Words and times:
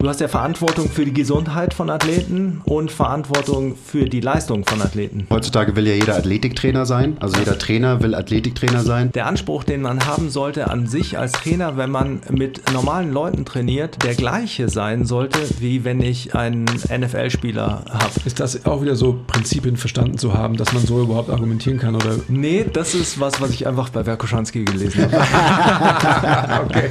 Du 0.00 0.08
hast 0.08 0.18
ja 0.18 0.28
Verantwortung 0.28 0.88
für 0.88 1.04
die 1.04 1.12
Gesundheit 1.12 1.74
von 1.74 1.90
Athleten 1.90 2.62
und 2.64 2.90
Verantwortung 2.90 3.76
für 3.76 4.06
die 4.06 4.22
Leistung 4.22 4.64
von 4.64 4.80
Athleten. 4.80 5.26
Heutzutage 5.28 5.76
will 5.76 5.86
ja 5.86 5.92
jeder 5.92 6.16
Athletiktrainer 6.16 6.86
sein. 6.86 7.18
Also 7.20 7.38
jeder 7.38 7.58
Trainer 7.58 8.02
will 8.02 8.14
Athletiktrainer 8.14 8.80
sein. 8.80 9.12
Der 9.12 9.26
Anspruch, 9.26 9.62
den 9.62 9.82
man 9.82 10.06
haben 10.06 10.30
sollte 10.30 10.70
an 10.70 10.86
sich 10.86 11.18
als 11.18 11.32
Trainer, 11.32 11.76
wenn 11.76 11.90
man 11.90 12.22
mit 12.30 12.72
normalen 12.72 13.12
Leuten 13.12 13.44
trainiert, 13.44 14.02
der 14.02 14.14
gleiche 14.14 14.70
sein 14.70 15.04
sollte, 15.04 15.38
wie 15.58 15.84
wenn 15.84 16.00
ich 16.00 16.34
einen 16.34 16.64
NFL-Spieler 16.64 17.84
habe. 17.90 18.12
Ist 18.24 18.40
das 18.40 18.64
auch 18.64 18.80
wieder 18.80 18.96
so 18.96 19.20
Prinzipien 19.26 19.76
verstanden 19.76 20.16
zu 20.16 20.32
haben, 20.32 20.56
dass 20.56 20.72
man 20.72 20.82
so 20.86 21.02
überhaupt 21.02 21.28
argumentieren 21.28 21.78
kann? 21.78 21.94
Oder? 21.94 22.16
Nee, 22.28 22.64
das 22.72 22.94
ist 22.94 23.20
was, 23.20 23.38
was 23.42 23.50
ich 23.50 23.66
einfach 23.66 23.90
bei 23.90 24.02
Verkoschanski 24.02 24.64
gelesen 24.64 25.12
habe. 25.12 26.64
okay. 26.70 26.90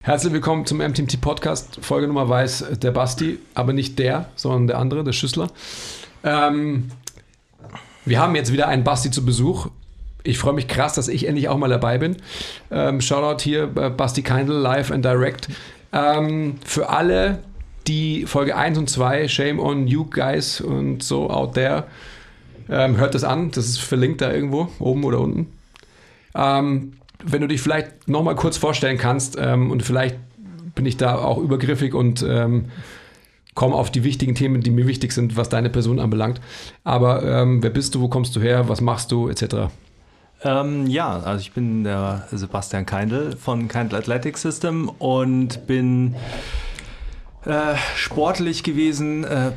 Herzlich 0.00 0.32
willkommen 0.32 0.64
zum 0.64 0.78
MTMT 0.78 1.20
Podcast. 1.20 1.80
Folge 1.82 2.06
Nummer 2.06 2.28
weiß 2.28 2.78
der 2.80 2.92
Basti, 2.92 3.40
aber 3.54 3.72
nicht 3.72 3.98
der, 3.98 4.30
sondern 4.36 4.68
der 4.68 4.78
andere, 4.78 5.04
der 5.04 5.12
Schüssler. 5.12 5.48
Ähm, 6.22 6.90
wir 8.04 8.20
haben 8.20 8.34
jetzt 8.36 8.52
wieder 8.52 8.68
einen 8.68 8.84
Basti 8.84 9.10
zu 9.10 9.24
Besuch. 9.24 9.66
Ich 10.22 10.38
freue 10.38 10.54
mich 10.54 10.68
krass, 10.68 10.94
dass 10.94 11.08
ich 11.08 11.26
endlich 11.26 11.48
auch 11.48 11.58
mal 11.58 11.68
dabei 11.68 11.98
bin. 11.98 12.16
Ähm, 12.70 13.00
Shoutout 13.00 13.42
hier, 13.42 13.64
äh, 13.76 13.90
Basti 13.90 14.22
Keindl, 14.22 14.54
live 14.54 14.92
and 14.92 15.04
direct. 15.04 15.48
Ähm, 15.92 16.58
für 16.64 16.88
alle, 16.88 17.40
die 17.86 18.24
Folge 18.24 18.56
1 18.56 18.78
und 18.78 18.88
2, 18.88 19.26
Shame 19.28 19.58
on 19.58 19.88
You 19.88 20.04
Guys 20.04 20.60
und 20.60 21.02
so 21.02 21.28
out 21.28 21.54
there, 21.54 21.84
ähm, 22.70 22.96
hört 22.96 23.14
das 23.14 23.24
an. 23.24 23.50
Das 23.50 23.66
ist 23.66 23.78
verlinkt 23.78 24.20
da 24.20 24.32
irgendwo, 24.32 24.68
oben 24.78 25.04
oder 25.04 25.20
unten. 25.20 25.52
Ähm, 26.34 26.97
wenn 27.24 27.40
du 27.40 27.48
dich 27.48 27.60
vielleicht 27.60 28.08
nochmal 28.08 28.36
kurz 28.36 28.56
vorstellen 28.56 28.98
kannst 28.98 29.36
ähm, 29.38 29.70
und 29.70 29.82
vielleicht 29.82 30.16
bin 30.74 30.86
ich 30.86 30.96
da 30.96 31.16
auch 31.16 31.38
übergriffig 31.38 31.94
und 31.94 32.22
ähm, 32.22 32.66
komme 33.54 33.74
auf 33.74 33.90
die 33.90 34.04
wichtigen 34.04 34.36
Themen, 34.36 34.60
die 34.60 34.70
mir 34.70 34.86
wichtig 34.86 35.12
sind, 35.12 35.36
was 35.36 35.48
deine 35.48 35.70
Person 35.70 35.98
anbelangt. 35.98 36.40
Aber 36.84 37.24
ähm, 37.24 37.62
wer 37.62 37.70
bist 37.70 37.94
du, 37.94 38.00
wo 38.00 38.08
kommst 38.08 38.36
du 38.36 38.40
her, 38.40 38.68
was 38.68 38.80
machst 38.80 39.10
du, 39.10 39.28
etc. 39.28 39.68
Ähm, 40.44 40.86
ja, 40.86 41.18
also 41.18 41.40
ich 41.40 41.52
bin 41.52 41.82
der 41.82 42.28
Sebastian 42.30 42.86
Keindl 42.86 43.36
von 43.36 43.66
Keindl 43.66 43.96
Athletic 43.96 44.38
System 44.38 44.88
und 44.88 45.66
bin 45.66 46.14
äh, 47.44 47.74
sportlich 47.96 48.62
gewesen, 48.62 49.24
äh, 49.24 49.50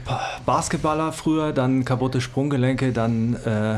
Basketballer 0.48 1.12
früher, 1.12 1.52
dann 1.52 1.86
kaputte 1.86 2.22
Sprunggelenke, 2.22 2.94
dann 2.94 3.36
äh, 3.45 3.78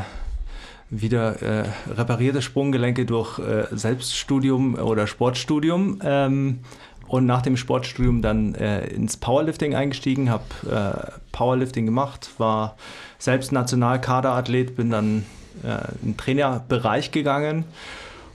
wieder 0.89 1.41
äh, 1.41 1.65
reparierte 1.89 2.41
Sprunggelenke 2.41 3.05
durch 3.05 3.39
äh, 3.39 3.65
Selbststudium 3.71 4.75
oder 4.75 5.07
Sportstudium. 5.07 5.99
Ähm, 6.03 6.59
und 7.07 7.25
nach 7.25 7.41
dem 7.41 7.57
Sportstudium 7.57 8.21
dann 8.21 8.55
äh, 8.55 8.87
ins 8.87 9.17
Powerlifting 9.17 9.75
eingestiegen, 9.75 10.29
habe 10.29 10.43
äh, 10.69 11.11
Powerlifting 11.31 11.85
gemacht, 11.85 12.31
war 12.37 12.75
selbst 13.19 13.51
Nationalkaderathlet, 13.51 14.75
bin 14.75 14.89
dann 14.89 15.25
äh, 15.63 15.91
in 16.01 16.13
den 16.13 16.17
Trainerbereich 16.17 17.11
gegangen 17.11 17.65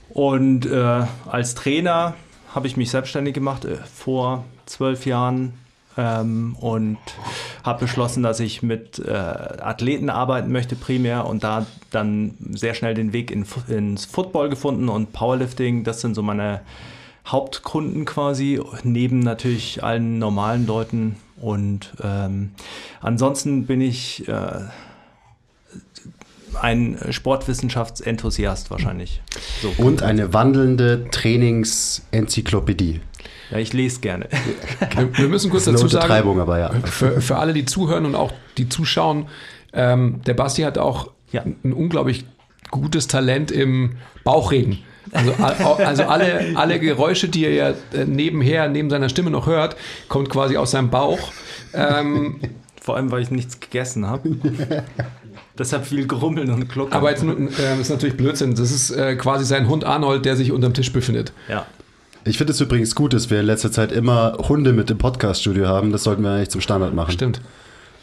und 0.09 0.65
äh, 0.65 1.05
als 1.25 1.55
Trainer 1.55 2.15
habe 2.53 2.67
ich 2.67 2.77
mich 2.77 2.89
selbstständig 2.89 3.33
gemacht 3.33 3.67
vor 3.93 4.45
zwölf 4.65 5.05
Jahren 5.05 5.53
ähm, 5.99 6.55
und 6.59 6.97
habe 7.63 7.81
beschlossen, 7.81 8.23
dass 8.23 8.39
ich 8.39 8.63
mit 8.63 8.99
äh, 8.99 9.11
Athleten 9.11 10.09
arbeiten 10.09 10.51
möchte 10.51 10.75
primär 10.75 11.25
und 11.25 11.43
da 11.43 11.65
dann 11.91 12.35
sehr 12.51 12.73
schnell 12.73 12.93
den 12.93 13.11
Weg 13.11 13.31
in, 13.31 13.45
ins 13.67 14.05
Football 14.05 14.49
gefunden 14.49 14.87
und 14.87 15.11
Powerlifting, 15.11 15.83
das 15.83 15.99
sind 15.99 16.15
so 16.15 16.23
meine 16.23 16.61
Hauptkunden 17.27 18.05
quasi, 18.05 18.61
neben 18.83 19.19
natürlich 19.19 19.83
allen 19.83 20.19
normalen 20.19 20.65
Leuten 20.65 21.17
und 21.41 21.91
ähm, 22.01 22.51
ansonsten 23.01 23.65
bin 23.65 23.81
ich 23.81 24.27
äh, 24.27 24.61
ein 26.61 26.97
Sportwissenschaftsenthusiast 27.09 28.71
wahrscheinlich. 28.71 29.21
So. 29.61 29.73
Und 29.77 30.01
eine 30.01 30.33
wandelnde 30.33 31.05
Trainingsenzyklopädie. 31.11 33.01
Ja, 33.51 33.57
ich 33.57 33.73
lese 33.73 33.99
gerne. 33.99 34.27
Wir, 34.95 35.17
wir 35.17 35.27
müssen 35.27 35.49
kurz 35.49 35.65
dazu 35.65 35.87
sagen, 35.87 36.39
aber 36.39 36.59
ja. 36.59 36.71
für, 36.85 37.21
für 37.21 37.37
alle, 37.37 37.53
die 37.53 37.65
zuhören 37.65 38.05
und 38.05 38.15
auch 38.15 38.31
die 38.57 38.69
zuschauen, 38.69 39.27
ähm, 39.73 40.21
der 40.25 40.33
Basti 40.33 40.63
hat 40.63 40.77
auch 40.77 41.11
ja. 41.31 41.43
ein 41.43 41.73
unglaublich 41.73 42.25
gutes 42.71 43.07
Talent 43.07 43.51
im 43.51 43.97
Bauchreden. 44.23 44.79
Also, 45.11 45.33
also 45.83 46.03
alle, 46.03 46.51
alle 46.55 46.79
Geräusche, 46.79 47.29
die 47.29 47.45
er 47.45 47.53
ja 47.53 47.69
äh, 47.93 48.05
nebenher, 48.05 48.67
neben 48.69 48.89
seiner 48.89 49.09
Stimme 49.09 49.31
noch 49.31 49.47
hört, 49.47 49.75
kommt 50.07 50.29
quasi 50.29 50.57
aus 50.57 50.71
seinem 50.71 50.89
Bauch. 50.89 51.31
Ähm, 51.73 52.39
Vor 52.81 52.95
allem, 52.95 53.11
weil 53.11 53.21
ich 53.21 53.31
nichts 53.31 53.59
gegessen 53.59 54.05
habe. 54.05 54.29
Deshalb 55.57 55.85
viel 55.85 56.07
Grummeln 56.07 56.49
und 56.51 56.69
Gluckern. 56.69 56.97
Aber 56.97 57.09
jetzt 57.11 57.23
äh, 57.23 57.81
ist 57.81 57.89
natürlich 57.89 58.15
Blödsinn. 58.15 58.55
Das 58.55 58.71
ist 58.71 58.91
äh, 58.91 59.15
quasi 59.15 59.45
sein 59.45 59.67
Hund 59.67 59.83
Arnold, 59.83 60.25
der 60.25 60.35
sich 60.35 60.51
unterm 60.51 60.73
Tisch 60.73 60.93
befindet. 60.93 61.33
Ja. 61.49 61.65
Ich 62.29 62.37
finde 62.37 62.53
es 62.53 62.61
übrigens 62.61 62.93
gut, 62.93 63.13
dass 63.13 63.31
wir 63.31 63.39
in 63.39 63.47
letzter 63.47 63.71
Zeit 63.71 63.91
immer 63.91 64.37
Hunde 64.37 64.71
mit 64.71 64.91
im 64.91 64.99
Podcast-Studio 64.99 65.67
haben. 65.67 65.91
Das 65.91 66.03
sollten 66.03 66.21
wir 66.21 66.29
eigentlich 66.29 66.49
zum 66.49 66.61
Standard 66.61 66.93
machen. 66.93 67.11
Stimmt. 67.11 67.41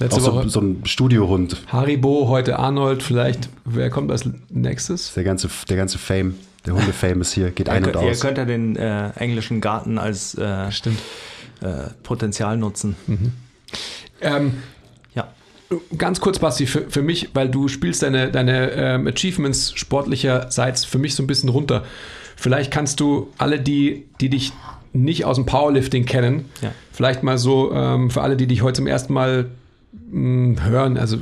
Letzte 0.01 0.21
Auch 0.21 0.27
Woche 0.27 0.43
so, 0.43 0.49
so 0.49 0.61
ein 0.63 0.83
Studiohund. 0.85 1.63
Haribo, 1.69 2.27
heute 2.27 2.59
Arnold, 2.59 3.05
vielleicht. 3.05 3.49
Wer 3.65 3.89
kommt 3.89 4.11
als 4.11 4.29
nächstes? 4.49 5.15
Der 5.15 5.23
ganze, 5.23 5.49
der 5.69 5.77
ganze 5.77 5.99
Fame, 5.99 6.35
der 6.67 6.75
Hunde-Fame 6.75 7.21
ist 7.21 7.35
hier, 7.35 7.53
geht 7.53 7.69
ein 7.69 7.85
und 7.85 7.97
aus. 7.97 8.03
Ihr 8.03 8.21
könnt 8.21 8.37
ja 8.37 8.45
den 8.45 8.75
äh, 8.75 9.11
englischen 9.11 9.61
Garten 9.61 9.97
als 9.97 10.37
äh, 10.37 10.73
Stimmt. 10.73 10.99
Äh, 11.61 11.91
Potenzial 12.03 12.57
nutzen. 12.57 12.97
Mhm. 13.07 13.33
Ähm, 14.23 14.55
ja. 15.15 15.29
Ganz 15.97 16.21
kurz, 16.21 16.41
Basti, 16.41 16.67
für, 16.67 16.91
für 16.91 17.03
mich, 17.03 17.31
weil 17.35 17.49
du 17.49 17.69
spielst 17.69 18.03
deine, 18.03 18.33
deine 18.33 18.73
ähm, 18.73 19.07
Achievements 19.07 19.73
sportlicherseits 19.77 20.85
für 20.85 20.99
mich 20.99 21.15
so 21.15 21.23
ein 21.23 21.29
bisschen 21.29 21.49
runter. 21.49 21.85
Vielleicht 22.37 22.71
kannst 22.71 23.01
du 23.01 23.29
alle, 23.39 23.59
die, 23.59 24.07
die 24.21 24.29
dich 24.29 24.53
nicht 24.93 25.25
aus 25.25 25.37
dem 25.37 25.47
Powerlifting 25.47 26.05
kennen, 26.05 26.47
ja. 26.63 26.71
vielleicht 26.93 27.23
mal 27.23 27.39
so 27.39 27.73
ähm, 27.73 28.11
für 28.11 28.23
alle, 28.23 28.37
die 28.37 28.47
dich 28.47 28.63
heute 28.63 28.77
zum 28.77 28.87
ersten 28.87 29.13
Mal 29.13 29.51
mh, 29.93 30.61
hm, 30.61 30.65
hören, 30.65 30.99
also 30.99 31.19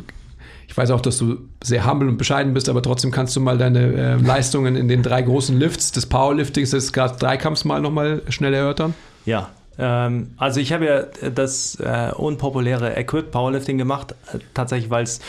ich 0.67 0.77
weiß 0.77 0.91
auch, 0.91 1.01
dass 1.01 1.19
du 1.19 1.39
sehr 1.63 1.89
humble 1.89 2.09
und 2.09 2.17
bescheiden 2.17 2.53
bist, 2.53 2.69
aber 2.69 2.83
trotzdem 2.83 3.11
kannst 3.11 3.37
du 3.37 3.41
mal 3.41 3.59
deine 3.59 3.93
äh, 3.93 4.15
Leistungen 4.27 4.77
in 4.77 4.89
den 4.89 5.03
drei 5.03 5.23
großen 5.23 5.59
Lifts 5.59 5.93
des 5.93 6.07
Powerliftings, 6.07 6.71
des 6.71 6.91
Dreikampfs 6.91 7.65
mal 7.65 7.81
nochmal 7.81 8.23
schnell 8.29 8.55
erörtern. 8.55 8.95
Ja, 9.25 9.51
ähm, 9.79 10.33
also 10.37 10.61
ich 10.61 10.73
habe 10.73 10.85
ja 10.87 11.31
das 11.31 11.79
äh, 11.81 12.11
unpopuläre 12.15 12.97
Equip 12.97 13.31
Powerlifting 13.31 13.79
gemacht, 13.79 14.15
äh, 14.33 14.38
tatsächlich, 14.53 14.91
weil 14.91 15.05
es 15.05 15.21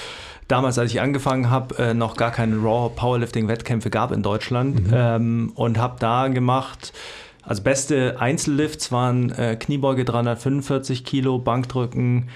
damals, 0.47 0.77
als 0.77 0.91
ich 0.91 1.01
angefangen 1.01 1.49
habe, 1.49 1.77
äh, 1.77 1.93
noch 1.93 2.17
gar 2.17 2.31
keine 2.31 2.57
Raw 2.57 2.91
Powerlifting-Wettkämpfe 2.95 3.89
gab 3.89 4.11
in 4.11 4.21
Deutschland 4.21 4.87
mhm. 4.87 4.93
ähm, 4.93 5.51
und 5.55 5.77
habe 5.77 5.95
da 5.99 6.27
gemacht. 6.27 6.93
Also 7.41 7.61
beste 7.61 8.19
Einzellifts 8.19 8.91
waren 8.91 9.31
äh, 9.31 9.55
Kniebeuge 9.55 10.05
345 10.05 11.05
Kilo, 11.05 11.37
Bankdrücken 11.37 12.29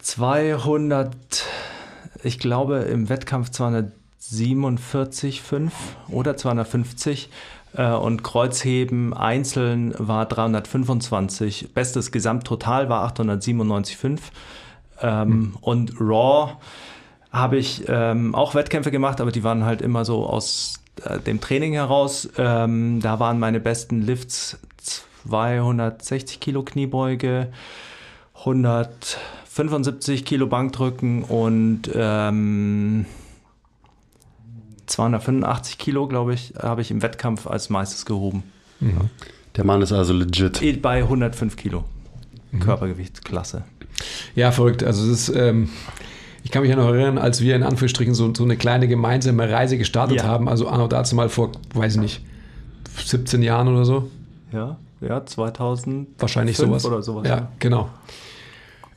200, 0.00 1.14
ich 2.22 2.38
glaube 2.38 2.78
im 2.78 3.08
Wettkampf 3.08 3.50
247,5 3.50 5.70
oder 6.10 6.36
250 6.36 7.30
äh, 7.76 7.90
und 7.90 8.22
Kreuzheben 8.22 9.14
einzeln 9.14 9.94
war 9.98 10.26
325. 10.26 11.74
Bestes 11.74 12.12
Gesamttotal 12.12 12.88
war 12.88 13.12
897,5. 13.12 14.20
Ähm, 15.00 15.28
mhm. 15.28 15.56
Und 15.60 16.00
Raw 16.00 16.56
habe 17.30 17.58
ich 17.58 17.84
ähm, 17.88 18.34
auch 18.34 18.54
Wettkämpfe 18.54 18.90
gemacht, 18.90 19.20
aber 19.20 19.32
die 19.32 19.44
waren 19.44 19.64
halt 19.64 19.82
immer 19.82 20.04
so 20.04 20.26
aus 20.26 20.80
äh, 21.04 21.18
dem 21.20 21.40
Training 21.40 21.74
heraus. 21.74 22.28
Ähm, 22.38 23.00
da 23.00 23.20
waren 23.20 23.38
meine 23.38 23.60
besten 23.60 24.02
Lifts 24.02 24.58
260 25.28 26.40
Kilo 26.40 26.62
Kniebeuge, 26.62 27.48
175 28.38 30.24
Kilo 30.24 30.46
Bankdrücken 30.46 31.24
und 31.24 31.90
ähm, 31.94 33.06
285 34.86 35.78
Kilo, 35.78 36.06
glaube 36.06 36.34
ich, 36.34 36.54
habe 36.60 36.80
ich 36.80 36.90
im 36.90 37.02
Wettkampf 37.02 37.46
als 37.46 37.70
meistes 37.70 38.06
gehoben. 38.06 38.44
Der 39.56 39.64
Mann 39.64 39.82
ist 39.82 39.92
also 39.92 40.12
legit. 40.12 40.60
Bei 40.80 40.98
105 40.98 41.56
Kilo 41.56 41.84
Körpergewichtsklasse. 42.60 43.64
Ja, 44.34 44.50
verrückt. 44.52 44.82
Also 44.84 45.04
es 45.10 45.28
ist, 45.28 45.36
ähm, 45.36 45.68
ich 46.44 46.50
kann 46.50 46.62
mich 46.62 46.70
ja 46.70 46.76
noch 46.76 46.88
erinnern, 46.88 47.18
als 47.18 47.40
wir 47.40 47.56
in 47.56 47.62
Anführungsstrichen 47.62 48.14
so, 48.14 48.32
so 48.34 48.44
eine 48.44 48.56
kleine 48.56 48.88
gemeinsame 48.88 49.50
Reise 49.50 49.78
gestartet 49.78 50.18
Ja. 50.18 50.24
haben, 50.24 50.48
also 50.48 50.68
anno 50.68 50.86
dazu 50.88 51.14
mal 51.16 51.28
vor, 51.28 51.52
weiß 51.74 51.94
ich 51.96 52.00
nicht, 52.00 52.20
17 53.04 53.42
Jahren 53.42 53.68
oder 53.68 53.84
so. 53.84 54.10
Ja, 54.52 54.76
ja, 55.00 55.24
2000. 55.24 56.08
Wahrscheinlich 56.18 56.56
sowas. 56.56 56.84
oder 56.84 57.02
sowas, 57.02 57.26
Ja, 57.28 57.36
ja. 57.36 57.48
genau. 57.58 57.90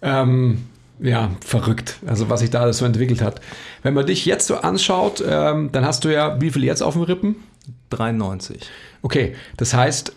Ähm, 0.01 0.65
ja, 0.99 1.31
verrückt. 1.41 1.97
Also 2.05 2.29
was 2.29 2.41
sich 2.41 2.49
da 2.49 2.61
alles 2.61 2.77
so 2.79 2.85
entwickelt 2.85 3.21
hat. 3.21 3.41
Wenn 3.83 3.93
man 3.93 4.05
dich 4.05 4.25
jetzt 4.25 4.47
so 4.47 4.55
anschaut, 4.57 5.23
ähm, 5.27 5.69
dann 5.71 5.85
hast 5.85 6.03
du 6.05 6.09
ja, 6.13 6.39
wie 6.41 6.51
viel 6.51 6.63
jetzt 6.63 6.81
auf 6.81 6.93
dem 6.93 7.03
Rippen? 7.03 7.35
93. 7.89 8.61
Okay, 9.01 9.35
das 9.57 9.73
heißt, 9.73 10.13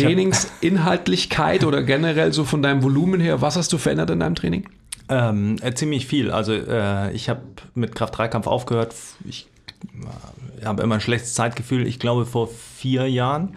Trainingsinhaltlichkeit 0.00 1.64
oder 1.64 1.82
generell 1.82 2.32
so 2.32 2.44
von 2.44 2.62
deinem 2.62 2.82
Volumen 2.82 3.20
her, 3.20 3.40
was 3.40 3.56
hast 3.56 3.72
du 3.72 3.78
verändert 3.78 4.10
in 4.10 4.20
deinem 4.20 4.34
Training? 4.34 4.68
Ähm, 5.08 5.56
äh, 5.60 5.74
ziemlich 5.74 6.06
viel. 6.06 6.30
Also 6.30 6.52
äh, 6.52 7.12
ich 7.12 7.28
habe 7.28 7.42
mit 7.74 7.94
Kraft-3-Kampf 7.94 8.46
aufgehört. 8.46 8.94
Ich 9.28 9.46
äh, 10.62 10.64
habe 10.64 10.82
immer 10.82 10.96
ein 10.96 11.00
schlechtes 11.00 11.34
Zeitgefühl. 11.34 11.86
Ich 11.86 11.98
glaube 11.98 12.26
vor 12.26 12.48
vier 12.48 13.08
Jahren. 13.08 13.54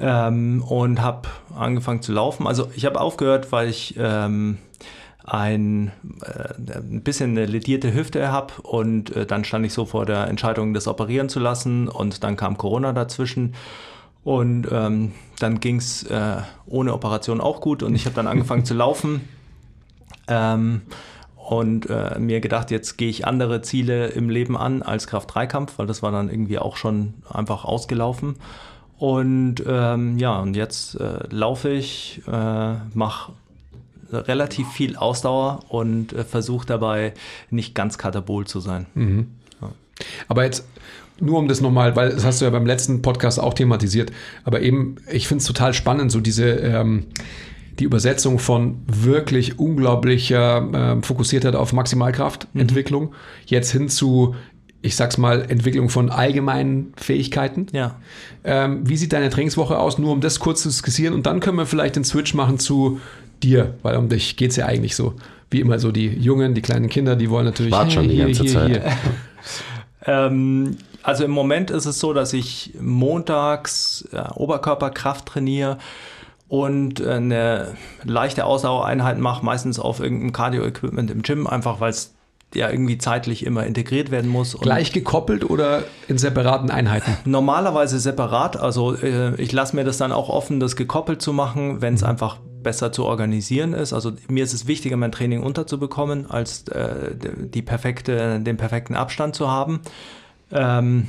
Ähm, 0.00 0.62
und 0.62 1.02
habe 1.02 1.28
angefangen 1.56 2.02
zu 2.02 2.12
laufen. 2.12 2.46
Also 2.46 2.70
ich 2.76 2.84
habe 2.84 3.00
aufgehört, 3.00 3.50
weil 3.50 3.68
ich 3.68 3.96
ähm, 3.98 4.58
ein, 5.24 5.92
äh, 6.22 6.78
ein 6.78 7.02
bisschen 7.02 7.30
eine 7.30 7.46
ledierte 7.46 7.92
Hüfte 7.92 8.30
habe 8.30 8.54
und 8.62 9.14
äh, 9.14 9.26
dann 9.26 9.44
stand 9.44 9.66
ich 9.66 9.72
so 9.72 9.84
vor 9.84 10.06
der 10.06 10.28
Entscheidung, 10.28 10.72
das 10.72 10.88
operieren 10.88 11.28
zu 11.28 11.40
lassen 11.40 11.88
und 11.88 12.22
dann 12.24 12.36
kam 12.36 12.56
Corona 12.56 12.92
dazwischen. 12.92 13.54
Und 14.24 14.68
ähm, 14.70 15.12
dann 15.38 15.60
ging 15.60 15.76
es 15.76 16.02
äh, 16.04 16.36
ohne 16.66 16.92
Operation 16.92 17.40
auch 17.40 17.60
gut 17.60 17.82
und 17.82 17.94
ich 17.94 18.04
habe 18.04 18.14
dann 18.14 18.26
angefangen 18.26 18.64
zu 18.64 18.74
laufen. 18.74 19.22
Ähm, 20.26 20.82
und 21.36 21.88
äh, 21.88 22.18
mir 22.18 22.40
gedacht, 22.40 22.70
jetzt 22.70 22.98
gehe 22.98 23.08
ich 23.08 23.26
andere 23.26 23.62
Ziele 23.62 24.08
im 24.08 24.28
Leben 24.28 24.54
an 24.54 24.82
als 24.82 25.06
Kraft-3-Kampf, 25.06 25.78
weil 25.78 25.86
das 25.86 26.02
war 26.02 26.12
dann 26.12 26.28
irgendwie 26.28 26.58
auch 26.58 26.76
schon 26.76 27.14
einfach 27.30 27.64
ausgelaufen. 27.64 28.36
Und 28.98 29.62
ähm, 29.66 30.18
ja, 30.18 30.38
und 30.40 30.56
jetzt 30.56 31.00
äh, 31.00 31.20
laufe 31.30 31.70
ich, 31.70 32.20
äh, 32.26 32.74
mache 32.92 33.32
relativ 34.12 34.68
viel 34.68 34.96
Ausdauer 34.96 35.60
und 35.68 36.12
äh, 36.12 36.24
versuche 36.24 36.66
dabei 36.66 37.14
nicht 37.50 37.74
ganz 37.74 37.96
katabol 37.96 38.46
zu 38.46 38.60
sein. 38.60 38.86
Aber 40.28 40.44
jetzt 40.44 40.66
nur 41.20 41.38
um 41.38 41.48
das 41.48 41.60
nochmal, 41.60 41.96
weil 41.96 42.10
das 42.10 42.24
hast 42.24 42.40
du 42.40 42.44
ja 42.44 42.50
beim 42.50 42.66
letzten 42.66 43.02
Podcast 43.02 43.40
auch 43.40 43.54
thematisiert, 43.54 44.12
aber 44.44 44.60
eben, 44.60 44.96
ich 45.10 45.28
finde 45.28 45.42
es 45.42 45.46
total 45.46 45.74
spannend, 45.74 46.12
so 46.12 46.20
diese, 46.20 46.50
ähm, 46.50 47.04
die 47.78 47.84
Übersetzung 47.84 48.38
von 48.38 48.82
wirklich 48.86 49.58
unglaublicher 49.58 50.68
ähm, 50.72 51.02
Fokussiertheit 51.02 51.54
auf 51.54 51.72
Maximalkraftentwicklung 51.72 53.14
jetzt 53.46 53.70
hin 53.70 53.88
zu, 53.88 54.34
ich 54.82 54.96
sag's 54.96 55.18
mal, 55.18 55.46
Entwicklung 55.48 55.88
von 55.88 56.10
allgemeinen 56.10 56.92
Fähigkeiten. 56.96 57.66
Ja. 57.72 57.96
Ähm, 58.44 58.88
wie 58.88 58.96
sieht 58.96 59.12
deine 59.12 59.30
Trainingswoche 59.30 59.78
aus? 59.78 59.98
Nur 59.98 60.12
um 60.12 60.20
das 60.20 60.40
kurz 60.40 60.62
zu 60.62 60.70
skizzieren 60.70 61.14
und 61.14 61.26
dann 61.26 61.40
können 61.40 61.56
wir 61.56 61.66
vielleicht 61.66 61.96
den 61.96 62.04
Switch 62.04 62.34
machen 62.34 62.58
zu 62.58 63.00
dir, 63.42 63.74
weil 63.82 63.96
um 63.96 64.08
dich 64.08 64.36
geht's 64.36 64.56
ja 64.56 64.66
eigentlich 64.66 64.96
so. 64.96 65.14
Wie 65.50 65.60
immer 65.60 65.78
so 65.78 65.92
die 65.92 66.08
Jungen, 66.08 66.54
die 66.54 66.60
kleinen 66.60 66.88
Kinder, 66.88 67.16
die 67.16 67.30
wollen 67.30 67.46
natürlich 67.46 67.72
Wart 67.72 67.92
schon 67.92 68.08
die 68.08 68.18
ganze 68.18 68.44
Zeit. 68.44 68.82
Ähm, 70.06 70.78
also 71.02 71.24
im 71.24 71.30
Moment 71.30 71.70
ist 71.70 71.86
es 71.86 72.00
so, 72.00 72.12
dass 72.12 72.32
ich 72.32 72.74
montags 72.80 74.08
äh, 74.12 74.22
Oberkörperkraft 74.34 75.26
trainiere 75.26 75.78
und 76.48 77.00
äh, 77.00 77.12
eine 77.12 77.74
leichte 78.04 78.44
Ausdauereinheit 78.44 79.18
mache, 79.18 79.44
meistens 79.44 79.78
auf 79.78 80.00
irgendeinem 80.00 80.32
Cardio-Equipment 80.32 81.10
im 81.10 81.22
Gym, 81.22 81.46
einfach 81.46 81.80
weil 81.80 81.90
es 81.90 82.14
ja 82.54 82.70
irgendwie 82.70 82.96
zeitlich 82.96 83.44
immer 83.44 83.66
integriert 83.66 84.10
werden 84.10 84.30
muss. 84.30 84.56
Gleich 84.58 84.92
gekoppelt 84.92 85.48
oder 85.48 85.84
in 86.08 86.16
separaten 86.16 86.70
Einheiten? 86.70 87.16
Normalerweise 87.30 87.98
separat, 87.98 88.56
also 88.56 88.94
äh, 88.94 89.34
ich 89.40 89.52
lasse 89.52 89.76
mir 89.76 89.84
das 89.84 89.98
dann 89.98 90.12
auch 90.12 90.30
offen, 90.30 90.58
das 90.58 90.74
gekoppelt 90.74 91.20
zu 91.20 91.32
machen, 91.32 91.82
wenn 91.82 91.94
es 91.94 92.02
einfach 92.02 92.38
besser 92.62 92.90
zu 92.90 93.04
organisieren 93.04 93.74
ist. 93.74 93.92
Also 93.92 94.12
mir 94.28 94.44
ist 94.44 94.54
es 94.54 94.66
wichtiger, 94.66 94.96
mein 94.96 95.12
Training 95.12 95.42
unterzubekommen, 95.42 96.30
als 96.30 96.66
äh, 96.68 97.14
die 97.14 97.62
perfekte, 97.62 98.40
den 98.40 98.56
perfekten 98.56 98.94
Abstand 98.94 99.36
zu 99.36 99.50
haben. 99.50 99.80
Ähm, 100.52 101.08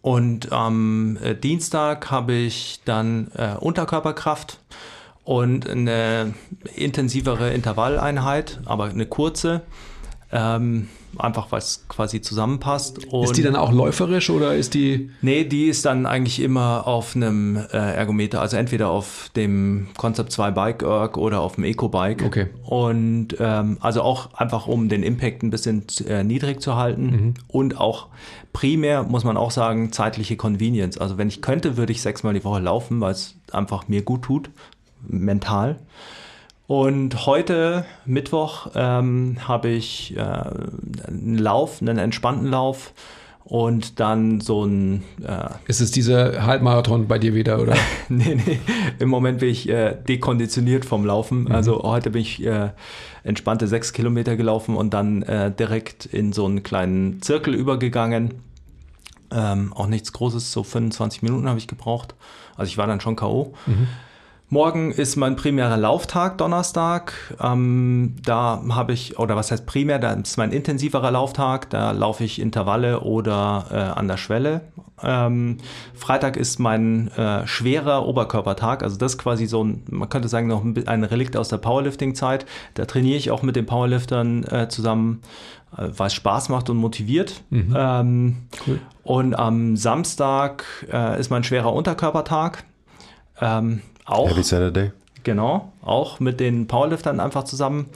und 0.00 0.50
am 0.50 1.16
äh, 1.22 1.34
Dienstag 1.34 2.10
habe 2.10 2.32
ich 2.32 2.80
dann 2.84 3.30
äh, 3.36 3.54
Unterkörperkraft 3.58 4.58
und 5.24 5.68
eine 5.68 6.34
intensivere 6.74 7.52
Intervalleinheit, 7.52 8.60
aber 8.64 8.86
eine 8.86 9.06
kurze. 9.06 9.62
Ähm, 10.32 10.88
einfach 11.18 11.52
weil 11.52 11.58
es 11.58 11.84
quasi 11.88 12.20
zusammenpasst. 12.20 13.06
Und 13.06 13.24
Ist 13.24 13.36
die 13.36 13.42
dann 13.42 13.56
auch 13.56 13.72
läuferisch 13.72 14.30
oder 14.30 14.54
ist 14.54 14.74
die. 14.74 15.10
Nee, 15.20 15.44
die 15.44 15.66
ist 15.66 15.84
dann 15.84 16.06
eigentlich 16.06 16.40
immer 16.40 16.86
auf 16.86 17.14
einem 17.16 17.56
äh, 17.56 17.76
Ergometer, 17.76 18.40
also 18.40 18.56
entweder 18.56 18.90
auf 18.90 19.30
dem 19.36 19.88
Concept 19.96 20.32
2 20.32 20.50
Bike 20.50 20.82
Erg 20.82 21.16
oder 21.16 21.40
auf 21.40 21.56
dem 21.56 21.64
Eco 21.64 21.88
Bike. 21.88 22.22
Okay. 22.24 22.46
Und 22.62 23.36
ähm, 23.38 23.78
also 23.80 24.02
auch 24.02 24.34
einfach, 24.34 24.66
um 24.66 24.88
den 24.88 25.02
Impact 25.02 25.42
ein 25.42 25.50
bisschen 25.50 25.84
äh, 26.06 26.24
niedrig 26.24 26.60
zu 26.60 26.76
halten 26.76 27.34
und 27.48 27.78
auch 27.78 28.08
primär, 28.52 29.02
muss 29.02 29.24
man 29.24 29.36
auch 29.36 29.50
sagen, 29.50 29.92
zeitliche 29.92 30.36
Convenience. 30.36 30.98
Also 30.98 31.18
wenn 31.18 31.28
ich 31.28 31.42
könnte, 31.42 31.76
würde 31.76 31.92
ich 31.92 32.02
sechsmal 32.02 32.34
die 32.34 32.44
Woche 32.44 32.60
laufen, 32.60 33.00
weil 33.00 33.12
es 33.12 33.36
einfach 33.50 33.88
mir 33.88 34.02
gut 34.02 34.22
tut, 34.22 34.50
mental. 35.06 35.78
Und 36.66 37.26
heute, 37.26 37.84
Mittwoch, 38.06 38.68
ähm, 38.74 39.36
habe 39.46 39.68
ich 39.68 40.16
äh, 40.16 40.20
einen 40.20 41.38
Lauf, 41.38 41.82
einen 41.82 41.98
entspannten 41.98 42.46
Lauf 42.46 42.92
und 43.44 43.98
dann 43.98 44.40
so 44.40 44.64
ein, 44.64 45.02
äh, 45.26 45.48
Ist 45.66 45.80
es 45.80 45.90
dieser 45.90 46.46
Halbmarathon 46.46 47.08
bei 47.08 47.18
dir 47.18 47.34
wieder 47.34 47.60
oder? 47.60 47.74
nee, 48.08 48.36
nee, 48.46 48.60
im 48.98 49.08
Moment 49.08 49.40
bin 49.40 49.48
ich 49.48 49.68
äh, 49.68 49.96
dekonditioniert 50.08 50.84
vom 50.84 51.04
Laufen. 51.04 51.50
Also 51.50 51.82
heute 51.82 52.10
bin 52.10 52.22
ich 52.22 52.44
äh, 52.46 52.70
entspannte 53.24 53.66
sechs 53.66 53.92
Kilometer 53.92 54.36
gelaufen 54.36 54.76
und 54.76 54.94
dann 54.94 55.22
äh, 55.22 55.50
direkt 55.50 56.06
in 56.06 56.32
so 56.32 56.46
einen 56.46 56.62
kleinen 56.62 57.20
Zirkel 57.20 57.54
übergegangen. 57.54 58.34
Ähm, 59.32 59.72
auch 59.72 59.86
nichts 59.88 60.12
Großes, 60.12 60.52
so 60.52 60.62
25 60.62 61.22
Minuten 61.22 61.48
habe 61.48 61.58
ich 61.58 61.66
gebraucht. 61.66 62.14
Also 62.56 62.70
ich 62.70 62.78
war 62.78 62.86
dann 62.86 63.00
schon 63.00 63.16
K.O. 63.16 63.54
Morgen 64.52 64.92
ist 64.92 65.16
mein 65.16 65.34
primärer 65.34 65.78
Lauftag, 65.78 66.36
Donnerstag. 66.36 67.14
Ähm, 67.42 68.16
da 68.22 68.62
habe 68.68 68.92
ich, 68.92 69.18
oder 69.18 69.34
was 69.34 69.50
heißt 69.50 69.64
primär, 69.64 69.98
da 69.98 70.12
ist 70.12 70.36
mein 70.36 70.52
intensiverer 70.52 71.10
Lauftag. 71.10 71.70
Da 71.70 71.92
laufe 71.92 72.22
ich 72.22 72.38
Intervalle 72.38 73.00
oder 73.00 73.64
äh, 73.70 73.76
an 73.76 74.08
der 74.08 74.18
Schwelle. 74.18 74.60
Ähm, 75.02 75.56
Freitag 75.94 76.36
ist 76.36 76.58
mein 76.58 77.08
äh, 77.12 77.46
schwerer 77.46 78.06
Oberkörpertag. 78.06 78.82
Also 78.82 78.98
das 78.98 79.12
ist 79.12 79.18
quasi 79.18 79.46
so 79.46 79.64
ein, 79.64 79.84
man 79.88 80.10
könnte 80.10 80.28
sagen, 80.28 80.48
noch 80.48 80.62
ein, 80.62 80.86
ein 80.86 81.04
Relikt 81.04 81.34
aus 81.34 81.48
der 81.48 81.56
Powerlifting-Zeit. 81.56 82.44
Da 82.74 82.84
trainiere 82.84 83.16
ich 83.16 83.30
auch 83.30 83.42
mit 83.42 83.56
den 83.56 83.64
Powerliftern 83.64 84.44
äh, 84.44 84.68
zusammen, 84.68 85.22
äh, 85.78 85.88
weil 85.96 86.08
es 86.08 86.14
Spaß 86.14 86.50
macht 86.50 86.68
und 86.68 86.76
motiviert. 86.76 87.42
Ähm, 87.74 88.36
Und 89.02 89.34
am 89.34 89.78
Samstag 89.78 90.64
äh, 90.92 91.18
ist 91.18 91.30
mein 91.30 91.42
schwerer 91.42 91.72
Unterkörpertag. 91.72 92.64
Ähm, 93.40 93.80
auch. 94.12 94.30
Heavy 94.30 94.42
Saturday. 94.42 94.92
Genau, 95.24 95.72
auch 95.82 96.20
mit 96.20 96.40
den 96.40 96.66
Powerliftern 96.66 97.20
einfach 97.20 97.44
zusammen. 97.44 97.86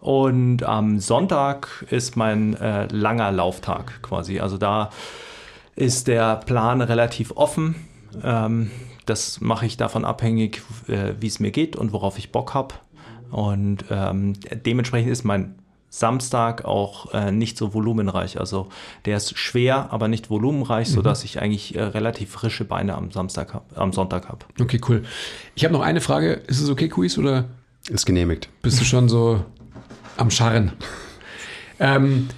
Und 0.00 0.64
am 0.64 0.98
Sonntag 0.98 1.86
ist 1.90 2.16
mein 2.16 2.54
äh, 2.54 2.86
langer 2.86 3.30
Lauftag 3.30 4.02
quasi. 4.02 4.40
Also 4.40 4.58
da 4.58 4.90
ist 5.76 6.08
der 6.08 6.36
Plan 6.36 6.80
relativ 6.80 7.32
offen. 7.36 7.76
Ähm, 8.22 8.70
das 9.06 9.40
mache 9.40 9.66
ich 9.66 9.76
davon 9.76 10.04
abhängig, 10.04 10.62
äh, 10.88 11.14
wie 11.20 11.26
es 11.26 11.40
mir 11.40 11.50
geht 11.50 11.76
und 11.76 11.92
worauf 11.92 12.18
ich 12.18 12.32
Bock 12.32 12.54
habe. 12.54 12.74
Und 13.30 13.84
ähm, 13.90 14.34
dementsprechend 14.66 15.10
ist 15.10 15.24
mein 15.24 15.54
Samstag 15.94 16.64
auch 16.64 17.12
äh, 17.12 17.30
nicht 17.30 17.58
so 17.58 17.74
volumenreich. 17.74 18.40
Also 18.40 18.68
der 19.04 19.18
ist 19.18 19.36
schwer, 19.36 19.92
aber 19.92 20.08
nicht 20.08 20.30
volumenreich, 20.30 20.88
sodass 20.88 21.22
ich 21.22 21.38
eigentlich 21.42 21.74
äh, 21.74 21.82
relativ 21.82 22.30
frische 22.30 22.64
Beine 22.64 22.94
am 22.94 23.10
Samstag 23.10 23.52
hab, 23.52 23.78
am 23.78 23.92
Sonntag 23.92 24.30
habe. 24.30 24.46
Okay, 24.58 24.80
cool. 24.88 25.02
Ich 25.54 25.64
habe 25.64 25.74
noch 25.74 25.82
eine 25.82 26.00
Frage. 26.00 26.32
Ist 26.46 26.62
es 26.62 26.70
okay, 26.70 26.88
Quiz, 26.88 27.18
oder 27.18 27.44
Ist 27.90 28.06
genehmigt. 28.06 28.48
bist 28.62 28.80
du 28.80 28.86
schon 28.86 29.10
so 29.10 29.44
am 30.16 30.30
Scharren? 30.30 30.72
Ähm, 31.78 32.28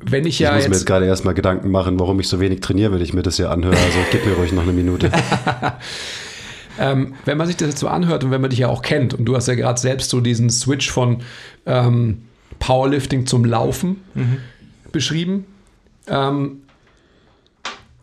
wenn 0.00 0.26
ich 0.26 0.34
Ich 0.34 0.38
ja 0.40 0.48
muss 0.50 0.62
mir 0.62 0.64
jetzt, 0.64 0.78
jetzt 0.78 0.86
gerade 0.86 1.06
erstmal 1.06 1.34
Gedanken 1.34 1.70
machen, 1.70 2.00
warum 2.00 2.18
ich 2.18 2.26
so 2.26 2.40
wenig 2.40 2.62
trainiere, 2.62 2.92
wenn 2.92 3.00
ich 3.00 3.14
mir 3.14 3.22
das 3.22 3.36
hier 3.36 3.52
anhöre. 3.52 3.76
Also 3.76 3.98
gib 4.10 4.26
mir 4.26 4.32
ruhig 4.32 4.50
noch 4.50 4.64
eine 4.64 4.72
Minute. 4.72 5.12
Ähm, 6.78 7.14
wenn 7.24 7.38
man 7.38 7.46
sich 7.46 7.56
das 7.56 7.68
jetzt 7.68 7.78
so 7.78 7.88
anhört 7.88 8.22
und 8.22 8.30
wenn 8.30 8.42
man 8.42 8.50
dich 8.50 8.58
ja 8.58 8.68
auch 8.68 8.82
kennt, 8.82 9.14
und 9.14 9.24
du 9.24 9.34
hast 9.34 9.48
ja 9.48 9.54
gerade 9.54 9.80
selbst 9.80 10.10
so 10.10 10.20
diesen 10.20 10.50
Switch 10.50 10.90
von 10.90 11.22
ähm, 11.64 12.26
Powerlifting 12.58 13.26
zum 13.26 13.44
Laufen 13.44 14.02
beschrieben. 14.92 15.44
Ähm, 16.08 16.62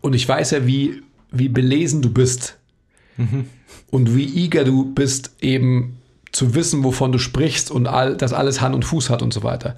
und 0.01 0.13
ich 0.13 0.27
weiß 0.27 0.51
ja, 0.51 0.67
wie, 0.67 1.01
wie 1.31 1.49
belesen 1.49 2.01
du 2.01 2.11
bist 2.11 2.57
und 3.91 4.15
wie 4.15 4.25
eager 4.25 4.63
du 4.63 4.85
bist, 4.93 5.35
eben 5.39 5.97
zu 6.31 6.55
wissen, 6.55 6.83
wovon 6.83 7.11
du 7.11 7.19
sprichst 7.19 7.71
und 7.71 7.87
all, 7.87 8.17
dass 8.17 8.33
alles 8.33 8.59
Hand 8.59 8.73
und 8.75 8.83
Fuß 8.83 9.09
hat 9.09 9.21
und 9.21 9.33
so 9.33 9.43
weiter. 9.43 9.77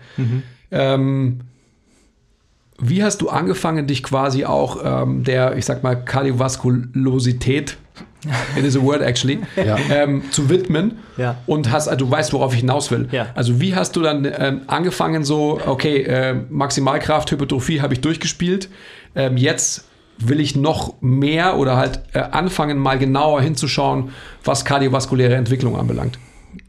Ähm, 0.71 1.41
wie 2.79 3.03
hast 3.03 3.21
du 3.21 3.29
angefangen, 3.29 3.87
dich 3.87 4.03
quasi 4.03 4.45
auch 4.45 4.79
ähm, 4.83 5.23
der, 5.23 5.57
ich 5.57 5.65
sag 5.65 5.83
mal, 5.83 5.95
Kardiovaskulosität, 5.95 7.77
it 8.57 8.63
is 8.65 8.75
a 8.77 8.81
word 8.81 9.01
actually, 9.01 9.39
Ja. 9.55 9.77
ähm, 9.91 10.23
zu 10.31 10.49
widmen 10.49 10.99
Ja. 11.17 11.37
und 11.45 11.71
hast, 11.71 11.87
also 11.87 12.05
du 12.05 12.11
weißt, 12.11 12.33
worauf 12.33 12.53
ich 12.53 12.59
hinaus 12.59 12.91
will. 12.91 13.07
Ja. 13.11 13.27
Also 13.35 13.59
wie 13.61 13.75
hast 13.75 13.95
du 13.95 14.01
dann 14.01 14.25
ähm, 14.37 14.61
angefangen 14.67 15.23
so, 15.23 15.59
okay, 15.65 16.01
äh, 16.03 16.35
Maximalkraft, 16.49 17.31
Hypertrophie 17.31 17.81
habe 17.81 17.93
ich 17.93 18.01
durchgespielt, 18.01 18.69
ähm, 19.15 19.37
jetzt 19.37 19.85
will 20.17 20.39
ich 20.39 20.55
noch 20.55 20.95
mehr 21.01 21.57
oder 21.57 21.75
halt 21.77 21.99
äh, 22.13 22.19
anfangen, 22.19 22.77
mal 22.77 22.97
genauer 22.97 23.41
hinzuschauen, 23.41 24.11
was 24.43 24.63
kardiovaskuläre 24.63 25.35
Entwicklung 25.35 25.77
anbelangt. 25.77 26.17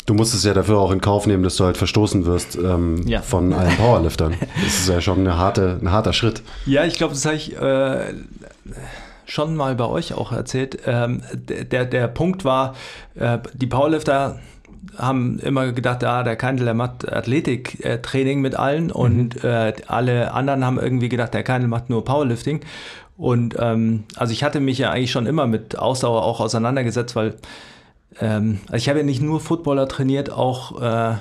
Du 0.06 0.14
musst 0.14 0.34
es 0.34 0.44
ja 0.44 0.52
dafür 0.54 0.78
auch 0.78 0.90
in 0.92 1.00
Kauf 1.00 1.26
nehmen, 1.26 1.42
dass 1.42 1.56
du 1.56 1.64
halt 1.64 1.76
verstoßen 1.76 2.26
wirst 2.26 2.56
ähm, 2.56 3.02
Ja. 3.06 3.22
von 3.22 3.52
allen 3.52 3.76
Powerliftern. 3.76 4.34
Das 4.64 4.74
ist 4.80 4.88
ja 4.88 5.00
schon 5.00 5.20
eine 5.20 5.36
harte, 5.36 5.78
ein 5.82 5.90
harter 5.92 6.12
Schritt. 6.12 6.42
Ja, 6.64 6.84
ich 6.84 6.94
glaube, 6.96 7.14
das 7.14 7.24
habe 7.24 7.36
ich 7.36 7.56
äh, 7.56 8.14
schon 9.26 9.54
mal 9.54 9.74
bei 9.74 9.84
euch 9.84 10.14
auch 10.14 10.32
erzählt. 10.32 10.78
Ähm, 10.86 11.22
der, 11.34 11.84
der 11.84 12.08
Punkt 12.08 12.44
war, 12.44 12.74
äh, 13.16 13.38
die 13.52 13.66
Powerlifter 13.66 14.38
haben 14.96 15.38
immer 15.40 15.72
gedacht, 15.72 16.02
ah, 16.04 16.22
der 16.22 16.36
Keindl, 16.36 16.64
der 16.64 16.74
macht 16.74 17.10
Athletiktraining 17.10 18.40
mit 18.40 18.54
allen 18.54 18.90
und 18.90 19.44
äh, 19.44 19.74
alle 19.88 20.32
anderen 20.32 20.64
haben 20.64 20.78
irgendwie 20.78 21.08
gedacht, 21.08 21.34
der 21.34 21.42
Keindl 21.42 21.68
macht 21.68 21.90
nur 21.90 22.04
Powerlifting. 22.04 22.60
Und 23.16 23.56
ähm, 23.58 24.04
also 24.16 24.32
ich 24.32 24.44
hatte 24.44 24.60
mich 24.60 24.78
ja 24.78 24.90
eigentlich 24.90 25.10
schon 25.10 25.26
immer 25.26 25.46
mit 25.46 25.78
Ausdauer 25.78 26.22
auch 26.22 26.40
auseinandergesetzt, 26.40 27.16
weil 27.16 27.34
ähm, 28.20 28.60
also 28.66 28.76
ich 28.76 28.88
habe 28.88 29.00
ja 29.00 29.04
nicht 29.04 29.22
nur 29.22 29.40
Footballer 29.40 29.88
trainiert, 29.88 30.30
auch 30.30 30.80
äh, 30.80 31.16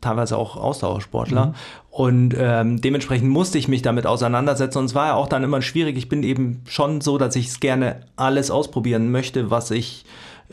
teilweise 0.00 0.36
auch 0.36 0.56
Ausdauersportler. 0.56 1.54
Und 1.98 2.32
ähm, 2.38 2.80
dementsprechend 2.80 3.28
musste 3.28 3.58
ich 3.58 3.66
mich 3.66 3.82
damit 3.82 4.06
auseinandersetzen. 4.06 4.78
Und 4.78 4.84
es 4.84 4.94
war 4.94 5.08
ja 5.08 5.14
auch 5.14 5.26
dann 5.26 5.42
immer 5.42 5.60
schwierig. 5.62 5.96
Ich 5.96 6.08
bin 6.08 6.22
eben 6.22 6.62
schon 6.68 7.00
so, 7.00 7.18
dass 7.18 7.34
ich 7.34 7.48
es 7.48 7.58
gerne 7.58 8.02
alles 8.14 8.52
ausprobieren 8.52 9.10
möchte, 9.10 9.50
was 9.50 9.72
ich 9.72 10.04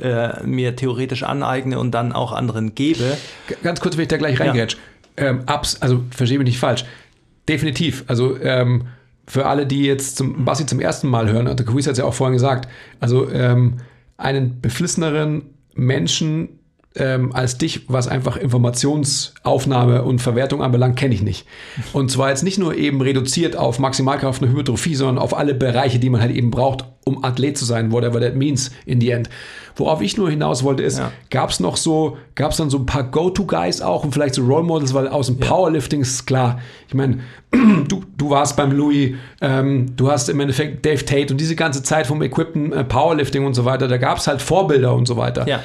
äh, 0.02 0.44
mir 0.44 0.75
theoretisch 0.75 1.22
aneigne 1.22 1.78
und 1.78 1.92
dann 1.92 2.14
auch 2.14 2.32
anderen 2.32 2.74
gebe. 2.74 3.16
Ganz 3.62 3.80
kurz, 3.80 3.96
wenn 3.96 4.02
ich 4.02 4.08
da 4.08 4.18
gleich 4.18 4.40
reingrätsch. 4.40 4.78
Ähm, 5.18 5.44
abs, 5.46 5.80
also 5.84 6.04
verstehe 6.10 6.40
mich 6.40 6.48
nicht 6.48 6.58
falsch. 6.58 6.84
Definitiv. 7.48 8.06
Also 8.08 8.40
ähm, 8.42 8.88
für 9.28 9.46
alle, 9.46 9.68
die 9.68 9.84
jetzt 9.84 10.18
zum 10.18 10.46
Basti 10.46 10.66
zum 10.66 10.80
ersten 10.80 11.08
Mal 11.10 11.30
hören, 11.30 11.48
und 11.48 11.60
der 11.60 11.66
Quiz 11.68 11.86
hat 11.86 11.92
es 11.92 12.00
ja 12.00 12.06
auch 12.06 12.16
vorhin 12.16 12.34
gesagt, 12.34 12.68
also 13.00 13.30
ähm, 13.30 13.75
einen 14.18 14.62
beflisseneren 14.62 15.44
Menschen 15.75 16.58
ähm, 16.98 17.34
als 17.34 17.58
dich, 17.58 17.82
was 17.90 18.08
einfach 18.08 18.38
Informationsaufnahme 18.38 20.04
und 20.04 20.20
Verwertung 20.22 20.62
anbelangt, 20.62 20.96
kenne 20.98 21.14
ich 21.14 21.22
nicht. 21.22 21.46
Und 21.94 22.10
zwar 22.12 22.30
jetzt 22.30 22.44
nicht 22.44 22.58
nur 22.58 22.75
eben 22.75 23.02
reduziert 23.02 23.56
auf 23.58 23.80
Maximalkraft 23.80 24.42
und 24.42 24.50
Hypertrophie, 24.50 24.96
sondern 24.96 25.18
auf 25.18 25.36
alle 25.36 25.54
Bereiche, 25.54 26.00
die 26.00 26.10
man 26.10 26.22
halt 26.22 26.32
eben 26.36 26.52
braucht, 26.52 26.86
um 27.04 27.24
Athlet 27.24 27.58
zu 27.58 27.66
sein, 27.66 27.92
whatever 27.92 28.20
that 28.20 28.36
means 28.36 28.72
in 28.86 29.00
the 29.02 29.12
end. 29.12 29.30
Worauf 29.75 30.02
ich 30.02 30.16
nur 30.18 30.30
hinaus 30.30 30.64
wollte, 30.64 30.84
ist, 30.84 30.98
Ja. 30.98 31.12
gab 31.30 31.50
es 31.50 31.60
noch 31.60 31.75
so, 31.75 32.18
gab 32.36 32.52
es 32.52 32.58
dann 32.58 32.70
so 32.70 32.78
ein 32.78 32.86
paar 32.86 33.04
Go-To-Guys 33.04 33.82
auch 33.82 34.04
und 34.06 34.14
vielleicht 34.14 34.36
so 34.36 34.44
Role 34.44 34.64
Models, 34.64 34.94
weil 34.94 35.08
aus 35.10 35.28
dem 35.28 35.38
Powerlifting 35.38 36.02
ist 36.02 36.25
klar. 36.25 36.60
Ich 36.88 36.94
meine, 36.94 37.20
du, 37.88 38.04
du 38.18 38.30
warst 38.30 38.56
beim 38.56 38.72
Louis, 38.72 39.16
ähm, 39.42 39.96
du 39.98 40.10
hast 40.10 40.30
im 40.30 40.40
Endeffekt 40.40 40.86
Dave 40.86 41.04
Tate 41.04 41.34
und 41.34 41.42
diese 41.42 41.56
ganze 41.58 41.84
Zeit 41.84 42.08
vom 42.08 42.22
Equipten 42.22 42.72
äh, 42.72 42.84
Powerlifting 42.86 43.46
und 43.46 43.54
so 43.54 43.66
weiter, 43.66 43.88
da 43.90 43.98
gab 43.98 44.18
es 44.18 44.28
halt 44.28 44.42
Vorbilder 44.42 44.96
und 44.96 45.08
so 45.08 45.18
weiter. 45.18 45.46
Ja. 45.48 45.60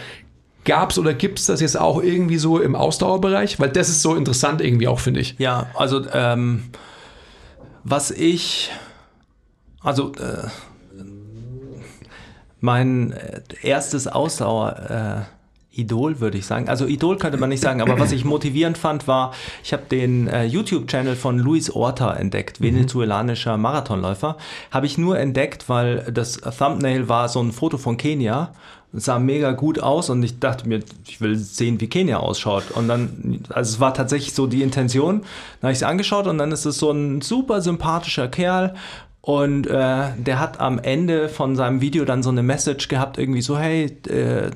Gab 0.64 0.90
es 0.90 0.98
oder 0.98 1.14
gibt 1.14 1.38
es 1.38 1.46
das 1.46 1.60
jetzt 1.60 1.78
auch 1.78 2.02
irgendwie 2.02 2.36
so 2.36 2.60
im 2.60 2.76
Ausdauerbereich? 2.76 3.58
Weil 3.58 3.70
das 3.70 3.88
ist 3.88 4.02
so 4.02 4.14
interessant 4.14 4.60
irgendwie 4.60 4.88
auch, 4.88 5.00
finde 5.00 5.20
ich. 5.20 5.36
Ja, 5.38 5.66
also 5.74 6.04
ähm, 6.12 6.64
was 7.82 8.10
ich, 8.10 8.70
also 9.82 10.12
äh, 10.12 10.48
mein 12.60 13.12
äh, 13.12 13.40
erstes 13.62 14.06
Ausdauer 14.06 15.26
äh, 15.26 15.40
Idol, 15.72 16.20
würde 16.20 16.36
ich 16.36 16.46
sagen. 16.46 16.68
Also 16.68 16.86
Idol 16.86 17.16
könnte 17.16 17.38
man 17.38 17.48
nicht 17.48 17.62
sagen, 17.62 17.80
aber 17.80 17.98
was 17.98 18.10
ich 18.10 18.24
motivierend 18.24 18.76
fand, 18.76 19.06
war, 19.06 19.32
ich 19.62 19.72
habe 19.72 19.84
den 19.88 20.26
äh, 20.26 20.44
YouTube-Channel 20.44 21.14
von 21.14 21.38
Luis 21.38 21.70
Orta 21.70 22.12
entdeckt, 22.14 22.60
venezuelanischer 22.60 23.56
Marathonläufer. 23.56 24.36
Habe 24.72 24.86
ich 24.86 24.98
nur 24.98 25.18
entdeckt, 25.18 25.68
weil 25.68 26.10
das 26.12 26.38
Thumbnail 26.38 27.08
war 27.08 27.28
so 27.28 27.40
ein 27.40 27.52
Foto 27.52 27.78
von 27.78 27.96
Kenia. 27.96 28.52
Sah 28.92 29.18
mega 29.18 29.52
gut 29.52 29.80
aus 29.80 30.10
und 30.10 30.22
ich 30.22 30.40
dachte 30.40 30.68
mir, 30.68 30.80
ich 31.06 31.20
will 31.20 31.36
sehen, 31.36 31.80
wie 31.80 31.88
Kenia 31.88 32.18
ausschaut. 32.18 32.72
Und 32.72 32.88
dann, 32.88 33.40
also 33.50 33.74
es 33.74 33.80
war 33.80 33.94
tatsächlich 33.94 34.34
so 34.34 34.48
die 34.48 34.62
Intention. 34.62 35.20
Dann 35.20 35.68
habe 35.68 35.72
ich 35.72 35.78
es 35.78 35.82
angeschaut 35.84 36.26
und 36.26 36.38
dann 36.38 36.50
ist 36.50 36.64
es 36.64 36.78
so 36.78 36.90
ein 36.90 37.20
super 37.20 37.60
sympathischer 37.60 38.26
Kerl 38.26 38.74
und 39.22 39.66
äh, 39.66 40.08
der 40.16 40.40
hat 40.40 40.60
am 40.60 40.78
Ende 40.78 41.28
von 41.28 41.54
seinem 41.54 41.82
Video 41.82 42.06
dann 42.06 42.22
so 42.22 42.30
eine 42.30 42.42
Message 42.42 42.88
gehabt, 42.88 43.18
irgendwie 43.18 43.42
so, 43.42 43.58
hey, 43.58 43.94
äh, 44.08 44.50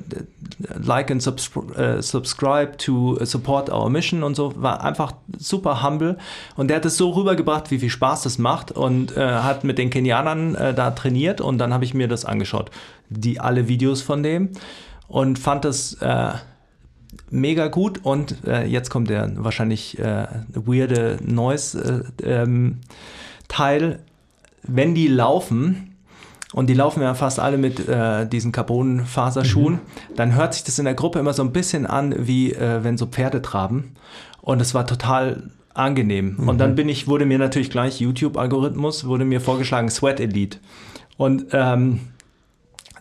like 0.83 1.11
and 1.11 1.21
subscri 1.21 1.71
äh, 1.75 2.01
subscribe 2.01 2.77
to 2.77 3.23
support 3.25 3.69
our 3.69 3.91
mission 3.91 4.23
und 4.23 4.35
so, 4.35 4.53
war 4.59 4.83
einfach 4.83 5.13
super 5.37 5.83
humble. 5.83 6.17
Und 6.55 6.69
der 6.69 6.77
hat 6.77 6.85
es 6.85 6.97
so 6.97 7.11
rübergebracht, 7.11 7.69
wie 7.69 7.77
viel 7.77 7.91
Spaß 7.91 8.23
das 8.23 8.39
macht 8.39 8.71
und 8.71 9.15
äh, 9.15 9.21
hat 9.21 9.63
mit 9.63 9.77
den 9.77 9.91
Kenianern 9.91 10.55
äh, 10.55 10.73
da 10.73 10.89
trainiert. 10.91 11.41
Und 11.41 11.59
dann 11.59 11.71
habe 11.71 11.85
ich 11.85 11.93
mir 11.93 12.07
das 12.07 12.25
angeschaut, 12.25 12.71
die 13.09 13.39
alle 13.39 13.67
Videos 13.67 14.01
von 14.01 14.23
dem. 14.23 14.49
Und 15.07 15.37
fand 15.37 15.63
das 15.63 15.93
äh, 16.01 16.31
mega 17.29 17.67
gut. 17.67 17.99
Und 18.03 18.37
jetzt 18.67 18.89
kommt 18.89 19.11
der 19.11 19.31
wahrscheinlich 19.35 19.99
weirde 19.99 21.19
Noise 21.23 22.05
äh, 22.23 22.41
ähm, 22.41 22.79
Teil 23.47 23.99
wenn 24.67 24.95
die 24.95 25.07
laufen, 25.07 25.95
und 26.53 26.67
die 26.67 26.73
laufen 26.73 27.01
ja 27.01 27.13
fast 27.15 27.39
alle 27.39 27.57
mit 27.57 27.87
äh, 27.87 28.25
diesen 28.25 28.51
Carbonfaserschuhen, 28.51 29.79
dann 30.15 30.35
hört 30.35 30.53
sich 30.53 30.63
das 30.63 30.79
in 30.79 30.85
der 30.85 30.93
Gruppe 30.93 31.19
immer 31.19 31.33
so 31.33 31.43
ein 31.43 31.51
bisschen 31.51 31.85
an, 31.85 32.15
wie 32.17 32.53
äh, 32.53 32.83
wenn 32.83 32.97
so 32.97 33.07
Pferde 33.07 33.41
traben. 33.41 33.95
Und 34.41 34.61
es 34.61 34.73
war 34.73 34.87
total 34.87 35.49
angenehm. 35.73 36.39
Und 36.39 36.59
dann 36.59 36.75
bin 36.75 36.87
ich, 36.87 37.07
wurde 37.07 37.25
mir 37.25 37.39
natürlich 37.39 37.69
gleich 37.69 37.99
YouTube-Algorithmus, 37.99 39.05
wurde 39.05 39.25
mir 39.25 39.41
vorgeschlagen 39.41 39.89
Sweat 39.89 40.19
Elite. 40.19 40.59
Und 41.17 41.47
ähm, 41.51 41.99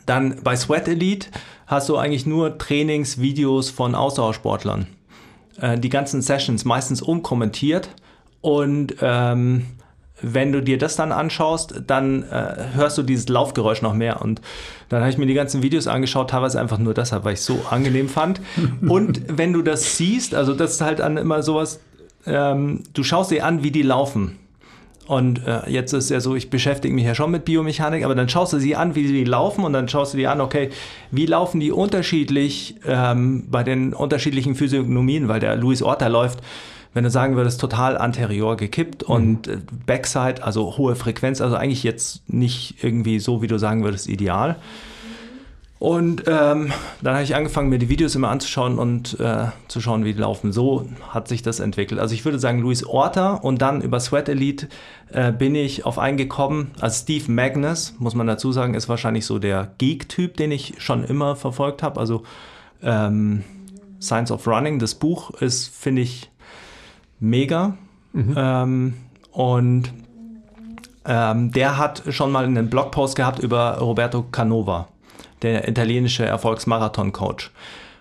dann 0.06 0.42
bei 0.42 0.56
Sweat 0.56 0.88
Elite 0.88 1.28
hast 1.66 1.88
du 1.88 1.97
eigentlich 1.97 2.26
nur 2.26 2.59
Trainingsvideos 2.59 3.71
von 3.71 3.94
Ausdauersportlern. 3.94 4.87
Äh, 5.61 5.78
die 5.78 5.88
ganzen 5.88 6.23
Sessions 6.23 6.64
meistens 6.64 7.00
unkommentiert 7.02 7.88
und 8.40 8.97
ähm, 9.00 9.66
wenn 10.23 10.52
du 10.52 10.62
dir 10.62 10.78
das 10.78 10.97
dann 10.97 11.12
anschaust, 11.12 11.83
dann 11.87 12.23
äh, 12.25 12.75
hörst 12.75 12.99
du 12.99 13.02
dieses 13.02 13.28
Laufgeräusch 13.28 13.83
noch 13.83 13.94
mehr. 13.94 14.23
Und 14.23 14.40
dann 14.88 15.00
habe 15.00 15.11
ich 15.11 15.18
mir 15.18 15.26
die 15.26 15.35
ganzen 15.35 15.62
Videos 15.62 15.87
angeschaut, 15.87 16.30
teilweise 16.30 16.61
einfach 16.61 16.78
nur 16.78 16.94
deshalb, 16.94 17.25
weil 17.25 17.35
ich 17.35 17.40
es 17.40 17.47
so 17.47 17.64
angenehm 17.71 18.09
fand. 18.09 18.40
Und 18.88 19.23
wenn 19.28 19.52
du 19.52 19.62
das 19.62 19.97
siehst, 19.97 20.35
also 20.35 20.54
das 20.54 20.75
ist 20.75 20.80
halt 20.80 21.00
dann 21.00 21.16
immer 21.16 21.42
sowas, 21.42 21.80
ähm, 22.26 22.85
du 22.94 23.02
schaust 23.02 23.30
dir 23.30 23.44
an, 23.44 23.62
wie 23.62 23.71
die 23.71 23.83
laufen. 23.83 24.38
Und 25.06 25.47
äh, 25.47 25.68
jetzt 25.68 25.92
ist 25.92 26.09
ja 26.09 26.21
so, 26.21 26.35
ich 26.35 26.49
beschäftige 26.49 26.94
mich 26.94 27.04
ja 27.04 27.14
schon 27.14 27.30
mit 27.30 27.44
Biomechanik, 27.44 28.04
aber 28.04 28.14
dann 28.14 28.28
schaust 28.28 28.54
du 28.54 28.59
sie 28.59 28.75
an, 28.75 28.94
wie 28.94 29.06
sie 29.06 29.25
laufen 29.25 29.64
und 29.64 29.75
dann 29.75 29.87
schaust 29.87 30.14
du 30.14 30.18
dir 30.18 30.30
an, 30.30 30.40
okay, 30.40 30.71
wie 31.11 31.26
laufen 31.26 31.61
die 31.61 31.73
unterschiedlich 31.73 32.76
ähm, 32.87 33.44
bei 33.50 33.62
den 33.62 33.92
unterschiedlichen 33.92 34.54
Physiognomien, 34.54 35.28
weil 35.28 35.40
der 35.40 35.56
Luis 35.56 35.83
Orta 35.83 36.06
läuft, 36.06 36.40
wenn 36.95 37.05
du 37.05 37.11
sagen 37.11 37.37
würdest, 37.37 37.61
total 37.61 37.99
anterior 37.99 38.57
gekippt 38.57 39.03
und 39.03 39.49
äh, 39.49 39.59
Backside, 39.85 40.43
also 40.43 40.79
hohe 40.79 40.97
Frequenz, 40.97 41.41
also 41.41 41.57
eigentlich 41.57 41.83
jetzt 41.83 42.29
nicht 42.29 42.83
irgendwie 42.83 43.19
so, 43.19 43.43
wie 43.43 43.49
du 43.49 43.59
sagen 43.59 43.85
würdest, 43.85 44.09
ideal. 44.09 44.57
Und 45.81 46.23
ähm, 46.29 46.73
dann 47.03 47.15
habe 47.15 47.25
ich 47.25 47.35
angefangen, 47.35 47.69
mir 47.69 47.79
die 47.79 47.91
Videos 47.91 48.15
immer 48.15 48.31
anzuschauen 48.31 48.79
und 48.79 49.21
äh, 49.21 49.49
zu 49.69 49.83
schauen, 49.83 50.05
wie 50.05 50.15
die 50.15 50.19
laufen. 50.21 50.51
So 50.51 50.89
hat 51.11 51.29
sich 51.29 51.43
das 51.43 51.61
entwickelt. 51.61 52.01
Also 52.01 52.15
ich 52.15 52.25
würde 52.25 52.39
sagen, 52.39 52.61
Luis 52.61 52.87
Orta 52.87 53.35
und 53.35 53.61
dann 53.61 53.83
über 53.83 54.01
Sweat 54.01 54.31
Elite 54.31 54.69
äh, 55.13 55.31
bin 55.31 55.55
ich 55.55 55.85
auf 55.85 55.99
einen 55.99 56.17
gekommen. 56.17 56.71
Also 56.81 57.03
Steve 57.03 57.31
Magnus, 57.31 57.97
muss 57.99 58.15
man 58.15 58.27
dazu 58.27 58.51
sagen, 58.51 58.73
ist 58.73 58.89
wahrscheinlich 58.89 59.27
so 59.27 59.39
der 59.39 59.73
Geek-Typ, 59.77 60.39
den 60.39 60.53
ich 60.53 60.75
schon 60.79 61.05
immer 61.05 61.37
verfolgt 61.37 61.83
habe. 61.83 62.01
Also 62.01 62.23
ähm, 62.83 63.43
Science 64.01 64.31
of 64.31 64.47
Running, 64.47 64.79
das 64.79 64.95
Buch 64.95 65.33
ist, 65.43 65.69
finde 65.69 66.01
ich, 66.01 66.31
mega. 67.25 67.76
Ähm, 68.37 68.95
und 69.33 69.93
ähm, 71.04 71.52
der 71.52 71.78
hat 71.78 72.02
schon 72.11 72.31
mal 72.31 72.45
einen 72.45 72.71
Blogpost 72.71 73.16
gehabt 73.16 73.38
über 73.40 73.78
Roberto 73.78 74.23
Canova 74.23 74.88
der 75.43 75.69
italienische 75.69 76.25
Erfolgsmarathon-Coach. 76.25 77.50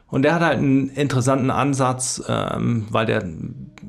Und 0.07 0.21
der 0.21 0.35
hat 0.35 0.41
halt 0.41 0.59
einen 0.59 0.89
interessanten 0.89 1.49
Ansatz, 1.49 2.23
ähm, 2.27 2.85
weil 2.91 3.07
der 3.07 3.23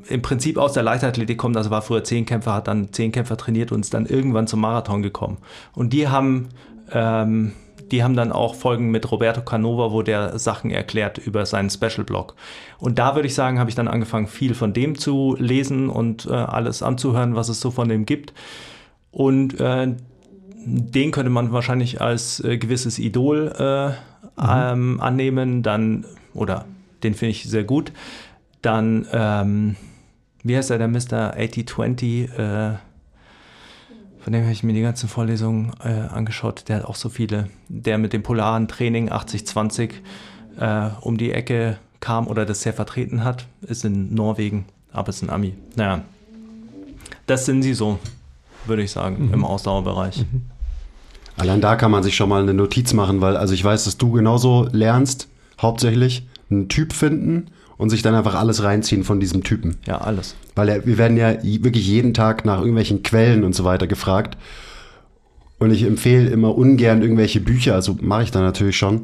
im 0.07 0.21
Prinzip 0.21 0.57
aus 0.57 0.73
der 0.73 0.83
Leichtathletik 0.83 1.37
kommt, 1.37 1.55
also 1.55 1.69
war 1.69 1.81
früher 1.81 2.03
Zehnkämpfer, 2.03 2.53
hat 2.53 2.67
dann 2.67 2.91
Zehnkämpfer 2.91 3.37
trainiert 3.37 3.71
und 3.71 3.81
ist 3.81 3.93
dann 3.93 4.05
irgendwann 4.07 4.47
zum 4.47 4.59
Marathon 4.59 5.01
gekommen. 5.03 5.37
Und 5.73 5.93
die 5.93 6.07
haben, 6.07 6.49
ähm, 6.91 7.53
die 7.91 8.03
haben 8.03 8.15
dann 8.15 8.31
auch 8.31 8.55
Folgen 8.55 8.89
mit 8.89 9.11
Roberto 9.11 9.41
Canova, 9.41 9.91
wo 9.91 10.01
der 10.01 10.39
Sachen 10.39 10.71
erklärt 10.71 11.17
über 11.17 11.45
seinen 11.45 11.69
Special-Blog. 11.69 12.35
Und 12.79 12.97
da 12.97 13.15
würde 13.15 13.27
ich 13.27 13.35
sagen, 13.35 13.59
habe 13.59 13.69
ich 13.69 13.75
dann 13.75 13.87
angefangen, 13.87 14.27
viel 14.27 14.55
von 14.55 14.73
dem 14.73 14.97
zu 14.97 15.35
lesen 15.39 15.89
und 15.89 16.25
äh, 16.25 16.33
alles 16.33 16.81
anzuhören, 16.81 17.35
was 17.35 17.49
es 17.49 17.59
so 17.59 17.71
von 17.71 17.89
dem 17.89 18.05
gibt. 18.05 18.33
Und 19.11 19.59
äh, 19.59 19.95
den 20.65 21.11
könnte 21.11 21.29
man 21.29 21.51
wahrscheinlich 21.51 22.01
als 22.01 22.43
äh, 22.43 22.57
gewisses 22.57 22.97
Idol 22.97 23.53
äh, 23.57 23.91
ähm, 24.41 24.99
annehmen, 24.99 25.61
dann, 25.61 26.05
oder 26.33 26.65
den 27.03 27.13
finde 27.13 27.31
ich 27.31 27.43
sehr 27.43 27.63
gut. 27.63 27.91
Dann, 28.61 29.05
ähm, 29.13 29.75
wie 30.43 30.57
heißt 30.57 30.71
er, 30.71 30.79
der 30.79 30.87
Mr. 30.87 31.35
8020, 31.37 32.29
äh, 32.37 32.71
von 34.25 34.33
dem 34.33 34.41
habe 34.41 34.53
ich 34.53 34.63
mir 34.63 34.73
die 34.73 34.81
ganzen 34.81 35.07
Vorlesungen 35.07 35.73
äh, 35.83 35.89
angeschaut. 35.89 36.63
Der 36.67 36.77
hat 36.77 36.85
auch 36.85 36.95
so 36.95 37.09
viele. 37.09 37.47
Der 37.67 37.99
mit 37.99 38.11
dem 38.11 38.23
polaren 38.23 38.67
Training 38.67 39.11
8020 39.11 40.01
äh, 40.59 40.87
um 41.01 41.19
die 41.19 41.31
Ecke 41.31 41.77
kam 41.99 42.25
oder 42.25 42.43
das 42.43 42.63
sehr 42.63 42.73
vertreten 42.73 43.23
hat, 43.23 43.45
ist 43.61 43.85
in 43.85 44.15
Norwegen, 44.15 44.65
aber 44.91 45.09
ist 45.09 45.21
ein 45.21 45.29
Ami. 45.29 45.53
Naja, 45.75 46.01
das 47.27 47.45
sind 47.45 47.61
sie 47.61 47.75
so, 47.75 47.99
würde 48.65 48.81
ich 48.81 48.89
sagen, 48.89 49.29
im 49.31 49.45
Ausdauerbereich. 49.45 50.25
Allein 51.37 51.61
da 51.61 51.75
kann 51.75 51.91
man 51.91 52.01
sich 52.01 52.15
schon 52.15 52.29
mal 52.29 52.41
eine 52.41 52.55
Notiz 52.55 52.93
machen, 52.93 53.21
weil 53.21 53.37
also 53.37 53.53
ich 53.53 53.63
weiß, 53.63 53.83
dass 53.83 53.97
du 53.97 54.11
genauso 54.11 54.67
lernst, 54.71 55.27
hauptsächlich 55.61 56.25
einen 56.49 56.67
Typ 56.67 56.93
finden 56.93 57.51
und 57.77 57.89
sich 57.89 58.01
dann 58.01 58.15
einfach 58.15 58.35
alles 58.35 58.63
reinziehen 58.63 59.03
von 59.03 59.19
diesem 59.19 59.43
Typen. 59.43 59.77
Ja, 59.85 59.99
alles. 59.99 60.35
Weil 60.55 60.69
er, 60.69 60.85
wir 60.85 60.97
werden 60.97 61.17
ja 61.17 61.35
wirklich 61.43 61.87
jeden 61.87 62.13
Tag 62.13 62.45
nach 62.45 62.59
irgendwelchen 62.59 63.03
Quellen 63.03 63.43
und 63.43 63.53
so 63.53 63.63
weiter 63.63 63.87
gefragt. 63.87 64.37
Und 65.59 65.71
ich 65.71 65.83
empfehle 65.83 66.29
immer 66.29 66.55
ungern 66.57 67.01
irgendwelche 67.01 67.39
Bücher, 67.39 67.75
also 67.75 67.97
mache 68.01 68.23
ich 68.23 68.31
da 68.31 68.41
natürlich 68.41 68.77
schon. 68.77 69.03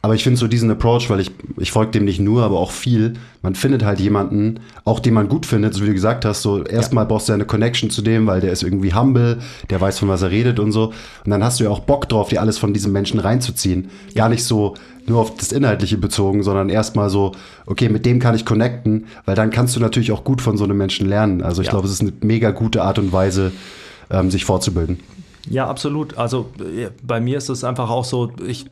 Aber 0.00 0.14
ich 0.14 0.22
finde 0.22 0.38
so 0.38 0.46
diesen 0.46 0.70
Approach, 0.70 1.10
weil 1.10 1.18
ich, 1.18 1.32
ich 1.56 1.72
folge 1.72 1.90
dem 1.90 2.04
nicht 2.04 2.20
nur, 2.20 2.44
aber 2.44 2.58
auch 2.60 2.70
viel. 2.70 3.14
Man 3.42 3.56
findet 3.56 3.84
halt 3.84 3.98
jemanden, 3.98 4.60
auch 4.84 5.00
den 5.00 5.12
man 5.12 5.28
gut 5.28 5.44
findet, 5.44 5.74
so 5.74 5.82
wie 5.82 5.88
du 5.88 5.92
gesagt 5.92 6.24
hast, 6.24 6.42
so 6.42 6.62
erstmal 6.62 7.04
brauchst 7.04 7.28
du 7.28 7.32
eine 7.32 7.46
Connection 7.46 7.90
zu 7.90 8.00
dem, 8.00 8.26
weil 8.28 8.40
der 8.40 8.52
ist 8.52 8.62
irgendwie 8.62 8.94
humble, 8.94 9.40
der 9.70 9.80
weiß, 9.80 9.98
von 9.98 10.08
was 10.08 10.22
er 10.22 10.30
redet 10.30 10.60
und 10.60 10.70
so. 10.70 10.92
Und 11.24 11.30
dann 11.30 11.42
hast 11.42 11.58
du 11.58 11.64
ja 11.64 11.70
auch 11.70 11.80
Bock 11.80 12.08
drauf, 12.08 12.28
dir 12.28 12.40
alles 12.40 12.58
von 12.58 12.72
diesem 12.72 12.92
Menschen 12.92 13.18
reinzuziehen. 13.18 13.90
Gar 14.14 14.28
nicht 14.28 14.44
so 14.44 14.74
nur 15.08 15.20
auf 15.20 15.36
das 15.36 15.52
Inhaltliche 15.52 15.98
bezogen, 15.98 16.42
sondern 16.42 16.68
erstmal 16.68 17.10
so, 17.10 17.32
okay, 17.66 17.88
mit 17.88 18.04
dem 18.06 18.18
kann 18.18 18.34
ich 18.34 18.44
connecten, 18.44 19.06
weil 19.24 19.34
dann 19.34 19.50
kannst 19.50 19.76
du 19.76 19.80
natürlich 19.80 20.12
auch 20.12 20.24
gut 20.24 20.40
von 20.42 20.56
so 20.56 20.64
einem 20.64 20.76
Menschen 20.78 21.08
lernen. 21.08 21.42
Also 21.42 21.62
ich 21.62 21.66
Ja. 21.66 21.72
glaube, 21.72 21.86
es 21.86 21.92
ist 21.94 22.00
eine 22.02 22.12
mega 22.22 22.50
gute 22.50 22.82
Art 22.82 22.98
und 22.98 23.12
Weise, 23.12 23.52
ähm, 24.10 24.30
sich 24.30 24.44
fortzubilden. 24.44 25.00
Ja, 25.50 25.66
absolut. 25.66 26.16
Also 26.18 26.50
äh, 26.58 26.88
bei 27.02 27.20
mir 27.20 27.38
ist 27.38 27.48
es 27.48 27.64
einfach 27.64 27.90
auch 27.90 28.04
so, 28.04 28.32
ich 28.46 28.66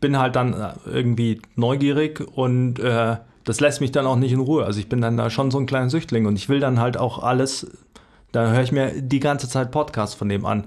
bin 0.00 0.18
halt 0.18 0.36
dann 0.36 0.52
äh, 0.54 0.72
irgendwie 0.92 1.40
neugierig 1.56 2.20
und 2.34 2.78
äh, 2.78 3.16
das 3.44 3.60
lässt 3.60 3.80
mich 3.80 3.92
dann 3.92 4.06
auch 4.06 4.16
nicht 4.16 4.32
in 4.32 4.40
Ruhe. 4.40 4.64
Also 4.64 4.80
ich 4.80 4.88
bin 4.88 5.00
dann 5.00 5.16
da 5.16 5.30
schon 5.30 5.50
so 5.50 5.58
ein 5.58 5.66
kleiner 5.66 5.90
Süchtling 5.90 6.26
und 6.26 6.36
ich 6.36 6.48
will 6.48 6.60
dann 6.60 6.80
halt 6.80 6.96
auch 6.96 7.22
alles, 7.22 7.66
da 8.34 8.50
höre 8.50 8.62
ich 8.62 8.72
mir 8.72 8.92
die 9.00 9.20
ganze 9.20 9.48
Zeit 9.48 9.70
Podcasts 9.70 10.14
von 10.14 10.28
dem 10.28 10.44
an. 10.44 10.64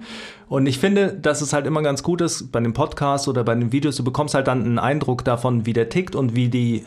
Und 0.48 0.68
ich 0.68 0.80
finde, 0.80 1.14
dass 1.14 1.42
es 1.42 1.54
halt 1.54 1.66
immer 1.66 1.82
ganz 1.82 2.04
gut 2.04 2.22
ist, 2.22 2.52
bei 2.52 2.60
den 2.60 2.74
Podcasts 2.74 3.28
oder 3.28 3.44
bei 3.44 3.56
den 3.56 3.72
Videos, 3.72 3.98
du 3.98 4.04
bekommst 4.04 4.34
halt 4.36 4.48
dann 4.48 4.64
einen 4.64 4.80
Eindruck 4.80 5.26
davon, 5.26 5.66
wie 5.66 5.74
der 5.74 5.90
tickt 5.90 6.16
und 6.16 6.36
wie 6.36 6.50
die 6.50 6.86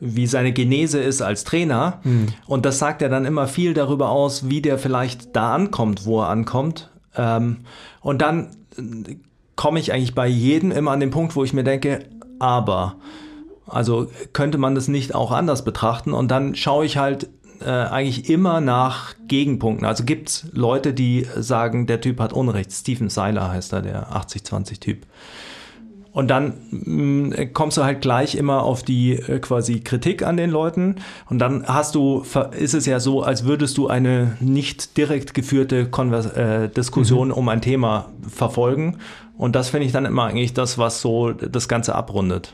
wie 0.00 0.26
seine 0.26 0.52
Genese 0.52 1.00
ist 1.00 1.22
als 1.22 1.44
Trainer. 1.44 2.00
Und 2.46 2.64
das 2.66 2.78
sagt 2.78 3.02
ja 3.02 3.08
dann 3.08 3.24
immer 3.24 3.48
viel 3.48 3.74
darüber 3.74 4.10
aus, 4.10 4.48
wie 4.48 4.62
der 4.62 4.78
vielleicht 4.78 5.34
da 5.34 5.54
ankommt, 5.54 6.06
wo 6.06 6.20
er 6.20 6.28
ankommt. 6.28 6.90
Ähm, 7.16 7.58
und 8.00 8.22
dann 8.22 8.50
äh, 8.76 9.16
komme 9.56 9.80
ich 9.80 9.92
eigentlich 9.92 10.14
bei 10.14 10.28
jedem 10.28 10.70
immer 10.70 10.92
an 10.92 11.00
den 11.00 11.10
Punkt, 11.10 11.34
wo 11.34 11.42
ich 11.42 11.52
mir 11.52 11.64
denke, 11.64 12.04
aber, 12.38 12.94
also 13.66 14.08
könnte 14.32 14.58
man 14.58 14.76
das 14.76 14.86
nicht 14.86 15.14
auch 15.14 15.32
anders 15.32 15.64
betrachten? 15.64 16.12
Und 16.12 16.30
dann 16.30 16.54
schaue 16.54 16.86
ich 16.86 16.96
halt 16.96 17.28
äh, 17.60 17.68
eigentlich 17.68 18.30
immer 18.30 18.60
nach 18.60 19.14
Gegenpunkten. 19.26 19.86
Also 19.86 20.04
gibt 20.04 20.28
es 20.28 20.46
Leute, 20.52 20.94
die 20.94 21.26
sagen, 21.36 21.86
der 21.86 22.00
Typ 22.00 22.20
hat 22.20 22.32
Unrecht. 22.32 22.72
Steven 22.72 23.08
Seiler 23.08 23.50
heißt 23.50 23.72
er, 23.72 23.82
der 23.82 24.12
80-20-Typ. 24.12 25.06
Und 26.12 26.28
dann 26.28 26.54
mh, 26.70 27.46
kommst 27.52 27.76
du 27.76 27.84
halt 27.84 28.00
gleich 28.00 28.34
immer 28.34 28.62
auf 28.62 28.82
die 28.82 29.12
äh, 29.12 29.38
quasi 29.38 29.80
Kritik 29.80 30.24
an 30.24 30.36
den 30.36 30.50
Leuten. 30.50 30.96
Und 31.28 31.38
dann 31.38 31.66
hast 31.66 31.94
du, 31.94 32.24
ist 32.58 32.74
es 32.74 32.86
ja 32.86 32.98
so, 32.98 33.22
als 33.22 33.44
würdest 33.44 33.78
du 33.78 33.88
eine 33.88 34.36
nicht 34.40 34.96
direkt 34.96 35.34
geführte 35.34 35.88
Konvers 35.88 36.26
äh, 36.26 36.68
Diskussion 36.68 37.30
um 37.30 37.48
ein 37.48 37.60
Thema 37.60 38.10
verfolgen. 38.28 38.98
Und 39.36 39.54
das 39.54 39.68
finde 39.68 39.86
ich 39.86 39.92
dann 39.92 40.06
immer 40.06 40.24
eigentlich 40.24 40.54
das, 40.54 40.78
was 40.78 41.00
so 41.00 41.32
das 41.32 41.68
Ganze 41.68 41.94
abrundet. 41.94 42.52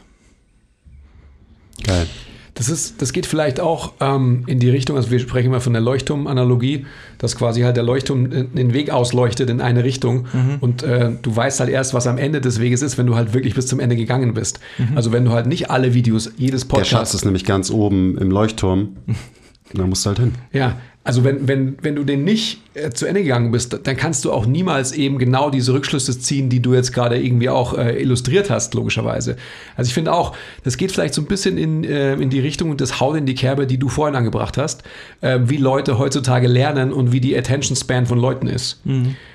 Geil. 1.83 2.07
Das, 2.55 2.69
ist, 2.69 3.03
das 3.03 3.13
geht 3.13 3.27
vielleicht 3.27 3.59
auch 3.59 3.95
ähm, 4.01 4.45
in 4.47 4.61
die 4.61 4.71
Richtung, 4.71 4.97
also 4.97 5.11
wir 5.11 5.19
sprechen 5.19 5.51
mal 5.51 5.61
von 5.61 5.73
der 5.73 5.83
Leuchtturm-Analogie, 5.83 6.87
dass 7.19 7.37
quasi 7.37 7.63
halt 7.63 7.77
der 7.77 7.83
Leuchtturm 7.83 8.31
den 8.31 8.73
Weg 8.73 8.91
ausleuchtet 8.91 9.51
in 9.51 9.61
eine 9.61 9.83
Richtung 9.83 10.27
und 10.61 10.85
äh, 10.85 11.11
du 11.21 11.35
weißt 11.35 11.61
halt 11.61 11.71
erst, 11.71 11.95
was 11.95 12.07
am 12.07 12.17
Ende 12.17 12.41
des 12.41 12.61
Weges 12.61 12.83
ist, 12.83 12.97
wenn 12.97 13.07
du 13.07 13.17
halt 13.17 13.35
wirklich 13.35 13.55
bis 13.55 13.67
zum 13.67 13.81
Ende 13.81 13.97
gegangen 13.97 14.35
bist. 14.35 14.61
Also 14.95 15.11
wenn 15.11 15.25
du 15.25 15.33
halt 15.33 15.47
nicht 15.47 15.71
alle 15.71 15.95
Videos, 15.95 16.31
jedes 16.37 16.63
Der 16.63 16.69
Podcast... 16.69 16.91
Schatz 16.91 17.15
ist 17.15 17.25
nämlich 17.25 17.45
ganz 17.45 17.71
oben 17.71 18.17
im 18.19 18.31
Leuchtturm. 18.31 18.97
da 19.75 19.87
musst 19.87 20.05
du 20.05 20.09
halt 20.09 20.19
hin. 20.21 20.33
Ja, 20.53 20.77
also 21.05 21.23
wenn, 21.23 21.47
wenn, 21.47 21.77
wenn 21.83 21.95
du 21.97 22.03
den 22.03 22.25
nicht 22.25 22.63
äh, 22.73 22.91
zu 22.91 23.05
Ende 23.05 23.23
gegangen 23.23 23.53
bist, 23.53 23.79
dann 23.87 23.97
kannst 23.97 24.25
du 24.25 24.33
auch 24.33 24.47
niemals 24.47 24.93
eben 24.93 25.19
genau 25.19 25.51
diese 25.51 25.75
Rückschlüsse 25.75 26.19
ziehen, 26.19 26.49
die 26.49 26.61
du 26.61 26.73
jetzt 26.73 26.95
gerade 26.95 27.23
irgendwie 27.23 27.51
auch 27.51 27.77
äh, 27.77 28.01
illustriert 28.01 28.49
hast, 28.49 28.73
logischerweise. 28.73 29.37
Also 29.77 29.91
ich 29.91 29.95
finde 29.95 30.15
auch, 30.15 30.35
das 30.65 30.79
geht 30.79 30.93
vielleicht 30.93 31.13
so 31.13 31.21
ein 31.21 31.27
bisschen 31.27 31.59
in, 31.59 31.85
äh, 31.85 32.15
in 32.15 32.31
die 32.31 32.41
Richtung 32.41 32.79
des 32.79 33.01
Haut 33.01 33.17
in 33.17 33.27
die 33.27 33.35
Kerbe, 33.35 33.67
die 33.67 33.77
du 33.77 33.91
vorhin 33.91 34.17
angebracht 34.17 34.57
hast, 34.57 34.83
äh, 35.21 35.41
wie 35.45 35.59
Leute 35.59 35.99
heutzutage 35.99 36.49
lernen 36.49 36.91
und 36.91 37.13
wie 37.13 37.21
die 37.21 37.37
Attention 37.37 37.77
Span 37.77 38.07
von 38.07 38.19
Leuten 38.19 38.47
ist. 38.47 38.81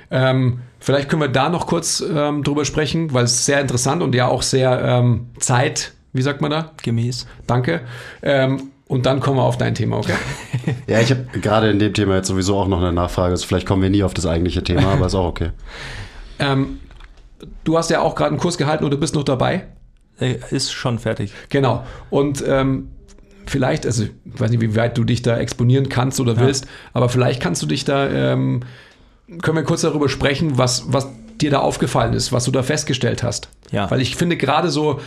Ähm, 0.09 0.61
vielleicht 0.79 1.07
können 1.07 1.21
wir 1.21 1.29
da 1.29 1.49
noch 1.49 1.67
kurz 1.67 2.01
ähm, 2.01 2.43
drüber 2.43 2.65
sprechen, 2.65 3.13
weil 3.13 3.25
es 3.25 3.45
sehr 3.45 3.61
interessant 3.61 4.01
und 4.01 4.15
ja 4.15 4.27
auch 4.27 4.41
sehr 4.41 4.81
ähm, 4.83 5.27
Zeit, 5.37 5.93
wie 6.13 6.23
sagt 6.23 6.41
man 6.41 6.49
da? 6.49 6.71
Gemäß. 6.81 7.27
Danke. 7.45 7.81
Ähm, 8.23 8.71
und 8.89 9.05
dann 9.05 9.19
kommen 9.19 9.37
wir 9.37 9.43
auf 9.43 9.57
dein 9.57 9.75
Thema, 9.75 9.97
okay? 9.97 10.15
Ja, 10.87 10.99
ich 10.99 11.11
habe 11.11 11.25
gerade 11.39 11.69
in 11.69 11.77
dem 11.77 11.93
Thema 11.93 12.15
jetzt 12.15 12.27
sowieso 12.27 12.57
auch 12.57 12.67
noch 12.67 12.79
eine 12.79 12.91
Nachfrage. 12.91 13.31
Also 13.31 13.45
vielleicht 13.45 13.67
kommen 13.67 13.83
wir 13.83 13.91
nie 13.91 14.03
auf 14.03 14.15
das 14.15 14.25
eigentliche 14.25 14.63
Thema, 14.63 14.93
aber 14.93 15.05
ist 15.05 15.15
auch 15.15 15.27
okay. 15.27 15.51
Ähm, 16.41 16.79
du 17.65 17.77
hast 17.77 17.89
ja 17.89 17.99
auch 17.99 18.15
gerade 18.15 18.29
einen 18.29 18.39
Kurs 18.39 18.57
gehalten 18.57 18.85
oder 18.85 18.95
bist 18.95 19.13
noch 19.13 19.25
dabei. 19.25 19.65
Äh, 20.21 20.35
Ist 20.51 20.71
schon 20.71 20.97
fertig. 20.99 21.33
Genau. 21.49 21.83
Und 22.09 22.41
ähm, 22.47 22.91
vielleicht, 23.45 23.85
also 23.85 24.05
ich 24.05 24.11
weiß 24.23 24.49
nicht, 24.49 24.61
wie 24.61 24.73
weit 24.77 24.97
du 24.97 25.03
dich 25.03 25.21
da 25.21 25.37
exponieren 25.37 25.89
kannst 25.89 26.21
oder 26.21 26.37
willst, 26.37 26.65
aber 26.93 27.09
vielleicht 27.09 27.41
kannst 27.41 27.61
du 27.61 27.65
dich 27.65 27.83
da, 27.83 28.07
ähm, 28.07 28.61
können 29.41 29.57
wir 29.57 29.63
kurz 29.65 29.81
darüber 29.81 30.07
sprechen, 30.07 30.57
was, 30.57 30.85
was 30.87 31.09
dir 31.41 31.51
da 31.51 31.59
aufgefallen 31.59 32.13
ist, 32.13 32.31
was 32.31 32.45
du 32.45 32.51
da 32.51 32.63
festgestellt 32.63 33.21
hast. 33.21 33.49
Ja. 33.71 33.91
Weil 33.91 33.99
ich 33.99 34.15
finde 34.15 34.37
gerade 34.37 34.69
so, 34.69 35.01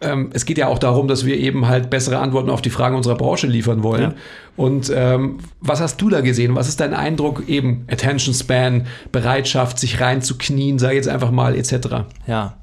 ähm, 0.00 0.30
es 0.32 0.44
geht 0.44 0.58
ja 0.58 0.68
auch 0.68 0.78
darum, 0.78 1.08
dass 1.08 1.24
wir 1.24 1.38
eben 1.38 1.66
halt 1.66 1.90
bessere 1.90 2.18
Antworten 2.18 2.50
auf 2.50 2.62
die 2.62 2.70
Fragen 2.70 2.96
unserer 2.96 3.16
Branche 3.16 3.46
liefern 3.46 3.82
wollen. 3.82 4.02
Ja. 4.02 4.14
Und 4.56 4.92
ähm, 4.94 5.38
was 5.60 5.80
hast 5.80 6.00
du 6.00 6.10
da 6.10 6.20
gesehen? 6.20 6.54
Was 6.54 6.68
ist 6.68 6.80
dein 6.80 6.94
Eindruck 6.94 7.48
eben? 7.48 7.86
Attention 7.90 8.34
Span, 8.34 8.86
Bereitschaft, 9.12 9.78
sich 9.78 10.00
reinzuknien, 10.00 10.78
sag 10.78 10.90
ich 10.90 10.96
jetzt 10.96 11.08
einfach 11.08 11.30
mal, 11.30 11.56
etc. 11.56 12.04
Ja. 12.26 12.58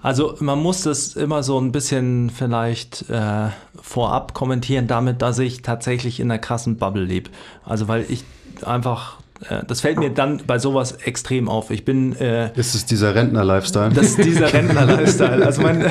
Also 0.00 0.36
man 0.38 0.60
muss 0.62 0.82
das 0.82 1.16
immer 1.16 1.42
so 1.42 1.60
ein 1.60 1.72
bisschen 1.72 2.30
vielleicht 2.30 3.10
äh, 3.10 3.48
vorab 3.80 4.32
kommentieren 4.32 4.86
damit, 4.86 5.22
dass 5.22 5.38
ich 5.38 5.62
tatsächlich 5.62 6.20
in 6.20 6.30
einer 6.30 6.38
krassen 6.38 6.76
Bubble 6.76 7.04
lebe. 7.04 7.30
Also 7.64 7.88
weil 7.88 8.06
ich 8.08 8.24
einfach, 8.64 9.17
das 9.66 9.82
fällt 9.82 9.98
mir 9.98 10.10
dann 10.10 10.42
bei 10.46 10.58
sowas 10.58 10.92
extrem 10.92 11.48
auf. 11.48 11.70
Ich 11.70 11.84
bin 11.84 12.16
äh, 12.16 12.52
Ist 12.58 12.74
es 12.74 12.86
dieser 12.86 13.14
Rentner-Lifestyle? 13.14 13.90
das 13.90 14.06
ist 14.06 14.24
dieser 14.24 14.52
Rentner-Lifestyle. 14.52 15.44
Also 15.44 15.62
mein, 15.62 15.86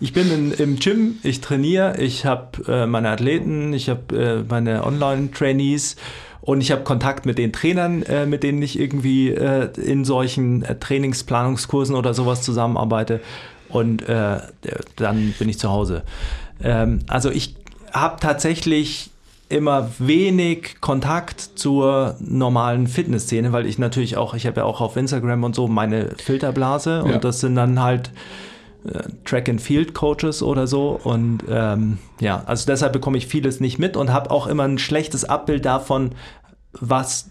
ich 0.00 0.12
bin 0.12 0.30
in, 0.30 0.52
im 0.52 0.76
Gym, 0.78 1.16
ich 1.22 1.40
trainiere, 1.40 1.96
ich 2.00 2.24
habe 2.24 2.72
äh, 2.72 2.86
meine 2.86 3.10
Athleten, 3.10 3.72
ich 3.72 3.88
habe 3.88 4.16
äh, 4.16 4.44
meine 4.48 4.84
Online-Trainees 4.84 5.96
und 6.40 6.60
ich 6.60 6.70
habe 6.70 6.82
Kontakt 6.82 7.26
mit 7.26 7.38
den 7.38 7.52
Trainern, 7.52 8.02
äh, 8.02 8.26
mit 8.26 8.42
denen 8.42 8.62
ich 8.62 8.78
irgendwie 8.78 9.30
äh, 9.30 9.70
in 9.80 10.04
solchen 10.04 10.62
äh, 10.62 10.78
Trainingsplanungskursen 10.78 11.96
oder 11.96 12.14
sowas 12.14 12.42
zusammenarbeite. 12.42 13.20
Und 13.70 14.08
äh, 14.08 14.38
dann 14.96 15.34
bin 15.38 15.48
ich 15.48 15.58
zu 15.58 15.70
Hause. 15.70 16.02
Ähm, 16.62 17.00
also 17.08 17.30
ich 17.30 17.56
habe 17.92 18.20
tatsächlich 18.20 19.10
immer 19.54 19.90
wenig 19.98 20.76
Kontakt 20.80 21.40
zur 21.40 22.16
normalen 22.20 22.86
Fitnessszene, 22.86 23.52
weil 23.52 23.66
ich 23.66 23.78
natürlich 23.78 24.16
auch, 24.16 24.34
ich 24.34 24.46
habe 24.46 24.60
ja 24.60 24.64
auch 24.64 24.80
auf 24.80 24.96
Instagram 24.96 25.44
und 25.44 25.54
so 25.54 25.68
meine 25.68 26.10
Filterblase 26.16 27.04
Ja. 27.06 27.14
und 27.14 27.24
das 27.24 27.40
sind 27.40 27.54
dann 27.54 27.80
halt 27.82 28.10
äh, 28.86 29.00
Track 29.24 29.48
and 29.48 29.60
Field 29.60 29.94
Coaches 29.94 30.42
oder 30.42 30.66
so. 30.66 31.00
Und 31.02 31.44
ähm, 31.48 31.98
ja, 32.20 32.42
also 32.46 32.66
deshalb 32.66 32.92
bekomme 32.92 33.16
ich 33.16 33.26
vieles 33.26 33.60
nicht 33.60 33.78
mit 33.78 33.96
und 33.96 34.12
habe 34.12 34.30
auch 34.30 34.46
immer 34.46 34.64
ein 34.64 34.78
schlechtes 34.78 35.24
Abbild 35.24 35.64
davon, 35.64 36.10
was 36.72 37.30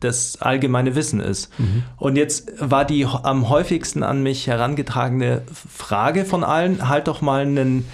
das 0.00 0.40
allgemeine 0.42 0.94
Wissen 0.94 1.18
ist. 1.18 1.50
Und 1.96 2.16
jetzt 2.16 2.52
war 2.60 2.84
die 2.84 3.06
am 3.06 3.48
häufigsten 3.48 4.02
an 4.02 4.22
mich 4.22 4.46
herangetragene 4.46 5.40
Frage 5.68 6.26
von 6.26 6.44
allen, 6.44 6.88
halt 6.90 7.08
doch 7.08 7.22
mal 7.22 7.40
einen 7.40 7.86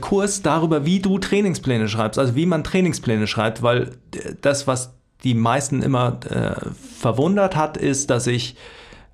Kurs 0.00 0.42
darüber, 0.42 0.84
wie 0.84 1.00
du 1.00 1.18
Trainingspläne 1.18 1.88
schreibst, 1.88 2.18
also 2.18 2.34
wie 2.34 2.46
man 2.46 2.64
Trainingspläne 2.64 3.26
schreibt, 3.26 3.62
weil 3.62 3.92
das, 4.40 4.66
was 4.66 4.94
die 5.24 5.34
meisten 5.34 5.82
immer 5.82 6.20
äh, 6.28 6.54
verwundert 6.98 7.56
hat, 7.56 7.76
ist, 7.76 8.10
dass 8.10 8.26
ich 8.26 8.56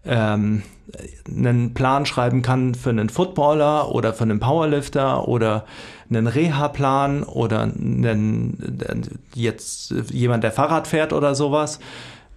ähm, 0.05 0.62
einen 1.29 1.75
Plan 1.75 2.07
schreiben 2.07 2.42
kann 2.42 2.75
für 2.75 2.90
einen 2.90 3.09
Footballer 3.09 3.94
oder 3.94 4.12
für 4.12 4.25
einen 4.25 4.40
Powerlifter 4.40 5.29
oder 5.29 5.64
einen 6.09 6.27
Reha-Plan 6.27 7.23
oder 7.23 7.62
einen, 7.62 9.18
jetzt 9.35 9.94
jemand, 10.11 10.42
der 10.42 10.53
Fahrrad 10.53 10.88
fährt 10.88 11.12
oder 11.12 11.35
sowas. 11.35 11.79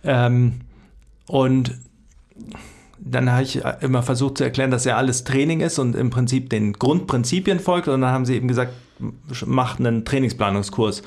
Ähm, 0.04 0.62
und 1.28 1.72
dann 3.06 3.32
habe 3.32 3.44
ich 3.44 3.62
immer 3.82 4.04
versucht 4.04 4.38
zu 4.38 4.44
erklären, 4.44 4.72
dass 4.72 4.86
ja 4.86 4.98
alles 4.98 5.24
Training 5.24 5.62
ist 5.62 5.80
und 5.80 5.96
im 5.96 6.10
Prinzip 6.10 6.50
den 6.50 6.74
Grundprinzipien 6.74 7.60
folgt. 7.60 7.88
Und 7.88 8.02
dann 8.02 8.12
haben 8.12 8.26
sie 8.26 8.36
eben 8.36 8.48
gesagt, 8.48 8.74
mach 9.46 9.80
einen 9.80 10.06
Trainingsplanungskurs. 10.06 11.04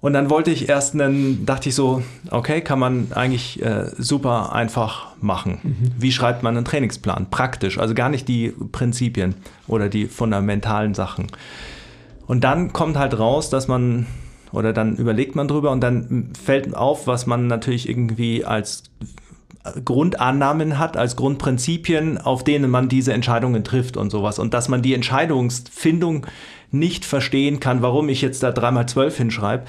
Und 0.00 0.14
dann 0.14 0.30
wollte 0.30 0.50
ich 0.50 0.68
erst 0.68 0.94
einen, 0.94 1.46
dachte 1.46 1.68
ich 1.68 1.76
so, 1.76 2.02
okay, 2.30 2.60
kann 2.60 2.80
man 2.80 3.12
eigentlich 3.14 3.62
äh, 3.62 3.86
super 3.96 4.52
einfach 4.52 5.14
machen. 5.20 5.94
Wie 5.96 6.10
schreibt 6.10 6.42
man 6.42 6.56
einen 6.56 6.64
Trainingsplan? 6.64 7.30
Praktisch, 7.30 7.78
also 7.78 7.94
gar 7.94 8.08
nicht 8.08 8.26
die 8.26 8.52
Prinzipien 8.72 9.36
oder 9.68 9.88
die 9.88 10.06
fundamentalen 10.06 10.94
Sachen. 10.94 11.28
Und 12.26 12.42
dann 12.42 12.72
kommt 12.72 12.96
halt 12.96 13.16
raus, 13.16 13.48
dass 13.48 13.68
man, 13.68 14.06
oder 14.50 14.72
dann 14.72 14.96
überlegt 14.96 15.36
man 15.36 15.46
drüber 15.46 15.70
und 15.70 15.80
dann 15.80 16.32
fällt 16.42 16.74
auf, 16.74 17.06
was 17.06 17.26
man 17.26 17.46
natürlich 17.46 17.88
irgendwie 17.88 18.44
als 18.44 18.84
Grundannahmen 19.84 20.78
hat, 20.78 20.96
als 20.96 21.14
Grundprinzipien, 21.16 22.18
auf 22.18 22.42
denen 22.42 22.70
man 22.70 22.88
diese 22.88 23.12
Entscheidungen 23.12 23.62
trifft 23.62 23.96
und 23.96 24.10
sowas. 24.10 24.38
Und 24.38 24.54
dass 24.54 24.68
man 24.68 24.82
die 24.82 24.94
Entscheidungsfindung 24.94 26.26
nicht 26.72 27.04
verstehen 27.04 27.60
kann, 27.60 27.82
warum 27.82 28.08
ich 28.08 28.22
jetzt 28.22 28.42
da 28.42 28.50
dreimal 28.50 28.86
zwölf 28.86 29.16
hinschreibe, 29.16 29.64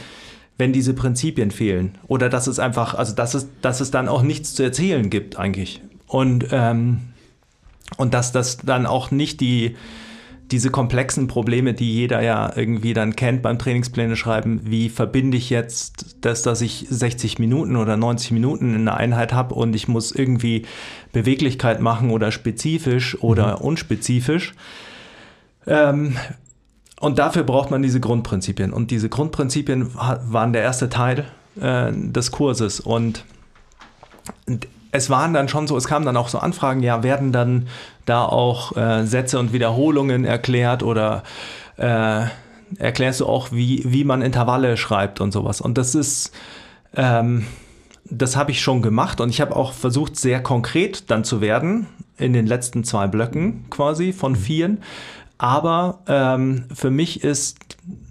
wenn 0.57 0.73
diese 0.73 0.93
Prinzipien 0.93 1.51
fehlen. 1.51 1.97
Oder 2.07 2.29
dass 2.29 2.47
es 2.47 2.59
einfach, 2.59 2.95
also 2.95 3.13
dass 3.13 3.33
es, 3.33 3.47
dass 3.61 3.81
es 3.81 3.91
dann 3.91 4.07
auch 4.07 4.23
nichts 4.23 4.55
zu 4.55 4.63
erzählen 4.63 5.09
gibt 5.09 5.37
eigentlich. 5.37 5.81
Und, 6.07 6.47
ähm, 6.51 7.01
und 7.97 8.13
dass 8.13 8.31
das 8.31 8.57
dann 8.57 8.85
auch 8.85 9.11
nicht 9.11 9.41
die, 9.41 9.75
diese 10.51 10.69
komplexen 10.69 11.27
Probleme, 11.27 11.73
die 11.73 11.93
jeder 11.93 12.21
ja 12.21 12.51
irgendwie 12.55 12.93
dann 12.93 13.15
kennt 13.15 13.41
beim 13.41 13.57
Trainingspläne 13.57 14.15
schreiben, 14.15 14.61
wie 14.63 14.89
verbinde 14.89 15.37
ich 15.37 15.49
jetzt 15.49 16.17
das, 16.21 16.43
dass 16.43 16.61
ich 16.61 16.85
60 16.89 17.39
Minuten 17.39 17.75
oder 17.75 17.97
90 17.97 18.31
Minuten 18.31 18.75
in 18.75 18.87
einer 18.87 18.97
Einheit 18.97 19.33
habe 19.33 19.55
und 19.55 19.75
ich 19.75 19.87
muss 19.87 20.11
irgendwie 20.11 20.65
Beweglichkeit 21.11 21.81
machen 21.81 22.11
oder 22.11 22.31
spezifisch 22.31 23.21
oder 23.21 23.61
unspezifisch. 23.61 24.53
Ähm, 25.65 26.15
und 26.99 27.19
dafür 27.19 27.43
braucht 27.43 27.71
man 27.71 27.81
diese 27.81 27.99
Grundprinzipien. 27.99 28.71
Und 28.71 28.91
diese 28.91 29.09
Grundprinzipien 29.09 29.93
waren 29.93 30.53
der 30.53 30.61
erste 30.61 30.89
Teil 30.89 31.25
äh, 31.59 31.91
des 31.91 32.31
Kurses. 32.31 32.79
Und 32.79 33.25
es 34.93 35.09
waren 35.09 35.33
dann 35.33 35.49
schon 35.49 35.67
so, 35.67 35.75
es 35.75 35.87
kamen 35.87 36.05
dann 36.05 36.15
auch 36.15 36.29
so 36.29 36.37
Anfragen, 36.37 36.83
ja, 36.83 37.01
werden 37.01 37.31
dann 37.31 37.67
da 38.05 38.23
auch 38.23 38.77
äh, 38.77 39.05
Sätze 39.05 39.39
und 39.39 39.51
Wiederholungen 39.51 40.23
erklärt 40.23 40.83
oder 40.83 41.23
äh, 41.77 42.25
erklärst 42.77 43.21
du 43.21 43.25
auch, 43.25 43.51
wie, 43.51 43.81
wie 43.85 44.03
man 44.03 44.21
Intervalle 44.21 44.77
schreibt 44.77 45.19
und 45.19 45.31
sowas. 45.31 45.61
Und 45.61 45.79
das 45.79 45.95
ist, 45.95 46.31
ähm, 46.95 47.47
das 48.05 48.35
habe 48.35 48.51
ich 48.51 48.61
schon 48.61 48.83
gemacht 48.83 49.19
und 49.19 49.29
ich 49.29 49.41
habe 49.41 49.55
auch 49.55 49.73
versucht, 49.73 50.15
sehr 50.15 50.43
konkret 50.43 51.09
dann 51.09 51.23
zu 51.23 51.41
werden 51.41 51.87
in 52.19 52.33
den 52.33 52.45
letzten 52.45 52.83
zwei 52.83 53.07
Blöcken 53.07 53.65
quasi 53.71 54.13
von 54.13 54.35
vieren. 54.35 54.77
Aber 55.39 56.01
ähm, 56.05 56.65
für 56.71 56.91
mich 56.91 57.23
ist 57.23 57.57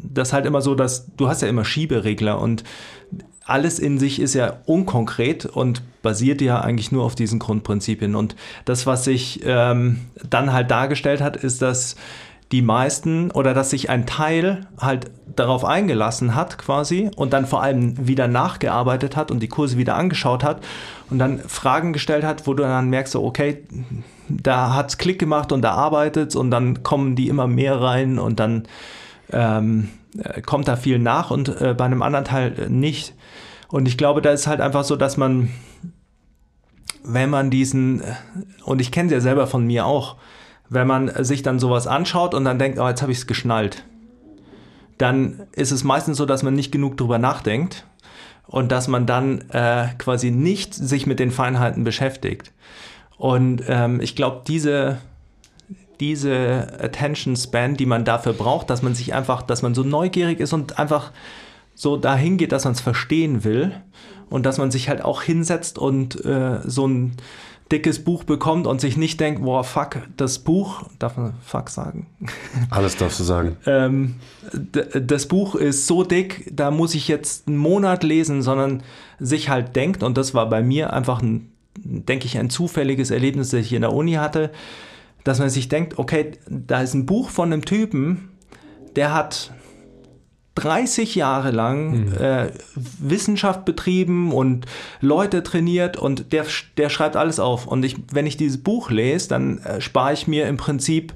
das 0.02 0.32
halt 0.32 0.46
immer 0.46 0.60
so, 0.60 0.74
dass 0.74 1.06
du 1.16 1.28
hast 1.28 1.42
ja 1.42 1.48
immer 1.48 1.64
Schieberegler 1.64 2.40
und 2.40 2.64
alles 3.44 3.78
in 3.78 3.98
sich 3.98 4.20
ist 4.20 4.34
ja 4.34 4.58
unkonkret 4.66 5.46
und 5.46 5.82
basiert 6.02 6.40
ja 6.40 6.60
eigentlich 6.60 6.92
nur 6.92 7.04
auf 7.04 7.14
diesen 7.14 7.38
Grundprinzipien. 7.38 8.14
Und 8.14 8.36
das, 8.64 8.86
was 8.86 9.04
sich 9.04 9.40
ähm, 9.44 10.00
dann 10.28 10.52
halt 10.52 10.70
dargestellt 10.70 11.20
hat, 11.20 11.36
ist, 11.36 11.62
dass 11.62 11.96
die 12.52 12.62
meisten 12.62 13.30
oder 13.30 13.54
dass 13.54 13.70
sich 13.70 13.88
ein 13.88 14.04
Teil 14.06 14.66
halt 14.78 15.10
darauf 15.34 15.64
eingelassen 15.64 16.34
hat 16.34 16.58
quasi 16.58 17.10
und 17.16 17.32
dann 17.32 17.46
vor 17.46 17.62
allem 17.62 18.06
wieder 18.06 18.28
nachgearbeitet 18.28 19.16
hat 19.16 19.30
und 19.30 19.40
die 19.40 19.48
Kurse 19.48 19.78
wieder 19.78 19.96
angeschaut 19.96 20.44
hat 20.44 20.62
und 21.08 21.18
dann 21.18 21.38
Fragen 21.40 21.94
gestellt 21.94 22.24
hat, 22.24 22.46
wo 22.46 22.52
du 22.52 22.62
dann 22.62 22.90
merkst, 22.90 23.14
so, 23.14 23.24
okay, 23.24 23.64
da 24.28 24.74
hat's 24.74 24.98
Klick 24.98 25.18
gemacht 25.18 25.50
und 25.50 25.62
da 25.62 25.72
arbeitet 25.72 26.36
und 26.36 26.50
dann 26.50 26.82
kommen 26.82 27.16
die 27.16 27.28
immer 27.28 27.46
mehr 27.46 27.80
rein 27.80 28.18
und 28.18 28.38
dann 28.38 28.64
ähm, 29.30 29.88
kommt 30.44 30.68
da 30.68 30.76
viel 30.76 30.98
nach 30.98 31.30
und 31.30 31.48
äh, 31.60 31.74
bei 31.76 31.86
einem 31.86 32.02
anderen 32.02 32.26
Teil 32.26 32.68
nicht. 32.68 33.14
Und 33.72 33.88
ich 33.88 33.96
glaube, 33.96 34.20
da 34.20 34.30
ist 34.30 34.46
halt 34.46 34.60
einfach 34.60 34.84
so, 34.84 34.96
dass 34.96 35.16
man, 35.16 35.48
wenn 37.02 37.30
man 37.30 37.48
diesen, 37.48 38.02
und 38.66 38.82
ich 38.82 38.92
kenne 38.92 39.06
es 39.06 39.12
ja 39.14 39.20
selber 39.20 39.46
von 39.46 39.66
mir 39.66 39.86
auch, 39.86 40.16
wenn 40.68 40.86
man 40.86 41.24
sich 41.24 41.42
dann 41.42 41.58
sowas 41.58 41.86
anschaut 41.86 42.34
und 42.34 42.44
dann 42.44 42.58
denkt, 42.58 42.78
oh, 42.78 42.86
jetzt 42.86 43.00
habe 43.00 43.12
ich 43.12 43.18
es 43.18 43.26
geschnallt, 43.26 43.84
dann 44.98 45.44
ist 45.52 45.70
es 45.70 45.84
meistens 45.84 46.18
so, 46.18 46.26
dass 46.26 46.42
man 46.42 46.52
nicht 46.52 46.70
genug 46.70 46.98
drüber 46.98 47.18
nachdenkt 47.18 47.86
und 48.46 48.70
dass 48.70 48.88
man 48.88 49.06
dann 49.06 49.48
äh, 49.48 49.86
quasi 49.96 50.30
nicht 50.30 50.74
sich 50.74 51.06
mit 51.06 51.18
den 51.18 51.30
Feinheiten 51.30 51.82
beschäftigt. 51.82 52.52
Und 53.16 53.62
ähm, 53.68 54.02
ich 54.02 54.14
glaube, 54.14 54.42
diese, 54.46 54.98
diese 55.98 56.78
Attention 56.78 57.36
Span, 57.36 57.78
die 57.78 57.86
man 57.86 58.04
dafür 58.04 58.34
braucht, 58.34 58.68
dass 58.68 58.82
man 58.82 58.94
sich 58.94 59.14
einfach, 59.14 59.40
dass 59.40 59.62
man 59.62 59.74
so 59.74 59.82
neugierig 59.82 60.40
ist 60.40 60.52
und 60.52 60.78
einfach 60.78 61.10
so 61.74 61.96
dahin 61.96 62.36
geht, 62.36 62.52
dass 62.52 62.64
man 62.64 62.74
es 62.74 62.80
verstehen 62.80 63.44
will 63.44 63.72
und 64.30 64.46
dass 64.46 64.58
man 64.58 64.70
sich 64.70 64.88
halt 64.88 65.04
auch 65.04 65.22
hinsetzt 65.22 65.78
und 65.78 66.24
äh, 66.24 66.60
so 66.64 66.86
ein 66.86 67.16
dickes 67.72 68.04
Buch 68.04 68.24
bekommt 68.24 68.66
und 68.66 68.80
sich 68.80 68.96
nicht 68.96 69.18
denkt, 69.18 69.42
boah, 69.42 69.64
fuck, 69.64 70.02
das 70.16 70.38
Buch, 70.38 70.84
darf 70.98 71.16
man 71.16 71.34
fuck 71.42 71.70
sagen? 71.70 72.06
Alles 72.70 72.96
darfst 72.96 73.18
du 73.18 73.24
sagen. 73.24 73.56
ähm, 73.66 74.16
das 74.52 75.26
Buch 75.26 75.54
ist 75.54 75.86
so 75.86 76.04
dick, 76.04 76.50
da 76.54 76.70
muss 76.70 76.94
ich 76.94 77.08
jetzt 77.08 77.48
einen 77.48 77.56
Monat 77.56 78.04
lesen, 78.04 78.42
sondern 78.42 78.82
sich 79.18 79.48
halt 79.48 79.74
denkt, 79.74 80.02
und 80.02 80.18
das 80.18 80.34
war 80.34 80.48
bei 80.48 80.62
mir 80.62 80.92
einfach 80.92 81.22
ein, 81.22 81.50
denke 81.78 82.26
ich, 82.26 82.38
ein 82.38 82.50
zufälliges 82.50 83.10
Erlebnis, 83.10 83.50
das 83.50 83.60
ich 83.60 83.72
in 83.72 83.82
der 83.82 83.92
Uni 83.92 84.12
hatte, 84.12 84.50
dass 85.24 85.38
man 85.38 85.48
sich 85.48 85.68
denkt, 85.68 85.98
okay, 85.98 86.32
da 86.48 86.82
ist 86.82 86.94
ein 86.94 87.06
Buch 87.06 87.30
von 87.30 87.52
einem 87.52 87.64
Typen, 87.64 88.28
der 88.96 89.14
hat 89.14 89.52
30 90.54 91.14
Jahre 91.14 91.50
lang 91.50 92.06
mhm. 92.06 92.14
äh, 92.14 92.50
Wissenschaft 92.74 93.64
betrieben 93.64 94.32
und 94.32 94.66
Leute 95.00 95.42
trainiert 95.42 95.96
und 95.96 96.32
der, 96.32 96.44
der 96.76 96.90
schreibt 96.90 97.16
alles 97.16 97.40
auf. 97.40 97.66
Und 97.66 97.84
ich, 97.84 97.96
wenn 98.12 98.26
ich 98.26 98.36
dieses 98.36 98.62
Buch 98.62 98.90
lese, 98.90 99.28
dann 99.28 99.58
äh, 99.58 99.80
spare 99.80 100.12
ich 100.12 100.28
mir 100.28 100.46
im 100.46 100.58
Prinzip 100.58 101.14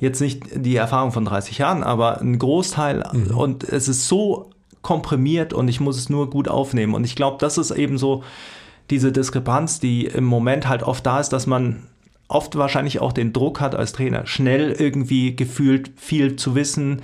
jetzt 0.00 0.20
nicht 0.20 0.44
die 0.54 0.76
Erfahrung 0.76 1.12
von 1.12 1.24
30 1.24 1.58
Jahren, 1.58 1.82
aber 1.82 2.20
einen 2.20 2.38
Großteil. 2.38 3.04
Mhm. 3.12 3.36
Und 3.36 3.64
es 3.64 3.88
ist 3.88 4.08
so 4.08 4.50
komprimiert 4.80 5.52
und 5.52 5.68
ich 5.68 5.80
muss 5.80 5.98
es 5.98 6.08
nur 6.08 6.30
gut 6.30 6.48
aufnehmen. 6.48 6.94
Und 6.94 7.04
ich 7.04 7.14
glaube, 7.14 7.36
das 7.40 7.58
ist 7.58 7.70
eben 7.72 7.98
so 7.98 8.22
diese 8.88 9.12
Diskrepanz, 9.12 9.80
die 9.80 10.06
im 10.06 10.24
Moment 10.24 10.66
halt 10.66 10.82
oft 10.82 11.04
da 11.04 11.20
ist, 11.20 11.28
dass 11.30 11.46
man 11.46 11.82
oft 12.28 12.56
wahrscheinlich 12.56 13.00
auch 13.00 13.12
den 13.12 13.32
Druck 13.32 13.60
hat 13.60 13.74
als 13.74 13.92
Trainer, 13.92 14.26
schnell 14.26 14.72
irgendwie 14.72 15.34
gefühlt 15.34 15.90
viel 15.96 16.36
zu 16.36 16.54
wissen, 16.54 17.02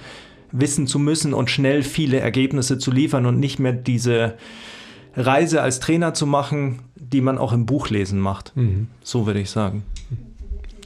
wissen 0.54 0.86
zu 0.86 0.98
müssen 0.98 1.34
und 1.34 1.50
schnell 1.50 1.82
viele 1.82 2.20
Ergebnisse 2.20 2.78
zu 2.78 2.90
liefern 2.90 3.26
und 3.26 3.40
nicht 3.40 3.58
mehr 3.58 3.72
diese 3.72 4.34
Reise 5.16 5.62
als 5.62 5.80
Trainer 5.80 6.14
zu 6.14 6.26
machen, 6.26 6.80
die 6.94 7.20
man 7.20 7.38
auch 7.38 7.52
im 7.52 7.66
Buch 7.66 7.90
lesen 7.90 8.20
macht. 8.20 8.56
Mhm. 8.56 8.88
So 9.02 9.26
würde 9.26 9.40
ich 9.40 9.50
sagen. 9.50 9.82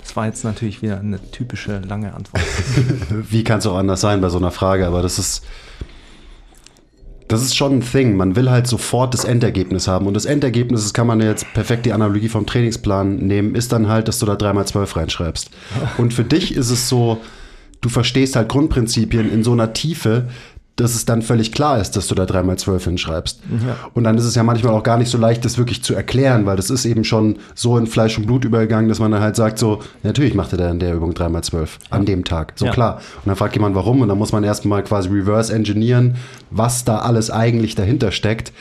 Das 0.00 0.16
war 0.16 0.26
jetzt 0.26 0.42
natürlich 0.42 0.80
wieder 0.80 0.98
eine 0.98 1.20
typische 1.30 1.80
lange 1.80 2.14
Antwort. 2.14 2.42
Wie 3.30 3.44
kann 3.44 3.58
es 3.58 3.66
auch 3.66 3.76
anders 3.76 4.00
sein 4.00 4.22
bei 4.22 4.30
so 4.30 4.38
einer 4.38 4.50
Frage? 4.50 4.86
Aber 4.86 5.02
das 5.02 5.18
ist, 5.18 5.44
das 7.28 7.42
ist 7.42 7.54
schon 7.54 7.78
ein 7.78 7.80
Thing. 7.82 8.16
Man 8.16 8.36
will 8.36 8.50
halt 8.50 8.66
sofort 8.66 9.12
das 9.12 9.24
Endergebnis 9.24 9.86
haben. 9.86 10.06
Und 10.06 10.14
das 10.14 10.24
Endergebnis, 10.24 10.82
das 10.82 10.94
kann 10.94 11.06
man 11.06 11.20
jetzt 11.20 11.52
perfekt 11.52 11.84
die 11.84 11.92
Analogie 11.92 12.30
vom 12.30 12.46
Trainingsplan 12.46 13.16
nehmen, 13.16 13.54
ist 13.54 13.72
dann 13.72 13.88
halt, 13.88 14.08
dass 14.08 14.18
du 14.18 14.24
da 14.24 14.34
dreimal 14.34 14.66
zwölf 14.66 14.96
reinschreibst. 14.96 15.50
Und 15.98 16.14
für 16.14 16.24
dich 16.24 16.54
ist 16.54 16.70
es 16.70 16.88
so, 16.88 17.18
du 17.80 17.88
verstehst 17.88 18.36
halt 18.36 18.48
Grundprinzipien 18.48 19.30
in 19.32 19.44
so 19.44 19.52
einer 19.52 19.72
Tiefe, 19.72 20.28
dass 20.76 20.94
es 20.94 21.04
dann 21.04 21.22
völlig 21.22 21.50
klar 21.50 21.80
ist, 21.80 21.96
dass 21.96 22.06
du 22.06 22.14
da 22.14 22.22
3x12 22.22 22.84
hinschreibst. 22.84 23.40
Ja. 23.66 23.76
Und 23.94 24.04
dann 24.04 24.16
ist 24.16 24.24
es 24.24 24.36
ja 24.36 24.44
manchmal 24.44 24.74
auch 24.74 24.84
gar 24.84 24.96
nicht 24.96 25.10
so 25.10 25.18
leicht, 25.18 25.44
das 25.44 25.58
wirklich 25.58 25.82
zu 25.82 25.92
erklären, 25.92 26.46
weil 26.46 26.56
das 26.56 26.70
ist 26.70 26.84
eben 26.84 27.02
schon 27.02 27.38
so 27.56 27.76
in 27.76 27.88
Fleisch 27.88 28.16
und 28.16 28.26
Blut 28.26 28.44
übergegangen, 28.44 28.88
dass 28.88 29.00
man 29.00 29.10
dann 29.10 29.20
halt 29.20 29.34
sagt, 29.34 29.58
so, 29.58 29.80
natürlich 30.04 30.34
macht 30.34 30.52
er 30.52 30.58
da 30.58 30.70
in 30.70 30.78
der 30.78 30.94
Übung 30.94 31.14
3x12 31.14 31.68
an 31.90 32.04
dem 32.06 32.24
Tag. 32.24 32.52
So 32.54 32.66
Ja. 32.66 32.70
klar. 32.70 32.96
Und 33.16 33.26
dann 33.26 33.34
fragt 33.34 33.56
jemand, 33.56 33.74
warum? 33.74 34.02
Und 34.02 34.08
dann 34.08 34.18
muss 34.18 34.30
man 34.30 34.44
erstmal 34.44 34.84
quasi 34.84 35.08
reverse 35.08 35.52
engineeren, 35.52 36.14
was 36.52 36.84
da 36.84 36.98
alles 37.00 37.28
eigentlich 37.32 37.74
dahinter 37.74 38.12
steckt. 38.12 38.52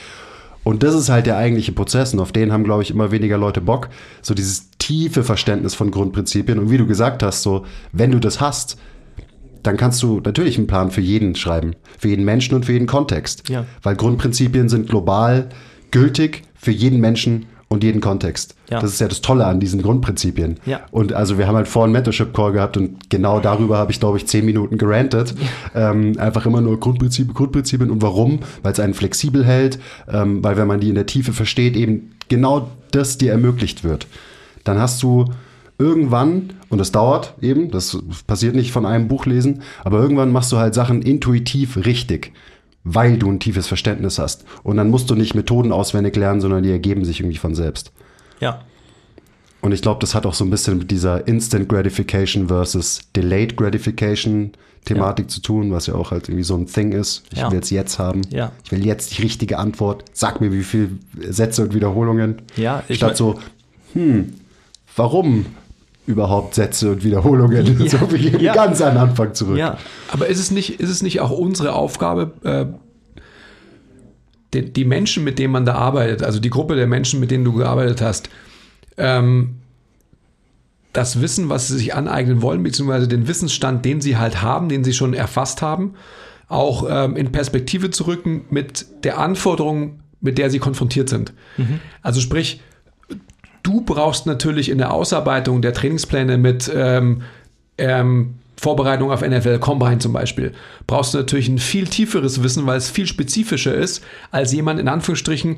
Und 0.64 0.82
das 0.82 0.96
ist 0.96 1.10
halt 1.10 1.28
der 1.28 1.38
eigentliche 1.38 1.72
Prozess 1.72 2.14
und 2.16 2.20
auf 2.20 2.32
den 2.32 2.52
haben, 2.52 2.64
glaube 2.64 2.82
ich, 2.82 2.90
immer 2.90 3.12
weniger 3.12 3.38
Leute 3.38 3.62
Bock. 3.62 3.90
So 4.24 4.34
dieses 4.34 4.72
tiefe 4.80 5.24
Verständnis 5.24 5.76
von 5.76 5.92
Grundprinzipien. 5.92 6.58
Und 6.58 6.72
wie 6.72 6.78
du 6.80 6.88
gesagt 6.88 7.22
hast, 7.22 7.44
so, 7.44 7.64
wenn 7.92 8.10
du 8.12 8.20
das 8.20 8.42
hast, 8.42 8.78
dann 9.64 9.78
kannst 9.78 10.02
du 10.04 10.22
natürlich 10.24 10.58
einen 10.58 10.68
Plan 10.68 10.92
für 10.92 11.02
jeden 11.02 11.36
schreiben. 11.36 11.76
Für 11.98 12.10
jeden 12.10 12.26
Menschen 12.26 12.56
und 12.56 12.66
für 12.66 12.74
jeden 12.74 12.88
Kontext. 12.88 13.50
Ja. 13.50 13.66
Weil 13.84 13.96
Grundprinzipien 13.96 14.70
sind 14.70 14.90
global 14.90 15.50
gültig 15.92 16.44
für 16.56 16.72
jeden 16.72 17.00
Menschen 17.00 17.46
und 17.70 17.84
jeden 17.84 18.02
Kontext. 18.02 18.56
Ja. 18.70 18.80
Das 18.80 18.94
ist 18.94 19.02
ja 19.02 19.08
das 19.08 19.22
Tolle 19.22 19.46
an 19.46 19.60
diesen 19.60 19.82
Grundprinzipien. 19.82 20.58
Ja. 20.66 20.82
Und 20.92 21.14
also 21.14 21.38
wir 21.38 21.48
haben 21.48 21.56
halt 21.56 21.68
vorhin 21.68 21.88
einen 21.88 21.94
Mentorship-Call 21.94 22.54
gehabt 22.54 22.78
und 22.78 23.10
genau 23.10 23.40
darüber 23.40 23.78
habe 23.78 23.92
ich, 23.92 24.00
glaube 24.00 24.18
ich, 24.18 24.26
zehn 24.26 24.46
Minuten 24.46 24.78
gerantet. 24.78 25.36
Ähm, 25.76 26.18
einfach 26.18 26.46
immer 26.46 26.62
nur 26.62 26.80
Grundprinzipien, 26.80 27.34
Grundprinzipien. 27.34 27.92
Und 27.92 28.02
warum? 28.02 28.40
Weil 28.64 28.72
es 28.72 28.80
einen 28.80 28.94
flexibel 28.94 29.46
hält, 29.46 29.80
ähm, 30.08 30.44
weil 30.44 30.56
wenn 30.58 30.68
man 30.68 30.80
die 30.80 30.90
in 30.90 30.96
der 30.96 31.06
Tiefe 31.06 31.34
versteht, 31.34 31.76
eben 31.76 32.12
genau 32.30 32.70
das 32.92 33.18
dir 33.18 33.32
ermöglicht 33.32 33.84
wird. 33.84 34.08
Dann 34.64 34.80
hast 34.80 35.04
du 35.04 35.26
irgendwann, 35.80 36.54
und 36.70 36.78
das 36.80 36.92
dauert 36.92 37.36
eben, 37.42 37.72
das 37.72 37.98
passiert 38.26 38.56
nicht 38.56 38.72
von 38.72 38.86
einem 38.86 39.08
Buch 39.08 39.26
lesen, 39.26 39.62
aber 39.84 40.00
irgendwann 40.00 40.32
machst 40.32 40.52
du 40.52 40.58
halt 40.58 40.74
Sachen 40.74 41.02
intuitiv 41.02 41.78
richtig, 41.86 42.34
weil 42.84 43.18
du 43.18 43.30
ein 43.32 43.40
tiefes 43.40 43.68
Verständnis 43.68 44.18
hast. 44.20 44.46
Und 44.64 44.78
dann 44.78 44.90
musst 44.90 45.10
du 45.10 45.16
nicht 45.16 45.36
Methoden 45.36 45.72
auswendig 45.72 46.16
lernen, 46.16 46.42
sondern 46.42 46.64
die 46.64 46.72
ergeben 46.72 47.06
sich 47.06 47.20
irgendwie 47.20 47.38
von 47.38 47.54
selbst. 47.56 47.92
Ja. 48.40 48.62
Und 49.62 49.72
ich 49.72 49.82
glaube, 49.82 50.00
das 50.00 50.16
hat 50.16 50.26
auch 50.26 50.34
so 50.34 50.46
ein 50.46 50.50
bisschen 50.50 50.78
mit 50.78 50.92
dieser 50.92 51.28
Instant 51.28 51.68
Gratification 51.68 52.48
versus 52.48 53.02
Delayed 53.16 53.58
Gratification 53.58 54.52
Thematik 54.86 55.30
zu 55.30 55.42
tun, 55.42 55.72
was 55.72 55.88
ja 55.88 55.96
auch 55.96 56.12
halt 56.12 56.30
irgendwie 56.30 56.46
so 56.46 56.56
ein 56.56 56.66
Thing 56.68 56.94
ist. 56.94 57.24
Ich 57.32 57.40
Ja. 57.40 57.52
will 57.52 57.60
es 57.60 57.70
jetzt 57.72 58.00
haben. 58.00 58.22
Ja. 58.30 58.54
Ich 58.64 58.72
will 58.72 58.86
jetzt 58.86 59.18
die 59.18 59.22
richtige 59.22 59.58
Antwort. 59.58 60.06
Sag 60.14 60.40
mir, 60.40 60.54
wie 60.54 60.64
viele 60.64 60.92
Sätze 61.28 61.64
und 61.64 61.74
Wiederholungen. 61.74 62.42
Ja, 62.56 62.84
ich 62.88 62.98
Statt 62.98 63.18
so, 63.18 63.38
hm, 63.94 64.34
warum 64.96 65.46
überhaupt 66.08 66.56
Sätze 66.56 66.92
und 66.92 67.04
Wiederholungen? 67.04 67.78
Ja. 67.80 67.86
So 67.88 68.12
wie 68.12 68.30
Ja. 68.44 68.54
ganz 68.54 68.82
an 68.82 68.96
den 68.96 68.98
Anfang 69.04 69.34
zurück. 69.36 69.58
Ja. 69.58 69.78
Aber 70.12 70.28
ist 70.28 70.40
es 70.40 70.50
nicht, 70.50 70.80
ist 70.80 70.90
es 70.90 71.04
nicht 71.04 71.20
auch 71.22 71.30
unsere 71.32 71.74
Aufgabe, 71.74 72.32
äh, 72.44 72.66
die, 74.54 74.72
die 74.74 74.86
Menschen, 74.86 75.24
mit 75.24 75.38
denen 75.40 75.52
man 75.52 75.66
da 75.66 75.76
arbeitet, 75.76 76.24
also 76.24 76.40
die 76.40 76.50
Gruppe 76.50 76.76
der 76.76 76.88
Menschen, 76.88 77.20
mit 77.20 77.30
denen 77.32 77.44
du 77.44 77.54
gearbeitet 77.54 78.02
hast, 78.02 78.30
ähm, 78.98 79.56
das 80.94 81.22
Wissen, 81.22 81.50
was 81.50 81.68
sie 81.68 81.78
sich 81.78 81.94
aneignen 81.94 82.42
wollen, 82.42 82.64
beziehungsweise 82.64 83.08
den 83.08 83.28
Wissensstand, 83.28 83.86
den 83.86 84.02
sie 84.02 84.18
halt 84.18 84.42
haben, 84.42 84.70
den 84.70 84.84
sie 84.84 84.94
schon 84.94 85.14
erfasst 85.14 85.62
haben, 85.62 85.94
auch 86.48 86.88
ähm, 86.90 87.16
in 87.18 87.32
Perspektive 87.32 87.90
zu 87.92 88.08
rücken 88.08 88.46
mit 88.50 88.86
der 89.04 89.20
Anforderung, 89.20 90.00
mit 90.22 90.38
der 90.38 90.50
sie 90.50 90.58
konfrontiert 90.60 91.10
sind. 91.10 91.34
Also 92.02 92.22
sprich, 92.22 92.62
du 93.68 93.82
brauchst 93.82 94.26
natürlich 94.26 94.70
in 94.70 94.78
der 94.78 94.94
Ausarbeitung 94.94 95.62
der 95.62 95.74
Trainingspläne 95.74 96.38
mit 96.38 96.72
ähm, 96.74 97.22
ähm, 97.78 98.36
Vorbereitung 98.60 99.12
auf 99.12 99.22
NFL 99.22 99.60
Combine 99.60 100.00
zum 100.00 100.14
Beispiel, 100.14 100.54
brauchst 100.88 101.14
du 101.14 101.20
natürlich 101.20 101.48
ein 101.48 101.60
viel 101.60 101.86
tieferes 101.86 102.42
Wissen, 102.42 102.66
weil 102.66 102.78
es 102.78 102.90
viel 102.90 103.06
spezifischer 103.06 103.76
ist 103.76 104.04
als 104.32 104.52
jemand 104.54 104.80
in 104.80 104.88
Anführungsstrichen, 104.88 105.58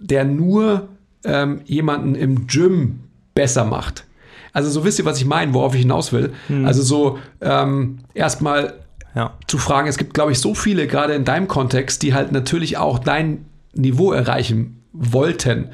der 0.00 0.24
nur 0.24 0.88
ähm, 1.24 1.60
jemanden 1.66 2.14
im 2.16 2.46
Gym 2.48 3.00
besser 3.34 3.64
macht. 3.64 4.04
Also 4.52 4.70
so 4.70 4.84
wisst 4.84 4.98
ihr, 4.98 5.04
was 5.04 5.18
ich 5.18 5.24
meine, 5.24 5.54
worauf 5.54 5.74
ich 5.74 5.82
hinaus 5.82 6.12
will. 6.12 6.32
Also 6.64 6.82
so 6.82 7.18
ähm, 7.40 7.98
erstmal 8.12 8.74
Ja. 9.14 9.34
zu 9.46 9.56
fragen, 9.58 9.88
es 9.88 9.96
gibt, 9.98 10.12
glaube 10.14 10.32
ich, 10.32 10.40
so 10.40 10.54
viele, 10.54 10.86
gerade 10.86 11.14
in 11.14 11.24
deinem 11.24 11.46
Kontext, 11.48 12.02
die 12.02 12.12
halt 12.12 12.32
natürlich 12.32 12.76
auch 12.76 12.98
dein 12.98 13.44
Niveau 13.74 14.10
erreichen 14.12 14.82
wollten. 14.92 15.68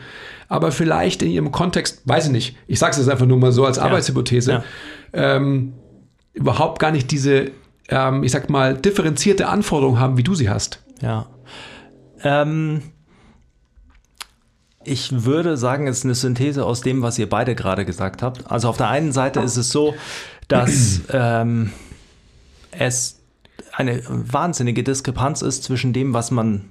Aber 0.48 0.72
vielleicht 0.72 1.22
in 1.22 1.30
ihrem 1.30 1.52
Kontext, 1.52 2.00
weiß 2.06 2.26
ich 2.26 2.32
nicht, 2.32 2.56
ich 2.66 2.78
sage 2.78 2.92
es 2.92 2.98
jetzt 2.98 3.08
einfach 3.10 3.26
nur 3.26 3.36
mal 3.38 3.52
so 3.52 3.64
als 3.66 3.78
Arbeitshypothese, 3.78 4.52
Ja. 4.52 4.64
ähm, 5.12 5.74
überhaupt 6.32 6.78
gar 6.78 6.90
nicht 6.90 7.10
diese, 7.10 7.50
ähm, 7.88 8.22
ich 8.24 8.32
sag 8.32 8.48
mal, 8.48 8.74
differenzierte 8.76 9.48
Anforderungen 9.48 10.00
haben, 10.00 10.16
wie 10.16 10.22
du 10.22 10.34
sie 10.34 10.48
hast. 10.48 10.82
Ja. 11.02 11.26
Ähm, 12.22 12.82
ich 14.84 15.24
würde 15.24 15.56
sagen, 15.56 15.86
es 15.86 15.98
ist 15.98 16.04
eine 16.04 16.14
Synthese 16.14 16.64
aus 16.64 16.80
dem, 16.80 17.02
was 17.02 17.18
ihr 17.18 17.28
beide 17.28 17.54
gerade 17.54 17.84
gesagt 17.84 18.22
habt. 18.22 18.50
Also 18.50 18.68
auf 18.68 18.76
der 18.78 18.88
einen 18.88 19.12
Seite 19.12 19.40
ist 19.40 19.56
es 19.56 19.70
so, 19.70 19.94
dass 20.48 21.02
ähm, 21.12 21.72
es 22.70 23.20
eine 23.74 24.02
wahnsinnige 24.08 24.82
Diskrepanz 24.82 25.42
ist 25.42 25.64
zwischen 25.64 25.92
dem, 25.92 26.14
was 26.14 26.30
man 26.30 26.70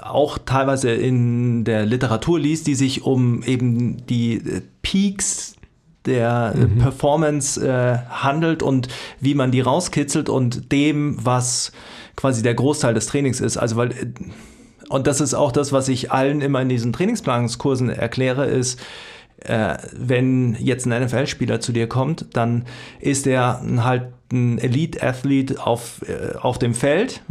auch 0.00 0.38
teilweise 0.38 0.90
in 0.90 1.64
der 1.64 1.86
Literatur 1.86 2.38
liest, 2.38 2.66
die 2.66 2.74
sich 2.74 3.02
um 3.02 3.42
eben 3.42 4.06
die 4.06 4.34
äh, 4.34 4.62
Peaks 4.82 5.56
der 6.06 6.54
äh, 6.56 6.66
Performance 6.66 7.66
äh, 7.66 7.98
handelt 8.10 8.62
und 8.62 8.88
wie 9.20 9.34
man 9.34 9.50
die 9.50 9.60
rauskitzelt 9.60 10.28
und 10.28 10.70
dem, 10.70 11.16
was 11.24 11.72
quasi 12.16 12.42
der 12.42 12.54
Großteil 12.54 12.94
des 12.94 13.06
Trainings 13.06 13.40
ist. 13.40 13.56
Also 13.56 13.76
weil 13.76 13.92
äh, 13.92 14.06
und 14.88 15.06
das 15.06 15.20
ist 15.20 15.34
auch 15.34 15.50
das, 15.50 15.72
was 15.72 15.88
ich 15.88 16.12
allen 16.12 16.40
immer 16.40 16.60
in 16.60 16.68
diesen 16.68 16.92
Trainingsplanungskursen 16.92 17.88
erkläre, 17.88 18.46
ist, 18.46 18.80
äh, 19.38 19.76
wenn 19.92 20.56
jetzt 20.58 20.86
ein 20.86 21.04
NFL-Spieler 21.04 21.60
zu 21.60 21.72
dir 21.72 21.88
kommt, 21.88 22.26
dann 22.34 22.64
ist 23.00 23.26
er 23.26 23.60
halt 23.78 24.12
ein 24.32 24.58
Elite-Athlet 24.58 25.58
auf, 25.58 26.02
äh, 26.08 26.36
auf 26.36 26.58
dem 26.58 26.74
Feld. 26.74 27.22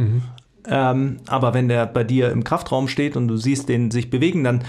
Ähm, 0.66 1.18
aber 1.26 1.52
wenn 1.54 1.68
der 1.68 1.86
bei 1.86 2.04
dir 2.04 2.30
im 2.30 2.44
Kraftraum 2.44 2.86
steht 2.88 3.16
und 3.16 3.28
du 3.28 3.36
siehst 3.36 3.68
den 3.68 3.90
sich 3.90 4.08
bewegen, 4.10 4.44
dann 4.44 4.64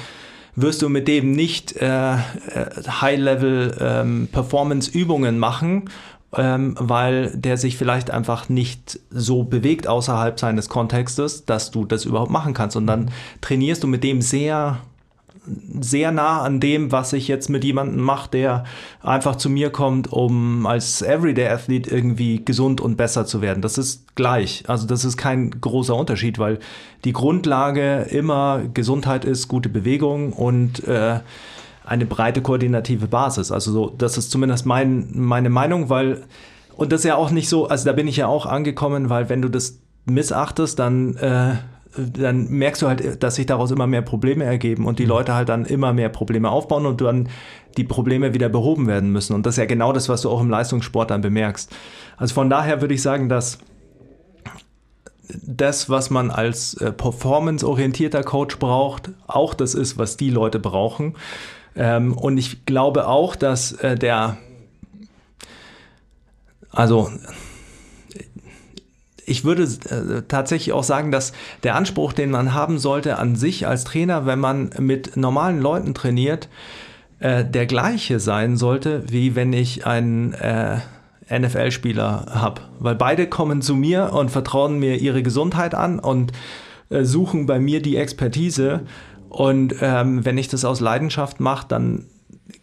wirst 0.56 0.82
du 0.82 0.90
mit 0.90 1.08
dem 1.08 1.32
nicht 1.32 1.78
äh, 1.78 2.16
äh, 2.16 2.18
High-Level-Performance-Übungen 2.88 5.40
machen, 5.40 5.90
ähm, 6.36 6.76
weil 6.80 7.32
der 7.36 7.58
sich 7.58 7.78
vielleicht 7.78 8.10
einfach 8.12 8.50
nicht 8.50 9.00
so 9.10 9.44
bewegt 9.44 9.88
außerhalb 9.88 10.40
seines 10.40 10.70
Kontextes, 10.70 11.46
dass 11.46 11.72
du 11.72 11.86
das 11.86 12.06
überhaupt 12.06 12.32
machen 12.32 12.54
kannst. 12.54 12.76
Und 12.76 12.86
dann 12.88 13.12
trainierst 13.42 13.84
du 13.84 13.88
mit 13.88 14.04
dem 14.04 14.22
sehr 14.22 14.80
sehr 15.80 16.12
nah 16.12 16.42
an 16.42 16.60
dem, 16.60 16.92
was 16.92 17.14
ich 17.14 17.28
jetzt 17.28 17.50
mit 17.50 17.64
jemandem 17.64 18.02
mache, 18.02 18.30
der 18.32 18.64
einfach 19.02 19.36
zu 19.36 19.50
mir 19.50 19.70
kommt, 19.70 20.12
um 20.12 20.66
als 20.66 21.02
Everyday-Athlet 21.02 21.88
irgendwie 21.88 22.44
gesund 22.44 22.82
und 22.82 22.98
besser 22.98 23.26
zu 23.26 23.42
werden. 23.42 23.62
Das 23.62 23.78
ist 23.78 24.16
gleich. 24.16 24.64
Also 24.68 24.88
das 24.88 25.06
ist 25.06 25.18
kein 25.18 25.52
großer 25.62 25.96
Unterschied, 25.96 26.40
weil 26.40 26.60
die 27.04 27.14
Grundlage 27.14 28.08
immer 28.10 28.62
Gesundheit 28.74 29.26
ist, 29.26 29.48
gute 29.48 29.70
Bewegung 29.70 30.34
und 30.34 30.88
äh, 30.88 31.20
eine 31.86 32.06
breite 32.06 32.42
koordinative 32.42 33.08
Basis. 33.08 33.52
Also 33.52 33.72
so, 33.72 33.94
das 33.96 34.18
ist 34.18 34.32
zumindest 34.32 34.66
mein, 34.66 35.10
meine 35.14 35.50
Meinung, 35.50 35.90
weil, 35.90 36.24
und 36.76 36.92
das 36.92 37.02
ist 37.02 37.06
ja 37.06 37.16
auch 37.16 37.32
nicht 37.32 37.50
so, 37.50 37.68
also 37.68 37.86
da 37.86 37.94
bin 37.94 38.08
ich 38.08 38.18
ja 38.18 38.28
auch 38.28 38.46
angekommen, 38.46 39.10
weil 39.10 39.30
wenn 39.30 39.42
du 39.42 39.50
das 39.50 39.80
missachtest, 40.06 40.80
dann 40.80 41.16
äh, 41.18 41.56
dann 41.98 42.50
merkst 42.50 42.82
du 42.82 42.88
halt, 42.88 43.24
dass 43.24 43.36
sich 43.36 43.46
daraus 43.46 43.72
immer 43.72 43.88
mehr 43.88 44.02
Probleme 44.02 44.44
ergeben 44.44 44.86
und 44.86 45.00
die 45.00 45.06
Leute 45.06 45.34
halt 45.34 45.50
dann 45.50 45.66
immer 45.66 45.94
mehr 45.94 46.10
Probleme 46.10 46.50
aufbauen 46.50 46.86
und 46.86 47.02
dann 47.02 47.30
die 47.78 47.84
Probleme 47.84 48.34
wieder 48.34 48.50
behoben 48.50 48.88
werden 48.88 49.12
müssen. 49.12 49.34
Und 49.34 49.46
das 49.46 49.56
ist 49.56 49.60
ja 49.60 49.66
genau 49.66 49.94
das, 49.94 50.10
was 50.10 50.22
du 50.22 50.30
auch 50.30 50.42
im 50.42 50.50
Leistungssport 50.50 51.12
dann 51.12 51.22
bemerkst. 51.22 51.76
Also 52.18 52.34
von 52.34 52.50
daher 52.50 52.82
würde 52.82 52.94
ich 52.94 53.02
sagen, 53.02 53.30
dass 53.30 53.60
das, 55.42 55.90
was 55.90 56.10
man 56.10 56.32
als 56.32 56.76
äh, 56.76 56.92
performanceorientierter 56.92 58.24
Coach 58.24 58.60
braucht, 58.60 59.10
auch 59.28 59.54
das 59.54 59.74
ist, 59.74 59.98
was 59.98 60.18
die 60.18 60.30
Leute 60.30 60.60
brauchen. 60.60 61.16
Ähm, 61.76 62.14
und 62.14 62.38
ich 62.38 62.66
glaube 62.66 63.08
auch, 63.08 63.36
dass 63.36 63.74
äh, 63.74 63.96
der, 63.96 64.38
also 66.72 67.10
ich 69.26 69.44
würde 69.44 69.64
äh, 69.64 70.22
tatsächlich 70.28 70.74
auch 70.74 70.84
sagen, 70.84 71.12
dass 71.12 71.34
der 71.64 71.76
Anspruch, 71.76 72.14
den 72.14 72.32
man 72.32 72.54
haben 72.54 72.78
sollte 72.78 73.18
an 73.18 73.36
sich 73.36 73.68
als 73.68 73.84
Trainer, 73.84 74.26
wenn 74.26 74.40
man 74.40 74.70
mit 74.80 75.18
normalen 75.18 75.60
Leuten 75.62 75.94
trainiert, 75.94 76.48
äh, 77.20 77.44
der 77.44 77.66
gleiche 77.66 78.20
sein 78.20 78.58
sollte, 78.58 79.04
wie 79.10 79.36
wenn 79.36 79.54
ich 79.54 79.86
einen 79.86 80.34
äh, 80.34 80.78
NFL-Spieler 81.30 82.28
habe. 82.30 82.62
Weil 82.80 82.96
beide 82.96 83.28
kommen 83.28 83.62
zu 83.62 83.76
mir 83.76 84.14
und 84.14 84.30
vertrauen 84.30 84.80
mir 84.80 84.98
ihre 84.98 85.24
Gesundheit 85.24 85.74
an 85.74 86.00
und 86.00 86.32
äh, 86.90 87.04
suchen 87.04 87.46
bei 87.46 87.60
mir 87.60 87.82
die 87.82 87.98
Expertise. 87.98 88.82
Und 89.30 89.76
ähm, 89.82 90.24
wenn 90.24 90.38
ich 90.38 90.48
das 90.48 90.66
aus 90.66 90.80
Leidenschaft 90.80 91.40
mache, 91.40 91.68
dann 91.68 92.06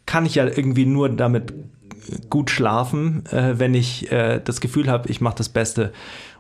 kann 0.06 0.26
ich 0.26 0.36
ja 0.36 0.46
irgendwie 0.46 0.86
nur 0.86 1.08
damit 1.08 1.52
gut 2.30 2.50
schlafen, 2.50 3.24
äh, 3.26 3.58
wenn 3.58 3.74
ich 3.74 4.10
äh, 4.10 4.40
das 4.42 4.60
Gefühl 4.60 4.88
habe, 4.88 5.08
ich 5.08 5.20
mache 5.20 5.36
das 5.36 5.48
Beste. 5.48 5.92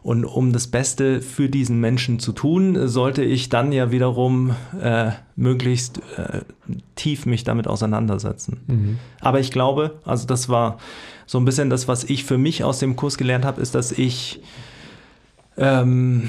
Und 0.02 0.24
um 0.24 0.52
das 0.52 0.66
Beste 0.66 1.20
für 1.20 1.48
diesen 1.48 1.78
Menschen 1.78 2.18
zu 2.18 2.32
tun, 2.32 2.88
sollte 2.88 3.22
ich 3.22 3.48
dann 3.48 3.70
ja 3.70 3.92
wiederum 3.92 4.56
äh, 4.80 5.12
möglichst 5.36 5.98
äh, 6.16 6.40
tief 6.96 7.24
mich 7.24 7.44
damit 7.44 7.68
auseinandersetzen. 7.68 8.98
Aber 9.20 9.38
ich 9.38 9.52
glaube, 9.52 10.00
also 10.04 10.26
das 10.26 10.48
war 10.48 10.78
so 11.26 11.38
ein 11.38 11.44
bisschen 11.44 11.70
das, 11.70 11.86
was 11.86 12.02
ich 12.04 12.24
für 12.24 12.36
mich 12.36 12.64
aus 12.64 12.80
dem 12.80 12.96
Kurs 12.96 13.16
gelernt 13.16 13.44
habe, 13.44 13.60
ist, 13.60 13.76
dass 13.76 13.92
ich 13.92 14.40
ähm, 15.56 16.28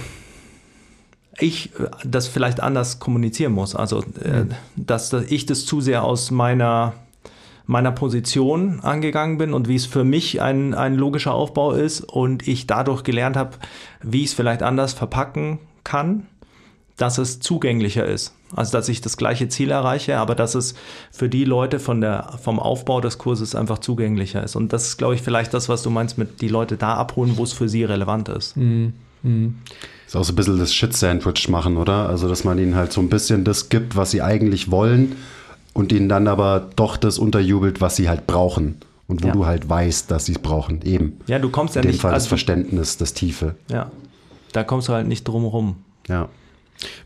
ich 1.40 1.72
äh, 1.80 1.90
das 2.06 2.28
vielleicht 2.28 2.60
anders 2.60 3.00
kommunizieren 3.00 3.54
muss. 3.54 3.76
Also, 3.76 4.02
äh, 4.22 4.46
dass, 4.76 5.10
dass 5.10 5.26
ich 5.26 5.46
das 5.46 5.66
zu 5.66 5.82
sehr 5.82 6.04
aus 6.04 6.32
meiner, 6.32 6.94
meiner 7.66 7.92
Position 7.92 8.82
angegangen 8.82 9.38
bin 9.38 9.54
und 9.54 9.68
wie 9.68 9.76
es 9.76 9.86
für 9.86 10.04
mich 10.04 10.42
ein, 10.42 10.74
ein 10.74 10.96
logischer 10.96 11.34
Aufbau 11.34 11.72
ist 11.72 12.02
und 12.02 12.48
ich 12.48 12.68
dadurch 12.68 13.04
gelernt 13.04 13.38
habe, 13.38 13.58
wie 14.02 14.20
ich 14.20 14.28
es 14.28 14.34
vielleicht 14.34 14.64
anders 14.64 14.94
verpacken 14.94 15.60
kann, 15.84 16.28
dass 16.98 17.18
es 17.18 17.40
zugänglicher 17.40 18.06
ist. 18.06 18.36
Also, 18.56 18.72
dass 18.74 18.88
ich 18.88 19.02
das 19.02 19.18
gleiche 19.18 19.48
Ziel 19.48 19.72
erreiche, 19.72 20.20
aber 20.20 20.36
dass 20.36 20.54
es 20.54 20.76
für 21.12 21.28
die 21.28 21.44
Leute 21.44 21.80
von 21.80 22.02
der, 22.02 22.34
vom 22.42 22.60
Aufbau 22.60 23.02
des 23.02 23.18
Kurses 23.18 23.56
einfach 23.56 23.80
zugänglicher 23.80 24.44
ist. 24.44 24.56
Und 24.56 24.74
das 24.74 24.88
ist, 24.88 24.98
glaube 24.98 25.16
ich, 25.16 25.22
vielleicht 25.22 25.54
das, 25.56 25.70
was 25.70 25.82
du 25.82 25.90
meinst 25.90 26.20
mit 26.20 26.42
die 26.42 26.50
Leute 26.50 26.78
da 26.78 26.94
abholen, 26.96 27.36
wo 27.38 27.44
es 27.44 27.54
für 27.54 27.68
sie 27.68 27.84
relevant 27.84 28.30
ist. 28.30 28.56
Ist 30.06 30.16
auch 30.16 30.24
so 30.24 30.34
ein 30.34 30.36
bisschen 30.36 30.60
das 30.60 30.74
Shit-Sandwich 30.74 31.50
machen, 31.50 31.78
oder? 31.78 32.10
Also, 32.10 32.30
dass 32.30 32.44
man 32.44 32.60
ihnen 32.60 32.76
halt 32.76 32.94
so 32.94 33.02
ein 33.02 33.10
bisschen 33.10 33.44
das 33.44 33.70
gibt, 33.70 33.96
was 33.96 34.12
sie 34.12 34.22
eigentlich 34.22 34.70
wollen 34.70 35.16
und 35.74 35.92
ihnen 35.92 36.08
dann 36.10 36.28
aber 36.28 36.70
doch 36.76 36.98
das 36.98 37.18
unterjubelt, 37.20 37.82
was 37.82 37.96
sie 37.96 38.10
halt 38.10 38.28
brauchen. 38.28 38.78
Und 39.06 39.22
wo 39.22 39.28
Ja. 39.28 39.34
du 39.34 39.46
halt 39.46 39.70
weißt, 39.70 40.10
dass 40.10 40.26
sie 40.26 40.32
es 40.32 40.40
brauchen. 40.40 40.82
Eben. 40.84 41.18
Ja, 41.28 41.38
du 41.38 41.50
kommst 41.50 41.76
ja 41.76 41.82
In 41.82 41.88
dem 41.88 41.92
nicht. 41.92 42.02
Fall 42.02 42.12
das 42.12 42.24
also, 42.24 42.30
Verständnis, 42.30 42.98
das 42.98 43.14
Tiefe. 43.14 43.56
ja, 43.70 43.92
da 44.54 44.64
kommst 44.64 44.88
du 44.88 44.94
halt 44.94 45.08
nicht 45.08 45.26
drum 45.28 45.44
rum. 45.46 45.76
Ja. 46.08 46.30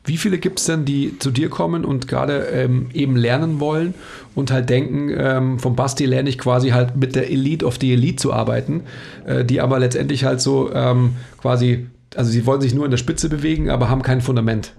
Wie 0.05 0.17
viele 0.17 0.37
gibt 0.37 0.59
es 0.59 0.65
denn, 0.65 0.85
die 0.85 1.17
zu 1.19 1.31
dir 1.31 1.49
kommen 1.49 1.85
und 1.85 2.07
gerade 2.07 2.45
ähm, 2.51 2.89
eben 2.93 3.15
lernen 3.15 3.59
wollen 3.59 3.93
und 4.35 4.51
halt 4.51 4.69
denken, 4.69 5.09
ähm, 5.15 5.59
vom 5.59 5.75
Basti 5.75 6.05
lerne 6.05 6.29
ich 6.29 6.37
quasi 6.37 6.69
halt 6.69 6.95
mit 6.95 7.15
der 7.15 7.29
Elite 7.31 7.65
of 7.65 7.77
the 7.81 7.91
Elite 7.93 8.15
zu 8.17 8.31
arbeiten, 8.33 8.81
äh, 9.25 9.43
die 9.45 9.59
aber 9.61 9.79
letztendlich 9.79 10.23
halt 10.23 10.39
so 10.41 10.71
ähm, 10.73 11.15
quasi, 11.41 11.87
also 12.15 12.31
sie 12.31 12.45
wollen 12.45 12.61
sich 12.61 12.73
nur 12.73 12.85
in 12.85 12.91
der 12.91 12.97
Spitze 12.97 13.27
bewegen, 13.29 13.69
aber 13.69 13.89
haben 13.89 14.01
kein 14.03 14.21
Fundament. 14.21 14.73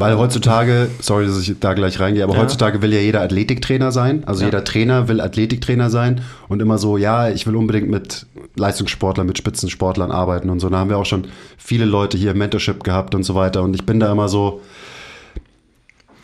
Weil 0.00 0.16
heutzutage, 0.16 0.88
sorry, 1.00 1.26
dass 1.26 1.38
ich 1.40 1.60
da 1.60 1.74
gleich 1.74 2.00
reingehe, 2.00 2.24
aber 2.24 2.34
Ja. 2.34 2.40
heutzutage 2.40 2.80
will 2.80 2.92
ja 2.92 3.00
jeder 3.00 3.20
Athletiktrainer 3.20 3.92
sein. 3.92 4.24
Also 4.26 4.40
Ja. 4.40 4.46
jeder 4.48 4.64
Trainer 4.64 5.08
will 5.08 5.20
Athletiktrainer 5.20 5.90
sein 5.90 6.22
und 6.48 6.62
immer 6.62 6.78
so, 6.78 6.96
ja, 6.96 7.28
ich 7.28 7.46
will 7.46 7.54
unbedingt 7.54 7.90
mit 7.90 8.24
Leistungssportlern, 8.56 9.26
mit 9.26 9.36
Spitzensportlern 9.36 10.10
arbeiten 10.10 10.48
und 10.48 10.58
so. 10.60 10.70
Da 10.70 10.78
haben 10.78 10.88
wir 10.88 10.96
auch 10.96 11.04
schon 11.04 11.26
viele 11.58 11.84
Leute 11.84 12.16
hier 12.16 12.30
im 12.30 12.38
Mentorship 12.38 12.82
gehabt 12.82 13.14
und 13.14 13.24
so 13.24 13.34
weiter. 13.34 13.62
Und 13.62 13.74
ich 13.74 13.84
bin 13.84 14.00
da 14.00 14.10
immer 14.10 14.28
so, 14.28 14.62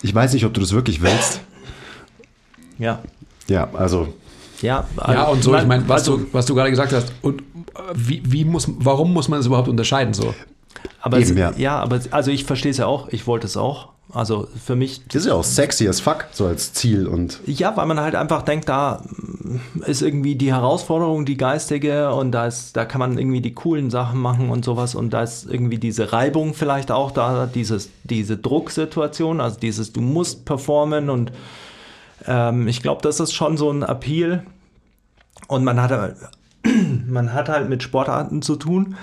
ich 0.02 0.14
weiß 0.14 0.32
nicht, 0.32 0.46
ob 0.46 0.54
du 0.54 0.60
das 0.62 0.72
wirklich 0.72 1.02
willst. 1.02 1.40
Ja. 2.78 3.00
Ja, 3.48 3.68
also 3.74 4.08
Ja, 4.62 4.86
ja, 5.06 5.24
und 5.24 5.42
so, 5.44 5.54
ich 5.54 5.66
meine, 5.66 5.86
was, 5.86 6.00
also, 6.08 6.16
du, 6.16 6.26
was 6.32 6.46
du 6.46 6.54
gerade 6.54 6.70
gesagt 6.70 6.92
hast, 6.94 7.12
und 7.20 7.40
äh, 7.42 7.44
wie, 7.94 8.22
wie 8.24 8.44
muss, 8.46 8.66
warum 8.78 9.12
muss 9.12 9.28
man 9.28 9.40
es 9.40 9.46
überhaupt 9.46 9.68
unterscheiden 9.68 10.14
so? 10.14 10.34
Aber 11.00 11.18
eben, 11.18 11.30
es, 11.30 11.38
ja. 11.38 11.52
ja. 11.56 11.78
aber 11.78 12.00
also 12.10 12.30
ich 12.30 12.44
verstehe 12.44 12.70
es 12.70 12.78
ja 12.78 12.86
auch, 12.86 13.08
ich 13.08 13.26
wollte 13.26 13.46
es 13.46 13.56
auch. 13.56 13.88
Also 14.12 14.46
für 14.64 14.76
mich, 14.76 15.02
das 15.08 15.22
ist 15.22 15.26
ja 15.26 15.34
auch 15.34 15.42
sexy 15.44 15.88
as 15.88 15.98
fuck, 15.98 16.26
so 16.30 16.46
als 16.46 16.72
Ziel 16.72 17.08
und 17.08 17.40
ja, 17.44 17.76
weil 17.76 17.86
man 17.86 17.98
halt 17.98 18.14
einfach 18.14 18.42
denkt, 18.42 18.68
da 18.68 19.02
ist 19.84 20.00
irgendwie 20.00 20.36
die 20.36 20.52
Herausforderung, 20.54 21.26
die 21.26 21.36
geistige 21.36 22.12
und 22.12 22.30
da 22.30 22.46
ist, 22.46 22.76
da 22.76 22.84
kann 22.84 23.00
man 23.00 23.18
irgendwie 23.18 23.40
die 23.40 23.52
coolen 23.52 23.90
Sachen 23.90 24.20
machen 24.20 24.48
und 24.48 24.64
sowas 24.64 24.94
und 24.94 25.10
da 25.10 25.22
ist 25.22 25.50
irgendwie 25.50 25.78
diese 25.78 26.12
Reibung 26.12 26.54
vielleicht 26.54 26.92
auch 26.92 27.10
da, 27.10 27.46
dieses, 27.46 27.90
diese 28.04 28.36
Drucksituation, 28.36 29.40
also 29.40 29.58
dieses, 29.58 29.92
du 29.92 30.00
musst 30.00 30.44
performen 30.44 31.10
und 31.10 31.32
ähm, 32.26 32.68
ich 32.68 32.82
glaube, 32.82 33.02
das 33.02 33.18
ist 33.18 33.32
schon 33.32 33.56
so 33.56 33.70
ein 33.72 33.82
Appeal 33.82 34.44
und 35.48 35.64
man 35.64 35.82
hat, 35.82 35.90
halt- 35.90 36.16
man 37.08 37.34
hat 37.34 37.48
halt 37.48 37.68
mit 37.68 37.82
Sportarten 37.82 38.40
zu 38.40 38.54
tun. 38.54 38.94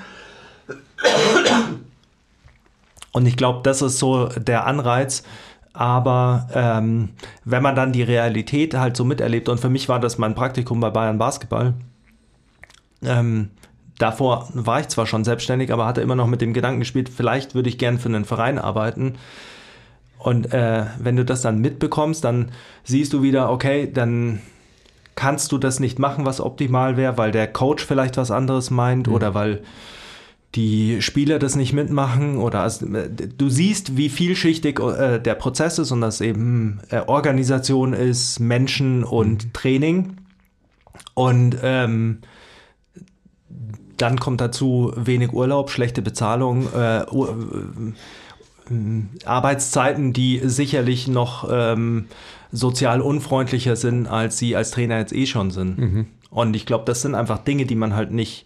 Und 3.12 3.26
ich 3.26 3.38
glaube, 3.38 3.62
das 3.64 3.82
ist 3.82 4.00
so 4.00 4.28
der 4.28 4.66
Anreiz. 4.66 5.24
Aber 5.74 6.48
ähm, 6.54 7.10
wenn 7.46 7.64
man 7.64 7.76
dann 7.76 7.94
die 7.94 8.04
Realität 8.04 8.76
halt 8.76 8.96
so 8.96 9.04
miterlebt, 9.04 9.50
und 9.50 9.60
für 9.60 9.70
mich 9.70 9.90
war 9.90 10.00
das 10.00 10.18
mein 10.18 10.36
Praktikum 10.36 10.80
bei 10.80 10.92
Bayern 10.92 11.18
Basketball, 11.18 11.74
ähm, 13.04 13.50
davor 13.98 14.50
war 14.54 14.80
ich 14.80 14.88
zwar 14.90 15.08
schon 15.08 15.24
selbstständig, 15.24 15.74
aber 15.74 15.86
hatte 15.86 16.02
immer 16.02 16.16
noch 16.16 16.28
mit 16.28 16.42
dem 16.42 16.54
Gedanken 16.54 16.80
gespielt, 16.80 17.10
vielleicht 17.10 17.56
würde 17.56 17.70
ich 17.70 17.78
gern 17.78 17.98
für 18.00 18.10
einen 18.10 18.26
Verein 18.26 18.60
arbeiten. 18.60 19.16
Und 20.20 20.54
äh, 20.54 20.86
wenn 21.00 21.16
du 21.16 21.26
das 21.26 21.42
dann 21.42 21.60
mitbekommst, 21.60 22.24
dann 22.24 22.52
siehst 22.84 23.12
du 23.12 23.22
wieder, 23.24 23.52
okay, 23.52 23.92
dann 23.92 24.42
kannst 25.16 25.52
du 25.52 25.58
das 25.58 25.80
nicht 25.80 26.00
machen, 26.00 26.26
was 26.26 26.40
optimal 26.40 26.98
wäre, 26.98 27.18
weil 27.18 27.32
der 27.32 27.48
Coach 27.48 27.86
vielleicht 27.86 28.18
was 28.18 28.32
anderes 28.32 28.72
meint 28.72 29.08
oder 29.08 29.34
weil 29.34 29.64
die 30.56 31.02
Spieler 31.02 31.40
das 31.40 31.56
nicht 31.56 31.74
mitmachen 31.74 32.38
oder 32.38 32.62
also, 32.62 32.86
äh, 32.94 33.10
du 33.10 33.50
siehst, 33.50 33.98
wie 33.98 34.10
vielschichtig 34.10 34.80
äh, 34.80 35.20
der 35.20 35.36
Prozess 35.36 35.80
ist 35.80 35.92
und 35.92 36.02
dass 36.02 36.22
eben 36.22 36.80
äh, 36.90 37.00
Organisation 37.08 37.94
ist, 37.94 38.40
Menschen 38.40 39.04
und 39.04 39.54
Training. 39.54 40.18
Und 41.16 41.58
ähm, 41.64 42.20
dann 43.98 44.20
kommt 44.20 44.42
dazu 44.42 44.92
wenig 44.96 45.34
Urlaub, 45.34 45.70
schlechte 45.70 46.02
Bezahlung, 46.02 46.68
äh, 46.74 47.06
Ur- 47.12 47.36
äh, 48.70 49.26
Arbeitszeiten, 49.26 50.14
die 50.14 50.40
sicherlich 50.44 51.08
noch 51.08 51.50
ähm, 51.52 52.06
sozial 52.52 53.02
unfreundlicher 53.02 53.76
sind, 53.76 54.08
als 54.08 54.38
sie 54.38 54.56
als 54.56 54.72
Trainer 54.72 55.00
jetzt 55.00 55.14
eh 55.14 55.26
schon 55.26 55.52
sind. 55.52 55.78
Und 56.30 56.56
ich 56.56 56.66
glaube, 56.66 56.86
das 56.86 57.02
sind 57.02 57.16
einfach 57.16 57.40
Dinge, 57.40 57.66
die 57.66 57.76
man 57.76 57.96
halt 57.96 58.12
nicht, 58.12 58.46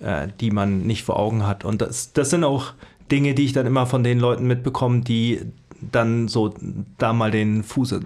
äh, 0.00 0.28
die 0.40 0.50
man 0.50 0.80
nicht 0.80 1.04
vor 1.04 1.18
Augen 1.18 1.46
hat. 1.46 1.64
Und 1.64 1.82
das, 1.82 2.12
das 2.12 2.30
sind 2.30 2.44
auch 2.44 2.72
Dinge, 3.10 3.34
die 3.34 3.44
ich 3.44 3.52
dann 3.52 3.66
immer 3.66 3.86
von 3.86 4.04
den 4.04 4.18
Leuten 4.18 4.46
mitbekomme, 4.46 5.00
die 5.00 5.40
dann 5.80 6.28
so 6.28 6.54
da 6.98 7.12
mal 7.12 7.30
den 7.30 7.62
Fuß, 7.62 8.00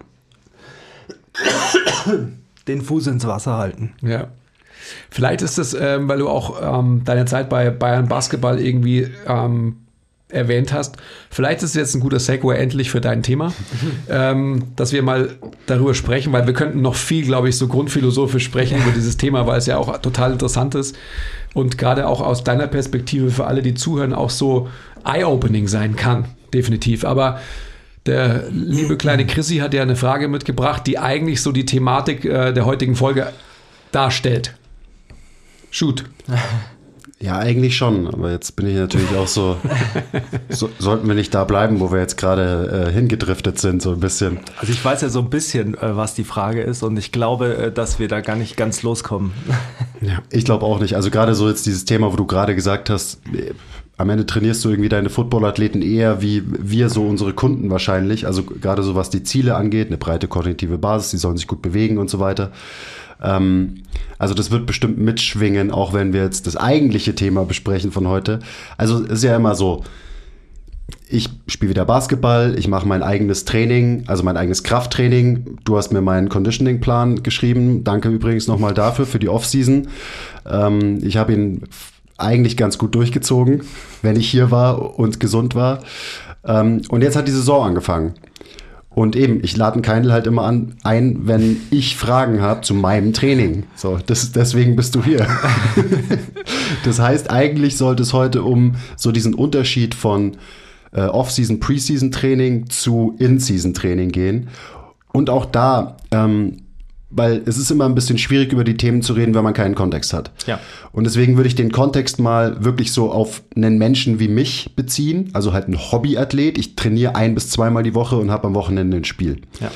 den 2.68 2.82
Fuß 2.82 3.06
ins 3.08 3.26
Wasser 3.26 3.56
halten. 3.56 3.94
Ja. 4.02 4.28
Vielleicht 5.10 5.42
ist 5.42 5.58
es, 5.58 5.74
ähm, 5.74 6.08
weil 6.08 6.18
du 6.18 6.28
auch 6.28 6.80
ähm, 6.80 7.02
deine 7.04 7.24
Zeit 7.24 7.48
bei 7.48 7.70
Bayern 7.70 8.08
Basketball 8.08 8.58
irgendwie 8.58 9.08
ähm, 9.26 9.76
erwähnt 10.28 10.72
hast. 10.72 10.96
Vielleicht 11.30 11.62
ist 11.62 11.70
es 11.70 11.76
jetzt 11.76 11.94
ein 11.94 12.00
guter 12.00 12.18
Segway 12.18 12.58
endlich 12.58 12.90
für 12.90 13.00
dein 13.00 13.22
Thema, 13.22 13.52
ähm, 14.08 14.64
dass 14.76 14.92
wir 14.92 15.02
mal 15.02 15.36
darüber 15.66 15.94
sprechen, 15.94 16.32
weil 16.32 16.46
wir 16.46 16.54
könnten 16.54 16.80
noch 16.80 16.96
viel, 16.96 17.24
glaube 17.24 17.48
ich, 17.48 17.56
so 17.56 17.68
grundphilosophisch 17.68 18.44
sprechen 18.44 18.78
über 18.82 18.90
dieses 18.90 19.16
Thema, 19.16 19.46
weil 19.46 19.58
es 19.58 19.66
ja 19.66 19.76
auch 19.76 19.96
total 19.98 20.32
interessant 20.32 20.74
ist 20.74 20.96
und 21.54 21.78
gerade 21.78 22.06
auch 22.06 22.20
aus 22.20 22.44
deiner 22.44 22.66
Perspektive 22.66 23.30
für 23.30 23.46
alle, 23.46 23.62
die 23.62 23.74
zuhören, 23.74 24.12
auch 24.12 24.30
so 24.30 24.68
eye-opening 25.04 25.68
sein 25.68 25.96
kann, 25.96 26.26
definitiv. 26.52 27.04
Aber 27.04 27.40
der 28.06 28.44
liebe 28.50 28.96
kleine 28.96 29.26
Chrissy 29.26 29.58
hat 29.58 29.74
ja 29.74 29.82
eine 29.82 29.96
Frage 29.96 30.28
mitgebracht, 30.28 30.86
die 30.86 30.98
eigentlich 30.98 31.42
so 31.42 31.52
die 31.52 31.66
Thematik 31.66 32.24
äh, 32.24 32.52
der 32.52 32.64
heutigen 32.64 32.96
Folge 32.96 33.32
darstellt. 33.92 34.54
Shoot. 35.70 36.04
Ja, 37.22 37.38
eigentlich 37.38 37.76
schon, 37.76 38.08
aber 38.08 38.32
jetzt 38.32 38.56
bin 38.56 38.66
ich 38.66 38.74
natürlich 38.74 39.14
auch 39.14 39.28
so, 39.28 39.56
so 40.48 40.68
sollten 40.80 41.06
wir 41.06 41.14
nicht 41.14 41.32
da 41.32 41.44
bleiben, 41.44 41.78
wo 41.78 41.92
wir 41.92 42.00
jetzt 42.00 42.16
gerade 42.16 42.88
äh, 42.88 42.92
hingedriftet 42.92 43.60
sind, 43.60 43.80
so 43.80 43.92
ein 43.92 44.00
bisschen. 44.00 44.40
Also 44.58 44.72
ich 44.72 44.84
weiß 44.84 45.02
ja 45.02 45.08
so 45.08 45.20
ein 45.20 45.30
bisschen, 45.30 45.74
äh, 45.74 45.96
was 45.96 46.14
die 46.14 46.24
Frage 46.24 46.62
ist 46.62 46.82
und 46.82 46.96
ich 46.96 47.12
glaube, 47.12 47.56
äh, 47.56 47.72
dass 47.72 48.00
wir 48.00 48.08
da 48.08 48.20
gar 48.22 48.34
nicht 48.34 48.56
ganz 48.56 48.82
loskommen. 48.82 49.32
Ich 50.30 50.44
glaube 50.44 50.66
auch 50.66 50.80
nicht. 50.80 50.96
Also 50.96 51.10
gerade 51.10 51.36
so 51.36 51.48
jetzt 51.48 51.64
dieses 51.64 51.84
Thema, 51.84 52.12
wo 52.12 52.16
du 52.16 52.26
gerade 52.26 52.56
gesagt 52.56 52.90
hast, 52.90 53.20
äh, 53.32 53.52
am 53.96 54.10
Ende 54.10 54.26
trainierst 54.26 54.64
du 54.64 54.70
irgendwie 54.70 54.88
deine 54.88 55.10
Footballathleten 55.10 55.80
eher 55.80 56.20
wie 56.20 56.42
wir 56.44 56.88
so 56.88 57.06
unsere 57.06 57.34
Kunden 57.34 57.70
wahrscheinlich. 57.70 58.26
Also 58.26 58.42
gerade 58.42 58.82
so 58.82 58.96
was 58.96 59.10
die 59.10 59.22
Ziele 59.22 59.54
angeht, 59.54 59.86
eine 59.86 59.98
breite 59.98 60.26
kognitive 60.26 60.76
Basis, 60.76 61.12
die 61.12 61.18
sollen 61.18 61.36
sich 61.36 61.46
gut 61.46 61.62
bewegen 61.62 61.98
und 61.98 62.10
so 62.10 62.18
weiter. 62.18 62.50
Ähm, 63.22 63.82
also 64.18 64.34
das 64.34 64.50
wird 64.50 64.66
bestimmt 64.66 64.98
mitschwingen, 64.98 65.70
auch 65.70 65.92
wenn 65.92 66.12
wir 66.12 66.22
jetzt 66.22 66.46
das 66.46 66.56
eigentliche 66.56 67.14
Thema 67.14 67.44
besprechen 67.44 67.92
von 67.92 68.08
heute. 68.08 68.40
Also 68.76 69.02
ist 69.02 69.24
ja 69.24 69.34
immer 69.36 69.54
so, 69.54 69.82
ich 71.08 71.28
spiele 71.46 71.70
wieder 71.70 71.84
Basketball, 71.84 72.58
ich 72.58 72.68
mache 72.68 72.86
mein 72.86 73.02
eigenes 73.02 73.44
Training, 73.44 74.04
also 74.06 74.22
mein 74.22 74.36
eigenes 74.36 74.62
Krafttraining. 74.62 75.58
Du 75.64 75.76
hast 75.76 75.92
mir 75.92 76.00
meinen 76.00 76.28
Conditioning-Plan 76.28 77.22
geschrieben. 77.22 77.84
Danke 77.84 78.08
übrigens 78.08 78.46
nochmal 78.46 78.74
dafür, 78.74 79.06
für 79.06 79.18
die 79.18 79.28
Offseason. 79.28 79.88
Ähm, 80.50 81.00
ich 81.02 81.16
habe 81.16 81.32
ihn 81.34 81.64
eigentlich 82.16 82.56
ganz 82.56 82.78
gut 82.78 82.94
durchgezogen, 82.94 83.62
wenn 84.00 84.16
ich 84.16 84.30
hier 84.30 84.50
war 84.50 84.98
und 84.98 85.20
gesund 85.20 85.54
war. 85.54 85.80
Ähm, 86.44 86.82
und 86.88 87.02
jetzt 87.02 87.16
hat 87.16 87.28
die 87.28 87.32
Saison 87.32 87.66
angefangen. 87.66 88.14
Und 88.94 89.16
eben, 89.16 89.40
ich 89.42 89.56
lade 89.56 89.74
einen 89.74 89.82
Keindl 89.82 90.12
halt 90.12 90.26
immer 90.26 90.44
an, 90.44 90.74
ein, 90.82 91.26
wenn 91.26 91.56
ich 91.70 91.96
Fragen 91.96 92.42
habe 92.42 92.60
zu 92.60 92.74
meinem 92.74 93.12
Training. 93.12 93.64
So, 93.74 93.98
das, 94.04 94.32
deswegen 94.32 94.76
bist 94.76 94.94
du 94.94 95.02
hier. 95.02 95.26
das 96.84 96.98
heißt, 97.00 97.30
eigentlich 97.30 97.78
sollte 97.78 98.02
es 98.02 98.12
heute 98.12 98.42
um 98.42 98.74
so 98.96 99.10
diesen 99.10 99.34
Unterschied 99.34 99.94
von 99.94 100.36
äh, 100.92 101.02
Off-Season, 101.02 101.58
Preseason-Training 101.58 102.68
zu 102.68 103.16
In-Season-Training 103.18 104.10
gehen. 104.10 104.48
Und 105.12 105.30
auch 105.30 105.46
da, 105.46 105.96
ähm, 106.10 106.61
weil 107.14 107.42
es 107.46 107.58
ist 107.58 107.70
immer 107.70 107.84
ein 107.84 107.94
bisschen 107.94 108.18
schwierig, 108.18 108.52
über 108.52 108.64
die 108.64 108.76
Themen 108.76 109.02
zu 109.02 109.12
reden, 109.12 109.34
wenn 109.34 109.44
man 109.44 109.54
keinen 109.54 109.74
Kontext 109.74 110.12
hat. 110.12 110.30
Ja. 110.46 110.58
Und 110.92 111.04
deswegen 111.04 111.36
würde 111.36 111.48
ich 111.48 111.54
den 111.54 111.70
Kontext 111.70 112.18
mal 112.18 112.64
wirklich 112.64 112.92
so 112.92 113.12
auf 113.12 113.42
einen 113.54 113.78
Menschen 113.78 114.18
wie 114.18 114.28
mich 114.28 114.72
beziehen, 114.74 115.30
also 115.32 115.52
halt 115.52 115.68
ein 115.68 115.78
Hobbyathlet. 115.78 116.58
Ich 116.58 116.74
trainiere 116.74 117.14
ein 117.14 117.34
bis 117.34 117.50
zweimal 117.50 117.82
die 117.82 117.94
Woche 117.94 118.16
und 118.16 118.30
habe 118.30 118.46
am 118.46 118.54
Wochenende 118.54 118.96
ein 118.96 119.04
Spiel. 119.04 119.42
Ja. 119.60 119.70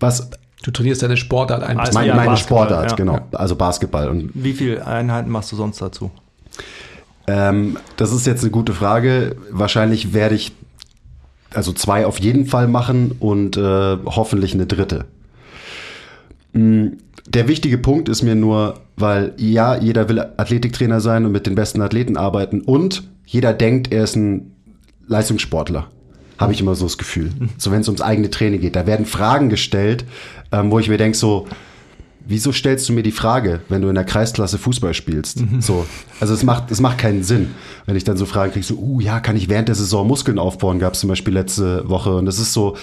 Was 0.00 0.30
Du 0.62 0.72
trainierst 0.72 1.02
deine 1.02 1.16
Sportart 1.16 1.62
ein. 1.62 1.78
Also- 1.78 1.92
mein, 1.94 2.08
ja, 2.08 2.16
meine 2.16 2.36
Sportart, 2.36 2.90
ja. 2.90 2.96
genau, 2.96 3.20
also 3.32 3.54
Basketball. 3.54 4.08
Und 4.08 4.30
Wie 4.34 4.52
viele 4.52 4.84
Einheiten 4.84 5.30
machst 5.30 5.52
du 5.52 5.56
sonst 5.56 5.80
dazu? 5.80 6.10
Ähm, 7.28 7.76
das 7.96 8.12
ist 8.12 8.26
jetzt 8.26 8.42
eine 8.42 8.50
gute 8.50 8.72
Frage. 8.72 9.36
Wahrscheinlich 9.50 10.12
werde 10.12 10.34
ich 10.34 10.52
also 11.54 11.72
zwei 11.72 12.06
auf 12.06 12.18
jeden 12.18 12.46
Fall 12.46 12.66
machen 12.66 13.12
und 13.20 13.56
äh, 13.56 13.96
hoffentlich 14.06 14.54
eine 14.54 14.66
dritte. 14.66 15.04
Mm, 16.52 16.88
Der 17.26 17.48
wichtige 17.48 17.78
Punkt 17.78 18.08
ist 18.08 18.22
mir 18.22 18.34
nur, 18.34 18.80
weil 18.96 19.34
ja, 19.36 19.76
jeder 19.76 20.08
will 20.08 20.20
Athletiktrainer 20.36 21.00
sein 21.00 21.26
und 21.26 21.32
mit 21.32 21.46
den 21.46 21.54
besten 21.54 21.82
Athleten 21.82 22.16
arbeiten 22.16 22.60
und 22.62 23.02
jeder 23.26 23.52
denkt, 23.52 23.92
er 23.92 24.04
ist 24.04 24.16
ein 24.16 24.52
Leistungssportler. 25.06 25.88
Habe 26.38 26.52
ich 26.52 26.60
immer 26.60 26.74
so 26.74 26.86
das 26.86 26.98
Gefühl. 26.98 27.30
So 27.58 27.70
wenn 27.72 27.80
es 27.80 27.88
ums 27.88 28.00
eigene 28.00 28.30
Training 28.30 28.60
geht. 28.60 28.76
Da 28.76 28.86
werden 28.86 29.04
Fragen 29.06 29.48
gestellt, 29.48 30.04
ähm, 30.52 30.70
wo 30.70 30.78
ich 30.78 30.88
mir 30.88 30.96
denke 30.96 31.18
so, 31.18 31.46
wieso 32.26 32.52
stellst 32.52 32.88
du 32.88 32.92
mir 32.92 33.02
die 33.02 33.10
Frage, 33.10 33.60
wenn 33.68 33.82
du 33.82 33.88
in 33.88 33.94
der 33.94 34.04
Kreisklasse 34.04 34.58
Fußball 34.58 34.94
spielst? 34.94 35.42
So, 35.60 35.86
also 36.20 36.34
es 36.34 36.42
macht, 36.44 36.70
es 36.70 36.80
macht 36.80 36.98
keinen 36.98 37.22
Sinn, 37.22 37.48
wenn 37.86 37.96
ich 37.96 38.04
dann 38.04 38.16
so 38.18 38.26
Fragen 38.26 38.52
kriege, 38.52 38.64
so, 38.64 38.74
uh, 38.76 39.00
ja, 39.00 39.18
kann 39.20 39.34
ich 39.34 39.48
während 39.48 39.68
der 39.68 39.74
Saison 39.74 40.06
Muskeln 40.06 40.38
aufbauen, 40.38 40.78
gab 40.78 40.92
es 40.94 41.00
zum 41.00 41.08
Beispiel 41.08 41.34
letzte 41.34 41.88
Woche. 41.88 42.14
Und 42.16 42.26
das 42.26 42.38
ist 42.38 42.52
so, 42.52 42.76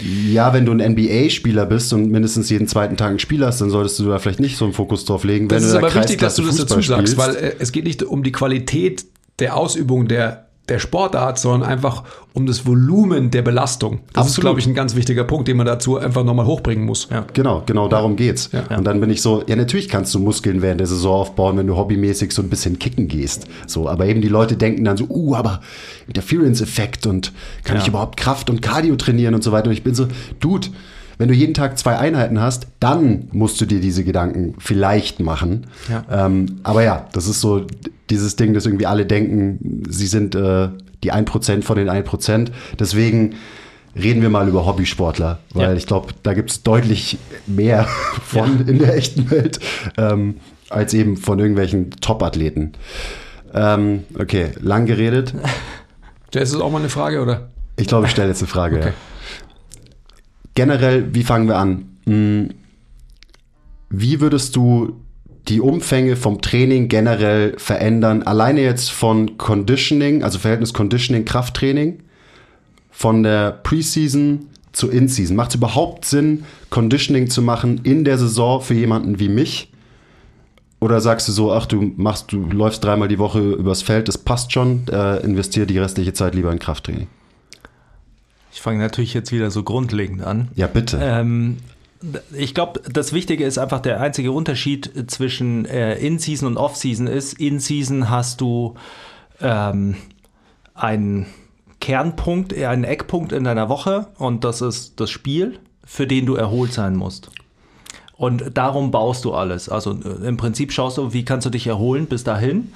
ja, 0.00 0.52
wenn 0.52 0.64
du 0.64 0.72
ein 0.72 0.92
NBA-Spieler 0.92 1.66
bist 1.66 1.92
und 1.92 2.10
mindestens 2.10 2.50
jeden 2.50 2.66
zweiten 2.66 2.96
Tag 2.96 3.10
ein 3.10 3.18
Spiel 3.18 3.44
hast, 3.44 3.60
dann 3.60 3.70
solltest 3.70 3.98
du 3.98 4.08
da 4.08 4.18
vielleicht 4.18 4.40
nicht 4.40 4.56
so 4.56 4.64
einen 4.64 4.74
Fokus 4.74 5.04
drauf 5.04 5.24
legen. 5.24 5.48
Das 5.48 5.62
wenn 5.62 5.68
ist 5.68 5.74
aber 5.74 5.94
wichtig, 5.94 6.18
dass 6.18 6.36
du 6.36 6.42
das 6.42 6.56
dazu 6.56 6.80
sagst, 6.80 7.16
weil 7.16 7.36
äh, 7.36 7.54
es 7.58 7.72
geht 7.72 7.84
nicht 7.84 8.02
um 8.02 8.22
die 8.22 8.32
Qualität 8.32 9.04
der 9.38 9.56
Ausübung 9.56 10.08
der, 10.08 10.46
der 10.68 10.78
Sportart, 10.78 11.38
sondern 11.38 11.68
einfach 11.68 12.04
um 12.34 12.46
das 12.46 12.66
Volumen 12.66 13.30
der 13.30 13.42
Belastung. 13.42 14.00
Das 14.12 14.26
ist, 14.26 14.30
Absolut. 14.32 14.40
glaube 14.42 14.60
ich, 14.60 14.66
ein 14.66 14.74
ganz 14.74 14.94
wichtiger 14.94 15.24
Punkt, 15.24 15.48
den 15.48 15.56
man 15.56 15.66
dazu 15.66 15.98
einfach 15.98 16.24
nochmal 16.24 16.46
hochbringen 16.46 16.84
muss. 16.84 17.08
Ja. 17.10 17.26
Genau, 17.32 17.62
genau 17.66 17.88
darum 17.88 18.14
geht's. 18.16 18.50
Ja. 18.52 18.78
Und 18.78 18.84
dann 18.84 19.00
bin 19.00 19.10
ich 19.10 19.20
so, 19.22 19.42
ja, 19.46 19.56
natürlich 19.56 19.88
kannst 19.88 20.14
du 20.14 20.20
Muskeln 20.20 20.62
während 20.62 20.80
der 20.80 20.86
Saison 20.86 21.20
aufbauen, 21.20 21.58
wenn 21.58 21.66
du 21.66 21.76
hobbymäßig 21.76 22.32
so 22.32 22.42
ein 22.42 22.48
bisschen 22.48 22.78
kicken 22.78 23.08
gehst. 23.08 23.46
So, 23.66 23.88
aber 23.88 24.06
eben 24.06 24.22
die 24.22 24.28
Leute 24.28 24.56
denken 24.56 24.84
dann 24.84 24.96
so, 24.96 25.06
uh, 25.08 25.34
aber 25.34 25.60
Interference-Effekt 26.06 27.06
und 27.06 27.32
kann 27.64 27.76
Ja. 27.76 27.82
ich 27.82 27.88
überhaupt 27.88 28.16
Kraft 28.16 28.48
und 28.48 28.62
Cardio 28.62 28.94
trainieren 28.96 29.34
und 29.34 29.42
so 29.42 29.50
weiter. 29.52 29.66
Und 29.66 29.72
ich 29.72 29.82
bin 29.82 29.94
so, 29.94 30.06
Dude, 30.40 30.68
wenn 31.22 31.28
du 31.28 31.34
jeden 31.36 31.54
Tag 31.54 31.78
zwei 31.78 31.96
Einheiten 31.98 32.40
hast, 32.40 32.66
dann 32.80 33.28
musst 33.30 33.60
du 33.60 33.64
dir 33.64 33.78
diese 33.78 34.02
Gedanken 34.02 34.56
vielleicht 34.58 35.20
machen. 35.20 35.68
Ja. 35.88 36.26
Ähm, 36.26 36.58
aber 36.64 36.82
ja, 36.82 37.06
das 37.12 37.28
ist 37.28 37.40
so 37.40 37.64
dieses 38.10 38.34
Ding, 38.34 38.54
dass 38.54 38.66
irgendwie 38.66 38.86
alle 38.86 39.06
denken, 39.06 39.84
sie 39.88 40.08
sind 40.08 40.34
äh, 40.34 40.70
die 41.04 41.12
1% 41.12 41.62
von 41.62 41.76
den 41.76 41.88
1%. 41.88 42.48
Deswegen 42.76 43.34
reden 43.94 44.20
wir 44.20 44.30
mal 44.30 44.48
über 44.48 44.66
Hobbysportler, 44.66 45.38
weil 45.54 45.68
Ja. 45.70 45.74
ich 45.74 45.86
glaube, 45.86 46.08
da 46.24 46.34
gibt 46.34 46.50
es 46.50 46.64
deutlich 46.64 47.18
mehr 47.46 47.84
von 48.24 48.66
in 48.66 48.80
der 48.80 48.96
echten 48.96 49.30
Welt 49.30 49.60
ähm, 49.98 50.38
als 50.70 50.92
eben 50.92 51.16
von 51.16 51.38
irgendwelchen 51.38 51.90
Top-Athleten. 52.00 52.72
Ähm, 53.54 54.02
okay, 54.18 54.50
lang 54.60 54.86
geredet. 54.86 55.34
Jess, 56.34 56.48
ist 56.48 56.54
das 56.54 56.60
auch 56.62 56.72
mal 56.72 56.80
eine 56.80 56.88
Frage, 56.88 57.22
oder? 57.22 57.50
Ich 57.76 57.86
glaube, 57.86 58.06
ich 58.06 58.10
stelle 58.10 58.26
jetzt 58.30 58.42
eine 58.42 58.48
Frage. 58.48 58.76
Okay. 58.78 58.88
Ja. 58.88 58.92
Generell, 60.54 61.14
wie 61.14 61.22
fangen 61.22 61.48
wir 61.48 61.56
an? 61.56 61.86
Hm, 62.04 62.50
Wie 63.88 64.20
würdest 64.20 64.56
du 64.56 65.00
die 65.48 65.60
Umfänge 65.60 66.16
vom 66.16 66.40
Training 66.40 66.88
generell 66.88 67.58
verändern? 67.58 68.22
Alleine 68.22 68.62
jetzt 68.62 68.90
von 68.90 69.36
Conditioning, 69.38 70.22
also 70.22 70.38
Verhältnis 70.38 70.72
Conditioning, 70.72 71.24
Krafttraining, 71.24 71.98
von 72.90 73.22
der 73.22 73.50
Preseason 73.50 74.46
zur 74.72 74.92
In-Season. 74.92 75.36
Macht 75.36 75.50
es 75.50 75.56
überhaupt 75.56 76.04
Sinn, 76.04 76.44
Conditioning 76.70 77.28
zu 77.28 77.42
machen 77.42 77.80
in 77.84 78.04
der 78.04 78.18
Saison 78.18 78.60
für 78.60 78.74
jemanden 78.74 79.18
wie 79.18 79.28
mich? 79.28 79.70
Oder 80.80 81.00
sagst 81.00 81.28
du 81.28 81.32
so, 81.32 81.52
ach, 81.52 81.66
du 81.66 81.92
machst, 81.96 82.32
du 82.32 82.38
läufst 82.50 82.82
dreimal 82.82 83.08
die 83.08 83.18
Woche 83.18 83.40
übers 83.40 83.82
Feld, 83.82 84.08
das 84.08 84.18
passt 84.18 84.52
schon, 84.52 84.82
äh, 84.90 85.18
investier 85.22 85.64
die 85.66 85.78
restliche 85.78 86.12
Zeit 86.12 86.34
lieber 86.34 86.50
in 86.50 86.58
Krafttraining? 86.58 87.06
Ich 88.52 88.60
fange 88.60 88.78
natürlich 88.78 89.14
jetzt 89.14 89.32
wieder 89.32 89.50
so 89.50 89.62
grundlegend 89.62 90.22
an. 90.22 90.48
Ja, 90.54 90.66
bitte. 90.66 90.98
Ähm, 91.02 91.58
ich 92.36 92.54
glaube, 92.54 92.80
das 92.90 93.12
Wichtige 93.12 93.44
ist 93.44 93.58
einfach 93.58 93.80
der 93.80 94.00
einzige 94.00 94.32
Unterschied 94.32 95.10
zwischen 95.10 95.64
äh, 95.64 95.94
In-Season 95.96 96.46
und 96.48 96.56
Off-Season 96.56 97.06
ist, 97.06 97.34
In-Season 97.34 98.10
hast 98.10 98.40
du 98.40 98.74
ähm, 99.40 99.96
einen 100.74 101.26
Kernpunkt, 101.80 102.52
eher 102.52 102.70
einen 102.70 102.84
Eckpunkt 102.84 103.32
in 103.32 103.44
deiner 103.44 103.68
Woche 103.68 104.08
und 104.18 104.44
das 104.44 104.60
ist 104.60 105.00
das 105.00 105.10
Spiel, 105.10 105.58
für 105.84 106.06
den 106.06 106.26
du 106.26 106.34
erholt 106.34 106.72
sein 106.72 106.94
musst. 106.94 107.30
Und 108.16 108.56
darum 108.56 108.90
baust 108.90 109.24
du 109.24 109.32
alles. 109.32 109.68
Also 109.68 109.92
äh, 109.92 110.28
im 110.28 110.36
Prinzip 110.36 110.72
schaust 110.72 110.98
du, 110.98 111.12
wie 111.12 111.24
kannst 111.24 111.46
du 111.46 111.50
dich 111.50 111.66
erholen 111.66 112.06
bis 112.06 112.22
dahin. 112.22 112.72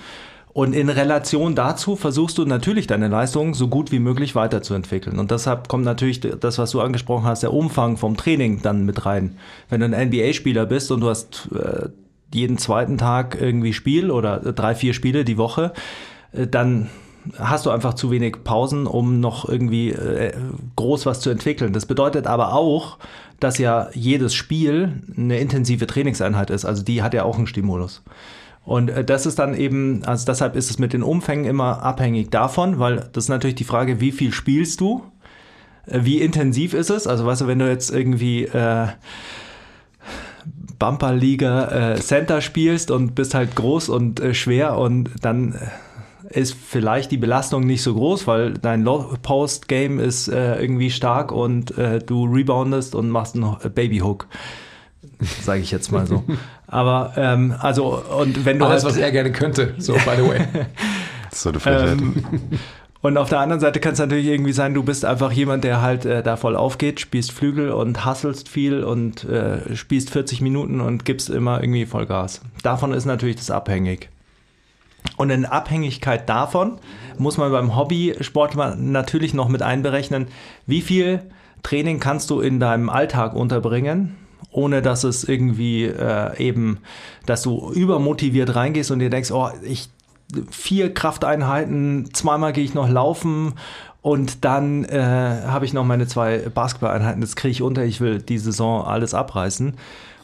Und 0.56 0.72
in 0.72 0.88
Relation 0.88 1.54
dazu 1.54 1.96
versuchst 1.96 2.38
du 2.38 2.46
natürlich 2.46 2.86
deine 2.86 3.08
Leistung 3.08 3.52
so 3.52 3.68
gut 3.68 3.92
wie 3.92 3.98
möglich 3.98 4.34
weiterzuentwickeln. 4.34 5.18
Und 5.18 5.30
deshalb 5.30 5.68
kommt 5.68 5.84
natürlich 5.84 6.20
das, 6.20 6.56
was 6.56 6.70
du 6.70 6.80
angesprochen 6.80 7.26
hast, 7.26 7.42
der 7.42 7.52
Umfang 7.52 7.98
vom 7.98 8.16
Training 8.16 8.62
dann 8.62 8.86
mit 8.86 9.04
rein. 9.04 9.36
Wenn 9.68 9.80
du 9.80 9.94
ein 9.94 10.08
NBA-Spieler 10.08 10.64
bist 10.64 10.90
und 10.90 11.00
du 11.00 11.10
hast 11.10 11.50
äh, 11.54 11.90
jeden 12.32 12.56
zweiten 12.56 12.96
Tag 12.96 13.36
irgendwie 13.38 13.74
Spiel 13.74 14.10
oder 14.10 14.38
drei, 14.38 14.74
vier 14.74 14.94
Spiele 14.94 15.26
die 15.26 15.36
Woche, 15.36 15.74
äh, 16.32 16.46
dann 16.46 16.88
hast 17.38 17.66
du 17.66 17.70
einfach 17.70 17.92
zu 17.92 18.10
wenig 18.10 18.42
Pausen, 18.42 18.86
um 18.86 19.20
noch 19.20 19.46
irgendwie 19.46 19.90
äh, 19.90 20.32
groß 20.76 21.04
was 21.04 21.20
zu 21.20 21.28
entwickeln. 21.28 21.74
Das 21.74 21.84
bedeutet 21.84 22.26
aber 22.26 22.54
auch, 22.54 22.96
dass 23.40 23.58
ja 23.58 23.90
jedes 23.92 24.34
Spiel 24.34 25.02
eine 25.18 25.38
intensive 25.38 25.86
Trainingseinheit 25.86 26.48
ist. 26.48 26.64
Also 26.64 26.82
die 26.82 27.02
hat 27.02 27.12
ja 27.12 27.24
auch 27.24 27.36
einen 27.36 27.46
Stimulus. 27.46 28.02
Und 28.66 28.90
äh, 28.90 29.04
das 29.04 29.24
ist 29.24 29.38
dann 29.38 29.54
eben, 29.54 30.04
also 30.04 30.26
deshalb 30.26 30.56
ist 30.56 30.70
es 30.70 30.78
mit 30.78 30.92
den 30.92 31.02
Umfängen 31.02 31.46
immer 31.46 31.82
abhängig 31.82 32.30
davon, 32.30 32.78
weil 32.78 33.08
das 33.12 33.24
ist 33.24 33.28
natürlich 33.28 33.54
die 33.54 33.64
Frage, 33.64 34.00
wie 34.00 34.12
viel 34.12 34.32
spielst 34.32 34.80
du? 34.80 35.02
Äh, 35.86 36.00
Wie 36.02 36.20
intensiv 36.20 36.74
ist 36.74 36.90
es? 36.90 37.06
Also 37.06 37.24
weißt 37.24 37.42
du, 37.42 37.46
wenn 37.46 37.60
du 37.60 37.68
jetzt 37.68 37.90
irgendwie 37.90 38.44
äh, 38.44 38.88
Bumperliga 40.78 41.94
äh, 41.94 42.00
Center 42.00 42.40
spielst 42.40 42.90
und 42.90 43.14
bist 43.14 43.34
halt 43.34 43.54
groß 43.54 43.88
und 43.88 44.20
äh, 44.20 44.34
schwer 44.34 44.76
und 44.76 45.10
dann 45.22 45.54
äh, 45.54 46.40
ist 46.40 46.54
vielleicht 46.54 47.12
die 47.12 47.18
Belastung 47.18 47.64
nicht 47.64 47.82
so 47.82 47.94
groß, 47.94 48.26
weil 48.26 48.54
dein 48.54 48.84
Post-Game 48.84 50.00
ist 50.00 50.26
äh, 50.26 50.60
irgendwie 50.60 50.90
stark 50.90 51.30
und 51.30 51.78
äh, 51.78 52.00
du 52.00 52.24
reboundest 52.24 52.96
und 52.96 53.10
machst 53.10 53.36
einen 53.36 53.56
Babyhook. 53.72 54.26
Sage 55.42 55.60
ich 55.60 55.70
jetzt 55.70 55.92
mal 55.92 56.06
so. 56.06 56.24
Aber 56.66 57.12
ähm, 57.16 57.54
also 57.58 58.02
und 58.18 58.44
wenn 58.44 58.58
du 58.58 58.64
Alles, 58.64 58.84
halt, 58.84 58.94
was 58.94 59.00
er 59.00 59.12
gerne 59.12 59.32
könnte, 59.32 59.74
so 59.78 59.92
by 59.94 60.16
the 60.16 60.28
way. 60.28 60.40
Das 61.30 61.40
ist 61.40 61.42
so 61.42 61.48
eine 61.50 61.60
Frechheit. 61.60 62.00
ähm, 62.00 62.22
und 63.02 63.18
auf 63.18 63.28
der 63.28 63.40
anderen 63.40 63.60
Seite 63.60 63.78
kann 63.78 63.92
es 63.92 63.98
natürlich 63.98 64.26
irgendwie 64.26 64.52
sein, 64.52 64.74
du 64.74 64.82
bist 64.82 65.04
einfach 65.04 65.30
jemand, 65.30 65.64
der 65.64 65.82
halt 65.82 66.04
äh, 66.04 66.22
da 66.22 66.36
voll 66.36 66.56
aufgeht, 66.56 66.98
spielst 66.98 67.30
Flügel 67.30 67.70
und 67.70 68.06
hustlest 68.06 68.48
viel 68.48 68.82
und 68.82 69.24
äh, 69.24 69.76
spielst 69.76 70.10
40 70.10 70.40
Minuten 70.40 70.80
und 70.80 71.04
gibst 71.04 71.28
immer 71.28 71.60
irgendwie 71.60 71.86
Vollgas. 71.86 72.40
Davon 72.62 72.92
ist 72.92 73.04
natürlich 73.04 73.36
das 73.36 73.50
abhängig. 73.50 74.08
Und 75.16 75.30
in 75.30 75.44
Abhängigkeit 75.44 76.28
davon 76.28 76.78
muss 77.18 77.38
man 77.38 77.52
beim 77.52 77.76
Hobbysportler 77.76 78.76
natürlich 78.76 79.34
noch 79.34 79.48
mit 79.48 79.62
einberechnen, 79.62 80.26
wie 80.66 80.80
viel 80.80 81.20
Training 81.62 82.00
kannst 82.00 82.30
du 82.30 82.40
in 82.40 82.60
deinem 82.60 82.88
Alltag 82.88 83.34
unterbringen, 83.34 84.16
ohne 84.56 84.82
dass 84.82 85.04
es 85.04 85.24
irgendwie 85.24 85.84
äh, 85.84 86.36
eben, 86.38 86.78
dass 87.26 87.42
du 87.42 87.70
übermotiviert 87.72 88.56
reingehst 88.56 88.90
und 88.90 89.00
dir 89.00 89.10
denkst, 89.10 89.30
oh, 89.30 89.50
ich 89.62 89.90
vier 90.50 90.92
Krafteinheiten, 90.92 92.08
zweimal 92.12 92.52
gehe 92.52 92.64
ich 92.64 92.74
noch 92.74 92.88
laufen 92.88 93.54
und 94.00 94.44
dann 94.44 94.84
äh, 94.84 94.98
habe 94.98 95.66
ich 95.66 95.72
noch 95.72 95.84
meine 95.84 96.06
zwei 96.06 96.38
Basketballeinheiten, 96.38 97.20
das 97.20 97.36
kriege 97.36 97.52
ich 97.52 97.62
unter, 97.62 97.84
ich 97.84 98.00
will 98.00 98.20
die 98.20 98.38
Saison 98.38 98.84
alles 98.84 99.14
abreißen. 99.14 99.74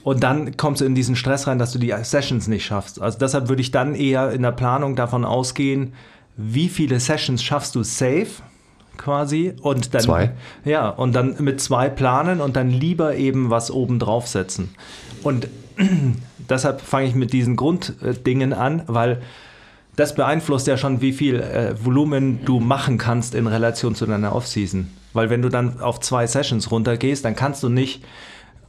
Und 0.03 0.22
dann 0.24 0.57
kommst 0.57 0.80
du 0.80 0.85
in 0.85 0.97
diesen 0.97 1.14
Stress 1.14 1.47
rein, 1.47 1.61
dass 1.61 1.72
du 1.72 1.78
die 1.78 1.95
Sessions 2.03 2.49
nicht 2.49 2.64
schaffst. 2.64 3.01
Also 3.01 3.18
deshalb 3.18 3.49
würde 3.49 3.62
ich 3.62 3.70
dann 3.70 3.95
eher 3.95 4.33
in 4.33 4.43
der 4.43 4.51
Planung 4.51 4.97
davon 4.97 5.24
ausgehen, 5.24 5.93
wie 6.37 6.68
viele 6.68 6.99
Sessions 6.99 7.43
schaffst 7.43 7.74
du 7.76 7.85
safe, 7.85 8.43
quasi 8.97 9.55
und 9.62 9.95
dann 9.95 10.03
Zwei? 10.03 10.32
ja 10.64 10.88
und 10.88 11.14
dann 11.14 11.36
mit 11.38 11.61
zwei 11.61 11.88
planen 11.88 12.40
und 12.40 12.57
dann 12.57 12.70
lieber 12.70 13.16
eben 13.16 13.51
was 13.51 13.70
oben 13.70 13.99
draufsetzen 13.99 14.70
und 15.22 15.49
deshalb 16.49 16.80
fange 16.80 17.07
ich 17.07 17.14
mit 17.14 17.32
diesen 17.32 17.57
Grunddingen 17.57 18.53
an, 18.53 18.82
weil 18.86 19.22
das 19.97 20.14
beeinflusst 20.14 20.66
ja 20.66 20.76
schon, 20.76 21.01
wie 21.01 21.12
viel 21.12 21.40
äh, 21.40 21.74
Volumen 21.84 22.45
du 22.45 22.61
machen 22.61 22.99
kannst 22.99 23.34
in 23.34 23.47
Relation 23.47 23.95
zu 23.95 24.07
deiner 24.07 24.34
Offseason. 24.34 24.88
Weil 25.12 25.28
wenn 25.28 25.43
du 25.43 25.51
dann 25.51 25.80
auf 25.80 26.01
zwei 26.01 26.26
Sessions 26.26 26.70
runtergehst, 26.70 27.24
dann 27.24 27.36
kannst 27.36 27.62
du 27.62 27.68
nicht, 27.68 28.03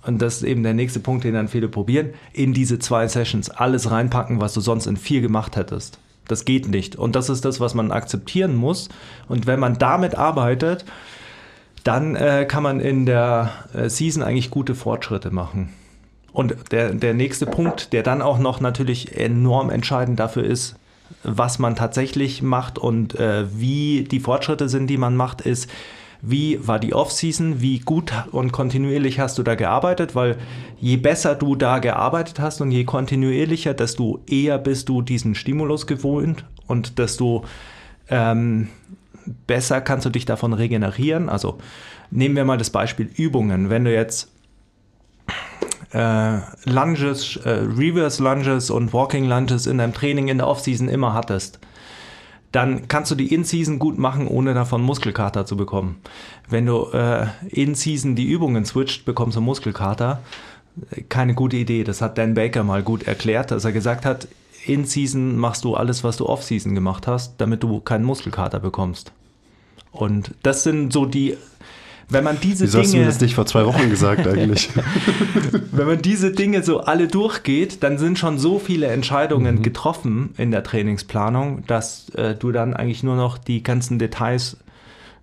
und 0.05 0.21
das 0.21 0.37
ist 0.37 0.43
eben 0.43 0.63
der 0.63 0.73
nächste 0.73 0.99
Punkt, 0.99 1.23
den 1.23 1.33
dann 1.33 1.47
viele 1.47 1.69
probieren, 1.69 2.09
in 2.33 2.53
diese 2.53 2.79
zwei 2.79 3.07
Sessions 3.07 3.49
alles 3.49 3.89
reinpacken, 3.89 4.41
was 4.41 4.53
du 4.53 4.59
sonst 4.59 4.85
in 4.85 4.97
vier 4.97 5.21
gemacht 5.21 5.55
hättest. 5.55 5.99
Das 6.27 6.45
geht 6.45 6.67
nicht. 6.67 6.95
Und 6.95 7.15
das 7.15 7.29
ist 7.29 7.45
das, 7.45 7.59
was 7.59 7.73
man 7.73 7.91
akzeptieren 7.91 8.55
muss. 8.55 8.89
Und 9.27 9.47
wenn 9.47 9.59
man 9.59 9.77
damit 9.77 10.15
arbeitet, 10.15 10.85
dann 11.83 12.15
äh, 12.15 12.45
kann 12.47 12.63
man 12.63 12.79
in 12.79 13.05
der 13.05 13.51
äh, 13.73 13.89
Season 13.89 14.23
eigentlich 14.23 14.49
gute 14.49 14.75
Fortschritte 14.75 15.31
machen. 15.31 15.73
Und 16.31 16.55
der, 16.71 16.93
der 16.93 17.13
nächste 17.13 17.45
Punkt, 17.45 17.93
der 17.93 18.03
dann 18.03 18.21
auch 18.21 18.39
noch 18.39 18.59
natürlich 18.59 19.17
enorm 19.17 19.69
entscheidend 19.69 20.19
dafür 20.19 20.43
ist, 20.43 20.75
was 21.23 21.59
man 21.59 21.75
tatsächlich 21.75 22.41
macht 22.41 22.79
und 22.79 23.19
äh, 23.19 23.45
wie 23.53 24.03
die 24.03 24.19
Fortschritte 24.19 24.67
sind, 24.67 24.87
die 24.87 24.97
man 24.97 25.15
macht, 25.15 25.41
ist, 25.41 25.69
wie 26.25 26.65
war 26.65 26.79
die 26.79 26.93
Off-Season, 26.93 27.59
wie 27.59 27.79
gut 27.79 28.13
und 28.31 28.53
kontinuierlich 28.53 29.19
hast 29.19 29.37
du 29.37 29.43
da 29.43 29.55
gearbeitet, 29.55 30.15
weil 30.15 30.37
je 30.79 30.95
besser 30.95 31.35
du 31.35 31.57
da 31.57 31.79
gearbeitet 31.79 32.39
hast 32.39 32.61
und 32.61 32.71
je 32.71 32.85
kontinuierlicher, 32.85 33.73
desto 33.73 34.21
eher 34.25 34.57
bist 34.57 34.87
du 34.87 35.01
diesen 35.01 35.35
Stimulus 35.35 35.85
gewohnt 35.85 36.45
und 36.65 36.97
desto 36.97 37.43
ähm, 38.07 38.69
besser 39.47 39.81
kannst 39.81 40.05
du 40.05 40.09
dich 40.09 40.23
davon 40.23 40.53
regenerieren. 40.53 41.27
Also 41.27 41.57
nehmen 42.09 42.37
wir 42.37 42.45
mal 42.45 42.57
das 42.57 42.69
Beispiel 42.69 43.09
Übungen. 43.17 43.69
Wenn 43.69 43.83
du 43.83 43.93
jetzt 43.93 44.31
äh, 45.91 46.37
Lunges, 46.63 47.35
äh, 47.43 47.49
Reverse 47.49 48.23
Lunges 48.23 48.69
und 48.69 48.93
Walking 48.93 49.25
Lunges 49.25 49.67
in 49.67 49.77
deinem 49.77 49.93
Training 49.93 50.29
in 50.29 50.37
der 50.37 50.47
Offseason 50.47 50.87
immer 50.87 51.13
hattest, 51.13 51.59
dann 52.53 52.87
kannst 52.87 53.09
du 53.11 53.15
die 53.15 53.33
In-Season 53.33 53.79
gut 53.79 53.97
machen, 53.97 54.27
ohne 54.27 54.53
davon 54.53 54.81
Muskelkater 54.83 55.45
zu 55.45 55.57
bekommen. 55.57 55.99
Wenn 56.47 56.67
du 56.67 56.85
äh, 56.91 57.25
In-Season 57.49 58.15
die 58.15 58.29
Übungen 58.29 58.63
switcht, 58.63 59.05
bekommst 59.05 59.35
du 59.35 59.41
Muskelkater. 59.41 60.21
Keine 61.09 61.33
gute 61.33 61.57
Idee. 61.57 61.83
Das 61.83 62.01
hat 62.01 62.17
Dan 62.17 62.35
Baker 62.35 62.63
mal 62.63 62.83
gut 62.83 63.03
erklärt, 63.03 63.49
dass 63.49 63.65
er 63.65 63.71
gesagt 63.71 64.05
hat, 64.05 64.27
In-Season 64.65 65.35
machst 65.35 65.63
du 65.63 65.75
alles, 65.75 66.03
was 66.03 66.17
du 66.17 66.27
Off-Season 66.27 66.75
gemacht 66.75 67.07
hast, 67.07 67.33
damit 67.39 67.63
du 67.63 67.79
keinen 67.79 68.05
Muskelkater 68.05 68.59
bekommst. 68.59 69.11
Und 69.91 70.35
das 70.43 70.61
sind 70.61 70.93
so 70.93 71.07
die, 71.07 71.35
wenn 72.09 72.23
man 72.23 72.39
diese 72.39 72.65
Wieso 72.65 72.79
hast 72.79 72.91
du 72.91 72.97
mir 72.97 73.03
Dinge, 73.03 73.11
das 73.11 73.21
nicht 73.21 73.35
vor 73.35 73.45
zwei 73.45 73.65
Wochen 73.65 73.89
gesagt 73.89 74.27
eigentlich? 74.27 74.69
wenn 75.71 75.87
man 75.87 76.01
diese 76.01 76.31
Dinge 76.31 76.63
so 76.63 76.81
alle 76.81 77.07
durchgeht, 77.07 77.83
dann 77.83 77.97
sind 77.97 78.19
schon 78.19 78.37
so 78.37 78.59
viele 78.59 78.87
Entscheidungen 78.87 79.61
getroffen 79.61 80.33
in 80.37 80.51
der 80.51 80.63
Trainingsplanung, 80.63 81.65
dass 81.67 82.09
äh, 82.09 82.35
du 82.35 82.51
dann 82.51 82.73
eigentlich 82.73 83.03
nur 83.03 83.15
noch 83.15 83.37
die 83.37 83.63
ganzen 83.63 83.99
Details 83.99 84.57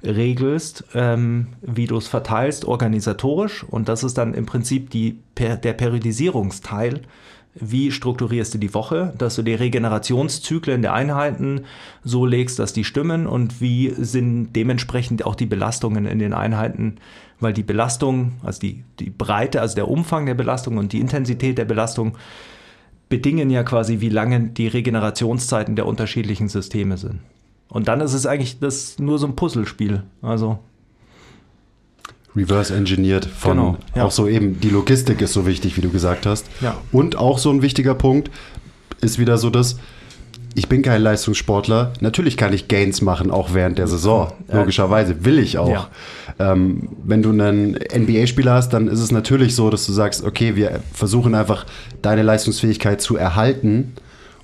regelst, 0.02 0.84
ähm, 0.94 1.48
wie 1.60 1.86
du 1.86 1.96
es 1.96 2.08
verteilst, 2.08 2.64
organisatorisch. 2.64 3.64
Und 3.64 3.88
das 3.88 4.02
ist 4.02 4.18
dann 4.18 4.34
im 4.34 4.46
Prinzip 4.46 4.90
die, 4.90 5.18
der 5.38 5.56
Periodisierungsteil. 5.56 7.02
Wie 7.54 7.90
strukturierst 7.90 8.54
du 8.54 8.58
die 8.58 8.74
Woche, 8.74 9.12
dass 9.18 9.34
du 9.34 9.42
die 9.42 9.54
Regenerationszyklen 9.54 10.82
der 10.82 10.94
Einheiten 10.94 11.62
so 12.04 12.24
legst, 12.24 12.60
dass 12.60 12.72
die 12.72 12.84
stimmen 12.84 13.26
und 13.26 13.60
wie 13.60 13.92
sind 13.96 14.52
dementsprechend 14.52 15.26
auch 15.26 15.34
die 15.34 15.46
Belastungen 15.46 16.06
in 16.06 16.20
den 16.20 16.32
Einheiten, 16.32 16.98
weil 17.40 17.52
die 17.52 17.64
Belastung, 17.64 18.34
also 18.44 18.60
die, 18.60 18.84
die 19.00 19.10
Breite, 19.10 19.60
also 19.60 19.74
der 19.74 19.88
Umfang 19.88 20.26
der 20.26 20.34
Belastung 20.34 20.78
und 20.78 20.92
die 20.92 21.00
Intensität 21.00 21.58
der 21.58 21.64
Belastung 21.64 22.16
bedingen 23.08 23.50
ja 23.50 23.64
quasi, 23.64 24.00
wie 24.00 24.10
lange 24.10 24.40
die 24.40 24.68
Regenerationszeiten 24.68 25.74
der 25.74 25.86
unterschiedlichen 25.86 26.48
Systeme 26.48 26.96
sind. 26.96 27.18
Und 27.68 27.88
dann 27.88 28.00
ist 28.00 28.14
es 28.14 28.26
eigentlich 28.26 28.60
das 28.60 28.98
nur 28.98 29.18
so 29.18 29.26
ein 29.26 29.36
Puzzlespiel. 29.36 30.04
Also 30.22 30.60
Reverse 32.36 32.74
engineert 32.74 33.26
von 33.26 33.56
Genau, 33.56 33.76
ja. 33.94 34.04
auch 34.04 34.10
so 34.10 34.28
eben 34.28 34.60
die 34.60 34.70
Logistik 34.70 35.20
ist 35.20 35.32
so 35.32 35.46
wichtig, 35.46 35.76
wie 35.76 35.80
du 35.80 35.90
gesagt 35.90 36.26
hast. 36.26 36.46
Ja. 36.60 36.76
Und 36.92 37.16
auch 37.16 37.38
so 37.38 37.50
ein 37.50 37.62
wichtiger 37.62 37.94
Punkt 37.94 38.30
ist 39.00 39.18
wieder 39.18 39.38
so 39.38 39.50
das 39.50 39.76
ich 40.54 40.68
bin 40.68 40.82
kein 40.82 41.02
Leistungssportler. 41.02 41.92
Natürlich 42.00 42.36
kann 42.36 42.52
ich 42.52 42.68
Gains 42.68 43.02
machen, 43.02 43.30
auch 43.30 43.54
während 43.54 43.78
der 43.78 43.86
Saison. 43.86 44.32
Logischerweise 44.50 45.24
will 45.24 45.38
ich 45.38 45.58
auch. 45.58 45.68
Ja. 45.68 45.88
Ähm, 46.38 46.88
wenn 47.04 47.22
du 47.22 47.30
einen 47.30 47.74
NBA-Spieler 47.74 48.54
hast, 48.54 48.70
dann 48.70 48.88
ist 48.88 49.00
es 49.00 49.12
natürlich 49.12 49.54
so, 49.54 49.70
dass 49.70 49.86
du 49.86 49.92
sagst, 49.92 50.24
okay, 50.24 50.56
wir 50.56 50.80
versuchen 50.92 51.34
einfach 51.34 51.66
deine 52.02 52.22
Leistungsfähigkeit 52.22 53.00
zu 53.00 53.16
erhalten 53.16 53.92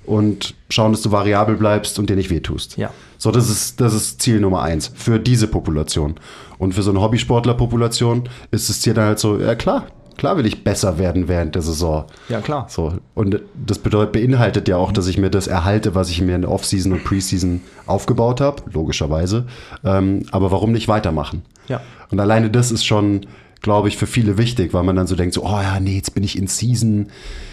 und 0.04 0.54
schauen, 0.70 0.92
dass 0.92 1.02
du 1.02 1.10
variabel 1.10 1.56
bleibst 1.56 1.98
und 1.98 2.08
dir 2.08 2.16
nicht 2.16 2.30
wehtust. 2.30 2.76
Ja. 2.76 2.90
So, 3.18 3.32
das 3.32 3.50
ist, 3.50 3.80
das 3.80 3.92
ist 3.92 4.22
Ziel 4.22 4.40
Nummer 4.40 4.62
eins 4.62 4.92
für 4.94 5.18
diese 5.18 5.48
Population. 5.48 6.14
Und 6.58 6.74
für 6.74 6.82
so 6.82 6.90
eine 6.90 7.00
Hobbysportler-Population 7.00 8.28
ist 8.50 8.68
das 8.68 8.80
Ziel 8.80 8.94
dann 8.94 9.06
halt 9.06 9.18
so, 9.18 9.38
ja 9.38 9.54
klar, 9.54 9.84
klar 10.16 10.36
will 10.36 10.46
ich 10.46 10.64
besser 10.64 10.98
werden 10.98 11.28
während 11.28 11.54
der 11.54 11.62
Saison. 11.62 12.04
Ja, 12.28 12.40
klar. 12.40 12.66
So, 12.68 12.94
und 13.14 13.40
das 13.54 13.78
bedeutet, 13.78 14.12
beinhaltet 14.12 14.68
ja 14.68 14.76
auch, 14.76 14.92
dass 14.92 15.06
ich 15.06 15.18
mir 15.18 15.30
das 15.30 15.46
erhalte, 15.46 15.94
was 15.94 16.10
ich 16.10 16.20
mir 16.22 16.34
in 16.34 16.42
der 16.42 16.50
Offseason 16.50 16.92
und 16.92 17.04
Preseason 17.04 17.60
aufgebaut 17.86 18.40
habe, 18.40 18.62
logischerweise. 18.72 19.46
Ähm, 19.84 20.22
aber 20.30 20.50
warum 20.50 20.72
nicht 20.72 20.88
weitermachen? 20.88 21.42
Ja. 21.68 21.80
Und 22.10 22.20
alleine 22.20 22.50
das 22.50 22.70
ist 22.72 22.84
schon, 22.84 23.26
glaube 23.60 23.88
ich, 23.88 23.96
für 23.96 24.06
viele 24.06 24.38
wichtig, 24.38 24.72
weil 24.72 24.84
man 24.84 24.96
dann 24.96 25.06
so 25.06 25.16
denkt, 25.16 25.34
so, 25.34 25.44
oh 25.44 25.60
ja, 25.60 25.80
nee, 25.80 25.96
jetzt 25.96 26.14
bin 26.14 26.24
ich 26.24 26.38
in 26.38 26.46
Season, 26.46 27.08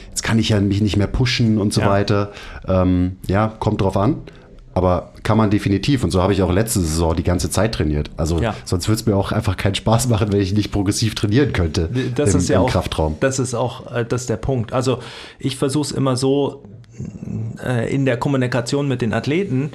jetzt 0.09 0.21
kann 0.23 0.37
ich 0.39 0.49
ja 0.49 0.61
mich 0.61 0.79
nicht 0.81 0.95
mehr 0.95 1.07
pushen 1.07 1.57
und 1.57 1.73
so 1.73 1.81
Ja. 1.81 1.89
weiter. 1.89 2.31
Ähm, 2.67 3.17
ja, 3.27 3.47
kommt 3.59 3.81
drauf 3.81 3.97
an. 3.97 4.17
Aber 4.76 5.11
kann 5.21 5.38
man 5.38 5.51
definitiv. 5.51 6.03
Und 6.03 6.09
so 6.11 6.21
habe 6.21 6.34
ich 6.34 6.41
auch 6.41 6.51
letzte 6.51 6.80
Saison 6.80 7.15
die 7.15 7.24
ganze 7.24 7.49
Zeit 7.49 7.76
trainiert. 7.76 8.09
Also 8.17 8.39
Ja. 8.41 8.55
sonst 8.65 8.88
würde 8.88 8.99
es 9.01 9.05
mir 9.05 9.15
auch 9.15 9.32
einfach 9.32 9.55
keinen 9.55 9.76
Spaß 9.76 10.07
machen, 10.07 10.32
wenn 10.32 10.41
ich 10.41 10.53
nicht 10.53 10.71
progressiv 10.71 11.13
trainieren 11.15 11.53
könnte 11.53 11.89
Das 12.15 12.34
im, 12.34 12.39
ist 12.39 12.49
ja 12.49 12.57
im 12.57 12.63
auch, 12.65 12.69
Kraftraum. 12.71 13.17
Das 13.19 13.38
ist 13.39 13.53
auch 13.53 13.91
äh, 13.91 14.03
das 14.05 14.21
ist 14.21 14.30
der 14.30 14.38
Punkt. 14.38 14.74
Also 14.74 14.99
ich 15.38 15.57
versuche 15.57 15.84
es 15.86 15.91
immer 15.91 16.17
so 16.17 16.63
äh, 17.63 17.93
in 17.93 18.05
der 18.05 18.17
Kommunikation 18.17 18.88
mit 18.88 19.01
den 19.01 19.13
Athleten 19.13 19.71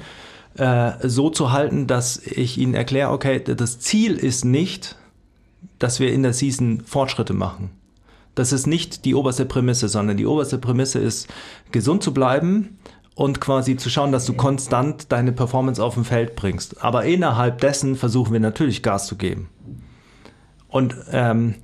äh, 0.57 0.91
so 1.03 1.29
zu 1.29 1.51
halten, 1.51 1.87
dass 1.87 2.17
ich 2.17 2.57
ihnen 2.57 2.73
erkläre, 2.73 3.11
okay, 3.11 3.41
das 3.43 3.79
Ziel 3.79 4.15
ist 4.17 4.43
nicht, 4.43 4.97
dass 5.79 5.99
wir 5.99 6.11
in 6.11 6.23
der 6.23 6.33
Season 6.33 6.81
Fortschritte 6.85 7.33
machen. 7.33 7.71
Das 8.35 8.51
ist 8.53 8.67
nicht 8.67 9.05
die 9.05 9.15
oberste 9.15 9.45
Prämisse, 9.45 9.89
sondern 9.89 10.17
die 10.17 10.25
oberste 10.25 10.57
Prämisse 10.57 10.99
ist, 10.99 11.27
gesund 11.71 12.03
zu 12.03 12.13
bleiben 12.13 12.77
und 13.19 13.41
quasi 13.41 13.75
zu 13.75 13.89
schauen, 13.89 14.13
dass 14.13 14.25
du 14.25 14.31
konstant 14.31 15.11
deine 15.11 15.33
Performance 15.33 15.83
auf 15.83 15.95
dem 15.95 16.05
Feld 16.05 16.37
bringst. 16.37 16.81
Aber 16.81 17.03
innerhalb 17.03 17.59
dessen 17.59 17.97
versuchen 17.97 18.31
wir 18.31 18.39
natürlich 18.39 18.81
Gas 18.81 19.07
zu 19.07 19.17
geben. 19.17 19.49
Und 20.69 20.95
ähm, 21.11 21.55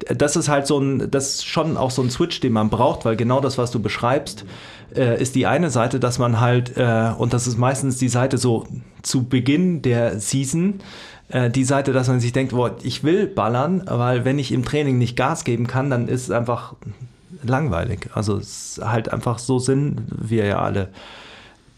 das 0.00 0.36
ist 0.36 0.50
halt 0.50 0.66
so 0.66 0.78
ein, 0.78 1.10
das 1.10 1.30
ist 1.30 1.46
schon 1.46 1.78
auch 1.78 1.92
so 1.92 2.02
ein 2.02 2.10
Switch, 2.10 2.40
den 2.40 2.52
man 2.52 2.68
braucht, 2.68 3.06
weil 3.06 3.16
genau 3.16 3.40
das, 3.40 3.56
was 3.56 3.70
du 3.70 3.80
beschreibst, 3.80 4.44
äh, 4.94 5.18
ist 5.18 5.34
die 5.34 5.46
eine 5.46 5.70
Seite, 5.70 5.98
dass 5.98 6.18
man 6.18 6.40
halt, 6.40 6.76
äh, 6.76 7.10
und 7.16 7.32
das 7.32 7.46
ist 7.46 7.56
meistens 7.56 7.96
die 7.96 8.10
Seite 8.10 8.36
so 8.36 8.66
zu 9.00 9.24
Beginn 9.24 9.80
der 9.80 10.20
Season, 10.20 10.80
äh, 11.30 11.48
die 11.48 11.64
Seite, 11.64 11.94
dass 11.94 12.08
man 12.08 12.20
sich 12.20 12.34
denkt, 12.34 12.52
boah, 12.52 12.76
ich 12.82 13.02
will 13.02 13.26
ballern, 13.26 13.82
weil 13.86 14.26
wenn 14.26 14.38
ich 14.38 14.52
im 14.52 14.62
Training 14.62 14.98
nicht 14.98 15.16
Gas 15.16 15.44
geben 15.44 15.66
kann, 15.66 15.88
dann 15.88 16.06
ist 16.06 16.24
es 16.24 16.30
einfach 16.30 16.74
langweilig. 17.42 18.10
Also 18.14 18.36
es 18.36 18.78
ist 18.78 18.84
halt 18.84 19.12
einfach 19.12 19.38
so 19.38 19.58
sind 19.58 20.02
wir 20.08 20.46
ja 20.46 20.60
alle. 20.60 20.88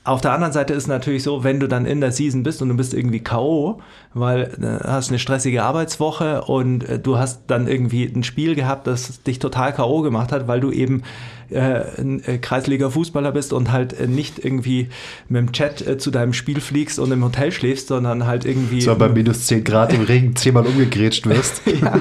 Auf 0.03 0.23
der 0.23 0.33
anderen 0.33 0.53
Seite 0.55 0.73
ist 0.73 0.87
natürlich 0.89 1.23
so, 1.23 1.45
wenn 1.45 1.61
du 1.61 1.67
dann 1.69 1.85
in 1.85 2.01
der 2.01 2.11
Season 2.11 2.43
bist 2.43 2.63
und 2.63 2.71
du 2.71 2.77
bist 2.77 2.95
irgendwie 2.95 3.21
K.O., 3.21 3.81
weil 4.15 4.51
äh, 4.63 4.87
hast 4.89 5.11
eine 5.11 5.19
stressige 5.19 5.63
Arbeitswoche 5.63 6.43
und 6.45 6.89
äh, 6.89 6.99
du 6.99 7.19
hast 7.19 7.43
dann 7.49 7.69
irgendwie 7.69 8.05
ein 8.07 8.25
Spiel 8.25 8.55
gehabt, 8.55 8.87
das 8.87 9.23
dich 9.23 9.39
total 9.41 9.75
K.O. 9.75 10.01
gemacht 10.01 10.33
hat, 10.33 10.49
weil 10.49 10.61
du 10.61 10.71
eben 10.73 11.03
äh, 11.51 11.83
ein 11.99 12.23
Kreisliga-Fußballer 12.41 13.31
bist 13.31 13.53
und 13.53 13.73
halt 13.73 14.09
nicht 14.09 14.43
irgendwie 14.43 14.89
mit 15.29 15.39
dem 15.41 15.53
Chat 15.53 15.87
äh, 15.87 15.99
zu 15.99 16.11
deinem 16.11 16.33
Spiel 16.33 16.61
fliegst 16.63 16.99
und 16.99 17.13
im 17.13 17.23
Hotel 17.23 17.53
schläfst, 17.53 17.89
sondern 17.89 18.27
halt 18.27 18.47
irgendwie 18.47 18.81
So 18.81 18.97
bei 18.97 19.09
minus 19.11 19.47
10 19.49 19.65
Grad 19.65 19.93
im 19.93 20.01
Regen 20.03 20.35
zehnmal 20.35 20.67
umgegrätscht 20.67 21.27
wirst. 21.29 21.61
ja, 21.83 22.01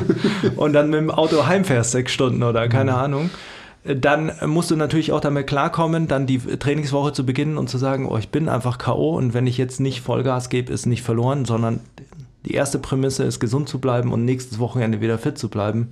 und 0.55 0.71
dann 0.71 0.89
mit 0.89 0.99
dem 1.01 1.11
Auto 1.11 1.45
heimfährst 1.47 1.91
sechs 1.91 2.13
Stunden 2.13 2.43
oder 2.43 2.69
keine 2.69 2.91
Mhm. 2.91 2.97
Ahnung, 2.97 3.29
dann 3.83 4.31
musst 4.45 4.71
du 4.71 4.75
natürlich 4.75 5.11
auch 5.11 5.21
damit 5.21 5.47
klarkommen, 5.47 6.07
dann 6.07 6.27
die 6.27 6.39
Trainingswoche 6.39 7.13
zu 7.13 7.25
beginnen 7.25 7.57
und 7.57 7.69
zu 7.69 7.77
sagen, 7.77 8.07
oh, 8.07 8.17
ich 8.17 8.29
bin 8.29 8.49
einfach 8.49 8.77
K.O. 8.77 9.15
und 9.15 9.33
wenn 9.33 9.47
ich 9.47 9.57
jetzt 9.57 9.79
nicht 9.79 10.01
Vollgas 10.01 10.49
gebe, 10.49 10.71
ist 10.73 10.85
nicht 10.85 11.01
verloren, 11.01 11.45
sondern 11.45 11.79
die 12.45 12.53
erste 12.53 12.79
Prämisse 12.79 13.23
ist, 13.23 13.39
gesund 13.39 13.69
zu 13.69 13.79
bleiben 13.79 14.11
und 14.11 14.25
nächstes 14.25 14.59
Wochenende 14.59 15.01
wieder 15.01 15.17
fit 15.17 15.37
zu 15.37 15.49
bleiben. 15.49 15.89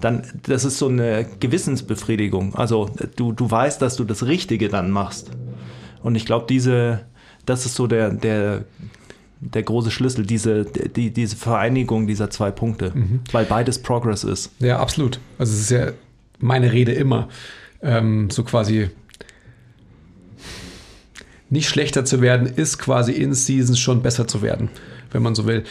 Dann, 0.00 0.24
das 0.42 0.64
ist 0.64 0.78
so 0.78 0.88
eine 0.88 1.26
Gewissensbefriedigung. 1.40 2.54
Also 2.54 2.90
du, 3.16 3.32
du 3.32 3.50
weißt, 3.50 3.80
dass 3.80 3.96
du 3.96 4.04
das 4.04 4.26
Richtige 4.26 4.68
dann 4.68 4.90
machst. 4.90 5.30
Und 6.02 6.16
ich 6.16 6.26
glaube, 6.26 6.46
diese, 6.48 7.00
das 7.46 7.64
ist 7.64 7.76
so 7.76 7.86
der, 7.86 8.10
der 8.10 8.64
der 9.40 9.62
große 9.62 9.90
Schlüssel, 9.90 10.24
diese, 10.24 10.64
die, 10.64 11.10
diese 11.10 11.36
Vereinigung 11.36 12.06
dieser 12.06 12.30
zwei 12.30 12.50
Punkte, 12.50 12.92
weil 13.32 13.44
beides 13.44 13.80
Progress 13.80 14.24
ist. 14.24 14.50
Ja, 14.60 14.78
absolut. 14.78 15.20
Also 15.38 15.52
es 15.52 15.60
ist 15.60 15.70
ja 15.70 15.92
meine 16.38 16.72
Rede 16.72 16.92
immer, 16.92 17.28
ähm, 17.82 18.30
so 18.30 18.44
quasi 18.44 18.90
nicht 21.48 21.68
schlechter 21.68 22.04
zu 22.04 22.20
werden, 22.20 22.46
ist 22.46 22.78
quasi 22.78 23.12
in 23.12 23.34
Season 23.34 23.76
schon 23.76 24.02
besser 24.02 24.26
zu 24.26 24.42
werden, 24.42 24.68
wenn 25.10 25.22
man 25.22 25.34
so 25.34 25.46
will. 25.46 25.64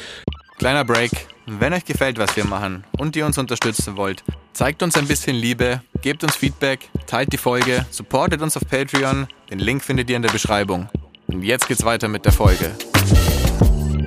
Kleiner 0.57 0.85
Break. 0.85 1.11
Wenn 1.47 1.73
euch 1.73 1.85
gefällt, 1.85 2.17
was 2.17 2.35
wir 2.35 2.45
machen 2.45 2.85
und 2.97 3.15
ihr 3.15 3.25
uns 3.25 3.37
unterstützen 3.37 3.97
wollt, 3.97 4.23
zeigt 4.53 4.81
uns 4.81 4.97
ein 4.97 5.05
bisschen 5.05 5.35
Liebe, 5.35 5.81
gebt 6.01 6.23
uns 6.23 6.35
Feedback, 6.35 6.89
teilt 7.05 7.31
die 7.33 7.37
Folge, 7.37 7.85
supportet 7.91 8.41
uns 8.41 8.57
auf 8.57 8.63
Patreon. 8.67 9.27
Den 9.51 9.59
Link 9.59 9.83
findet 9.83 10.09
ihr 10.09 10.15
in 10.15 10.21
der 10.21 10.31
Beschreibung. 10.31 10.89
Und 11.27 11.43
jetzt 11.43 11.67
geht's 11.67 11.83
weiter 11.83 12.07
mit 12.07 12.25
der 12.25 12.31
Folge. 12.31 12.71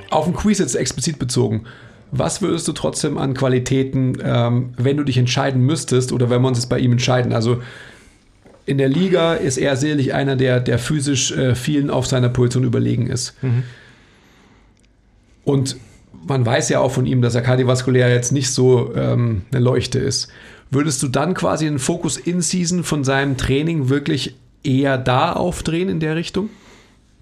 Auf 0.09 0.25
den 0.25 0.35
Quiz 0.35 0.59
jetzt 0.59 0.75
explizit 0.75 1.19
bezogen. 1.19 1.65
Was 2.11 2.41
würdest 2.41 2.67
du 2.67 2.73
trotzdem 2.73 3.17
an 3.17 3.33
Qualitäten, 3.33 4.17
ähm, 4.23 4.73
wenn 4.77 4.97
du 4.97 5.03
dich 5.03 5.17
entscheiden 5.17 5.61
müsstest 5.61 6.11
oder 6.11 6.29
wenn 6.29 6.41
wir 6.41 6.47
uns 6.47 6.57
jetzt 6.57 6.69
bei 6.69 6.79
ihm 6.79 6.91
entscheiden? 6.91 7.33
Also 7.33 7.61
in 8.65 8.77
der 8.77 8.89
Liga 8.89 9.33
ist 9.33 9.57
er 9.57 9.75
sicherlich 9.75 10.13
einer, 10.13 10.35
der, 10.35 10.59
der 10.59 10.79
physisch 10.79 11.31
äh, 11.31 11.55
vielen 11.55 11.89
auf 11.89 12.07
seiner 12.07 12.29
Position 12.29 12.63
überlegen 12.63 13.07
ist. 13.07 13.35
Und 15.43 15.77
man 16.27 16.45
weiß 16.45 16.69
ja 16.69 16.79
auch 16.79 16.91
von 16.91 17.05
ihm, 17.05 17.21
dass 17.21 17.35
er 17.35 17.41
kardiovaskulär 17.41 18.09
jetzt 18.13 18.31
nicht 18.31 18.51
so 18.51 18.93
ähm, 18.95 19.43
eine 19.51 19.63
Leuchte 19.63 19.99
ist. 19.99 20.29
Würdest 20.69 21.01
du 21.01 21.07
dann 21.07 21.33
quasi 21.33 21.65
den 21.65 21.79
Fokus 21.79 22.17
in 22.17 22.41
Season 22.41 22.83
von 22.83 23.03
seinem 23.03 23.37
Training 23.37 23.89
wirklich 23.89 24.35
eher 24.63 24.97
da 24.97 25.33
aufdrehen 25.33 25.89
in 25.89 25.99
der 25.99 26.15
Richtung? 26.15 26.49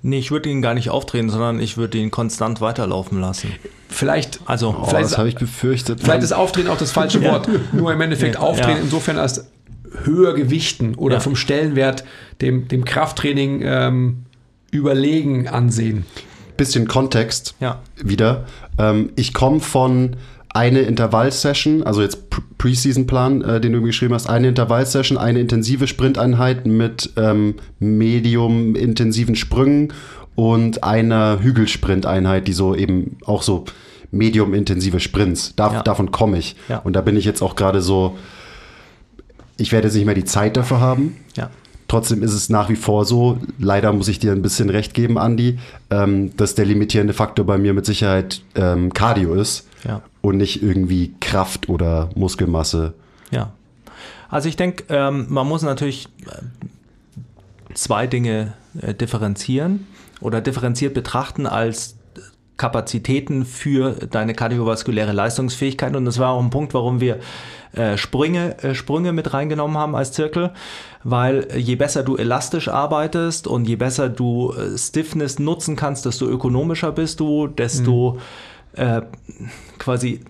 Nee, 0.04 0.20
ich 0.20 0.32
würde 0.32 0.50
ihn 0.50 0.62
gar 0.62 0.74
nicht 0.74 0.90
aufdrehen, 0.90 1.30
sondern 1.30 1.60
ich 1.60 1.76
würde 1.78 1.98
ihn 1.98 2.12
konstant 2.12 2.62
weiterlaufen 2.62 3.20
lassen. 3.20 3.52
Vielleicht, 3.90 4.40
Also, 4.46 4.70
Oh, 4.80 4.86
Vielleicht 4.86 5.06
das 5.06 5.12
ist- 5.14 5.18
habe 5.18 5.30
ich 5.30 5.36
befürchtet. 5.36 6.02
vielleicht 6.02 6.24
ist 6.24 6.34
Aufdrehen 6.34 6.68
auch 6.68 6.78
das 6.78 6.92
falsche 6.92 7.22
Wort. 7.24 7.50
Nur 7.74 7.92
im 7.92 8.00
Endeffekt 8.02 8.36
Nee, 8.36 8.40
Aufdrehen 8.46 8.78
ja. 8.78 8.84
insofern 8.84 9.18
als 9.18 9.48
höher 10.04 10.34
gewichten 10.36 10.96
oder 10.96 11.16
Ja. 11.16 11.20
vom 11.22 11.36
Stellenwert 11.36 12.04
dem, 12.42 12.68
dem 12.68 12.86
Krafttraining 12.86 13.62
ähm, 13.64 14.26
überlegen 14.72 15.48
ansehen. 15.48 16.06
bisschen 16.58 16.88
Kontext 16.88 17.56
Ja. 17.60 17.80
wieder. 18.04 18.46
Ähm, 18.80 19.12
ich 19.16 19.34
komme 19.34 19.60
von 19.60 20.16
eine 20.58 20.80
Intervallsession, 20.82 21.84
also 21.84 22.02
jetzt 22.02 22.30
Pre- 22.30 22.42
Preseason-Plan, 22.58 23.42
äh, 23.44 23.62
den 23.62 23.74
du 23.74 23.80
mir 23.80 23.88
geschrieben 23.88 24.14
hast, 24.16 24.28
eine 24.28 24.48
Intervallsession, 24.50 25.18
eine 25.18 25.40
intensive 25.40 25.88
Sprinteinheit 25.88 26.66
mit 26.66 27.12
ähm, 27.16 27.56
medium-intensiven 27.80 29.36
Sprüngen 29.36 29.94
und 30.36 30.84
einer 30.84 31.40
Hügelsprinteinheit, 31.42 32.48
die 32.48 32.54
so 32.54 32.76
eben 32.76 33.18
auch 33.26 33.42
so 33.44 33.66
medium-intensive 34.12 35.00
Sprints. 35.00 35.54
Da, 35.56 35.74
Ja. 35.74 35.84
Davon 35.84 36.12
komme 36.12 36.38
ich. 36.40 36.56
Ja. 36.70 36.80
Und 36.80 36.94
da 36.96 37.02
bin 37.02 37.16
ich 37.18 37.26
jetzt 37.26 37.42
auch 37.42 37.56
gerade 37.56 37.82
so, 37.82 38.18
ich 39.58 39.72
werde 39.72 39.88
jetzt 39.88 39.96
nicht 39.96 40.06
mehr 40.06 40.16
die 40.16 40.26
Zeit 40.26 40.58
dafür 40.58 40.80
haben. 40.80 41.18
Ja. 41.36 41.50
Trotzdem 41.88 42.22
ist 42.22 42.34
es 42.34 42.50
nach 42.50 42.70
wie 42.70 42.76
vor 42.76 43.06
so, 43.06 43.38
leider 43.60 43.94
muss 43.94 44.08
ich 44.10 44.20
dir 44.20 44.34
ein 44.34 44.42
bisschen 44.42 44.70
recht 44.70 44.94
geben, 44.94 45.18
Andi, 45.18 45.58
ähm, 45.90 46.36
dass 46.36 46.54
der 46.56 46.66
limitierende 46.66 47.14
Faktor 47.14 47.46
bei 47.46 47.58
mir 47.58 47.74
mit 47.74 47.86
Sicherheit 47.86 48.42
ähm, 48.56 48.94
Cardio 48.94 49.34
ist 49.36 49.68
Ja. 49.86 50.02
und 50.22 50.38
nicht 50.38 50.62
irgendwie 50.62 51.14
Kraft 51.22 51.70
oder 51.70 52.10
Muskelmasse. 52.16 52.94
Ja. 53.32 53.52
Also 54.30 54.50
ich 54.50 54.58
denke, 54.58 54.84
ähm, 54.90 55.28
man 55.30 55.48
muss 55.48 55.62
natürlich 55.62 56.08
äh, 56.26 57.74
zwei 57.74 58.08
Dinge 58.08 58.54
äh, 58.82 58.94
differenzieren 58.94 59.88
oder 60.20 60.42
differenziert 60.42 60.94
betrachten 60.94 61.46
als 61.46 61.97
Kapazitäten 62.58 63.46
für 63.46 63.92
deine 63.92 64.34
kardiovaskuläre 64.34 65.12
Leistungsfähigkeit. 65.12 65.96
Und 65.96 66.06
das 66.06 66.20
war 66.20 66.32
auch 66.32 66.42
ein 66.42 66.50
Punkt, 66.50 66.74
warum 66.74 67.00
wir 67.00 67.20
äh, 67.74 67.98
Sprünge, 67.98 68.62
äh, 68.64 68.74
Sprünge 68.74 69.14
mit 69.14 69.34
reingenommen 69.34 69.78
haben 69.78 69.96
als 69.96 70.12
Zirkel, 70.12 70.52
weil 71.04 71.48
je 71.56 71.76
besser 71.76 72.04
du 72.04 72.18
elastisch 72.18 72.68
arbeitest 72.68 73.48
und 73.48 73.68
je 73.68 73.76
besser 73.76 74.10
du 74.10 74.54
äh, 74.54 74.78
Stiffness 74.78 75.38
nutzen 75.38 75.76
kannst, 75.76 76.06
desto 76.06 76.28
ökonomischer 76.28 76.92
bist 76.92 77.20
du, 77.20 77.48
desto 77.48 78.18
äh, 78.74 79.02
quasi 79.78 80.22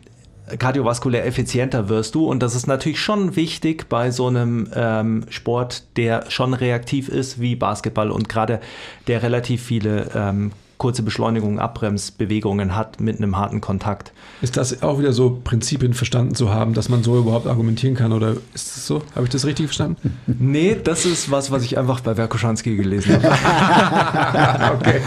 kardiovaskulär 0.59 1.25
effizienter 1.25 1.89
wirst 1.89 2.15
du. 2.15 2.25
Und 2.25 2.41
das 2.41 2.55
ist 2.55 2.67
natürlich 2.67 2.99
schon 2.99 3.35
wichtig 3.35 3.89
bei 3.89 4.11
so 4.11 4.27
einem 4.27 4.69
ähm, 4.73 5.25
Sport, 5.29 5.97
der 5.97 6.29
schon 6.29 6.53
reaktiv 6.53 7.09
ist 7.09 7.39
wie 7.39 7.55
Basketball 7.55 8.11
und 8.11 8.29
gerade 8.29 8.59
der 9.07 9.23
relativ 9.23 9.63
viele 9.63 10.09
ähm, 10.15 10.51
kurze 10.77 11.01
Beschleunigungen, 11.01 11.59
Abbremsbewegungen 11.59 12.75
hat 12.75 12.99
mit 12.99 13.17
einem 13.17 13.37
harten 13.37 13.61
Kontakt. 13.61 14.11
Ist 14.41 14.57
das 14.57 14.83
auch 14.83 14.99
wieder 14.99 15.11
so 15.11 15.41
Prinzipien 15.43 15.93
verstanden 15.93 16.35
zu 16.35 16.53
haben, 16.53 16.73
dass 16.73 16.87
man 16.89 17.03
so 17.03 17.17
überhaupt 17.17 17.47
argumentieren 17.47 17.95
kann? 17.95 18.13
Oder 18.13 18.33
ist 18.53 18.75
das 18.75 18.85
so? 18.85 19.01
Habe 19.15 19.25
ich 19.25 19.31
das 19.31 19.45
richtig 19.45 19.67
verstanden? 19.67 20.17
Nee, 20.39 20.77
das 20.81 21.05
ist 21.05 21.31
was, 21.31 21.51
was 21.51 21.63
ich 21.63 21.77
einfach 21.77 21.99
bei 22.01 22.15
Werkoschanski 22.15 22.75
gelesen 22.75 23.21
habe. 23.21 24.75
okay. 24.75 25.01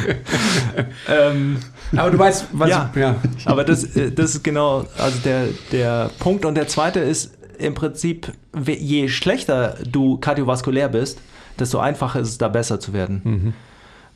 ähm, 1.09 1.59
Aber 1.97 2.11
du 2.11 2.18
weißt, 2.18 2.47
was 2.53 2.68
Ja. 2.68 2.91
ja. 2.97 3.16
Aber 3.45 3.64
das, 3.64 3.85
äh, 3.97 4.11
das 4.11 4.35
ist 4.35 4.45
genau 4.45 4.87
also 4.99 5.18
der, 5.25 5.49
der 5.71 6.11
Punkt. 6.18 6.45
Und 6.45 6.57
der 6.57 6.66
zweite 6.68 7.01
ist 7.01 7.33
im 7.59 7.75
Prinzip, 7.75 8.33
je 8.66 9.09
schlechter 9.09 9.77
du 9.89 10.16
kardiovaskulär 10.18 10.89
bist, 10.89 11.21
desto 11.59 11.79
einfacher 11.79 12.21
ist 12.21 12.29
es 12.29 12.39
da 12.39 12.49
besser 12.49 12.81
zu 12.81 12.93
werden. 12.93 13.55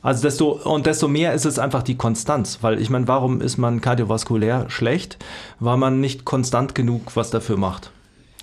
Also 0.04 0.22
desto 0.22 0.50
und 0.50 0.84
desto 0.84 1.08
mehr 1.08 1.32
ist 1.32 1.46
es 1.46 1.58
einfach 1.58 1.82
die 1.82 1.96
Konstanz, 1.96 2.58
weil 2.60 2.78
ich 2.78 2.90
meine, 2.90 3.08
warum 3.08 3.40
ist 3.40 3.56
man 3.56 3.80
kardiovaskulär 3.80 4.66
schlecht? 4.68 5.16
Weil 5.60 5.78
man 5.78 5.98
nicht 5.98 6.26
konstant 6.26 6.74
genug 6.74 7.16
was 7.16 7.30
dafür 7.30 7.56
macht. 7.56 7.90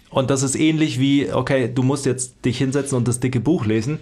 Und 0.09 0.31
das 0.31 0.41
ist 0.41 0.55
ähnlich 0.55 0.99
wie, 0.99 1.31
okay, 1.31 1.71
du 1.73 1.83
musst 1.83 2.07
jetzt 2.07 2.43
dich 2.45 2.57
hinsetzen 2.57 2.97
und 2.97 3.07
das 3.07 3.19
dicke 3.19 3.39
Buch 3.39 3.63
lesen. 3.65 3.99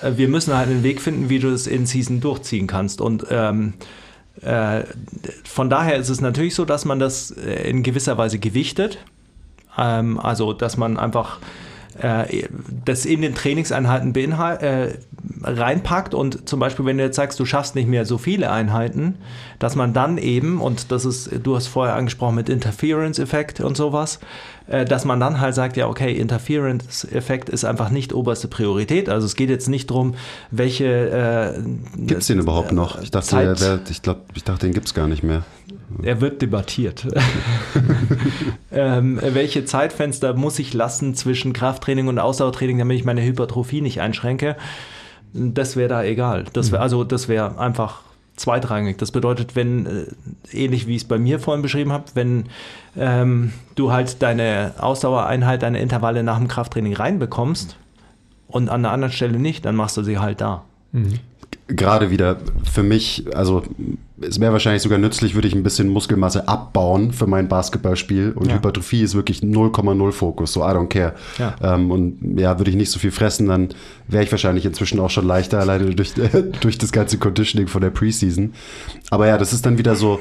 Äh, 0.00 0.12
Wir 0.16 0.28
müssen 0.28 0.56
halt 0.56 0.70
einen 0.70 0.82
Weg 0.82 1.02
finden, 1.02 1.28
wie 1.28 1.38
du 1.38 1.48
es 1.48 1.66
in 1.66 1.84
Season 1.84 2.20
durchziehen 2.22 2.66
kannst. 2.66 3.02
Und 3.02 3.26
ähm, 3.30 3.74
äh, 4.40 4.84
von 5.44 5.68
daher 5.68 5.96
ist 5.96 6.08
es 6.08 6.22
natürlich 6.22 6.54
so, 6.54 6.64
dass 6.64 6.86
man 6.86 6.98
das 6.98 7.32
äh, 7.32 7.68
in 7.68 7.82
gewisser 7.82 8.16
Weise 8.16 8.38
gewichtet. 8.38 8.96
Ähm, 9.76 10.18
also, 10.18 10.54
dass 10.54 10.78
man 10.78 10.96
einfach 10.96 11.38
das 12.84 13.04
in 13.04 13.22
den 13.22 13.34
Trainingseinheiten 13.34 14.12
beinhalt, 14.12 14.62
äh, 14.62 14.94
reinpackt 15.42 16.14
und 16.14 16.48
zum 16.48 16.60
Beispiel, 16.60 16.84
wenn 16.86 16.98
du 16.98 17.04
jetzt 17.04 17.16
sagst, 17.16 17.38
du 17.40 17.44
schaffst 17.44 17.74
nicht 17.74 17.88
mehr 17.88 18.04
so 18.04 18.18
viele 18.18 18.50
Einheiten, 18.50 19.16
dass 19.58 19.76
man 19.76 19.92
dann 19.92 20.18
eben, 20.18 20.60
und 20.60 20.90
das 20.92 21.04
ist, 21.04 21.30
du 21.42 21.56
hast 21.56 21.66
vorher 21.66 21.94
angesprochen 21.96 22.34
mit 22.36 22.48
Interference-Effekt 22.48 23.60
und 23.60 23.76
sowas, 23.76 24.20
äh, 24.68 24.84
dass 24.84 25.04
man 25.04 25.20
dann 25.20 25.40
halt 25.40 25.54
sagt, 25.54 25.76
ja, 25.76 25.88
okay, 25.88 26.12
Interference-Effekt 26.12 27.48
ist 27.48 27.64
einfach 27.64 27.90
nicht 27.90 28.12
oberste 28.12 28.48
Priorität. 28.48 29.08
Also 29.08 29.26
es 29.26 29.34
geht 29.36 29.50
jetzt 29.50 29.68
nicht 29.68 29.90
darum, 29.90 30.14
welche 30.50 31.54
äh, 31.56 31.62
Gibt 31.96 32.20
es 32.22 32.26
den 32.28 32.38
überhaupt 32.38 32.72
noch? 32.72 33.00
Ich 33.02 33.10
dachte, 33.10 33.26
Zeit- 33.28 33.60
wär, 33.60 33.80
ich, 33.90 34.02
glaub, 34.02 34.24
ich 34.34 34.44
dachte 34.44 34.66
den 34.66 34.72
gibt 34.74 34.86
es 34.86 34.94
gar 34.94 35.08
nicht 35.08 35.22
mehr. 35.22 35.42
Er 36.02 36.20
wird 36.20 36.42
debattiert. 36.42 37.06
ähm, 38.72 39.18
welche 39.22 39.64
Zeitfenster 39.64 40.34
muss 40.34 40.58
ich 40.58 40.74
lassen 40.74 41.14
zwischen 41.14 41.52
Krafttraining 41.52 42.08
und 42.08 42.18
Ausdauertraining, 42.18 42.78
damit 42.78 42.98
ich 42.98 43.04
meine 43.04 43.22
Hypertrophie 43.22 43.80
nicht 43.80 44.00
einschränke? 44.00 44.56
Das 45.32 45.76
wäre 45.76 45.88
da 45.88 46.04
egal. 46.04 46.44
Das 46.52 46.72
wär, 46.72 46.80
also 46.80 47.04
das 47.04 47.28
wäre 47.28 47.58
einfach 47.58 48.02
zweitrangig. 48.36 48.98
Das 48.98 49.10
bedeutet, 49.10 49.56
wenn, 49.56 49.86
äh, 49.86 50.06
ähnlich 50.52 50.86
wie 50.86 50.96
ich 50.96 51.02
es 51.02 51.08
bei 51.08 51.18
mir 51.18 51.40
vorhin 51.40 51.62
beschrieben 51.62 51.92
habe, 51.92 52.04
wenn 52.14 52.46
ähm, 52.96 53.52
du 53.74 53.92
halt 53.92 54.22
deine 54.22 54.74
Ausdauereinheit, 54.78 55.62
deine 55.62 55.80
Intervalle 55.80 56.22
nach 56.22 56.38
dem 56.38 56.48
Krafttraining 56.48 56.94
reinbekommst 56.94 57.76
und 58.46 58.68
an 58.68 58.84
einer 58.84 58.92
anderen 58.92 59.12
Stelle 59.12 59.38
nicht, 59.38 59.64
dann 59.64 59.74
machst 59.76 59.96
du 59.96 60.02
sie 60.02 60.18
halt 60.18 60.40
da. 60.40 60.64
Gerade 61.66 62.10
wieder 62.10 62.38
für 62.64 62.82
mich, 62.82 63.24
also 63.34 63.62
es 64.20 64.40
wäre 64.40 64.52
wahrscheinlich 64.52 64.82
sogar 64.82 64.98
nützlich, 64.98 65.34
würde 65.34 65.48
ich 65.48 65.54
ein 65.54 65.62
bisschen 65.62 65.88
Muskelmasse 65.88 66.48
abbauen 66.48 67.12
für 67.12 67.26
mein 67.26 67.48
Basketballspiel. 67.48 68.32
Und 68.32 68.48
Ja. 68.48 68.54
Hypertrophie 68.56 69.02
ist 69.02 69.14
wirklich 69.14 69.42
0,0 69.42 70.12
Fokus, 70.12 70.52
so 70.52 70.60
I 70.60 70.70
don't 70.72 70.88
care. 70.88 71.14
Ja. 71.38 71.54
Ähm, 71.62 71.90
und 71.90 72.38
ja, 72.38 72.58
würde 72.58 72.70
ich 72.70 72.76
nicht 72.76 72.90
so 72.90 72.98
viel 72.98 73.10
fressen, 73.10 73.48
dann 73.48 73.68
wäre 74.08 74.24
ich 74.24 74.30
wahrscheinlich 74.30 74.64
inzwischen 74.66 74.98
auch 75.00 75.10
schon 75.10 75.26
leichter, 75.26 75.60
alleine 75.60 75.94
durch, 75.94 76.12
durch 76.60 76.78
das 76.78 76.92
ganze 76.92 77.18
Conditioning 77.18 77.68
von 77.68 77.80
der 77.80 77.90
Preseason. 77.90 78.54
Aber 79.10 79.26
ja, 79.26 79.38
das 79.38 79.52
ist 79.52 79.64
dann 79.66 79.78
wieder 79.78 79.94
so 79.94 80.20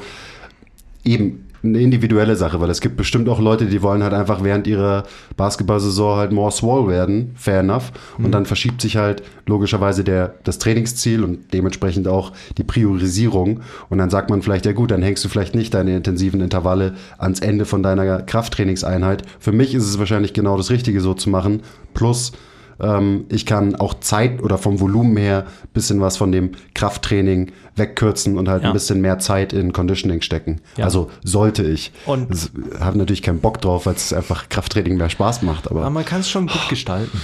eben 1.03 1.46
eine 1.63 1.79
individuelle 1.79 2.35
Sache, 2.35 2.59
weil 2.59 2.69
es 2.69 2.81
gibt 2.81 2.97
bestimmt 2.97 3.29
auch 3.29 3.39
Leute, 3.39 3.65
die 3.65 3.81
wollen 3.81 4.03
halt 4.03 4.13
einfach 4.13 4.43
während 4.43 4.67
ihrer 4.67 5.03
Basketballsaison 5.35 6.17
halt 6.17 6.31
more 6.31 6.51
swole 6.51 6.87
werden, 6.87 7.31
fair 7.35 7.59
enough. 7.59 7.91
Und 8.17 8.31
dann 8.31 8.45
verschiebt 8.45 8.81
sich 8.81 8.97
halt 8.97 9.23
logischerweise 9.45 10.03
der, 10.03 10.35
das 10.43 10.59
Trainingsziel 10.59 11.23
und 11.23 11.53
dementsprechend 11.53 12.07
auch 12.07 12.33
die 12.57 12.63
Priorisierung. 12.63 13.61
Und 13.89 13.97
dann 13.97 14.09
sagt 14.09 14.29
man 14.29 14.41
vielleicht, 14.41 14.65
ja 14.65 14.73
gut, 14.73 14.91
dann 14.91 15.01
hängst 15.01 15.23
du 15.25 15.29
vielleicht 15.29 15.55
nicht 15.55 15.73
deine 15.73 15.95
intensiven 15.95 16.41
Intervalle 16.41 16.93
ans 17.17 17.39
Ende 17.39 17.65
von 17.65 17.83
deiner 17.83 18.21
Krafttrainingseinheit. 18.21 19.23
Für 19.39 19.51
mich 19.51 19.73
ist 19.73 19.85
es 19.85 19.99
wahrscheinlich 19.99 20.33
genau 20.33 20.57
das 20.57 20.69
Richtige 20.69 21.01
so 21.01 21.13
zu 21.13 21.29
machen. 21.29 21.61
Plus, 21.93 22.33
Ähm, 22.79 23.25
ich 23.29 23.45
kann 23.45 23.75
auch 23.75 23.95
Zeit 23.95 24.41
oder 24.43 24.57
vom 24.57 24.79
Volumen 24.79 25.17
her 25.17 25.45
ein 25.63 25.69
bisschen 25.73 25.99
was 26.01 26.17
von 26.17 26.31
dem 26.31 26.51
Krafttraining 26.75 27.51
wegkürzen 27.75 28.37
und 28.37 28.47
halt 28.49 28.63
Ja. 28.63 28.69
ein 28.69 28.73
bisschen 28.73 29.01
mehr 29.01 29.19
Zeit 29.19 29.53
in 29.53 29.73
Conditioning 29.73 30.21
stecken. 30.21 30.61
Ja. 30.77 30.85
Also 30.85 31.09
sollte 31.23 31.63
ich. 31.63 31.91
Und- 32.05 32.51
habe 32.79 32.97
natürlich 32.97 33.21
keinen 33.23 33.39
Bock 33.39 33.61
drauf, 33.61 33.85
weil 33.85 33.95
es 33.95 34.13
einfach 34.13 34.49
Krafttraining 34.49 34.97
mehr 34.97 35.09
Spaß 35.09 35.41
macht. 35.41 35.69
Aber 35.71 35.81
Aber 35.81 35.89
man 35.89 36.05
kann 36.05 36.19
es 36.21 36.29
schon 36.29 36.47
gut 36.47 36.69
gestalten. 36.69 37.19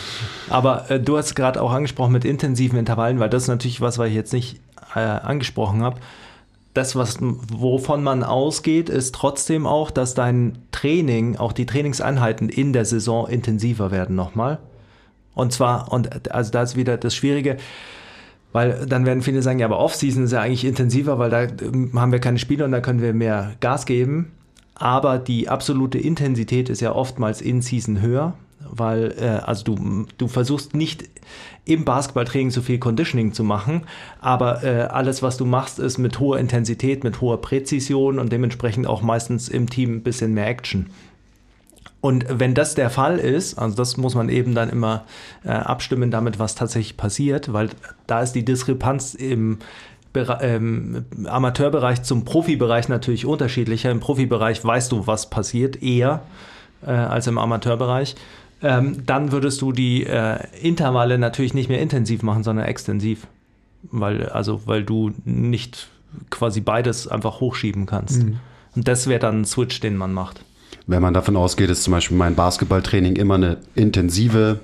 Aber 0.50 0.90
äh, 0.90 1.00
du 1.00 1.18
hast 1.18 1.36
gerade 1.36 1.62
auch 1.62 1.72
angesprochen 1.72 2.12
mit 2.14 2.26
intensiven 2.26 2.78
Intervallen, 2.80 3.20
weil 3.20 3.30
das 3.30 3.44
ist 3.44 3.48
natürlich 3.50 3.82
was, 3.82 3.98
was 3.98 4.10
ich 4.10 4.16
jetzt 4.16 4.34
nicht 4.34 4.60
äh, 4.96 5.00
angesprochen 5.00 5.84
habe. 5.84 5.98
Das, 6.74 6.96
was, 6.96 7.18
wovon 7.22 8.02
man 8.02 8.24
ausgeht, 8.24 8.90
ist 8.90 9.14
trotzdem 9.14 9.68
auch, 9.68 9.92
dass 9.92 10.16
dein 10.16 10.58
Training, 10.72 11.38
auch 11.38 11.52
die 11.54 11.68
Trainingseinheiten 11.68 12.50
in 12.50 12.74
der 12.74 12.86
Saison 12.86 13.28
intensiver 13.28 13.92
werden 13.92 14.16
nochmal. 14.16 14.58
Und 15.36 15.52
zwar, 15.52 15.92
und 15.92 16.32
also 16.32 16.52
da 16.52 16.62
ist 16.62 16.76
wieder 16.76 16.98
das 16.98 17.16
Schwierige, 17.16 17.58
weil 18.52 18.86
dann 18.88 19.06
werden 19.06 19.24
viele 19.24 19.42
sagen, 19.42 19.60
ja, 19.60 19.66
aber 19.66 19.80
Off-Season 19.80 20.26
ist 20.26 20.32
ja 20.32 20.42
eigentlich 20.42 20.64
intensiver, 20.64 21.18
weil 21.20 21.30
da 21.30 21.44
ähm, 21.44 21.92
haben 21.96 22.12
wir 22.12 22.20
keine 22.20 22.38
Spiele 22.38 22.64
und 22.66 22.72
da 22.72 22.82
können 22.82 23.02
wir 23.02 23.14
mehr 23.14 23.54
Gas 23.60 23.86
geben. 23.86 24.32
Aber 24.76 25.18
die 25.18 25.50
absolute 25.50 25.98
Intensität 25.98 26.70
ist 26.70 26.82
ja 26.82 26.94
oftmals 26.94 27.42
in 27.42 27.62
Season 27.62 28.02
höher, 28.02 28.34
weil 28.60 29.16
äh, 29.20 29.44
also 29.44 29.64
du, 29.64 30.06
du 30.18 30.28
versuchst 30.28 30.76
nicht 30.76 31.10
im 31.66 31.86
Basketballtraining 31.86 32.52
so 32.52 32.62
viel 32.62 32.78
Conditioning 32.78 33.34
zu 33.34 33.44
machen, 33.44 33.84
aber 34.20 34.64
äh, 34.64 34.82
alles, 34.82 35.24
was 35.24 35.38
du 35.38 35.46
machst, 35.46 35.80
ist 35.80 35.98
mit 35.98 36.20
hoher 36.20 36.40
Intensität, 36.40 37.04
mit 37.04 37.22
hoher 37.22 37.40
Präzision 37.42 38.20
und 38.20 38.32
dementsprechend 38.32 38.86
auch 38.88 39.02
meistens 39.02 39.48
im 39.48 39.70
Team 39.70 39.98
ein 39.98 40.04
bisschen 40.04 40.34
mehr 40.34 40.48
Action. 40.48 40.88
Und 42.04 42.26
wenn 42.28 42.54
das 42.54 42.76
der 42.76 42.90
Fall 42.90 43.18
ist, 43.18 43.58
also 43.58 43.78
das 43.78 43.96
muss 43.96 44.14
man 44.14 44.28
eben 44.28 44.54
dann 44.54 44.70
immer 44.70 45.06
äh, 45.46 45.52
abstimmen 45.52 46.12
damit, 46.12 46.38
was 46.38 46.54
tatsächlich 46.54 46.98
passiert, 46.98 47.54
weil 47.54 47.70
da 48.08 48.22
ist 48.22 48.34
die 48.34 48.44
Diskrepanz 48.44 49.14
im 49.14 49.60
Bere 50.12 50.40
ähm, 50.42 51.06
Amateurbereich 51.24 52.04
zum 52.04 52.26
Profibereich 52.26 52.90
natürlich 52.90 53.26
unterschiedlicher. 53.26 53.90
Im 53.90 54.02
Profibereich 54.02 54.66
weißt 54.66 54.92
du, 54.92 55.08
was 55.08 55.30
passiert, 55.30 55.82
eher 55.82 56.24
äh, 56.86 56.92
als 56.92 57.28
im 57.28 57.38
Amateurbereich. 57.38 58.16
Ähm, 58.62 59.06
dann 59.06 59.32
würdest 59.32 59.62
du 59.62 59.72
die 59.72 60.04
äh, 60.04 60.40
Intervalle 60.62 61.18
natürlich 61.18 61.54
nicht 61.54 61.70
mehr 61.70 61.80
intensiv 61.80 62.22
machen, 62.22 62.44
sondern 62.44 62.66
extensiv. 62.66 63.28
Weil, 63.84 64.28
also, 64.28 64.64
weil 64.66 64.84
du 64.84 65.14
nicht 65.24 65.88
quasi 66.30 66.60
beides 66.60 67.08
einfach 67.08 67.40
hochschieben 67.40 67.86
kannst. 67.86 68.24
Und 68.76 68.90
das 68.90 69.08
wäre 69.08 69.22
dann 69.22 69.42
ein 69.42 69.46
Switch, 69.46 69.80
den 69.80 69.96
man 69.96 70.12
macht. 70.12 70.44
Wenn 70.88 71.02
man 71.02 71.14
davon 71.14 71.36
ausgeht, 71.38 71.70
ist 71.70 71.84
zum 71.84 71.92
Beispiel 71.92 72.18
mein 72.18 72.36
Basketballtraining 72.36 73.16
immer 73.16 73.36
eine 73.36 73.58
intensive 73.76 74.60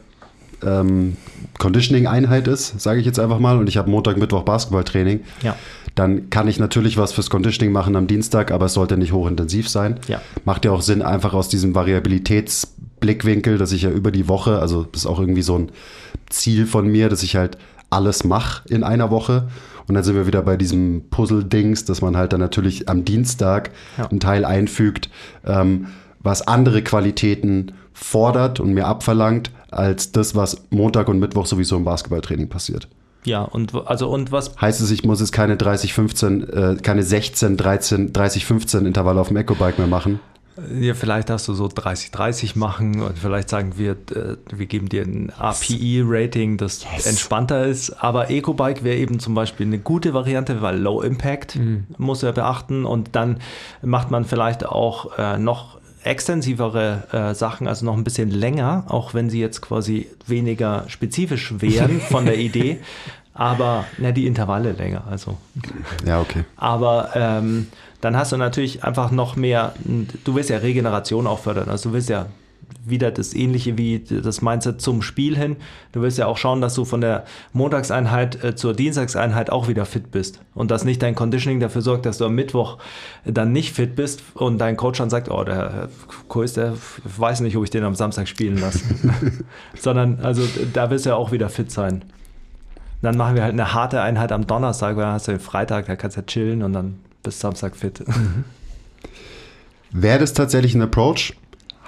ähm, 0.62 1.16
Conditioning-Einheit 1.58 2.48
ist, 2.50 2.80
sage 2.82 3.00
ich 3.00 3.06
jetzt 3.06 3.20
einfach 3.20 3.40
mal, 3.40 3.58
und 3.58 3.70
ich 3.70 3.78
habe 3.78 3.90
Montag, 3.90 4.18
Mittwoch 4.18 4.44
Basketballtraining, 4.44 5.22
Ja. 5.42 5.56
dann 5.96 6.30
kann 6.30 6.50
ich 6.50 6.60
natürlich 6.60 6.98
was 6.98 7.14
fürs 7.14 7.30
Conditioning 7.30 7.72
machen 7.72 7.96
am 7.96 8.08
Dienstag, 8.08 8.52
aber 8.52 8.66
es 8.66 8.74
sollte 8.74 8.98
nicht 8.98 9.14
hochintensiv 9.14 9.70
sein. 9.70 10.00
Ja. 10.10 10.22
Macht 10.44 10.66
ja 10.66 10.72
auch 10.72 10.82
Sinn, 10.82 11.02
einfach 11.02 11.34
aus 11.34 11.48
diesem 11.48 11.74
Variabilitätsblickwinkel, 11.76 13.58
dass 13.58 13.72
ich 13.72 13.84
ja 13.84 13.90
über 13.90 14.12
die 14.12 14.28
Woche, 14.28 14.60
also 14.60 14.84
das 14.84 15.02
ist 15.04 15.08
auch 15.08 15.20
irgendwie 15.20 15.42
so 15.42 15.58
ein 15.58 15.72
Ziel 16.30 16.66
von 16.66 16.88
mir, 16.88 17.10
dass 17.10 17.24
ich 17.24 17.36
halt 17.36 17.58
alles 17.90 18.24
mache 18.24 18.68
in 18.70 18.84
einer 18.84 19.10
Woche. 19.12 19.48
Und 19.88 19.96
dann 19.96 20.04
sind 20.04 20.16
wir 20.16 20.28
wieder 20.28 20.44
bei 20.44 20.56
diesem 20.58 21.04
Puzzle-Dings, 21.10 21.86
dass 21.86 22.02
man 22.02 22.16
halt 22.16 22.34
dann 22.34 22.40
natürlich 22.40 22.88
am 22.90 23.06
Dienstag 23.06 23.72
Ja. 23.98 24.08
einen 24.08 24.20
Teil 24.20 24.46
einfügt, 24.46 25.10
ähm, 25.46 25.88
was 26.20 26.42
andere 26.42 26.84
Qualitäten 26.84 27.74
fordert 27.94 28.60
und 28.60 28.74
mir 28.74 28.88
abverlangt, 28.88 29.52
als 29.72 30.12
das, 30.12 30.36
was 30.36 30.64
Montag 30.70 31.08
und 31.10 31.20
Mittwoch 31.20 31.46
sowieso 31.46 31.78
im 31.78 31.84
Basketballtraining 31.84 32.50
passiert. 32.50 32.88
Ja, 33.26 33.42
und 33.42 33.74
also 33.86 34.10
und 34.10 34.32
was 34.32 34.56
Heißt 34.60 34.80
es, 34.80 34.92
ich 34.92 35.04
muss 35.04 35.20
jetzt 35.20 35.34
keine 35.34 35.58
30, 35.58 35.94
15, 35.94 36.50
äh, 36.50 36.78
keine 36.82 37.04
16, 37.04 37.58
13, 37.58 38.14
30, 38.14 38.46
15 38.46 38.86
Intervalle 38.86 39.20
auf 39.20 39.28
dem 39.28 39.38
Ecobike 39.38 39.80
mehr 39.80 39.88
machen? 39.88 40.20
ja, 40.80 40.94
vielleicht 40.94 41.30
darfst 41.30 41.48
du 41.48 41.54
so 41.54 41.68
30-30 41.68 42.58
machen 42.58 43.02
und 43.02 43.18
vielleicht 43.18 43.50
sagen 43.50 43.74
wir, 43.78 43.92
äh, 43.92 44.38
wir 44.52 44.66
geben 44.66 44.90
dir 44.90 45.04
ein 45.04 45.32
API-Rating, 45.38 46.58
das 46.58 46.86
entspannter 47.06 47.66
ist. 47.66 47.92
Aber 48.04 48.30
Ecobike 48.30 48.84
wäre 48.84 48.98
eben 48.98 49.20
zum 49.20 49.36
Beispiel 49.36 49.66
eine 49.66 49.80
gute 49.80 50.14
Variante, 50.14 50.62
weil 50.62 50.80
Low 50.80 51.02
Impact 51.02 51.58
muss 51.98 52.24
er 52.24 52.34
beachten 52.34 52.86
und 52.86 53.16
dann 53.16 53.40
macht 53.82 54.12
man 54.12 54.26
vielleicht 54.26 54.66
auch 54.66 55.18
äh, 55.18 55.38
noch 55.38 55.79
extensivere 56.04 57.04
äh, 57.12 57.36
Sachen, 57.36 57.68
also 57.68 57.86
noch 57.86 57.96
ein 57.96 58.04
bisschen 58.04 58.30
länger, 58.32 58.86
auch 58.88 59.14
wenn 59.14 59.30
sie 59.30 59.40
jetzt 59.40 59.62
quasi 59.62 60.08
weniger 60.26 60.86
spezifisch 60.88 61.54
wären 61.60 62.00
von 62.12 62.26
der 62.26 62.38
Idee. 62.38 62.80
Aber 63.34 63.86
na, 63.98 64.12
die 64.12 64.28
Intervalle 64.28 64.74
länger, 64.74 65.04
also 65.10 65.38
Ja, 66.06 66.20
okay. 66.20 66.44
aber 66.58 67.12
ähm, 67.16 67.68
dann 68.02 68.18
hast 68.18 68.32
du 68.32 68.38
natürlich 68.38 68.84
einfach 68.84 69.12
noch 69.12 69.36
mehr, 69.36 69.74
du 70.24 70.36
willst 70.36 70.50
ja 70.50 70.58
Regeneration 70.58 71.26
auch 71.28 71.40
fördern. 71.40 71.70
Also 71.70 71.90
du 71.90 71.94
willst 71.94 72.10
ja 72.10 72.26
wieder 72.86 73.12
das 73.12 73.34
Ähnliche 73.34 73.78
wie 73.78 74.00
das 74.00 74.42
Mindset 74.42 74.82
zum 74.82 75.02
Spiel 75.02 75.38
hin. 75.38 75.58
Du 75.92 76.02
willst 76.02 76.18
ja 76.18 76.28
auch 76.28 76.38
schauen, 76.38 76.62
dass 76.62 76.76
du 76.76 76.86
von 76.86 77.02
der 77.02 77.26
Montagseinheit 77.54 78.44
äh, 78.44 78.56
zur 78.56 78.74
Dienstagseinheit 78.74 79.50
auch 79.50 79.68
wieder 79.68 79.86
fit 79.86 80.12
bist. 80.12 80.42
Und 80.54 80.72
dass 80.72 80.86
nicht 80.86 81.02
dein 81.02 81.16
Conditioning 81.16 81.60
dafür 81.60 81.82
sorgt, 81.82 82.06
dass 82.06 82.18
du 82.18 82.26
am 82.26 82.36
Mittwoch 82.36 82.78
dann 83.26 83.52
nicht 83.52 83.74
fit 83.74 83.96
bist 83.96 84.24
und 84.34 84.58
dein 84.60 84.78
Coach 84.78 85.00
dann 85.00 85.10
sagt, 85.10 85.30
oh, 85.30 85.44
der 85.44 85.90
Kurs, 86.28 86.54
der 86.54 86.74
weiß 87.04 87.42
nicht, 87.42 87.58
ob 87.58 87.64
ich 87.64 87.70
den 87.70 87.84
am 87.84 87.96
Samstag 87.96 88.28
spielen 88.28 88.58
lasse. 88.58 88.84
Sondern 89.80 90.20
also 90.22 90.44
da 90.74 90.90
willst 90.90 91.06
du 91.06 91.12
ja 91.12 91.16
auch 91.16 91.32
wieder 91.32 91.50
fit 91.50 91.72
sein. 91.72 92.04
Dann 93.02 93.16
machen 93.16 93.36
wir 93.36 93.44
halt 93.44 93.54
eine 93.54 93.74
harte 93.74 94.02
Einheit 94.02 94.32
am 94.32 94.46
Donnerstag, 94.46 94.96
weil 94.96 95.04
dann 95.04 95.14
hast 95.14 95.28
du 95.28 95.32
den 95.32 95.40
Freitag, 95.40 95.86
da 95.88 95.96
kannst 95.96 96.18
du 96.18 96.22
ja 96.22 96.26
chillen 96.26 96.64
und 96.64 96.74
dann 96.74 97.00
bis 97.24 97.40
Samstag 97.40 97.76
fit. 97.76 98.04
Wäre 99.92 100.20
das 100.20 100.34
tatsächlich 100.34 100.76
ein 100.76 100.82
Approach? 100.82 101.34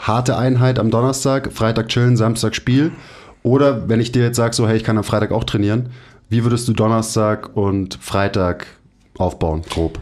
Harte 0.02 0.38
Einheit 0.38 0.80
am 0.80 0.92
Donnerstag, 0.92 1.52
Freitag 1.54 1.88
chillen, 1.88 2.18
Samstag 2.18 2.56
Spiel? 2.56 2.92
Oder 3.44 3.90
wenn 3.90 4.00
ich 4.00 4.12
dir 4.12 4.24
jetzt 4.24 4.38
sage, 4.38 4.54
so, 4.54 4.68
hey, 4.68 4.78
ich 4.78 4.84
kann 4.84 4.98
am 4.98 5.04
Freitag 5.04 5.32
auch 5.32 5.44
trainieren, 5.44 5.90
wie 6.30 6.44
würdest 6.44 6.68
du 6.68 6.74
Donnerstag 6.74 7.56
und 7.56 7.96
Freitag 8.02 8.68
aufbauen, 9.18 9.64
grob? 9.70 10.00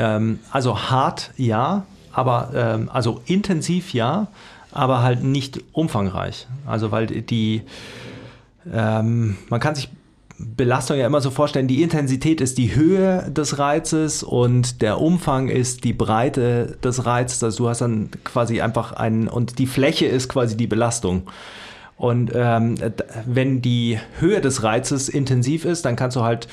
ähm, 0.00 0.38
also 0.50 0.90
hart 0.90 1.30
ja, 1.36 1.84
aber 2.12 2.50
ähm, 2.54 2.88
also 2.92 3.20
intensiv 3.26 3.92
ja, 3.92 4.28
aber 4.72 5.02
halt 5.02 5.22
nicht 5.22 5.62
umfangreich. 5.72 6.46
Also 6.66 6.90
weil 6.90 7.06
die, 7.06 7.62
ähm, 8.72 9.36
man 9.48 9.60
kann 9.60 9.74
sich 9.74 9.90
Belastung 10.56 10.96
ja 10.96 11.06
immer 11.06 11.20
so 11.20 11.30
vorstellen, 11.30 11.68
die 11.68 11.82
Intensität 11.82 12.40
ist 12.40 12.56
die 12.56 12.74
Höhe 12.74 13.30
des 13.30 13.58
Reizes 13.58 14.22
und 14.22 14.80
der 14.80 15.00
Umfang 15.00 15.48
ist 15.48 15.84
die 15.84 15.92
Breite 15.92 16.78
des 16.82 17.04
Reizes. 17.04 17.42
Also 17.44 17.64
du 17.64 17.68
hast 17.68 17.80
dann 17.80 18.10
quasi 18.24 18.60
einfach 18.60 18.92
einen, 18.92 19.28
und 19.28 19.58
die 19.58 19.66
Fläche 19.66 20.06
ist 20.06 20.28
quasi 20.28 20.56
die 20.56 20.66
Belastung. 20.66 21.24
Und 21.96 22.32
ähm, 22.34 22.76
wenn 23.26 23.60
die 23.60 23.98
Höhe 24.18 24.40
des 24.40 24.62
Reizes 24.62 25.10
intensiv 25.10 25.66
ist, 25.66 25.84
dann 25.84 25.96
kannst 25.96 26.16
du 26.16 26.22
halt, 26.22 26.48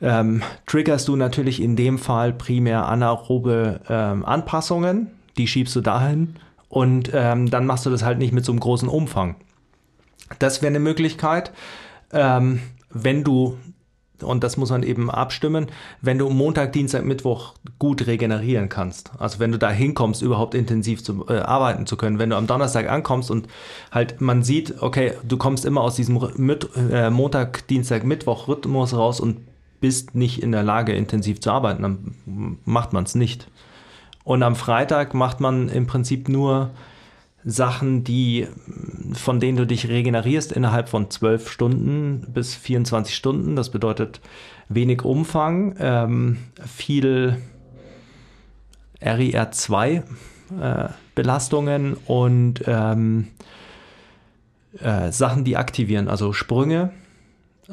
ähm, 0.00 0.42
triggerst 0.66 1.06
du 1.08 1.16
natürlich 1.16 1.60
in 1.60 1.76
dem 1.76 1.98
Fall 1.98 2.32
primär 2.32 2.86
anaerobe 2.86 3.80
ähm, 3.88 4.24
Anpassungen, 4.24 5.08
die 5.36 5.46
schiebst 5.46 5.76
du 5.76 5.82
dahin 5.82 6.36
und 6.70 7.10
ähm, 7.12 7.50
dann 7.50 7.66
machst 7.66 7.84
du 7.84 7.90
das 7.90 8.02
halt 8.02 8.18
nicht 8.18 8.32
mit 8.32 8.44
so 8.44 8.52
einem 8.52 8.60
großen 8.60 8.88
Umfang. 8.88 9.36
Das 10.38 10.62
wäre 10.62 10.68
eine 10.68 10.80
Möglichkeit. 10.80 11.52
Ähm, 12.12 12.60
wenn 12.90 13.24
du, 13.24 13.58
und 14.22 14.42
das 14.42 14.56
muss 14.56 14.70
man 14.70 14.82
eben 14.82 15.10
abstimmen, 15.10 15.66
wenn 16.00 16.18
du 16.18 16.28
Montag, 16.28 16.72
Dienstag, 16.72 17.04
Mittwoch 17.04 17.54
gut 17.78 18.06
regenerieren 18.06 18.68
kannst. 18.68 19.12
Also 19.18 19.38
wenn 19.38 19.52
du 19.52 19.58
da 19.58 19.70
hinkommst, 19.70 20.22
überhaupt 20.22 20.54
intensiv 20.54 21.02
zu 21.02 21.26
äh, 21.28 21.38
arbeiten 21.38 21.86
zu 21.86 21.96
können. 21.96 22.18
Wenn 22.18 22.30
du 22.30 22.36
am 22.36 22.46
Donnerstag 22.46 22.90
ankommst 22.90 23.30
und 23.30 23.48
halt 23.92 24.20
man 24.20 24.42
sieht, 24.42 24.82
okay, 24.82 25.12
du 25.26 25.36
kommst 25.36 25.64
immer 25.64 25.82
aus 25.82 25.96
diesem 25.96 26.20
mit, 26.36 26.68
äh, 26.76 27.10
Montag, 27.10 27.66
Dienstag, 27.68 28.04
Mittwoch 28.04 28.48
Rhythmus 28.48 28.94
raus 28.94 29.20
und 29.20 29.38
bist 29.80 30.14
nicht 30.14 30.42
in 30.42 30.52
der 30.52 30.62
Lage, 30.62 30.92
intensiv 30.92 31.40
zu 31.40 31.50
arbeiten, 31.50 31.82
dann 31.82 32.60
macht 32.64 32.92
man 32.92 33.04
es 33.04 33.14
nicht. 33.14 33.48
Und 34.24 34.42
am 34.42 34.56
Freitag 34.56 35.14
macht 35.14 35.40
man 35.40 35.68
im 35.68 35.86
Prinzip 35.86 36.28
nur 36.28 36.70
Sachen, 37.44 38.04
die, 38.04 38.46
von 39.14 39.40
denen 39.40 39.56
du 39.56 39.66
dich 39.66 39.88
regenerierst 39.88 40.52
innerhalb 40.52 40.88
von 40.88 41.10
12 41.10 41.50
Stunden 41.50 42.26
bis 42.32 42.54
24 42.54 43.14
Stunden. 43.14 43.56
Das 43.56 43.70
bedeutet 43.70 44.20
wenig 44.68 45.02
Umfang, 45.04 45.76
ähm, 45.78 46.38
viel 46.66 47.40
RIR2 49.00 50.02
äh, 50.60 51.98
und 52.06 52.62
ähm, 52.66 53.28
äh, 54.80 55.12
Sachen, 55.12 55.44
die 55.44 55.56
aktivieren, 55.56 56.08
also 56.08 56.32
Sprünge, 56.32 56.92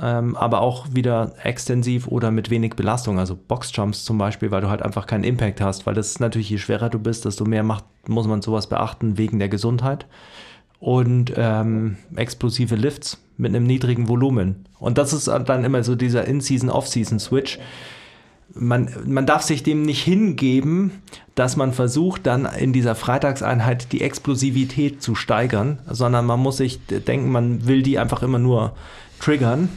ähm, 0.02 0.36
aber 0.36 0.62
auch 0.62 0.88
wieder 0.91 1.34
extensiv 1.43 2.08
oder 2.08 2.32
mit 2.32 2.50
wenig 2.50 2.74
Belastung, 2.76 3.20
also 3.20 3.36
Boxjumps 3.36 4.04
zum 4.06 4.18
Beispiel, 4.18 4.52
weil 4.52 4.62
du 4.62 4.70
halt 4.70 4.82
einfach 4.82 5.08
keinen 5.08 5.24
Impact 5.24 5.62
hast, 5.62 5.86
weil 5.86 5.93
das 5.93 6.08
ist 6.08 6.20
natürlich, 6.20 6.50
je 6.50 6.58
schwerer 6.58 6.89
du 6.89 7.00
bist, 7.00 7.26
desto 7.26 7.46
mehr 7.46 7.64
macht, 7.64 7.86
muss 8.08 8.28
man 8.28 8.41
sowas 8.41 8.68
beachten 8.68 9.18
wegen 9.18 9.39
der 9.39 9.50
Gesundheit. 9.50 10.06
und 10.80 11.34
ähm, 11.36 11.98
explosive 12.16 12.76
Lifts 12.76 13.18
mit 13.38 13.56
einem 13.56 13.66
niedrigen 13.66 14.08
Volumen. 14.08 14.66
Und 14.80 14.98
das 14.98 15.14
ist 15.14 15.28
dann 15.28 15.64
immer 15.64 15.84
so 15.84 15.96
dieser 15.96 16.26
In-Season, 16.26 16.70
Off-Season-Switch. 16.70 17.60
Man, 18.54 18.89
man 19.08 19.26
darf 19.26 19.41
sich 19.41 19.64
dem 19.64 19.82
nicht 19.82 20.04
hingeben, 20.04 21.02
dass 21.34 21.58
man 21.58 21.74
versucht, 21.74 22.28
dann 22.28 22.46
in 22.46 22.72
dieser 22.72 22.96
Freitagseinheit 22.96 23.91
die 23.91 24.02
Explosivität 24.02 25.02
zu 25.02 25.16
steigern, 25.16 25.80
sondern 25.89 26.26
man 26.26 26.39
muss 26.39 26.58
sich 26.58 26.80
denken, 26.86 27.32
man 27.32 27.68
will 27.68 27.82
die 27.82 27.98
einfach 27.98 28.22
immer 28.22 28.39
nur 28.39 28.74
triggern. 29.20 29.70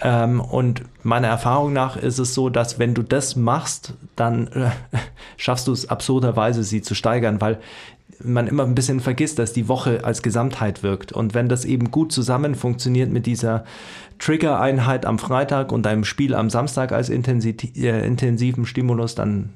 Ähm, 0.00 0.40
und 0.40 0.82
meiner 1.02 1.28
Erfahrung 1.28 1.72
nach 1.72 1.96
ist 1.96 2.18
es 2.18 2.34
so, 2.34 2.50
dass 2.50 2.78
wenn 2.78 2.94
du 2.94 3.02
das 3.02 3.36
machst, 3.36 3.94
dann 4.16 4.48
äh, 4.48 4.70
schaffst 5.36 5.68
du 5.68 5.72
es 5.72 5.88
absurderweise, 5.88 6.64
sie 6.64 6.82
zu 6.82 6.94
steigern, 6.94 7.40
weil 7.40 7.60
man 8.22 8.46
immer 8.46 8.64
ein 8.64 8.74
bisschen 8.74 9.00
vergisst, 9.00 9.38
dass 9.38 9.52
die 9.52 9.68
Woche 9.68 10.04
als 10.04 10.22
Gesamtheit 10.22 10.82
wirkt. 10.82 11.12
Und 11.12 11.34
wenn 11.34 11.48
das 11.48 11.64
eben 11.64 11.90
gut 11.90 12.12
zusammen 12.12 12.54
funktioniert 12.54 13.10
mit 13.10 13.26
dieser 13.26 13.64
Trigger-Einheit 14.18 15.06
am 15.06 15.18
Freitag 15.18 15.72
und 15.72 15.86
einem 15.86 16.04
Spiel 16.04 16.34
am 16.34 16.50
Samstag 16.50 16.92
als 16.92 17.08
intensiv, 17.08 17.56
äh, 17.76 18.06
intensiven 18.06 18.66
Stimulus, 18.66 19.14
dann 19.14 19.50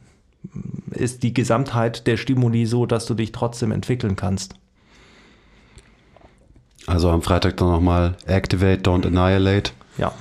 ist 0.91 1.22
die 1.22 1.34
Gesamtheit 1.34 2.07
der 2.07 2.16
Stimuli 2.16 2.66
so, 2.66 2.86
dass 2.86 3.07
du 3.07 3.14
dich 3.14 3.32
trotzdem 3.32 3.72
entwickeln 3.72 4.16
kannst. 4.16 4.55
Also 6.86 7.11
am 7.11 7.22
Freitag 7.22 7.57
dann 7.59 7.68
nochmal 7.68 8.16
Activate, 8.26 8.82
Don't 8.82 9.07
Annihilate. 9.07 9.72
Ja. 9.99 10.12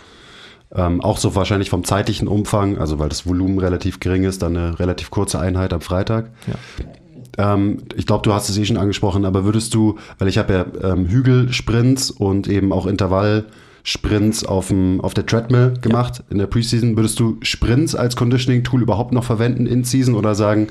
Ähm, 0.75 1.01
auch 1.01 1.17
so 1.17 1.33
wahrscheinlich 1.35 1.69
vom 1.69 1.83
zeitlichen 1.85 2.27
Umfang, 2.27 2.77
also 2.77 2.99
weil 2.99 3.07
das 3.07 3.25
Volumen 3.25 3.57
relativ 3.59 3.99
gering 3.99 4.25
ist, 4.25 4.41
dann 4.41 4.57
eine 4.57 4.79
relativ 4.79 5.11
kurze 5.11 5.39
Einheit 5.39 5.71
am 5.71 5.81
Freitag. 5.81 6.29
Ja. 6.45 7.53
Ähm, 7.53 7.83
ich 7.95 8.05
glaube, 8.05 8.23
du 8.23 8.33
hast 8.33 8.49
es 8.49 8.57
eh 8.57 8.65
schon 8.65 8.77
angesprochen, 8.77 9.23
aber 9.23 9.45
würdest 9.45 9.73
du, 9.73 9.97
weil 10.17 10.27
ich 10.27 10.37
habe 10.37 10.53
ja 10.53 10.91
ähm, 10.91 11.07
Hügelsprints 11.07 12.11
und 12.11 12.47
eben 12.49 12.73
auch 12.73 12.85
Intervallsprints 12.85 14.43
auf, 14.45 14.67
dem, 14.67 14.99
auf 14.99 15.13
der 15.13 15.25
Treadmill 15.25 15.75
gemacht 15.79 16.17
ja. 16.17 16.23
in 16.31 16.37
der 16.39 16.47
Preseason, 16.47 16.97
würdest 16.97 17.19
du 17.19 17.37
Sprints 17.43 17.95
als 17.95 18.15
Conditioning-Tool 18.15 18.81
überhaupt 18.81 19.13
noch 19.13 19.23
verwenden 19.23 19.67
in 19.67 19.85
Season 19.85 20.15
oder 20.15 20.35
sagen, 20.35 20.67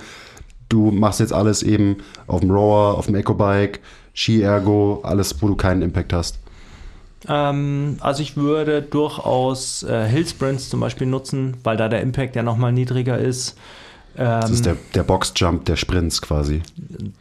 du 0.68 0.90
machst 0.90 1.20
jetzt 1.20 1.32
alles 1.32 1.62
eben 1.62 1.96
auf 2.26 2.40
dem 2.40 2.50
Rower, 2.50 2.98
auf 2.98 3.06
dem 3.06 3.14
Ecobike, 3.14 3.80
Ski-Ergo, 4.12 5.00
alles, 5.04 5.40
wo 5.40 5.48
du 5.48 5.56
keinen 5.56 5.82
Impact 5.82 6.12
hast? 6.12 6.38
Ähm, 7.28 7.96
also 8.00 8.22
ich 8.22 8.36
würde 8.36 8.82
durchaus 8.82 9.82
äh, 9.82 10.06
Hill 10.06 10.26
Sprints 10.26 10.68
zum 10.68 10.80
Beispiel 10.80 11.06
nutzen, 11.06 11.56
weil 11.64 11.76
da 11.76 11.88
der 11.88 12.02
Impact 12.02 12.36
ja 12.36 12.42
nochmal 12.42 12.72
niedriger 12.72 13.18
ist. 13.18 13.56
Ähm, 14.16 14.40
das 14.40 14.50
ist 14.50 14.66
der, 14.66 14.76
der 14.94 15.02
Boxjump 15.02 15.64
der 15.64 15.76
Sprints 15.76 16.22
quasi. 16.22 16.62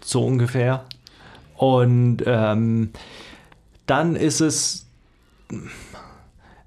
So 0.02 0.26
ungefähr. 0.26 0.86
Und 1.56 2.18
ähm, 2.26 2.92
dann 3.86 4.16
ist 4.16 4.42
es, 4.42 4.86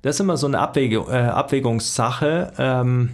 das 0.03 0.17
ist 0.17 0.21
immer 0.21 0.37
so 0.37 0.47
eine 0.47 0.59
Abwägung, 0.59 1.09
äh, 1.09 1.17
Abwägungssache. 1.17 2.53
Ähm, 2.59 3.11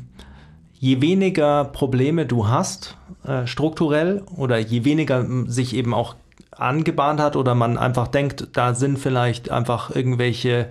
je 0.78 1.00
weniger 1.00 1.64
Probleme 1.64 2.26
du 2.26 2.46
hast, 2.48 2.96
äh, 3.26 3.46
strukturell, 3.46 4.22
oder 4.36 4.58
je 4.58 4.84
weniger 4.84 5.26
sich 5.46 5.74
eben 5.74 5.94
auch 5.94 6.14
angebahnt 6.56 7.20
hat 7.20 7.36
oder 7.36 7.54
man 7.54 7.78
einfach 7.78 8.08
denkt, 8.08 8.48
da 8.52 8.74
sind 8.74 8.98
vielleicht 8.98 9.50
einfach 9.50 9.94
irgendwelche 9.94 10.68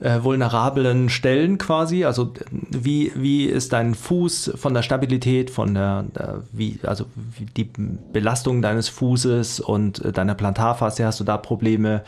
äh, 0.00 0.22
vulnerablen 0.22 1.08
Stellen 1.08 1.58
quasi. 1.58 2.04
Also 2.04 2.34
wie, 2.50 3.12
wie 3.14 3.46
ist 3.46 3.72
dein 3.72 3.94
Fuß 3.94 4.52
von 4.56 4.74
der 4.74 4.82
Stabilität, 4.82 5.50
von 5.50 5.74
der, 5.74 6.04
der 6.14 6.42
wie, 6.52 6.78
also 6.82 7.06
wie 7.38 7.46
die 7.46 7.70
Belastung 8.12 8.60
deines 8.60 8.88
Fußes 8.88 9.60
und 9.60 10.04
äh, 10.04 10.12
deiner 10.12 10.34
Plantarfaszie, 10.34 11.04
hast 11.04 11.20
du 11.20 11.24
da 11.24 11.38
Probleme, 11.38 12.02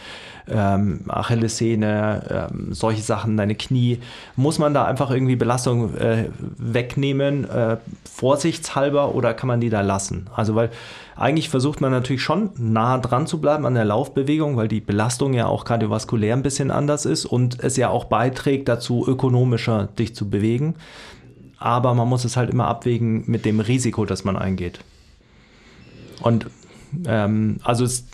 ähm, 0.50 1.00
Achillessehne, 1.08 2.48
ähm, 2.52 2.72
solche 2.72 3.02
Sachen, 3.02 3.36
deine 3.36 3.54
Knie. 3.54 4.00
Muss 4.36 4.58
man 4.58 4.74
da 4.74 4.84
einfach 4.84 5.10
irgendwie 5.10 5.36
Belastung 5.36 5.96
äh, 5.96 6.28
wegnehmen, 6.58 7.48
äh, 7.48 7.78
vorsichtshalber 8.04 9.14
oder 9.14 9.34
kann 9.34 9.48
man 9.48 9.60
die 9.60 9.70
da 9.70 9.80
lassen? 9.80 10.26
Also 10.34 10.54
weil 10.54 10.70
eigentlich 11.18 11.48
versucht 11.48 11.80
man 11.80 11.90
natürlich 11.90 12.22
schon 12.22 12.50
nah 12.56 12.96
dran 12.98 13.26
zu 13.26 13.40
bleiben 13.40 13.66
an 13.66 13.74
der 13.74 13.84
Laufbewegung, 13.84 14.56
weil 14.56 14.68
die 14.68 14.80
Belastung 14.80 15.34
ja 15.34 15.46
auch 15.46 15.64
kardiovaskulär 15.64 16.34
ein 16.34 16.42
bisschen 16.42 16.70
anders 16.70 17.06
ist 17.06 17.24
und 17.24 17.58
es 17.60 17.76
ja 17.76 17.88
auch 17.88 18.04
beiträgt 18.04 18.68
dazu, 18.68 19.04
ökonomischer 19.06 19.88
dich 19.98 20.14
zu 20.14 20.30
bewegen. 20.30 20.76
Aber 21.58 21.94
man 21.94 22.08
muss 22.08 22.24
es 22.24 22.36
halt 22.36 22.50
immer 22.50 22.68
abwägen 22.68 23.24
mit 23.26 23.44
dem 23.44 23.58
Risiko, 23.58 24.04
das 24.04 24.22
man 24.22 24.36
eingeht. 24.36 24.78
Und 26.22 26.46
ähm, 27.04 27.58
also 27.64 27.84
es, 27.84 28.06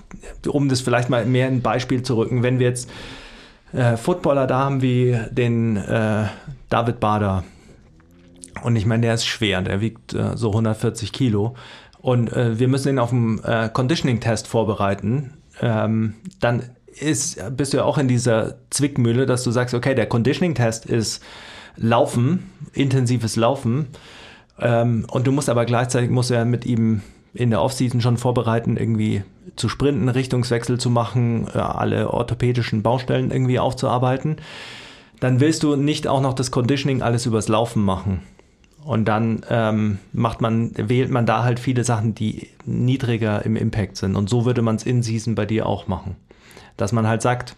um 0.49 0.71
das 0.71 0.81
vielleicht 0.81 1.11
mal 1.11 1.27
mehr 1.27 1.49
ein 1.49 1.61
Beispiel 1.61 2.03
zu 2.03 2.17
rücken, 2.17 2.43
wenn 2.43 2.59
wir 2.59 2.69
jetzt 2.69 2.91
äh, 3.73 3.99
Footballer 3.99 4.47
da 4.47 4.61
haben 4.61 4.81
wie 4.81 5.19
den 5.31 5.77
äh, 5.77 6.25
David 6.71 7.01
Bader. 7.01 7.45
Und 8.63 8.77
ich 8.77 8.87
meine, 8.87 9.03
der 9.03 9.15
ist 9.15 9.27
schwer, 9.27 9.61
der 9.61 9.83
wiegt 9.83 10.15
äh, 10.15 10.39
so 10.39 10.49
140 10.49 11.13
Kilo 11.13 11.55
und 12.05 12.31
äh, 12.35 12.59
wir 12.59 12.69
müssen 12.69 12.91
ihn 12.91 12.99
auf 12.99 13.13
einen 13.13 13.43
äh, 13.45 13.71
Conditioning-Test 13.73 14.47
vorbereiten, 14.47 15.31
ähm, 15.63 16.17
dann 16.39 16.65
ist, 17.01 17.41
bist 17.57 17.73
du 17.73 17.79
ja 17.79 17.85
auch 17.85 17.97
in 17.97 18.09
dieser 18.09 18.57
Zwickmühle, 18.69 19.25
dass 19.25 19.43
du 19.43 19.51
sagst, 19.51 19.75
okay, 19.75 19.95
der 19.95 20.05
Conditioning-Test 20.05 20.85
ist 20.85 21.23
Laufen, 21.79 22.51
intensives 22.75 23.37
Laufen. 23.37 23.87
Ähm, 24.61 25.07
und 25.11 25.27
du 25.27 25.33
musst 25.33 25.49
aber 25.49 25.65
gleichzeitig 25.65 26.11
musst 26.11 26.29
du 26.29 26.35
ja 26.35 26.45
mit 26.45 26.67
ihm 26.67 27.01
in 27.33 27.49
der 27.49 27.63
Offseason 27.63 28.03
schon 28.03 28.19
vorbereiten, 28.19 28.77
irgendwie 28.77 29.23
zu 29.57 29.71
sprinten, 29.71 30.11
Richtungswechsel 30.11 30.79
zu 30.79 30.91
machen, 30.91 31.49
äh, 31.55 31.59
alle 31.59 32.13
orthopädischen 32.13 32.83
Baustellen 32.83 33.31
irgendwie 33.31 33.59
aufzuarbeiten. 33.59 34.37
Dann 35.21 35.41
willst 35.41 35.63
du 35.63 35.75
nicht 35.75 36.07
auch 36.07 36.21
noch 36.21 36.35
das 36.35 36.51
Conditioning 36.51 37.01
alles 37.01 37.25
übers 37.25 37.49
Laufen 37.49 37.83
machen. 37.83 38.21
Und 38.85 39.07
dann 39.07 39.41
ähm, 39.49 39.99
macht 40.12 40.41
man, 40.41 40.72
wählt 40.76 41.11
man 41.11 41.24
da 41.24 41.43
halt 41.43 41.59
viele 41.59 41.85
Sachen, 41.85 42.14
die 42.14 42.49
niedriger 42.66 43.45
im 43.45 43.57
Impact 43.57 43.97
sind. 43.97 44.14
Und 44.14 44.28
so 44.28 44.45
würde 44.45 44.61
man 44.61 44.76
es 44.76 44.85
in 44.85 45.03
Season 45.03 45.35
bei 45.35 45.47
dir 45.47 45.66
auch 45.66 45.87
machen. 45.87 46.16
Dass 46.76 46.93
man 46.93 47.07
halt 47.07 47.22
sagt, 47.22 47.57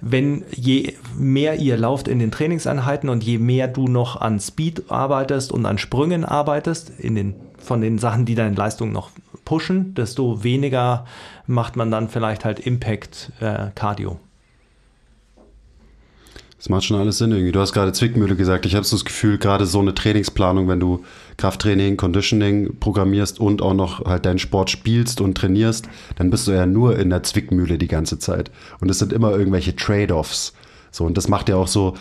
wenn 0.00 0.44
je 0.50 0.94
mehr 1.16 1.56
ihr 1.56 1.76
lauft 1.76 2.08
in 2.08 2.18
den 2.18 2.30
Trainingseinheiten 2.30 3.08
und 3.08 3.24
je 3.24 3.38
mehr 3.38 3.68
du 3.68 3.88
noch 3.88 4.20
an 4.20 4.40
Speed 4.40 4.90
arbeitest 4.90 5.52
und 5.52 5.66
an 5.66 5.78
Sprüngen 5.78 6.24
arbeitest, 6.24 6.90
in 6.98 7.14
den, 7.14 7.34
von 7.58 7.80
den 7.80 7.98
Sachen, 7.98 8.24
die 8.24 8.34
deine 8.34 8.54
Leistung 8.54 8.92
noch 8.92 9.10
pushen, 9.44 9.94
desto 9.94 10.44
weniger 10.44 11.06
macht 11.46 11.76
man 11.76 11.90
dann 11.90 12.08
vielleicht 12.08 12.44
halt 12.44 12.60
Impact 12.60 13.32
äh, 13.40 13.68
Cardio. 13.74 14.18
Das 16.68 16.70
macht 16.70 16.84
schon 16.84 16.98
alles 16.98 17.16
Sinn 17.16 17.32
irgendwie. 17.32 17.50
Du 17.50 17.60
hast 17.60 17.72
gerade 17.72 17.94
Zwickmühle 17.94 18.36
gesagt. 18.36 18.66
Ich 18.66 18.74
habe 18.74 18.84
so 18.84 18.94
das 18.94 19.06
Gefühl, 19.06 19.38
gerade 19.38 19.64
so 19.64 19.80
eine 19.80 19.94
Trainingsplanung, 19.94 20.68
wenn 20.68 20.78
du 20.78 21.02
Krafttraining, 21.38 21.96
Conditioning 21.96 22.78
programmierst 22.78 23.40
und 23.40 23.62
auch 23.62 23.72
noch 23.72 24.04
halt 24.04 24.26
deinen 24.26 24.38
Sport 24.38 24.68
spielst 24.68 25.22
und 25.22 25.34
trainierst, 25.34 25.88
dann 26.16 26.28
bist 26.28 26.46
du 26.46 26.52
ja 26.52 26.66
nur 26.66 26.98
in 26.98 27.08
der 27.08 27.22
Zwickmühle 27.22 27.78
die 27.78 27.88
ganze 27.88 28.18
Zeit. 28.18 28.50
Und 28.80 28.90
es 28.90 28.98
sind 28.98 29.14
immer 29.14 29.30
irgendwelche 29.30 29.76
Trade-offs. 29.76 30.52
So, 30.90 31.06
und 31.06 31.16
das 31.16 31.26
macht 31.26 31.48
ja 31.48 31.56
auch 31.56 31.68
so, 31.68 31.94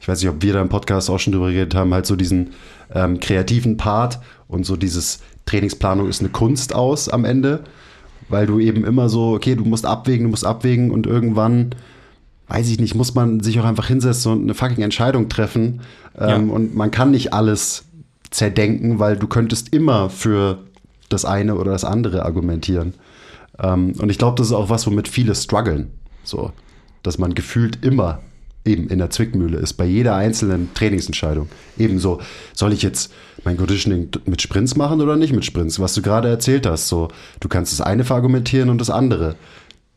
ich 0.00 0.08
weiß 0.08 0.20
nicht, 0.20 0.30
ob 0.30 0.42
wir 0.42 0.54
da 0.54 0.60
im 0.60 0.70
Podcast 0.70 1.08
auch 1.08 1.20
schon 1.20 1.32
drüber 1.32 1.52
geredet 1.52 1.76
haben, 1.76 1.94
halt 1.94 2.06
so 2.06 2.16
diesen 2.16 2.50
ähm, 2.92 3.20
kreativen 3.20 3.76
Part 3.76 4.18
und 4.48 4.66
so 4.66 4.76
dieses 4.76 5.20
Trainingsplanung 5.46 6.08
ist 6.08 6.18
eine 6.18 6.30
Kunst 6.30 6.74
aus 6.74 7.08
am 7.08 7.24
Ende, 7.24 7.60
weil 8.28 8.48
du 8.48 8.58
eben 8.58 8.84
immer 8.84 9.08
so, 9.08 9.34
okay, 9.34 9.54
du 9.54 9.64
musst 9.64 9.86
abwägen, 9.86 10.24
du 10.24 10.30
musst 10.30 10.44
abwägen 10.44 10.90
und 10.90 11.06
irgendwann 11.06 11.76
weiß 12.50 12.68
ich 12.68 12.80
nicht, 12.80 12.94
muss 12.94 13.14
man 13.14 13.40
sich 13.40 13.58
auch 13.60 13.64
einfach 13.64 13.86
hinsetzen 13.86 14.32
und 14.32 14.42
eine 14.42 14.54
fucking 14.54 14.82
Entscheidung 14.82 15.28
treffen. 15.28 15.80
Ähm, 16.18 16.48
ja. 16.48 16.54
Und 16.54 16.74
man 16.74 16.90
kann 16.90 17.12
nicht 17.12 17.32
alles 17.32 17.84
zerdenken, 18.30 18.98
weil 18.98 19.16
du 19.16 19.28
könntest 19.28 19.72
immer 19.72 20.10
für 20.10 20.58
das 21.08 21.24
eine 21.24 21.54
oder 21.54 21.72
das 21.72 21.84
andere 21.84 22.24
argumentieren. 22.24 22.94
Ähm, 23.58 23.94
und 23.98 24.10
ich 24.10 24.18
glaube, 24.18 24.36
das 24.36 24.48
ist 24.48 24.52
auch 24.52 24.68
was, 24.68 24.86
womit 24.86 25.08
viele 25.08 25.34
strugglen. 25.34 25.90
So, 26.24 26.52
dass 27.02 27.18
man 27.18 27.34
gefühlt 27.34 27.84
immer 27.84 28.20
eben 28.64 28.88
in 28.88 28.98
der 28.98 29.10
Zwickmühle 29.10 29.58
ist, 29.58 29.74
bei 29.74 29.86
jeder 29.86 30.16
einzelnen 30.16 30.74
Trainingsentscheidung. 30.74 31.48
Ebenso, 31.78 32.20
soll 32.52 32.72
ich 32.72 32.82
jetzt 32.82 33.12
mein 33.44 33.56
Conditioning 33.56 34.10
mit 34.26 34.42
Sprints 34.42 34.76
machen 34.76 35.00
oder 35.00 35.16
nicht 35.16 35.32
mit 35.32 35.44
Sprints? 35.44 35.80
Was 35.80 35.94
du 35.94 36.02
gerade 36.02 36.28
erzählt 36.28 36.66
hast, 36.66 36.88
so, 36.88 37.08
du 37.38 37.48
kannst 37.48 37.72
das 37.72 37.80
eine 37.80 38.04
verargumentieren 38.04 38.68
und 38.68 38.80
das 38.80 38.90
andere 38.90 39.36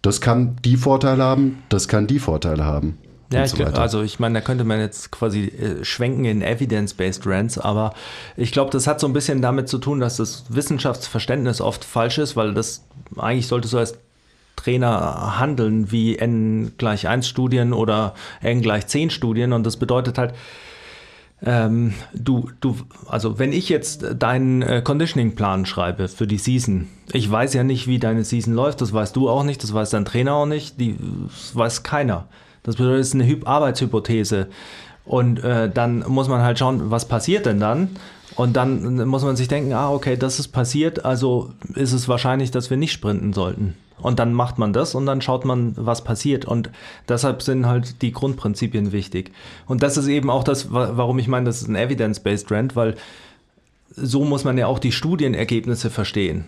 das 0.04 0.22
kann 0.22 0.58
die 0.64 0.78
Vorteile 0.78 1.24
haben, 1.24 1.64
das 1.70 1.88
kann 1.88 2.06
die 2.06 2.20
Vorteile 2.20 2.64
haben. 2.66 2.99
Ja, 3.32 3.47
so 3.47 3.64
also 3.64 4.04
ich 4.04 4.20
meine, 4.20 4.36
da 4.36 4.41
könnte 4.41 4.64
man 4.64 4.80
jetzt 4.80 5.12
quasi 5.12 5.45
äh, 5.45 5.84
schwenken 5.84 6.26
in 6.26 6.43
Evidence-Based 6.43 7.26
Rants, 7.26 7.58
aber 7.58 7.95
ich 8.38 8.51
glaube, 8.51 8.70
das 8.70 8.86
hat 8.86 8.99
so 8.99 9.08
ein 9.08 9.14
bisschen 9.14 9.41
damit 9.41 9.70
zu 9.70 9.80
tun, 9.80 9.99
dass 9.99 10.18
das 10.18 10.43
Wissenschaftsverständnis 10.49 11.60
oft 11.60 11.84
falsch 11.84 12.20
ist, 12.20 12.36
weil 12.36 12.54
das 12.54 12.86
eigentlich 13.18 13.47
solltest 13.47 13.74
du 13.74 13.80
als 13.80 13.97
Trainer 14.56 15.39
handeln 15.39 15.91
wie 15.91 16.18
N 16.18 16.74
gleich 16.78 17.08
1 17.08 17.28
Studien 17.28 17.74
oder 17.74 18.14
N 18.41 18.62
gleich 18.62 18.86
10 18.86 19.10
Studien 19.10 19.51
und 19.51 19.66
das 19.66 19.78
bedeutet 19.78 20.20
halt, 20.20 20.36
ähm, 21.46 21.94
du, 22.14 22.50
du, 22.62 22.78
also 23.08 23.38
wenn 23.39 23.52
ich 23.52 23.70
jetzt 23.70 24.06
deinen 24.18 24.62
äh, 24.62 24.82
Conditioning-Plan 24.82 25.66
schreibe 25.66 26.08
für 26.08 26.28
die 26.28 26.38
Season, 26.38 26.88
ich 27.12 27.30
weiß 27.30 27.54
ja 27.54 27.64
nicht, 27.64 27.88
wie 27.88 28.00
deine 28.00 28.24
Season 28.24 28.54
läuft, 28.54 28.82
das 28.82 28.94
weißt 28.94 29.16
du 29.16 29.30
auch 29.30 29.44
nicht, 29.44 29.62
das 29.64 29.74
weiß 29.74 29.89
dein 29.89 30.06
Trainer 30.06 30.36
auch 30.36 30.46
nicht, 30.46 30.80
die, 30.80 30.96
das 31.28 31.56
weiß 31.56 31.84
keiner. 31.84 32.28
Das 32.64 32.78
bedeutet, 32.78 33.02
es 33.02 33.08
ist 33.10 33.16
eine 33.16 33.26
Hy 33.26 33.41
Arbeitshypothese. 33.44 34.48
Und 35.06 35.44
äh, 35.44 35.70
dann 35.70 36.06
muss 36.08 36.30
man 36.30 36.41
halt 36.41 36.60
schauen, 36.60 36.89
was 36.89 37.08
passiert 37.08 37.46
denn 37.46 37.60
dann? 37.60 37.89
Und 38.36 38.54
dann 38.54 39.08
muss 39.08 39.24
man 39.24 39.36
sich 39.36 39.48
denken, 39.48 39.74
ah, 39.74 39.92
okay, 39.92 40.18
das 40.18 40.40
ist 40.40 40.50
passiert, 40.50 41.06
also 41.06 41.52
ist 41.76 41.94
es 41.94 42.08
wahrscheinlich, 42.08 42.52
dass 42.52 42.70
wir 42.70 42.78
nicht 42.78 42.92
sprinten 42.92 43.34
sollten. 43.34 43.76
Und 44.02 44.20
dann 44.20 44.34
macht 44.34 44.58
man 44.58 44.74
das 44.74 44.96
und 44.96 45.06
dann 45.06 45.22
schaut 45.22 45.46
man, 45.46 45.74
was 45.78 46.04
passiert. 46.04 46.46
Und 46.46 46.70
deshalb 47.08 47.42
sind 47.42 47.66
halt 47.66 48.02
die 48.02 48.12
Grundprinzipien 48.12 48.92
wichtig. 48.92 49.32
Und 49.66 49.82
das 49.82 49.98
ist 49.98 50.08
eben 50.08 50.30
auch 50.30 50.44
das, 50.44 50.72
warum 50.72 51.20
ich 51.20 51.28
meine, 51.28 51.46
das 51.46 51.62
ist 51.62 51.70
ein 51.70 51.76
Evidence-Based 51.76 52.48
Trend, 52.48 52.76
weil 52.76 52.96
so 53.96 54.26
muss 54.26 54.44
man 54.44 54.58
ja 54.58 54.68
auch 54.68 54.80
die 54.80 54.92
Studienergebnisse 54.92 55.90
verstehen. 55.90 56.46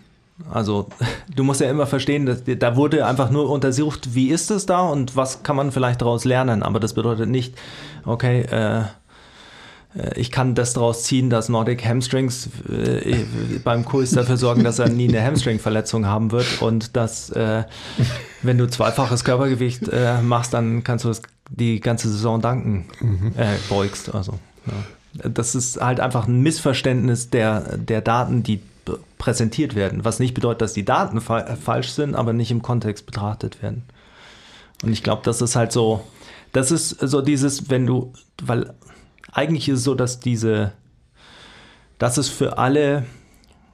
Also 0.51 0.87
du 1.33 1.43
musst 1.43 1.61
ja 1.61 1.69
immer 1.69 1.87
verstehen, 1.87 2.25
dass, 2.25 2.43
da 2.43 2.75
wurde 2.75 3.05
einfach 3.05 3.29
nur 3.29 3.49
untersucht, 3.49 4.15
wie 4.15 4.29
ist 4.29 4.51
es 4.51 4.65
da 4.65 4.81
und 4.81 5.15
was 5.15 5.43
kann 5.43 5.55
man 5.55 5.71
vielleicht 5.71 6.01
daraus 6.01 6.25
lernen. 6.25 6.61
Aber 6.61 6.81
das 6.81 6.93
bedeutet 6.93 7.29
nicht, 7.29 7.55
okay, 8.05 8.41
äh, 8.41 8.83
ich 10.15 10.31
kann 10.31 10.55
das 10.55 10.73
daraus 10.73 11.03
ziehen, 11.03 11.29
dass 11.29 11.47
Nordic 11.47 11.85
Hamstrings 11.85 12.49
äh, 12.69 13.23
beim 13.63 13.85
Kurs 13.85 14.11
dafür 14.11 14.35
sorgen, 14.37 14.63
dass 14.63 14.79
er 14.79 14.89
nie 14.89 15.07
eine 15.07 15.23
Hamstring-Verletzung 15.23 16.05
haben 16.05 16.31
wird 16.31 16.61
und 16.61 16.95
dass, 16.97 17.29
äh, 17.29 17.63
wenn 18.41 18.57
du 18.57 18.67
zweifaches 18.67 19.23
Körpergewicht 19.23 19.87
äh, 19.87 20.21
machst, 20.21 20.53
dann 20.53 20.83
kannst 20.83 21.05
du 21.05 21.09
das 21.09 21.21
die 21.49 21.79
ganze 21.79 22.09
Saison 22.09 22.41
danken, 22.41 22.85
mhm. 22.99 23.31
Äh, 23.37 23.55
beugst. 23.69 24.13
Also, 24.13 24.33
ja. 24.65 25.29
Das 25.29 25.55
ist 25.55 25.79
halt 25.79 26.01
einfach 26.01 26.27
ein 26.27 26.41
Missverständnis 26.41 27.29
der, 27.29 27.77
der 27.77 28.01
Daten, 28.01 28.43
die 28.43 28.61
präsentiert 29.17 29.75
werden. 29.75 30.03
Was 30.03 30.19
nicht 30.19 30.33
bedeutet, 30.33 30.61
dass 30.61 30.73
die 30.73 30.83
Daten 30.83 31.21
fa 31.21 31.55
falsch 31.55 31.91
sind, 31.91 32.15
aber 32.15 32.33
nicht 32.33 32.51
im 32.51 32.61
Kontext 32.61 33.05
betrachtet 33.05 33.61
werden. 33.61 33.83
Und 34.83 34.91
ich 34.91 35.03
glaube, 35.03 35.21
das 35.23 35.41
ist 35.41 35.55
halt 35.55 35.71
so, 35.71 36.03
das 36.51 36.69
ist 36.69 36.89
so 36.89 37.21
dieses, 37.21 37.69
wenn 37.69 37.85
du, 37.85 38.11
weil 38.43 38.73
eigentlich 39.35 39.69
ist 39.69 39.79
es 39.79 39.83
so, 39.83 39.93
dass 39.93 40.19
diese, 40.19 40.71
das 41.99 42.17
ist 42.17 42.29
für 42.29 42.57
alle, 42.57 43.05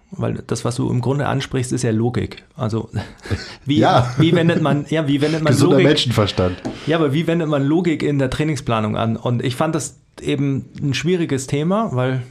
weil 0.09 0.43
das, 0.47 0.65
was 0.65 0.75
du 0.75 0.89
im 0.89 1.01
Grunde 1.01 1.27
ansprichst, 1.27 1.71
ist 1.71 1.83
ja 1.83 1.91
Logik. 1.91 2.43
Also 2.57 2.89
wie, 3.65 3.77
ja. 3.77 4.13
wie 4.17 4.35
wendet 4.35 4.61
man, 4.61 4.85
ja, 4.89 5.07
wie 5.07 5.21
wendet 5.21 5.43
man 5.43 5.53
Gesunder 5.53 5.77
Logik? 5.77 5.87
Menschenverstand. 5.87 6.57
Ja, 6.87 6.97
aber 6.97 7.13
wie 7.13 7.27
wendet 7.27 7.47
man 7.47 7.63
Logik 7.63 8.03
in 8.03 8.19
der 8.19 8.31
Trainingsplanung 8.31 8.97
an? 8.97 9.15
Und 9.15 9.43
ich 9.43 9.55
fand 9.55 9.75
das 9.75 9.99
eben 10.19 10.65
ein 10.81 10.95
schwieriges 10.95 11.45
Thema, 11.47 11.95
weil 11.95 12.23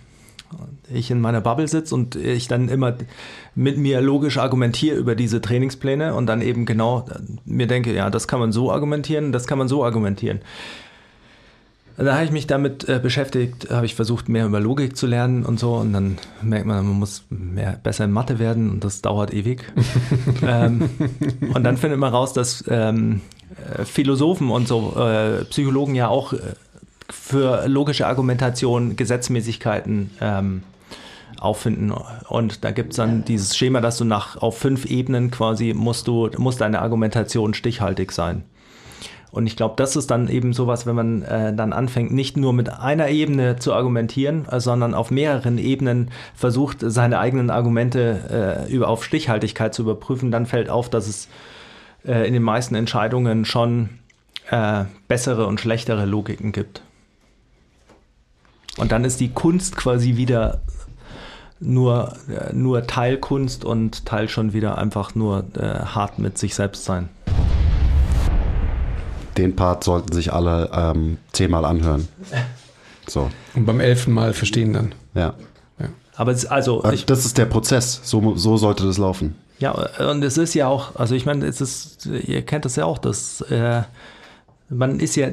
ich 0.92 1.12
in 1.12 1.20
meiner 1.20 1.40
Bubble 1.40 1.68
sitze 1.68 1.94
und 1.94 2.16
ich 2.16 2.48
dann 2.48 2.68
immer 2.68 2.96
mit 3.54 3.78
mir 3.78 4.00
logisch 4.00 4.38
argumentiere 4.38 4.96
über 4.96 5.14
diese 5.14 5.40
Trainingspläne 5.40 6.14
und 6.14 6.26
dann 6.26 6.42
eben 6.42 6.66
genau 6.66 7.04
mir 7.44 7.68
denke, 7.68 7.94
ja, 7.94 8.10
das 8.10 8.26
kann 8.26 8.40
man 8.40 8.50
so 8.50 8.72
argumentieren, 8.72 9.30
das 9.30 9.46
kann 9.46 9.58
man 9.58 9.68
so 9.68 9.84
argumentieren. 9.84 10.40
Da 11.96 12.14
habe 12.14 12.24
ich 12.24 12.30
mich 12.30 12.46
damit 12.46 12.88
äh, 12.88 12.98
beschäftigt, 13.02 13.70
habe 13.70 13.84
ich 13.84 13.94
versucht, 13.94 14.28
mehr 14.28 14.46
über 14.46 14.60
Logik 14.60 14.96
zu 14.96 15.06
lernen 15.06 15.44
und 15.44 15.60
so. 15.60 15.74
Und 15.74 15.92
dann 15.92 16.18
merkt 16.42 16.66
man, 16.66 16.86
man 16.86 16.98
muss 16.98 17.24
mehr, 17.28 17.78
besser 17.82 18.04
in 18.04 18.12
Mathe 18.12 18.38
werden 18.38 18.70
und 18.70 18.84
das 18.84 19.02
dauert 19.02 19.34
ewig. 19.34 19.64
ähm, 20.42 20.88
und 21.54 21.64
dann 21.64 21.76
findet 21.76 21.98
man 21.98 22.12
raus, 22.12 22.32
dass 22.32 22.64
ähm, 22.68 23.20
äh, 23.76 23.84
Philosophen 23.84 24.50
und 24.50 24.66
so 24.68 24.94
äh, 24.96 25.44
Psychologen 25.44 25.94
ja 25.94 26.08
auch 26.08 26.32
äh, 26.32 26.38
für 27.10 27.66
logische 27.68 28.06
Argumentation 28.06 28.96
Gesetzmäßigkeiten 28.96 30.10
ähm, 30.20 30.62
auffinden. 31.38 31.92
Und 32.28 32.64
da 32.64 32.70
gibt 32.70 32.90
es 32.90 32.96
dann 32.96 33.24
dieses 33.24 33.56
Schema, 33.56 33.80
dass 33.80 33.98
du 33.98 34.04
nach 34.04 34.36
auf 34.36 34.58
fünf 34.58 34.84
Ebenen 34.86 35.30
quasi 35.30 35.74
musst 35.74 36.06
du, 36.06 36.30
muss 36.38 36.56
deine 36.56 36.80
Argumentation 36.80 37.54
stichhaltig 37.54 38.12
sein. 38.12 38.44
Und 39.32 39.46
ich 39.46 39.56
glaube, 39.56 39.74
das 39.76 39.94
ist 39.94 40.10
dann 40.10 40.28
eben 40.28 40.52
sowas, 40.52 40.86
wenn 40.86 40.96
man 40.96 41.22
äh, 41.22 41.54
dann 41.54 41.72
anfängt, 41.72 42.12
nicht 42.12 42.36
nur 42.36 42.52
mit 42.52 42.68
einer 42.68 43.08
Ebene 43.08 43.56
zu 43.56 43.72
argumentieren, 43.72 44.46
äh, 44.48 44.60
sondern 44.60 44.94
auf 44.94 45.10
mehreren 45.10 45.58
Ebenen 45.58 46.10
versucht, 46.34 46.78
seine 46.80 47.18
eigenen 47.18 47.50
Argumente 47.50 48.66
äh, 48.68 48.72
über, 48.72 48.88
auf 48.88 49.04
Stichhaltigkeit 49.04 49.72
zu 49.72 49.82
überprüfen, 49.82 50.30
dann 50.30 50.46
fällt 50.46 50.68
auf, 50.68 50.90
dass 50.90 51.06
es 51.06 51.28
äh, 52.04 52.26
in 52.26 52.32
den 52.32 52.42
meisten 52.42 52.74
Entscheidungen 52.74 53.44
schon 53.44 53.90
äh, 54.50 54.84
bessere 55.06 55.46
und 55.46 55.60
schlechtere 55.60 56.06
Logiken 56.06 56.50
gibt. 56.50 56.82
Und 58.78 58.90
dann 58.90 59.04
ist 59.04 59.20
die 59.20 59.30
Kunst 59.30 59.76
quasi 59.76 60.16
wieder 60.16 60.60
nur, 61.60 62.14
äh, 62.28 62.52
nur 62.52 62.86
Teilkunst 62.88 63.64
und 63.64 64.06
Teil 64.06 64.28
schon 64.28 64.52
wieder 64.52 64.76
einfach 64.78 65.14
nur 65.14 65.44
hart 65.54 66.18
mit 66.18 66.36
sich 66.36 66.56
selbst 66.56 66.84
sein 66.84 67.10
den 69.40 69.56
Part 69.56 69.84
sollten 69.84 70.12
sich 70.12 70.32
alle 70.32 70.70
ähm, 70.72 71.18
zehnmal 71.32 71.64
anhören. 71.64 72.08
So. 73.08 73.30
Und 73.54 73.66
beim 73.66 73.80
elften 73.80 74.12
Mal 74.12 74.32
verstehen 74.32 74.72
dann. 74.72 74.94
Ja. 75.14 75.34
ja. 75.78 75.88
Aber 76.16 76.32
es, 76.32 76.46
also 76.46 76.84
ich, 76.92 77.06
das 77.06 77.24
ist 77.24 77.38
der 77.38 77.46
Prozess. 77.46 78.00
So, 78.04 78.36
so 78.36 78.56
sollte 78.56 78.84
das 78.84 78.98
laufen. 78.98 79.34
Ja, 79.58 79.72
und 80.10 80.22
es 80.22 80.38
ist 80.38 80.54
ja 80.54 80.68
auch, 80.68 80.96
also 80.96 81.14
ich 81.14 81.26
meine, 81.26 81.44
es 81.46 81.60
ist, 81.60 82.06
ihr 82.06 82.42
kennt 82.42 82.64
das 82.64 82.76
ja 82.76 82.86
auch, 82.86 82.96
dass 82.96 83.42
äh, 83.42 83.82
man 84.70 85.00
ist 85.00 85.16
ja, 85.16 85.28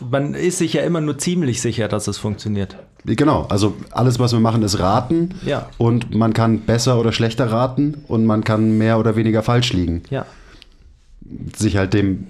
man 0.00 0.34
ist 0.34 0.58
sich 0.58 0.72
ja 0.72 0.82
immer 0.82 1.00
nur 1.00 1.16
ziemlich 1.16 1.60
sicher, 1.60 1.86
dass 1.86 2.08
es 2.08 2.18
funktioniert. 2.18 2.76
Genau, 3.04 3.46
also 3.48 3.74
alles, 3.92 4.18
was 4.18 4.32
wir 4.32 4.40
machen, 4.40 4.62
ist 4.64 4.80
raten. 4.80 5.36
Ja. 5.44 5.68
Und 5.78 6.12
man 6.12 6.32
kann 6.32 6.62
besser 6.62 6.98
oder 6.98 7.12
schlechter 7.12 7.52
raten 7.52 8.02
und 8.08 8.24
man 8.26 8.42
kann 8.42 8.76
mehr 8.76 8.98
oder 8.98 9.14
weniger 9.14 9.44
falsch 9.44 9.72
liegen. 9.72 10.02
Ja. 10.10 10.26
Sich 11.54 11.76
halt 11.76 11.94
dem 11.94 12.26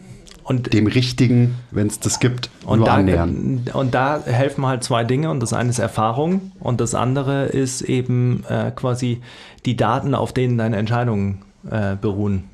und 0.46 0.72
dem 0.72 0.86
Richtigen, 0.86 1.56
wenn 1.72 1.88
es 1.88 1.98
das 1.98 2.20
gibt, 2.20 2.50
und 2.64 2.78
nur 2.78 2.86
da, 2.86 2.94
annähern. 2.94 3.62
Und 3.72 3.94
da 3.94 4.22
helfen 4.24 4.64
halt 4.64 4.84
zwei 4.84 5.02
Dinge 5.02 5.28
und 5.30 5.40
das 5.40 5.52
eine 5.52 5.70
ist 5.70 5.80
Erfahrung 5.80 6.52
und 6.60 6.80
das 6.80 6.94
andere 6.94 7.46
ist 7.46 7.82
eben 7.82 8.44
äh, 8.48 8.70
quasi 8.70 9.22
die 9.64 9.76
Daten, 9.76 10.14
auf 10.14 10.32
denen 10.32 10.56
deine 10.56 10.76
Entscheidungen 10.76 11.42
äh, 11.68 11.96
beruhen. 11.96 12.44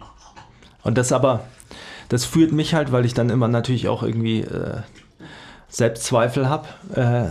Und 0.82 0.96
das 0.96 1.12
aber, 1.12 1.44
das 2.08 2.24
führt 2.24 2.52
mich 2.52 2.72
halt, 2.72 2.92
weil 2.92 3.04
ich 3.04 3.12
dann 3.12 3.28
immer 3.28 3.46
natürlich 3.46 3.88
auch 3.88 4.02
irgendwie 4.02 4.40
äh, 4.40 4.78
Selbstzweifel 5.68 6.48
habe, 6.48 6.68
äh, 6.94 7.26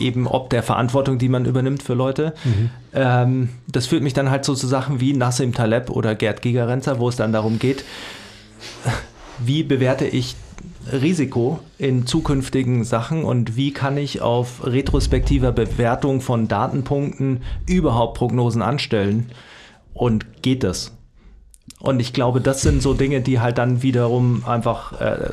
eben 0.00 0.26
ob 0.26 0.50
der 0.50 0.64
Verantwortung, 0.64 1.18
die 1.18 1.28
man 1.28 1.44
übernimmt 1.44 1.84
für 1.84 1.94
Leute. 1.94 2.34
Mhm. 2.42 2.70
Ähm, 2.94 3.48
das 3.68 3.86
führt 3.86 4.02
mich 4.02 4.12
dann 4.12 4.28
halt 4.28 4.44
so 4.44 4.56
zu 4.56 4.66
Sachen 4.66 4.98
wie 4.98 5.12
Nassim 5.12 5.54
Taleb 5.54 5.88
oder 5.88 6.16
Gerd 6.16 6.42
Gigerenzer, 6.42 6.98
wo 6.98 7.08
es 7.08 7.14
dann 7.14 7.32
darum 7.32 7.60
geht, 7.60 7.84
wie 9.46 9.62
bewerte 9.62 10.06
ich 10.06 10.36
Risiko 10.90 11.60
in 11.78 12.06
zukünftigen 12.06 12.84
Sachen 12.84 13.24
und 13.24 13.56
wie 13.56 13.72
kann 13.72 13.96
ich 13.96 14.20
auf 14.20 14.66
retrospektiver 14.66 15.52
Bewertung 15.52 16.20
von 16.20 16.48
Datenpunkten 16.48 17.42
überhaupt 17.66 18.18
Prognosen 18.18 18.62
anstellen 18.62 19.30
und 19.94 20.42
geht 20.42 20.64
das? 20.64 20.92
Und 21.78 22.00
ich 22.00 22.12
glaube, 22.12 22.40
das 22.40 22.62
sind 22.62 22.82
so 22.82 22.94
Dinge, 22.94 23.20
die 23.20 23.40
halt 23.40 23.58
dann 23.58 23.82
wiederum 23.82 24.44
einfach 24.46 25.00
äh, 25.00 25.30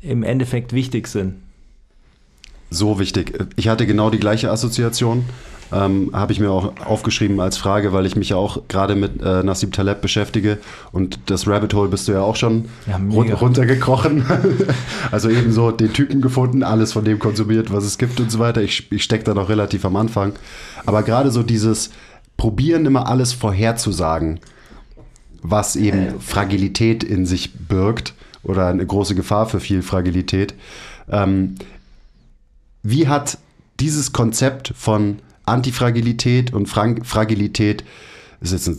im 0.00 0.22
Endeffekt 0.22 0.72
wichtig 0.72 1.08
sind. 1.08 1.42
So 2.70 2.98
wichtig. 2.98 3.38
Ich 3.56 3.68
hatte 3.68 3.86
genau 3.86 4.10
die 4.10 4.18
gleiche 4.18 4.50
Assoziation. 4.50 5.24
Ähm, 5.70 6.10
Habe 6.12 6.32
ich 6.32 6.40
mir 6.40 6.50
auch 6.50 6.72
aufgeschrieben 6.84 7.40
als 7.40 7.58
Frage, 7.58 7.92
weil 7.92 8.06
ich 8.06 8.16
mich 8.16 8.30
ja 8.30 8.36
auch 8.36 8.62
gerade 8.68 8.94
mit 8.94 9.22
äh, 9.22 9.42
Nassim 9.42 9.70
Taleb 9.70 10.00
beschäftige 10.00 10.58
und 10.92 11.18
das 11.26 11.46
Rabbit 11.46 11.74
Hole 11.74 11.88
bist 11.88 12.08
du 12.08 12.12
ja 12.12 12.22
auch 12.22 12.36
schon 12.36 12.70
ja, 12.86 12.96
run 12.96 13.30
runtergekrochen. 13.32 14.24
also 15.10 15.28
eben 15.28 15.52
so 15.52 15.70
den 15.70 15.92
Typen 15.92 16.20
gefunden, 16.20 16.62
alles 16.62 16.92
von 16.92 17.04
dem 17.04 17.18
konsumiert, 17.18 17.72
was 17.72 17.84
es 17.84 17.98
gibt 17.98 18.18
und 18.20 18.30
so 18.30 18.38
weiter. 18.38 18.62
Ich, 18.62 18.90
ich 18.90 19.04
stecke 19.04 19.24
da 19.24 19.34
noch 19.34 19.48
relativ 19.48 19.84
am 19.84 19.96
Anfang. 19.96 20.32
Aber 20.86 21.02
gerade 21.02 21.30
so 21.30 21.42
dieses 21.42 21.90
Probieren 22.38 22.86
immer 22.86 23.08
alles 23.08 23.32
vorherzusagen, 23.32 24.40
was 25.42 25.76
eben 25.76 26.20
Fragilität 26.20 27.02
in 27.02 27.26
sich 27.26 27.52
birgt 27.52 28.14
oder 28.42 28.68
eine 28.68 28.86
große 28.86 29.14
Gefahr 29.14 29.46
für 29.46 29.60
viel 29.60 29.82
Fragilität. 29.82 30.54
Ähm, 31.10 31.56
wie 32.82 33.08
hat 33.08 33.38
dieses 33.80 34.12
Konzept 34.12 34.72
von 34.76 35.18
Antifragilität 35.48 36.52
und 36.52 36.66
Frag 36.66 37.04
Fragilität 37.06 37.84
ist 38.40 38.52
jetzt 38.52 38.68
eine 38.68 38.78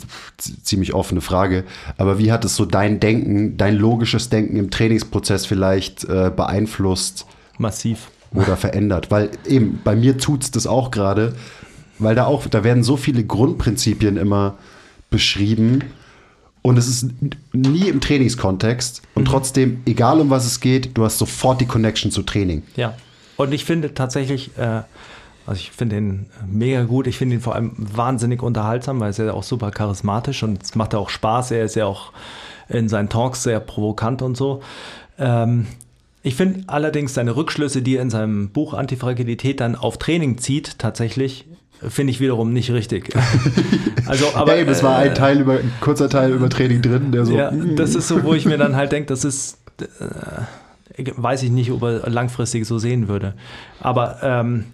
ziemlich 0.63 0.93
offene 0.93 1.22
Frage, 1.22 1.65
aber 1.97 2.17
wie 2.17 2.32
hat 2.32 2.45
es 2.45 2.55
so 2.55 2.65
dein 2.65 2.99
Denken, 2.99 3.57
dein 3.57 3.76
logisches 3.76 4.30
Denken 4.30 4.55
im 4.55 4.70
Trainingsprozess 4.70 5.45
vielleicht 5.45 6.05
äh, 6.05 6.32
beeinflusst? 6.34 7.26
Massiv. 7.57 8.09
Oder 8.34 8.55
verändert? 8.55 9.11
Weil 9.11 9.32
eben, 9.45 9.82
bei 9.84 9.95
mir 9.95 10.17
tut 10.17 10.43
es 10.43 10.51
das 10.51 10.67
auch 10.67 10.91
gerade, 10.91 11.36
weil 11.97 12.15
da 12.15 12.26
auch, 12.26 12.45
da 12.47 12.63
werden 12.63 12.84
so 12.84 12.95
viele 12.95 13.24
Grundprinzipien 13.24 14.17
immer 14.17 14.57
beschrieben 15.09 15.84
und 16.61 16.78
es 16.78 16.88
ist 16.88 17.09
nie 17.51 17.89
im 17.89 17.99
Trainingskontext 17.99 19.01
und 19.15 19.24
mhm. 19.24 19.28
trotzdem, 19.28 19.82
egal 19.86 20.22
um 20.22 20.30
was 20.30 20.45
es 20.45 20.59
geht, 20.59 20.97
du 20.97 21.03
hast 21.03 21.17
sofort 21.17 21.59
die 21.59 21.65
Connection 21.65 22.11
zu 22.11 22.24
Training. 22.24 22.63
Ja. 22.76 22.95
Und 23.36 23.53
ich 23.53 23.65
finde 23.65 23.93
tatsächlich, 23.93 24.57
äh, 24.57 24.82
also 25.45 25.59
ich 25.59 25.71
finde 25.71 25.97
ihn 25.97 26.25
mega 26.47 26.83
gut. 26.83 27.07
Ich 27.07 27.17
finde 27.17 27.35
ihn 27.35 27.41
vor 27.41 27.55
allem 27.55 27.73
wahnsinnig 27.77 28.41
unterhaltsam, 28.41 28.99
weil 28.99 29.07
er 29.07 29.11
ist 29.11 29.17
ja 29.17 29.33
auch 29.33 29.43
super 29.43 29.71
charismatisch 29.71 30.43
und 30.43 30.61
es 30.61 30.75
macht 30.75 30.93
ja 30.93 30.99
auch 30.99 31.09
Spaß. 31.09 31.51
Er 31.51 31.65
ist 31.65 31.75
ja 31.75 31.85
auch 31.85 32.11
in 32.67 32.87
seinen 32.87 33.09
Talks 33.09 33.43
sehr 33.43 33.59
provokant 33.59 34.21
und 34.21 34.37
so. 34.37 34.61
Ähm, 35.17 35.67
ich 36.21 36.35
finde 36.35 36.63
allerdings 36.67 37.13
seine 37.13 37.35
Rückschlüsse, 37.35 37.81
die 37.81 37.95
er 37.95 38.01
in 38.01 38.09
seinem 38.09 38.49
Buch 38.49 38.73
Antifragilität 38.73 39.59
dann 39.61 39.75
auf 39.75 39.97
Training 39.97 40.37
zieht, 40.37 40.77
tatsächlich 40.77 41.45
finde 41.87 42.11
ich 42.11 42.19
wiederum 42.19 42.51
nicht 42.51 42.71
richtig. 42.71 43.09
also, 44.05 44.25
aber 44.35 44.57
eben, 44.57 44.69
es 44.69 44.83
war 44.83 44.97
ein 44.97 45.11
äh, 45.11 45.13
Teil 45.13 45.39
über, 45.39 45.53
ein 45.53 45.71
kurzer 45.79 46.09
Teil 46.09 46.31
über 46.31 46.49
Training 46.49 46.81
drin, 46.81 47.11
der 47.11 47.25
so. 47.25 47.35
Ja, 47.35 47.51
das 47.51 47.95
ist 47.95 48.07
so, 48.07 48.23
wo 48.23 48.33
ich 48.33 48.45
mir 48.45 48.57
dann 48.57 48.75
halt 48.75 48.91
denke, 48.91 49.07
das 49.07 49.23
ist, 49.23 49.59
äh, 49.79 51.05
weiß 51.15 51.43
ich 51.43 51.51
nicht, 51.51 51.71
ob 51.71 51.83
er 51.83 52.09
langfristig 52.09 52.65
so 52.65 52.79
sehen 52.79 53.07
würde. 53.07 53.33
Aber 53.79 54.17
ähm, 54.21 54.65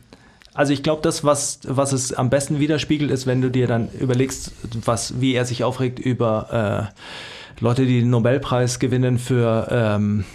also 0.56 0.74
ich 0.74 0.82
glaube, 0.82 1.02
das, 1.02 1.24
was, 1.24 1.60
was 1.68 1.92
es 1.94 2.14
am 2.14 2.30
besten 2.30 2.60
widerspiegelt, 2.60 3.12
ist, 3.12 3.28
wenn 3.28 3.42
du 3.42 3.52
dir 3.52 3.68
dann 3.68 3.90
überlegst, 3.92 4.52
was, 4.86 5.22
wie 5.22 5.36
er 5.36 5.46
sich 5.46 5.64
aufregt 5.64 6.00
über 6.00 6.92
äh, 6.92 7.62
Leute, 7.62 7.86
die 7.86 8.00
den 8.00 8.10
Nobelpreis 8.10 8.80
gewinnen 8.80 9.20
für 9.20 9.68
ähm, 9.70 10.26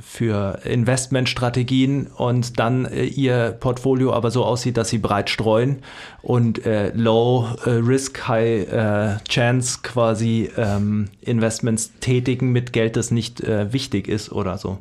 für 0.00 0.60
Investmentstrategien 0.64 2.08
und 2.08 2.58
dann 2.58 2.86
äh, 2.86 3.04
ihr 3.04 3.56
Portfolio 3.58 4.12
aber 4.12 4.30
so 4.30 4.44
aussieht, 4.44 4.76
dass 4.76 4.88
sie 4.88 4.98
breit 4.98 5.30
streuen 5.30 5.82
und 6.22 6.66
äh, 6.66 6.90
Low 6.94 7.46
äh, 7.64 7.70
Risk, 7.70 8.26
High 8.26 8.72
äh, 8.72 9.16
Chance 9.28 9.80
quasi 9.82 10.50
ähm, 10.56 11.08
Investments 11.20 11.92
tätigen 12.00 12.50
mit 12.50 12.72
Geld, 12.72 12.96
das 12.96 13.10
nicht 13.10 13.40
äh, 13.40 13.72
wichtig 13.72 14.08
ist 14.08 14.32
oder 14.32 14.58
so. 14.58 14.78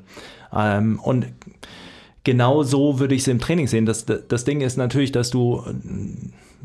Ähm, 0.56 1.00
und 1.00 1.28
genau 2.28 2.62
so 2.62 3.00
würde 3.00 3.16
ich 3.16 3.22
es 3.22 3.30
im 3.30 3.40
Training 3.40 3.68
sehen. 3.68 3.86
Das, 3.86 4.06
das 4.06 4.44
Ding 4.44 4.60
ist 4.60 4.76
natürlich, 4.76 5.14
dass 5.14 5.30
du, 5.30 5.64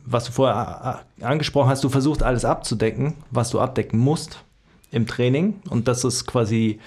was 0.04 0.24
du 0.24 0.32
vorher 0.32 1.04
äh, 1.20 1.24
angesprochen 1.24 1.68
hast, 1.68 1.84
du 1.84 1.88
versuchst 1.88 2.24
alles 2.24 2.44
abzudecken, 2.44 3.14
was 3.30 3.50
du 3.50 3.60
abdecken 3.60 4.00
musst 4.00 4.42
im 4.90 5.06
Training 5.06 5.60
und 5.70 5.86
das 5.86 6.02
ist 6.02 6.26
quasi 6.26 6.80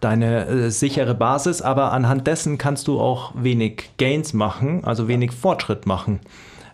deine 0.00 0.46
äh, 0.46 0.70
sichere 0.72 1.14
Basis, 1.14 1.62
aber 1.62 1.92
anhand 1.92 2.26
dessen 2.26 2.58
kannst 2.58 2.88
du 2.88 2.98
auch 2.98 3.32
wenig 3.36 3.90
Gains 3.96 4.32
machen, 4.32 4.82
also 4.84 5.06
wenig 5.06 5.30
Fortschritt 5.30 5.86
machen. 5.86 6.18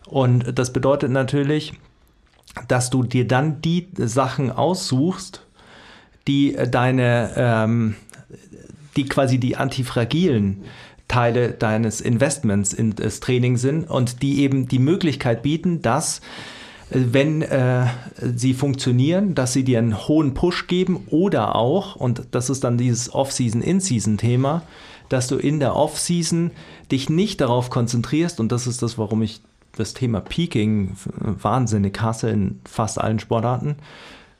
Und 0.06 0.58
das 0.58 0.72
bedeutet 0.72 1.10
natürlich, 1.10 1.74
dass 2.66 2.88
du 2.88 3.02
dir 3.02 3.28
dann 3.28 3.60
die 3.60 3.88
Sachen 3.98 4.50
aussuchst, 4.50 5.44
die 6.26 6.56
deine, 6.70 7.30
ähm, 7.36 7.96
die 8.96 9.04
quasi 9.04 9.36
die 9.36 9.56
antifragilen 9.56 10.64
Teile 11.12 11.50
deines 11.50 12.00
Investments 12.00 12.72
in 12.72 12.94
das 12.94 13.20
Training 13.20 13.58
sind 13.58 13.84
und 13.84 14.22
die 14.22 14.40
eben 14.40 14.66
die 14.66 14.78
Möglichkeit 14.78 15.42
bieten, 15.42 15.82
dass 15.82 16.22
wenn 16.88 17.42
äh, 17.42 17.86
sie 18.34 18.54
funktionieren, 18.54 19.34
dass 19.34 19.52
sie 19.52 19.62
dir 19.62 19.78
einen 19.78 20.08
hohen 20.08 20.32
Push 20.32 20.68
geben 20.68 21.04
oder 21.08 21.54
auch, 21.54 21.96
und 21.96 22.22
das 22.30 22.48
ist 22.48 22.64
dann 22.64 22.78
dieses 22.78 23.12
Off-Season, 23.14 23.60
In-Season-Thema, 23.60 24.62
dass 25.10 25.28
du 25.28 25.36
in 25.36 25.60
der 25.60 25.76
Off-Season 25.76 26.50
dich 26.90 27.10
nicht 27.10 27.42
darauf 27.42 27.68
konzentrierst, 27.68 28.40
und 28.40 28.50
das 28.50 28.66
ist 28.66 28.80
das, 28.82 28.96
warum 28.96 29.20
ich 29.20 29.42
das 29.76 29.92
Thema 29.92 30.20
Peaking 30.20 30.96
wahnsinnig 31.16 32.00
hasse 32.00 32.30
in 32.30 32.60
fast 32.64 32.98
allen 32.98 33.18
Sportarten, 33.18 33.76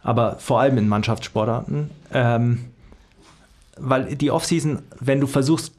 aber 0.02 0.38
vor 0.38 0.60
allem 0.60 0.78
in 0.78 0.88
Mannschaftssportarten, 0.88 1.90
ähm, 2.14 2.64
weil 3.76 4.16
die 4.16 4.30
Off-Season, 4.30 4.80
wenn 5.00 5.20
du 5.20 5.26
versuchst, 5.26 5.72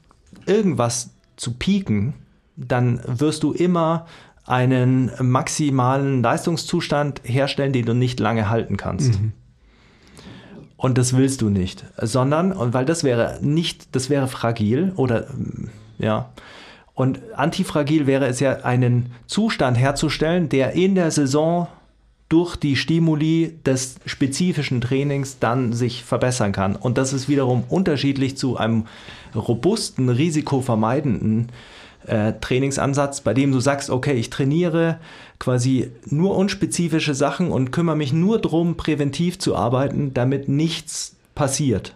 irgendwas 0.46 1.12
zu 1.36 1.54
peaken, 1.54 2.14
dann 2.56 3.02
wirst 3.06 3.44
du 3.44 3.52
immer 3.52 4.06
einen 4.46 5.12
maximalen 5.22 6.22
Leistungszustand 6.22 7.22
herstellen, 7.24 7.74
den 7.74 7.86
du 7.86 7.94
nicht 7.94 8.20
lange 8.20 8.50
halten 8.50 8.78
kannst. 8.78 9.22
Mhm. 9.22 9.32
Und 10.76 10.98
das 10.98 11.16
willst 11.16 11.42
du 11.42 11.50
nicht, 11.50 11.86
sondern, 11.98 12.52
und 12.52 12.74
weil 12.74 12.84
das 12.84 13.06
wäre 13.06 13.40
nicht, 13.42 13.96
das 13.96 14.10
wäre 14.10 14.28
fragil 14.28 14.92
oder 14.98 15.28
ja. 15.98 16.30
Und 16.94 17.22
antifragil 17.36 18.06
wäre 18.06 18.28
es 18.28 18.40
ja, 18.42 18.58
einen 18.64 19.14
Zustand 19.26 19.78
herzustellen, 19.78 20.50
der 20.50 20.74
in 20.74 20.96
der 20.96 21.10
Saison 21.10 21.68
durch 22.34 22.56
die 22.56 22.76
Stimuli 22.76 23.60
des 23.64 23.98
spezifischen 24.08 24.82
Trainings 24.82 25.38
dann 25.38 25.72
sich 25.72 26.04
verbessern 26.04 26.52
kann. 26.52 26.76
Und 26.76 26.98
das 26.98 27.14
ist 27.14 27.30
wiederum 27.30 27.64
unterschiedlich 27.70 28.38
zu 28.38 28.58
einem 28.58 28.88
robusten, 29.36 30.10
risikovermeidenden 30.10 31.52
äh, 32.08 32.34
Trainingsansatz, 32.42 33.22
bei 33.22 33.36
dem 33.36 33.52
du 33.52 33.60
sagst, 33.60 33.92
okay, 33.92 34.14
ich 34.14 34.32
trainiere 34.32 34.98
quasi 35.38 35.92
nur 36.08 36.36
unspezifische 36.36 37.14
Sachen 37.14 37.52
und 37.52 37.72
kümmere 37.72 37.98
mich 37.98 38.14
nur 38.14 38.42
darum, 38.42 38.78
präventiv 38.78 39.38
zu 39.38 39.56
arbeiten, 39.56 40.16
damit 40.16 40.50
nichts 40.50 41.16
passiert. 41.36 41.96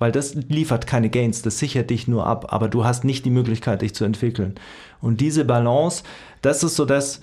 Weil 0.00 0.10
das 0.10 0.34
liefert 0.34 0.88
keine 0.88 1.10
Gains, 1.10 1.42
das 1.42 1.60
sichert 1.60 1.90
dich 1.90 2.08
nur 2.08 2.26
ab, 2.26 2.52
aber 2.52 2.68
du 2.68 2.84
hast 2.84 3.04
nicht 3.04 3.24
die 3.24 3.30
Möglichkeit, 3.30 3.82
dich 3.82 3.94
zu 3.94 4.04
entwickeln. 4.04 4.56
Und 5.00 5.20
diese 5.20 5.44
Balance, 5.44 6.02
das 6.42 6.64
ist 6.64 6.74
so 6.74 6.86
das, 6.86 7.20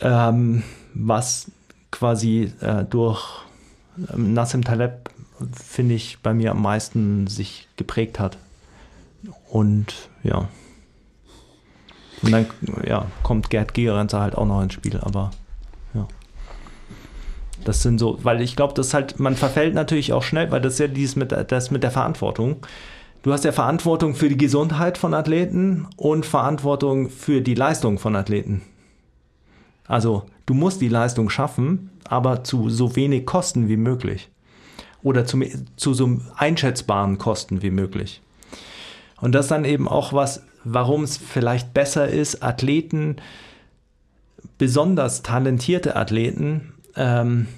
ähm, 0.00 0.62
was 0.94 1.50
quasi 1.90 2.52
äh, 2.60 2.84
durch 2.84 3.22
ähm, 4.12 4.32
Nassim 4.34 4.64
Taleb, 4.64 5.10
finde 5.52 5.94
ich, 5.94 6.18
bei 6.22 6.34
mir 6.34 6.52
am 6.52 6.62
meisten 6.62 7.26
sich 7.26 7.68
geprägt 7.76 8.18
hat. 8.18 8.38
Und 9.48 10.08
ja. 10.22 10.48
Und 12.22 12.32
dann 12.32 12.46
ja, 12.86 13.06
kommt 13.22 13.50
Gerd 13.50 13.72
Gerenzer 13.74 14.20
halt 14.20 14.34
auch 14.34 14.46
noch 14.46 14.62
ins 14.62 14.74
Spiel, 14.74 14.98
aber 15.00 15.30
ja. 15.94 16.06
Das 17.64 17.82
sind 17.82 17.98
so, 17.98 18.18
weil 18.22 18.40
ich 18.40 18.56
glaube, 18.56 18.74
das 18.74 18.94
halt, 18.94 19.18
man 19.18 19.36
verfällt 19.36 19.74
natürlich 19.74 20.12
auch 20.12 20.22
schnell, 20.22 20.50
weil 20.50 20.60
das 20.60 20.74
ist 20.74 20.78
ja 20.78 20.88
dieses 20.88 21.16
mit, 21.16 21.32
das 21.32 21.70
mit 21.70 21.82
der 21.82 21.90
Verantwortung. 21.90 22.56
Du 23.22 23.32
hast 23.32 23.44
ja 23.44 23.52
Verantwortung 23.52 24.14
für 24.14 24.30
die 24.30 24.38
Gesundheit 24.38 24.96
von 24.96 25.12
Athleten 25.12 25.86
und 25.96 26.24
Verantwortung 26.24 27.10
für 27.10 27.42
die 27.42 27.54
Leistung 27.54 27.98
von 27.98 28.16
Athleten. 28.16 28.62
Also 29.90 30.22
du 30.46 30.54
musst 30.54 30.80
die 30.80 30.88
Leistung 30.88 31.30
schaffen, 31.30 31.90
aber 32.04 32.44
zu 32.44 32.70
so 32.70 32.94
wenig 32.94 33.26
Kosten 33.26 33.68
wie 33.68 33.76
möglich. 33.76 34.30
Oder 35.02 35.26
zu, 35.26 35.42
zu 35.74 35.94
so 35.94 36.20
einschätzbaren 36.36 37.18
Kosten 37.18 37.60
wie 37.60 37.72
möglich. 37.72 38.22
Und 39.20 39.32
das 39.32 39.48
dann 39.48 39.64
eben 39.64 39.88
auch 39.88 40.12
was, 40.12 40.44
warum 40.62 41.02
es 41.02 41.16
vielleicht 41.16 41.74
besser 41.74 42.06
ist, 42.06 42.40
Athleten, 42.40 43.16
besonders 44.58 45.22
talentierte 45.22 45.96
Athleten, 45.96 46.72
ähm, 46.94 47.48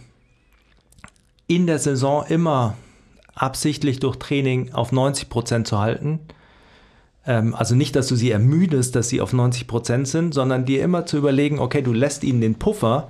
in 1.49 1.67
der 1.67 1.79
Saison 1.79 2.25
immer 2.27 2.79
absichtlich 3.35 4.01
durch 4.01 4.17
Training 4.17 4.73
auf 4.73 4.91
90 4.91 5.29
Prozent 5.29 5.67
zu 5.67 5.81
halten. 5.81 6.21
Ähm, 7.27 7.55
also 7.55 7.75
nicht, 7.75 7.97
dass 7.97 8.09
du 8.09 8.17
sie 8.17 8.31
ermüdest, 8.31 8.97
dass 8.97 9.09
sie 9.09 9.21
auf 9.21 9.33
90 9.33 9.67
Prozent 9.67 10.09
sind, 10.09 10.35
sondern 10.35 10.65
dir 10.65 10.83
immer 10.83 11.07
zu 11.07 11.17
überlegen, 11.19 11.59
okay, 11.59 11.83
du 11.83 11.93
lässt 11.93 12.25
ihnen 12.25 12.41
den 12.41 12.57
Puffer, 12.57 13.09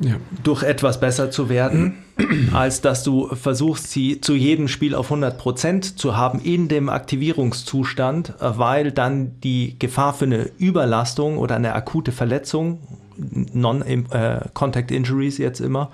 ja. 0.00 0.16
durch 0.42 0.62
etwas 0.62 0.98
besser 0.98 1.30
zu 1.30 1.48
werden, 1.48 1.98
als 2.52 2.80
dass 2.80 3.04
du 3.04 3.28
versuchst, 3.34 3.90
sie 3.90 4.20
zu 4.20 4.34
jedem 4.34 4.68
Spiel 4.68 4.94
auf 4.94 5.12
100% 5.12 5.96
zu 5.96 6.16
haben 6.16 6.40
in 6.40 6.68
dem 6.68 6.88
Aktivierungszustand, 6.88 8.34
weil 8.40 8.92
dann 8.92 9.40
die 9.40 9.78
Gefahr 9.78 10.14
für 10.14 10.24
eine 10.24 10.50
Überlastung 10.58 11.38
oder 11.38 11.56
eine 11.56 11.74
akute 11.74 12.12
Verletzung, 12.12 12.80
Non-Contact 13.18 14.90
äh, 14.90 14.96
Injuries 14.96 15.36
jetzt 15.36 15.60
immer, 15.60 15.90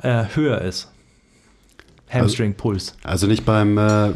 äh, 0.00 0.24
höher 0.34 0.62
ist. 0.62 0.90
Hamstring-Puls. 2.08 2.96
Also, 3.02 3.08
also, 3.08 3.26
nicht 3.26 3.44
beim 3.44 3.78
äh, 3.78 4.10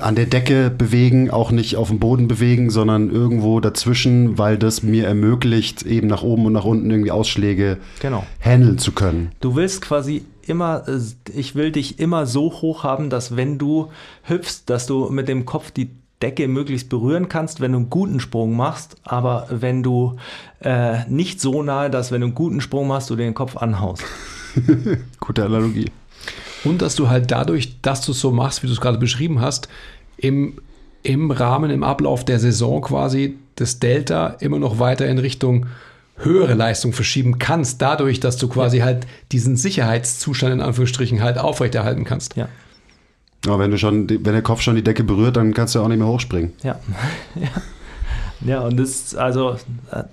an 0.00 0.14
der 0.14 0.26
Decke 0.26 0.70
bewegen, 0.70 1.30
auch 1.30 1.50
nicht 1.50 1.76
auf 1.76 1.88
dem 1.88 1.98
Boden 1.98 2.28
bewegen, 2.28 2.70
sondern 2.70 3.10
irgendwo 3.10 3.60
dazwischen, 3.60 4.38
weil 4.38 4.58
das 4.58 4.82
mir 4.82 5.06
ermöglicht, 5.06 5.82
eben 5.82 6.06
nach 6.06 6.22
oben 6.22 6.46
und 6.46 6.52
nach 6.52 6.64
unten 6.64 6.90
irgendwie 6.90 7.10
Ausschläge 7.10 7.78
genau. 8.00 8.24
handeln 8.40 8.78
zu 8.78 8.92
können. 8.92 9.32
Du 9.40 9.56
willst 9.56 9.82
quasi 9.82 10.24
immer, 10.46 10.84
äh, 10.88 10.98
ich 11.34 11.54
will 11.54 11.72
dich 11.72 11.98
immer 11.98 12.26
so 12.26 12.52
hoch 12.60 12.84
haben, 12.84 13.10
dass 13.10 13.36
wenn 13.36 13.58
du 13.58 13.90
hüpfst, 14.22 14.62
dass 14.66 14.86
du 14.86 15.10
mit 15.10 15.28
dem 15.28 15.44
Kopf 15.44 15.70
die 15.70 15.90
Decke 16.22 16.48
möglichst 16.48 16.88
berühren 16.88 17.28
kannst, 17.28 17.60
wenn 17.60 17.72
du 17.72 17.78
einen 17.78 17.90
guten 17.90 18.18
Sprung 18.18 18.56
machst, 18.56 18.96
aber 19.04 19.46
wenn 19.50 19.82
du 19.82 20.16
äh, 20.60 21.08
nicht 21.08 21.40
so 21.40 21.62
nahe, 21.62 21.90
dass 21.90 22.10
wenn 22.10 22.22
du 22.22 22.26
einen 22.26 22.34
guten 22.34 22.60
Sprung 22.60 22.88
machst, 22.88 23.08
du 23.10 23.16
den 23.16 23.34
Kopf 23.34 23.56
anhaust. 23.56 24.02
Gute 25.20 25.44
Analogie. 25.44 25.90
Und 26.64 26.82
dass 26.82 26.94
du 26.94 27.08
halt 27.08 27.30
dadurch, 27.30 27.80
dass 27.82 28.04
du 28.04 28.12
es 28.12 28.20
so 28.20 28.30
machst, 28.30 28.62
wie 28.62 28.66
du 28.66 28.72
es 28.72 28.80
gerade 28.80 28.98
beschrieben 28.98 29.40
hast, 29.40 29.68
im, 30.16 30.58
im 31.02 31.30
Rahmen, 31.30 31.70
im 31.70 31.82
Ablauf 31.82 32.24
der 32.24 32.38
Saison 32.38 32.80
quasi 32.82 33.36
das 33.56 33.78
Delta 33.78 34.36
immer 34.40 34.58
noch 34.58 34.78
weiter 34.78 35.06
in 35.06 35.18
Richtung 35.18 35.66
höhere 36.16 36.54
Leistung 36.54 36.92
verschieben 36.92 37.38
kannst, 37.38 37.80
dadurch, 37.80 38.18
dass 38.18 38.36
du 38.36 38.48
quasi 38.48 38.78
ja. 38.78 38.84
halt 38.84 39.06
diesen 39.30 39.56
Sicherheitszustand 39.56 40.52
in 40.52 40.60
Anführungsstrichen 40.60 41.22
halt 41.22 41.38
aufrechterhalten 41.38 42.04
kannst. 42.04 42.36
Ja. 42.36 42.48
Aber 43.46 43.60
wenn 43.60 43.70
du 43.70 43.78
schon, 43.78 44.08
wenn 44.10 44.32
der 44.32 44.42
Kopf 44.42 44.62
schon 44.62 44.74
die 44.74 44.82
Decke 44.82 45.04
berührt, 45.04 45.36
dann 45.36 45.54
kannst 45.54 45.74
du 45.74 45.80
auch 45.80 45.88
nicht 45.88 45.98
mehr 45.98 46.08
hochspringen. 46.08 46.52
Ja. 46.62 46.78
ja. 47.34 47.48
Ja, 48.40 48.60
und 48.60 48.76
das, 48.76 49.16
also, 49.16 49.56
äh, 49.90 50.04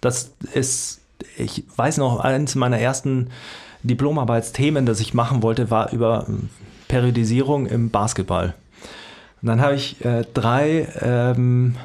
das 0.00 0.32
ist, 0.54 1.00
ich 1.36 1.64
weiß 1.74 1.96
noch, 1.96 2.20
eines 2.20 2.54
meiner 2.54 2.78
ersten 2.78 3.30
Diplomarbeitsthemen, 3.82 4.86
das 4.86 5.00
ich 5.00 5.14
machen 5.14 5.42
wollte, 5.42 5.70
war 5.70 5.92
über 5.92 6.26
ähm, 6.28 6.48
Periodisierung 6.88 7.66
im 7.66 7.90
Basketball. 7.90 8.54
Und 9.40 9.48
dann 9.48 9.60
habe 9.60 9.74
ich 9.74 10.04
äh, 10.04 10.24
drei, 10.34 10.88
ähm, 11.00 11.76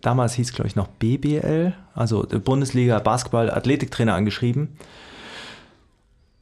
damals 0.00 0.34
hieß 0.34 0.48
es 0.48 0.54
glaube 0.54 0.68
ich 0.68 0.76
noch 0.76 0.88
BBL, 0.88 1.72
also 1.94 2.26
Bundesliga 2.44 2.98
Basketball 2.98 3.50
Athletiktrainer 3.50 4.14
angeschrieben. 4.14 4.76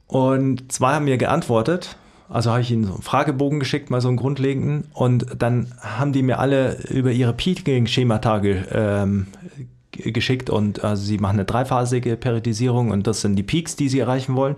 Und 0.07 0.71
zwei 0.71 0.95
haben 0.95 1.05
mir 1.05 1.17
geantwortet. 1.17 1.95
Also 2.27 2.51
habe 2.51 2.61
ich 2.61 2.71
ihnen 2.71 2.85
so 2.85 2.93
einen 2.93 3.01
Fragebogen 3.01 3.59
geschickt, 3.59 3.89
mal 3.89 4.01
so 4.01 4.07
einen 4.07 4.17
grundlegenden. 4.17 4.85
Und 4.93 5.25
dann 5.37 5.67
haben 5.79 6.11
die 6.11 6.21
mir 6.21 6.39
alle 6.39 6.77
über 6.89 7.11
ihre 7.11 7.33
Peaking-Schemata 7.33 8.39
ge, 8.39 8.63
ähm, 8.73 9.27
geschickt. 9.91 10.49
Und 10.49 10.83
also 10.83 11.03
sie 11.03 11.17
machen 11.17 11.35
eine 11.35 11.45
dreiphasige 11.45 12.17
Periodisierung 12.17 12.91
und 12.91 13.07
das 13.07 13.21
sind 13.21 13.35
die 13.35 13.43
Peaks, 13.43 13.75
die 13.75 13.89
sie 13.89 13.99
erreichen 13.99 14.35
wollen. 14.35 14.55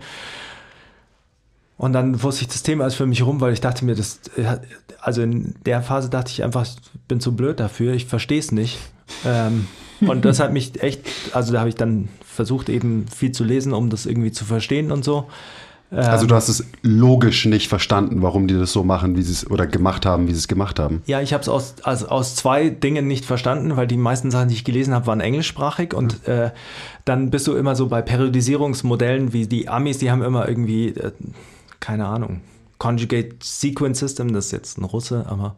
Und 1.78 1.94
dann 1.94 2.22
wusste 2.22 2.44
ich, 2.44 2.48
das 2.48 2.64
Thema 2.64 2.86
ist 2.86 2.96
für 2.96 3.06
mich 3.06 3.26
rum, 3.26 3.42
weil 3.42 3.52
ich 3.52 3.62
dachte 3.62 3.84
mir, 3.84 3.96
das, 3.96 4.22
also 5.02 5.22
in 5.22 5.56
der 5.66 5.82
Phase 5.82 6.10
dachte 6.10 6.32
ich 6.32 6.44
einfach, 6.44 6.66
ich 6.66 6.78
bin 7.08 7.20
zu 7.20 7.36
blöd 7.36 7.60
dafür, 7.60 7.94
ich 7.94 8.06
verstehe 8.06 8.40
es 8.40 8.52
nicht. 8.52 8.78
Ähm, 9.26 9.68
und 10.02 10.24
das 10.24 10.40
hat 10.40 10.54
mich 10.54 10.82
echt, 10.82 11.02
also 11.34 11.54
da 11.54 11.60
habe 11.60 11.70
ich 11.70 11.76
dann 11.76 12.10
versucht, 12.26 12.70
eben 12.70 13.06
viel 13.08 13.32
zu 13.32 13.44
lesen, 13.44 13.74
um 13.74 13.90
das 13.90 14.06
irgendwie 14.06 14.32
zu 14.32 14.46
verstehen 14.46 14.92
und 14.92 15.04
so. 15.04 15.28
Also 15.96 16.26
du 16.26 16.36
hast 16.36 16.50
es 16.50 16.66
logisch 16.82 17.46
nicht 17.46 17.68
verstanden, 17.70 18.22
warum 18.22 18.48
die 18.48 18.56
das 18.56 18.72
so 18.72 18.84
machen, 18.84 19.16
wie 19.16 19.22
sie 19.22 19.34
es 19.34 19.50
oder 19.50 19.68
gemacht 19.68 20.06
haben, 20.06 20.28
wie 20.28 20.32
sie 20.32 20.40
es 20.40 20.48
gemacht 20.48 20.80
haben. 20.80 21.04
Ja, 21.06 21.22
ich 21.22 21.34
habe 21.34 21.42
es 21.42 21.50
aus, 21.50 21.76
also 21.84 22.08
aus 22.08 22.36
zwei 22.36 22.70
Dingen 22.70 23.08
nicht 23.08 23.26
verstanden, 23.26 23.76
weil 23.78 23.88
die 23.88 23.98
meisten 23.98 24.32
Sachen, 24.32 24.50
die 24.50 24.56
ich 24.56 24.64
gelesen 24.64 24.94
habe, 24.94 25.08
waren 25.08 25.20
englischsprachig 25.20 25.94
und 25.94 26.28
äh, 26.28 26.52
dann 27.06 27.30
bist 27.30 27.48
du 27.48 27.56
immer 27.56 27.76
so 27.76 27.88
bei 27.88 28.02
Periodisierungsmodellen 28.02 29.34
wie 29.34 29.46
die 29.46 29.70
Amis, 29.70 30.00
die 30.00 30.10
haben 30.10 30.24
immer 30.24 30.48
irgendwie, 30.48 30.90
äh, 30.90 31.12
keine 31.80 32.08
Ahnung, 32.08 32.42
Conjugate 32.80 33.36
Sequence 33.42 34.00
System, 34.00 34.34
das 34.34 34.48
ist 34.48 34.52
jetzt 34.52 34.78
ein 34.78 34.86
Russe, 34.86 35.26
aber 35.28 35.56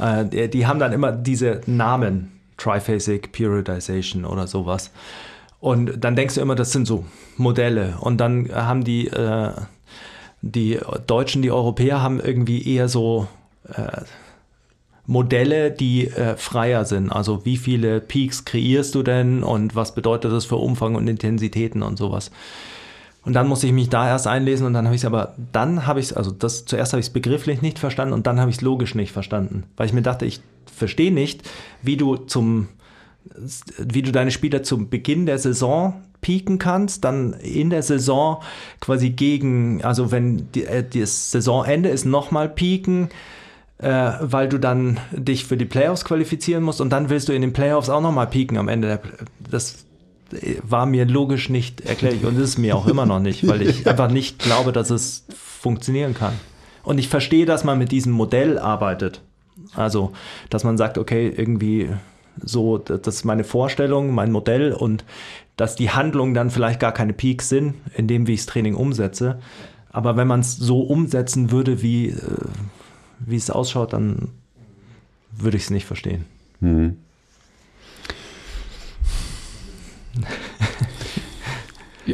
äh, 0.00 0.24
die, 0.24 0.48
die 0.48 0.66
haben 0.66 0.78
dann 0.78 0.92
immer 0.92 1.12
diese 1.12 1.60
Namen, 1.66 2.32
Triphasic 2.56 3.32
Periodization 3.32 4.24
oder 4.24 4.46
sowas. 4.46 4.90
Und 5.60 6.04
dann 6.04 6.14
denkst 6.14 6.34
du 6.34 6.40
immer, 6.40 6.54
das 6.54 6.72
sind 6.72 6.86
so 6.86 7.04
Modelle. 7.36 7.94
Und 8.00 8.18
dann 8.18 8.50
haben 8.52 8.84
die, 8.84 9.08
äh, 9.08 9.50
die 10.44 10.78
Deutschen, 11.06 11.42
die 11.42 11.50
Europäer 11.50 12.02
haben 12.02 12.20
irgendwie 12.20 12.74
eher 12.74 12.88
so 12.88 13.28
äh, 13.68 14.02
Modelle, 15.06 15.70
die 15.70 16.08
äh, 16.08 16.36
freier 16.36 16.84
sind. 16.84 17.10
Also 17.10 17.44
wie 17.44 17.56
viele 17.56 18.00
Peaks 18.00 18.44
kreierst 18.44 18.94
du 18.94 19.02
denn 19.02 19.42
und 19.42 19.74
was 19.74 19.94
bedeutet 19.94 20.32
das 20.32 20.44
für 20.44 20.56
Umfang 20.56 20.96
und 20.96 21.08
Intensitäten 21.08 21.82
und 21.82 21.96
sowas. 21.96 22.30
Und 23.24 23.32
dann 23.32 23.48
musste 23.48 23.66
ich 23.66 23.72
mich 23.72 23.88
da 23.88 24.06
erst 24.06 24.26
einlesen 24.26 24.66
und 24.66 24.74
dann 24.74 24.84
habe 24.84 24.94
ich 24.94 25.00
es 25.00 25.06
aber, 25.06 25.34
dann 25.52 25.86
habe 25.86 26.00
ich 26.00 26.06
es, 26.06 26.12
also 26.12 26.30
das 26.30 26.66
zuerst 26.66 26.92
habe 26.92 27.00
ich 27.00 27.06
es 27.06 27.12
begrifflich 27.12 27.62
nicht 27.62 27.78
verstanden 27.78 28.12
und 28.12 28.26
dann 28.26 28.38
habe 28.38 28.50
ich 28.50 28.56
es 28.56 28.62
logisch 28.62 28.94
nicht 28.94 29.12
verstanden, 29.12 29.64
weil 29.78 29.86
ich 29.86 29.94
mir 29.94 30.02
dachte, 30.02 30.26
ich 30.26 30.40
verstehe 30.66 31.12
nicht, 31.12 31.42
wie 31.80 31.96
du 31.96 32.16
zum, 32.16 32.68
wie 33.78 34.02
du 34.02 34.12
deine 34.12 34.30
Spieler 34.30 34.62
zum 34.62 34.90
Beginn 34.90 35.26
der 35.26 35.38
Saison 35.38 36.02
pieken 36.20 36.58
kannst, 36.58 37.04
dann 37.04 37.34
in 37.34 37.70
der 37.70 37.82
Saison 37.82 38.42
quasi 38.80 39.10
gegen, 39.10 39.82
also 39.84 40.10
wenn 40.10 40.50
die, 40.52 40.64
äh, 40.64 40.82
das 40.82 41.30
Saisonende 41.30 41.88
ist, 41.90 42.04
nochmal 42.04 42.48
pieken, 42.48 43.08
äh, 43.78 44.12
weil 44.20 44.48
du 44.48 44.58
dann 44.58 44.98
dich 45.12 45.44
für 45.44 45.56
die 45.56 45.64
Playoffs 45.64 46.04
qualifizieren 46.04 46.62
musst 46.62 46.80
und 46.80 46.90
dann 46.90 47.10
willst 47.10 47.28
du 47.28 47.32
in 47.32 47.42
den 47.42 47.52
Playoffs 47.52 47.90
auch 47.90 48.00
nochmal 48.00 48.26
pieken 48.26 48.56
am 48.56 48.68
Ende. 48.68 48.88
Der, 48.88 49.00
das 49.50 49.84
war 50.62 50.86
mir 50.86 51.04
logisch 51.04 51.50
nicht 51.50 51.82
erklärlich 51.82 52.24
und 52.24 52.36
ist 52.36 52.50
es 52.50 52.58
mir 52.58 52.76
auch 52.76 52.86
immer 52.86 53.06
noch 53.06 53.20
nicht, 53.20 53.46
weil 53.46 53.62
ich 53.62 53.86
einfach 53.86 54.10
nicht 54.10 54.38
glaube, 54.38 54.72
dass 54.72 54.90
es 54.90 55.26
funktionieren 55.36 56.14
kann. 56.14 56.34
Und 56.82 56.98
ich 56.98 57.08
verstehe, 57.08 57.46
dass 57.46 57.64
man 57.64 57.78
mit 57.78 57.92
diesem 57.92 58.12
Modell 58.12 58.58
arbeitet. 58.58 59.22
Also, 59.74 60.12
dass 60.50 60.64
man 60.64 60.76
sagt, 60.76 60.98
okay, 60.98 61.32
irgendwie 61.34 61.90
so, 62.42 62.78
das 62.78 63.00
ist 63.06 63.24
meine 63.24 63.44
Vorstellung, 63.44 64.12
mein 64.12 64.32
Modell 64.32 64.72
und 64.72 65.04
dass 65.56 65.76
die 65.76 65.90
Handlungen 65.90 66.34
dann 66.34 66.50
vielleicht 66.50 66.80
gar 66.80 66.92
keine 66.92 67.12
Peaks 67.12 67.48
sind, 67.48 67.74
indem 67.94 68.26
wie 68.26 68.34
ich 68.34 68.40
das 68.40 68.46
Training 68.46 68.74
umsetze. 68.74 69.38
Aber 69.90 70.16
wenn 70.16 70.26
man 70.26 70.40
es 70.40 70.56
so 70.56 70.80
umsetzen 70.80 71.52
würde, 71.52 71.80
wie, 71.80 72.08
äh, 72.08 72.16
wie 73.20 73.36
es 73.36 73.50
ausschaut, 73.50 73.92
dann 73.92 74.30
würde 75.30 75.56
ich 75.56 75.64
es 75.64 75.70
nicht 75.70 75.86
verstehen. 75.86 76.24
Mhm. 76.60 76.96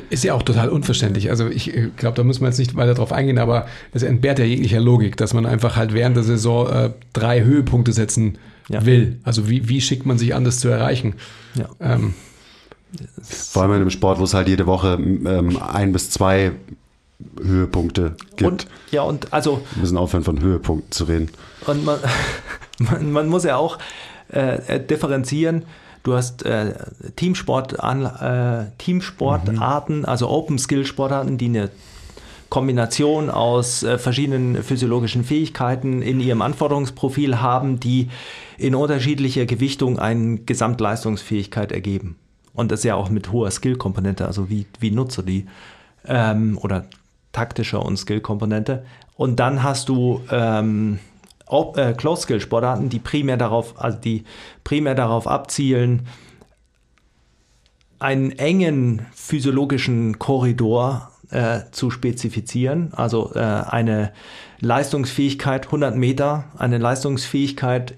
Ist 0.08 0.22
ja 0.22 0.34
auch 0.34 0.42
total 0.42 0.68
unverständlich. 0.68 1.30
Also 1.30 1.48
ich 1.48 1.74
äh, 1.74 1.88
glaube, 1.96 2.16
da 2.16 2.22
muss 2.22 2.40
man 2.40 2.50
jetzt 2.50 2.58
nicht 2.58 2.76
weiter 2.76 2.94
drauf 2.94 3.12
eingehen, 3.12 3.38
aber 3.38 3.66
es 3.92 4.02
entbehrt 4.02 4.38
ja 4.38 4.44
jeglicher 4.44 4.80
Logik, 4.80 5.16
dass 5.16 5.34
man 5.34 5.46
einfach 5.46 5.76
halt 5.76 5.94
während 5.94 6.16
der 6.16 6.24
Saison 6.24 6.68
äh, 6.68 6.90
drei 7.12 7.42
Höhepunkte 7.42 7.92
setzen 7.92 8.38
ja. 8.70 8.86
will. 8.86 9.18
Also 9.24 9.48
wie, 9.48 9.68
wie 9.68 9.80
schickt 9.80 10.06
man 10.06 10.18
sich 10.18 10.34
an, 10.34 10.44
das 10.44 10.60
zu 10.60 10.68
erreichen? 10.68 11.14
Ja. 11.54 11.68
Ähm, 11.80 12.14
Vor 13.22 13.62
allem 13.62 13.72
in 13.72 13.80
einem 13.82 13.90
Sport, 13.90 14.18
wo 14.18 14.24
es 14.24 14.34
halt 14.34 14.48
jede 14.48 14.66
Woche 14.66 14.98
ähm, 15.00 15.58
ein 15.62 15.92
bis 15.92 16.10
zwei 16.10 16.52
Höhepunkte 17.42 18.16
gibt. 18.36 18.50
Und, 18.50 18.66
ja, 18.90 19.02
und 19.02 19.32
also. 19.32 19.62
Wir 19.74 19.82
müssen 19.82 19.98
aufhören, 19.98 20.24
von 20.24 20.40
Höhepunkten 20.40 20.90
zu 20.90 21.04
reden. 21.04 21.30
Und 21.66 21.84
man, 21.84 21.98
man, 22.78 23.12
man 23.12 23.28
muss 23.28 23.44
ja 23.44 23.56
auch 23.56 23.78
äh, 24.28 24.80
differenzieren 24.80 25.64
Du 26.02 26.14
hast 26.14 26.44
äh, 26.46 26.72
Teamsport, 27.16 27.74
äh, 27.74 28.64
Teamsportarten, 28.78 29.98
mhm. 29.98 30.04
also 30.06 30.28
Open-Skill-Sportarten, 30.28 31.36
die 31.36 31.46
eine 31.46 31.70
Kombination 32.50 33.30
aus 33.30 33.82
äh, 33.82 33.96
verschiedenen 33.96 34.62
physiologischen 34.62 35.24
Fähigkeiten 35.24 36.02
in 36.02 36.20
ihrem 36.20 36.42
Anforderungsprofil 36.42 37.40
haben, 37.40 37.80
die 37.80 38.08
in 38.58 38.74
unterschiedlicher 38.74 39.46
Gewichtung 39.46 39.98
eine 39.98 40.38
Gesamtleistungsfähigkeit 40.38 41.72
ergeben. 41.72 42.16
Und 42.52 42.72
das 42.72 42.82
ja 42.82 42.96
auch 42.96 43.08
mit 43.08 43.30
hoher 43.32 43.50
Skill-Komponente, 43.50 44.26
also 44.26 44.50
wie, 44.50 44.66
wie 44.80 44.90
nutze 44.90 45.22
die 45.22 45.46
ähm, 46.06 46.58
oder 46.60 46.86
taktischer 47.32 47.84
und 47.84 47.96
Skill-Komponente. 47.96 48.84
Und 49.16 49.38
dann 49.38 49.62
hast 49.62 49.88
du 49.88 50.20
ähm, 50.30 50.98
äh, 51.48 51.92
Close-Skill-Sportarten, 51.92 52.88
die 52.88 52.98
primär 52.98 53.36
darauf, 53.36 53.80
also 53.80 53.98
die 53.98 54.24
primär 54.64 54.96
darauf 54.96 55.28
abzielen, 55.28 56.08
einen 58.00 58.32
engen 58.32 59.06
physiologischen 59.12 60.18
Korridor 60.18 61.09
äh, 61.30 61.60
zu 61.70 61.90
spezifizieren, 61.90 62.92
also 62.94 63.32
äh, 63.34 63.38
eine 63.38 64.12
Leistungsfähigkeit 64.60 65.66
100 65.66 65.96
Meter, 65.96 66.44
eine 66.56 66.78
Leistungsfähigkeit 66.78 67.94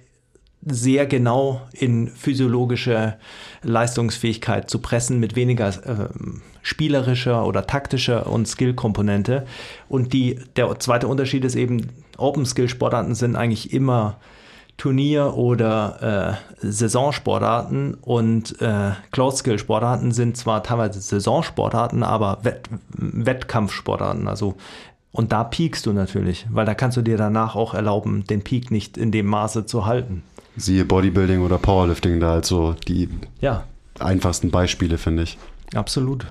sehr 0.64 1.06
genau 1.06 1.62
in 1.72 2.09
physiologische 2.09 3.16
Leistungsfähigkeit 3.62 4.70
zu 4.70 4.78
pressen 4.78 5.18
mit 5.18 5.34
weniger 5.34 5.68
äh, 5.68 6.09
spielerischer 6.62 7.44
oder 7.44 7.66
taktischer 7.66 8.28
und 8.28 8.46
Skill-Komponente. 8.46 9.44
Und 9.88 10.12
die, 10.12 10.38
der 10.56 10.78
zweite 10.78 11.09
Unterschied 11.09 11.44
ist 11.44 11.56
eben, 11.56 11.88
Open-Skill-Sportarten 12.16 13.16
sind 13.16 13.34
eigentlich 13.34 13.72
immer 13.72 14.18
Turnier- 14.82 15.36
oder 15.36 16.40
äh, 16.60 16.66
Saisonsportarten 16.68 17.94
und 17.94 18.60
äh, 18.60 18.90
Close-Skill-Sportarten 19.12 20.10
sind 20.10 20.36
zwar 20.36 20.64
teilweise 20.64 21.00
Saisonsportarten, 21.00 22.02
aber 22.02 22.38
Wett 22.42 22.68
Wettkampfsportarten. 22.88 24.26
Also 24.26 24.56
und 25.12 25.30
da 25.30 25.44
piekst 25.44 25.86
du 25.86 25.92
natürlich, 25.92 26.46
weil 26.50 26.66
da 26.66 26.74
kannst 26.74 26.96
du 26.96 27.02
dir 27.02 27.16
danach 27.16 27.54
auch 27.54 27.74
erlauben, 27.74 28.24
den 28.24 28.42
Peak 28.42 28.72
nicht 28.72 28.98
in 28.98 29.12
dem 29.12 29.26
Maße 29.26 29.66
zu 29.66 29.86
halten. 29.86 30.24
Siehe 30.56 30.84
Bodybuilding 30.84 31.42
oder 31.42 31.59
Powerlifting 31.59 32.18
da 32.18 32.32
also 32.32 32.74
die 32.88 33.09
ja. 33.40 33.62
einfachsten 34.00 34.50
Beispiele, 34.50 34.98
finde 34.98 35.22
ich. 35.22 35.38
Absolut. 35.76 36.26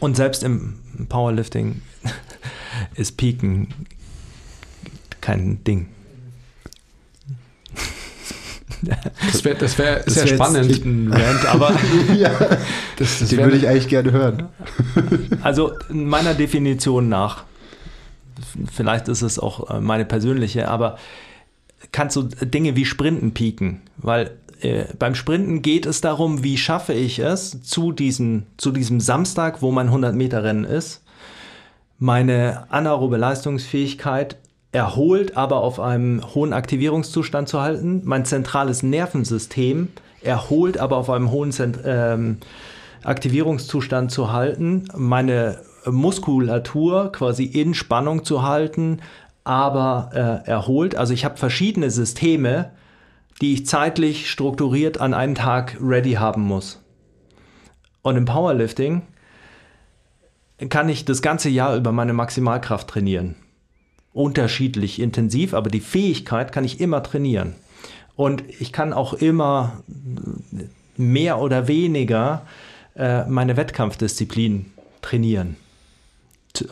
Und 0.00 0.16
selbst 0.16 0.42
im 0.42 0.80
Powerlifting 1.08 1.80
ist 2.96 3.16
Pieken 3.16 3.68
kein 5.20 5.62
Ding. 5.62 5.90
Das 8.82 9.44
wäre 9.44 9.56
das 9.56 9.78
wär 9.78 10.00
das 10.00 10.14
sehr 10.14 10.26
spannend. 10.26 10.84
Ein 10.84 11.12
Rant, 11.12 11.46
aber 11.46 11.72
ja, 12.16 12.30
das, 12.98 13.18
das 13.20 13.28
den 13.28 13.38
würde 13.38 13.56
ich 13.56 13.68
eigentlich 13.68 13.88
gerne 13.88 14.12
hören. 14.12 14.48
Also 15.42 15.72
meiner 15.88 16.34
Definition 16.34 17.08
nach, 17.08 17.44
vielleicht 18.72 19.08
ist 19.08 19.22
es 19.22 19.38
auch 19.38 19.70
äh, 19.70 19.80
meine 19.80 20.04
persönliche, 20.04 20.68
aber 20.68 20.98
kannst 21.92 22.16
du 22.16 22.22
Dinge 22.22 22.76
wie 22.76 22.84
Sprinten 22.84 23.32
pieken, 23.32 23.82
weil 23.96 24.32
äh, 24.60 24.84
beim 24.98 25.14
Sprinten 25.14 25.62
geht 25.62 25.86
es 25.86 26.00
darum, 26.00 26.42
wie 26.42 26.56
schaffe 26.56 26.92
ich 26.92 27.18
es 27.18 27.62
zu 27.62 27.92
diesem, 27.92 28.44
zu 28.56 28.72
diesem 28.72 29.00
Samstag, 29.00 29.62
wo 29.62 29.70
mein 29.70 29.90
100-Meter-Rennen 29.90 30.64
ist, 30.64 31.02
meine 31.98 32.70
anaerobe 32.70 33.16
Leistungsfähigkeit 33.16 34.36
erholt, 34.76 35.38
aber 35.38 35.62
auf 35.62 35.80
einem 35.80 36.22
hohen 36.34 36.52
Aktivierungszustand 36.52 37.48
zu 37.48 37.62
halten, 37.62 38.02
mein 38.04 38.26
zentrales 38.26 38.82
Nervensystem 38.82 39.88
erholt, 40.20 40.76
aber 40.76 40.98
auf 40.98 41.08
einem 41.08 41.30
hohen 41.30 41.50
Zent 41.50 41.78
ähm, 41.82 42.36
Aktivierungszustand 43.02 44.10
zu 44.10 44.32
halten, 44.34 44.84
meine 44.94 45.60
Muskulatur 45.86 47.10
quasi 47.10 47.44
in 47.44 47.72
Spannung 47.72 48.24
zu 48.24 48.42
halten, 48.42 49.00
aber 49.44 50.10
äh, 50.44 50.50
erholt. 50.50 50.94
Also 50.94 51.14
ich 51.14 51.24
habe 51.24 51.38
verschiedene 51.38 51.90
Systeme, 51.90 52.72
die 53.40 53.54
ich 53.54 53.64
zeitlich 53.64 54.30
strukturiert 54.30 55.00
an 55.00 55.14
einem 55.14 55.36
Tag 55.36 55.78
ready 55.80 56.14
haben 56.14 56.42
muss. 56.42 56.82
Und 58.02 58.16
im 58.16 58.26
Powerlifting 58.26 59.02
kann 60.68 60.90
ich 60.90 61.06
das 61.06 61.22
ganze 61.22 61.48
Jahr 61.48 61.76
über 61.76 61.92
meine 61.92 62.12
Maximalkraft 62.12 62.88
trainieren. 62.88 63.36
Unterschiedlich 64.16 64.98
intensiv, 64.98 65.52
aber 65.52 65.68
die 65.68 65.80
Fähigkeit 65.80 66.50
kann 66.50 66.64
ich 66.64 66.80
immer 66.80 67.02
trainieren. 67.02 67.54
Und 68.16 68.42
ich 68.60 68.72
kann 68.72 68.94
auch 68.94 69.12
immer 69.12 69.82
mehr 70.96 71.38
oder 71.38 71.68
weniger 71.68 72.46
äh, 72.96 73.26
meine 73.26 73.58
Wettkampfdisziplin 73.58 74.72
trainieren. 75.02 75.56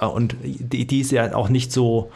Und 0.01 0.37
die, 0.43 0.87
die 0.87 1.01
ist 1.01 1.13
ja 1.13 1.35
auch 1.35 1.51
nicht 1.51 1.71
so, 1.71 2.11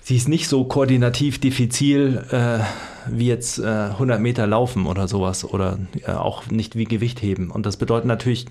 sie 0.00 0.16
ist 0.16 0.28
nicht 0.28 0.48
so 0.48 0.64
koordinativ 0.64 1.40
diffizil 1.40 2.24
äh, 2.32 2.58
wie 3.08 3.26
jetzt 3.26 3.58
äh, 3.58 3.64
100 3.64 4.20
Meter 4.20 4.46
laufen 4.46 4.86
oder 4.86 5.08
sowas 5.08 5.44
oder 5.44 5.78
äh, 6.06 6.12
auch 6.12 6.46
nicht 6.46 6.76
wie 6.76 6.84
Gewicht 6.84 7.22
heben. 7.22 7.50
Und 7.50 7.66
das 7.66 7.76
bedeutet 7.76 8.06
natürlich, 8.06 8.46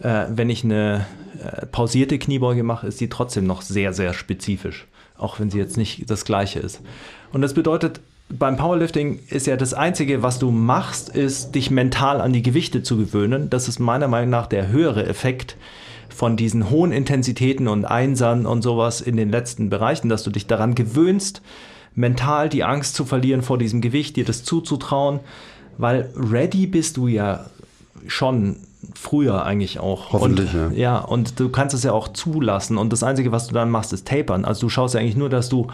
äh, 0.00 0.24
wenn 0.28 0.50
ich 0.50 0.64
eine 0.64 1.06
äh, 1.42 1.66
pausierte 1.66 2.18
Kniebeuge 2.18 2.62
mache, 2.62 2.86
ist 2.86 2.98
sie 2.98 3.08
trotzdem 3.08 3.46
noch 3.46 3.62
sehr, 3.62 3.92
sehr 3.92 4.14
spezifisch, 4.14 4.86
auch 5.16 5.40
wenn 5.40 5.50
sie 5.50 5.58
jetzt 5.58 5.76
nicht 5.76 6.10
das 6.10 6.24
gleiche 6.24 6.60
ist. 6.60 6.80
Und 7.32 7.42
das 7.42 7.54
bedeutet, 7.54 8.00
beim 8.28 8.56
Powerlifting 8.56 9.20
ist 9.28 9.46
ja 9.46 9.56
das 9.56 9.74
Einzige, 9.74 10.22
was 10.22 10.38
du 10.38 10.50
machst, 10.50 11.10
ist, 11.10 11.54
dich 11.54 11.70
mental 11.70 12.20
an 12.20 12.32
die 12.32 12.42
Gewichte 12.42 12.82
zu 12.82 12.96
gewöhnen. 12.96 13.50
Das 13.50 13.68
ist 13.68 13.78
meiner 13.78 14.08
Meinung 14.08 14.30
nach 14.30 14.46
der 14.46 14.68
höhere 14.68 15.06
Effekt 15.06 15.56
von 16.08 16.36
diesen 16.36 16.70
hohen 16.70 16.92
Intensitäten 16.92 17.68
und 17.68 17.84
Einsern 17.84 18.46
und 18.46 18.62
sowas 18.62 19.00
in 19.00 19.16
den 19.16 19.30
letzten 19.30 19.70
Bereichen, 19.70 20.08
dass 20.08 20.22
du 20.22 20.30
dich 20.30 20.46
daran 20.46 20.74
gewöhnst, 20.74 21.42
mental 21.94 22.48
die 22.48 22.64
Angst 22.64 22.94
zu 22.94 23.04
verlieren 23.04 23.42
vor 23.42 23.58
diesem 23.58 23.80
Gewicht, 23.80 24.16
dir 24.16 24.24
das 24.24 24.44
zuzutrauen, 24.44 25.20
weil 25.78 26.10
ready 26.16 26.66
bist 26.66 26.96
du 26.96 27.06
ja 27.06 27.46
schon 28.06 28.56
früher 28.94 29.44
eigentlich 29.44 29.78
auch. 29.78 30.12
Hoffentlich, 30.12 30.54
und, 30.54 30.76
ja. 30.76 30.96
ja. 30.96 30.98
Und 30.98 31.38
du 31.38 31.48
kannst 31.50 31.74
es 31.74 31.82
ja 31.82 31.92
auch 31.92 32.08
zulassen. 32.08 32.78
Und 32.78 32.92
das 32.92 33.02
Einzige, 33.02 33.32
was 33.32 33.46
du 33.46 33.54
dann 33.54 33.70
machst, 33.70 33.92
ist 33.92 34.06
tapern. 34.06 34.44
Also 34.44 34.62
du 34.62 34.68
schaust 34.68 34.94
ja 34.94 35.00
eigentlich 35.00 35.16
nur, 35.16 35.28
dass 35.28 35.48
du 35.48 35.68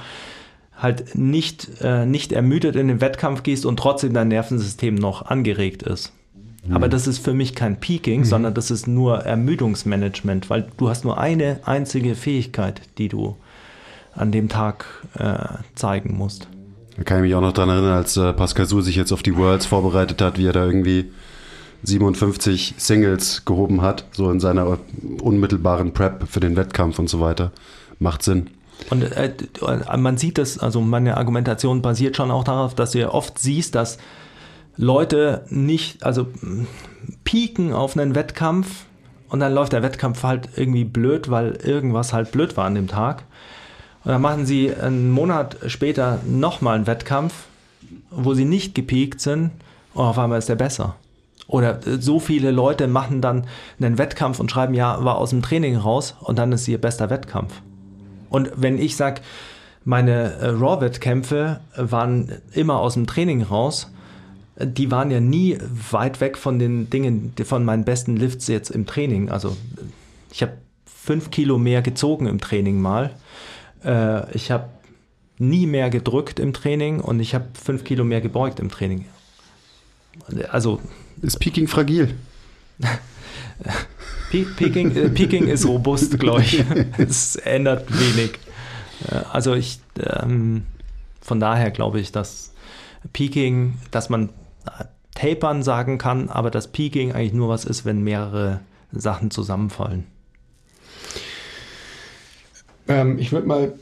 halt 0.77 1.17
nicht, 1.17 1.81
äh, 1.81 2.07
nicht 2.07 2.33
ermüdet 2.33 2.77
in 2.77 2.89
den 2.89 3.01
Wettkampf 3.01 3.43
gehst 3.43 3.67
und 3.67 3.79
trotzdem 3.79 4.13
dein 4.13 4.29
Nervensystem 4.29 4.95
noch 4.95 5.27
angeregt 5.27 5.83
ist. 5.83 6.13
Aber 6.71 6.89
das 6.89 7.07
ist 7.07 7.25
für 7.25 7.33
mich 7.33 7.55
kein 7.55 7.81
Peaking, 7.81 8.25
sondern 8.25 8.53
das 8.53 8.71
ist 8.71 8.87
nur 8.87 9.21
Ermüdungsmanagement, 9.21 10.51
weil 10.51 10.69
du 10.77 10.91
hast 10.91 11.05
nur 11.05 11.19
eine 11.19 11.61
einzige 11.65 12.15
Fähigkeit, 12.15 12.83
die 12.99 13.09
du 13.09 13.37
an 14.15 14.33
dem 14.33 14.49
Tag 14.49 14.87
äh, 15.19 15.39
zeigen 15.75 16.17
musst. 16.17 16.49
Da 16.97 17.05
kann 17.05 17.19
ich 17.19 17.23
mich 17.23 17.35
auch 17.35 17.41
noch 17.41 17.53
dran 17.53 17.69
erinnern, 17.69 17.93
als 17.93 18.17
äh, 18.17 18.33
Pascal 18.33 18.67
Su 18.67 18.81
sich 18.81 18.97
jetzt 18.97 19.13
auf 19.13 19.23
die 19.23 19.37
Worlds 19.37 19.67
vorbereitet 19.67 20.21
hat, 20.21 20.39
wie 20.39 20.47
er 20.47 20.53
da 20.53 20.65
irgendwie 20.65 21.13
57 21.85 22.75
Singles 22.77 23.45
gehoben 23.45 23.83
hat, 23.83 24.05
so 24.13 24.31
in 24.31 24.41
seiner 24.41 24.79
unmittelbaren 25.21 25.93
Prep 25.93 26.27
für 26.29 26.41
den 26.41 26.57
Wettkampf 26.57 26.99
und 26.99 27.09
so 27.09 27.21
weiter. 27.21 27.53
Macht 28.01 28.23
Sinn. 28.23 28.51
Und 28.91 29.03
äh, 29.03 29.33
man 29.97 30.19
sieht 30.19 30.39
das, 30.39 30.59
also 30.59 30.81
meine 30.81 31.17
Argumentation 31.17 31.83
basiert 31.83 32.17
schon 32.17 32.31
auch 32.31 32.45
darauf, 32.45 32.75
dass 32.75 32.93
du 32.93 32.99
ja 32.99 33.11
oft 33.11 33.39
siehst, 33.39 33.75
dass 33.75 33.99
Leute 34.77 35.45
nicht, 35.51 36.05
also 36.05 36.29
pieken 37.25 37.73
auf 37.73 37.97
einen 37.97 38.15
Wettkampf 38.15 38.87
und 39.29 39.41
dann 39.41 39.53
läuft 39.53 39.73
der 39.73 39.83
Wettkampf 39.83 40.23
halt 40.23 40.49
irgendwie 40.57 40.85
blöd, 40.85 41.31
weil 41.31 41.59
irgendwas 41.65 42.13
halt 42.13 42.33
blöd 42.33 42.57
war 42.57 42.65
an 42.65 42.77
dem 42.77 42.87
Tag. 42.87 43.25
Und 44.09 44.13
dann 44.13 44.23
machen 44.23 44.47
sie 44.47 44.75
einen 44.75 45.11
Monat 45.11 45.59
später 45.67 46.21
nochmal 46.27 46.77
einen 46.77 46.87
Wettkampf, 46.87 47.45
wo 48.11 48.33
sie 48.33 48.47
nicht 48.47 48.75
gepiekt 48.75 49.21
sind 49.21 49.51
und 49.93 50.03
auf 50.03 50.19
einmal 50.19 50.39
ist 50.39 50.49
der 50.49 50.55
besser. 50.55 50.95
Oder 51.47 51.87
äh, 51.87 52.01
so 52.01 52.19
viele 52.19 52.51
Leute 52.51 52.89
machen 52.89 53.21
dann 53.21 53.45
einen 53.79 53.99
Wettkampf 53.99 54.41
und 54.41 54.51
schreiben, 54.51 54.73
ja, 54.73 55.05
war 55.05 55.19
aus 55.19 55.29
dem 55.29 55.43
Training 55.43 55.77
raus 55.77 56.17
und 56.21 56.39
dann 56.39 56.53
ist 56.53 56.67
ihr 56.69 56.81
bester 56.81 57.11
Wettkampf. 57.11 57.61
Und 58.31 58.51
wenn 58.57 58.79
ich 58.79 58.97
sage, 58.97 59.21
meine 59.85 60.33
äh, 60.37 60.47
Raw-Wettkämpfe 60.47 61.61
waren 61.77 62.33
immer 62.55 62.79
aus 62.79 62.95
dem 62.95 63.07
Training 63.07 63.43
raus, 63.43 63.91
die 64.59 64.91
waren 64.91 65.11
ja 65.11 65.21
nie 65.21 65.59
weit 65.91 66.23
weg 66.23 66.39
von 66.39 66.59
den 66.59 66.89
Dingen, 66.89 67.35
von 67.45 67.63
meinen 67.63 67.85
besten 67.85 68.17
Lifts 68.17 68.49
jetzt 68.49 68.71
im 68.71 68.87
Training. 68.87 69.29
Also 69.29 69.55
ich 70.33 70.41
habe 70.41 70.53
fünf 70.87 71.31
Kilo 71.31 71.59
mehr 71.59 71.83
gezogen 71.83 72.27
im 72.27 72.41
Training 72.41 72.81
mal. 72.81 73.11
Äh, 73.85 74.31
ich 74.35 74.51
habe 74.51 74.69
nie 75.39 75.67
mehr 75.67 75.91
gedrückt 75.91 76.41
im 76.41 76.53
Training 76.53 77.01
und 77.01 77.21
ich 77.21 77.35
habe 77.35 77.47
fünf 77.63 77.85
Kilo 77.85 78.05
mehr 78.05 78.21
gebeugt 78.21 78.59
im 78.61 78.71
Training. 78.71 79.05
Also 80.51 80.81
Ist 81.23 81.39
Peking 81.39 81.69
fragil? 81.69 82.15
Pe- 84.31 84.47
Peking, 84.57 84.95
äh, 84.95 85.09
Peking 85.09 85.47
ist 85.49 85.67
robust, 85.67 86.19
glaube 86.19 86.43
ich. 86.43 86.63
es 86.99 87.37
ändert 87.37 87.87
wenig. 87.91 88.39
Äh, 89.11 89.17
Also 89.33 89.55
ich, 89.55 89.81
ähm, 89.99 90.65
von 91.21 91.41
daher 91.41 91.71
glaube 91.71 92.01
ich, 92.01 92.13
dass 92.13 92.53
Peking, 93.13 93.75
dass 93.91 94.11
man 94.11 94.29
äh, 94.67 94.85
Tapern 95.15 95.63
sagen 95.63 95.99
kann, 95.99 96.29
aber 96.29 96.51
dass 96.51 96.69
Peking 96.69 97.13
eigentlich 97.13 97.33
nur 97.33 97.49
was 97.49 97.65
ist, 97.65 97.85
wenn 97.85 98.03
mehrere 98.03 98.61
Sachen 98.93 99.31
zusammenfallen. 99.31 100.07
Ähm, 102.89 103.19
ich 103.19 103.33
würde 103.33 103.47
mal 103.47 103.73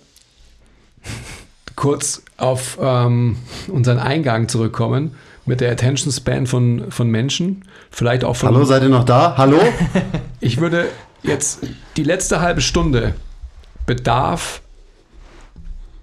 kurz 1.77 2.23
auf 2.37 2.78
ähm, 2.81 3.37
unseren 3.69 3.99
Eingang 3.99 4.49
zurückkommen 4.49 5.15
mit 5.45 5.61
der 5.61 5.70
Attention 5.70 6.12
Span 6.12 6.47
von, 6.47 6.91
von 6.91 7.09
Menschen. 7.09 7.65
Vielleicht 7.91 8.24
auch 8.24 8.35
von. 8.35 8.49
Hallo, 8.49 8.65
seid 8.65 8.83
ihr 8.83 8.89
noch 8.89 9.05
da? 9.05 9.37
Hallo? 9.37 9.61
Ich 10.41 10.61
würde 10.61 10.89
jetzt 11.23 11.61
die 11.97 12.03
letzte 12.03 12.41
halbe 12.41 12.61
Stunde 12.61 13.15
bedarf 13.87 14.61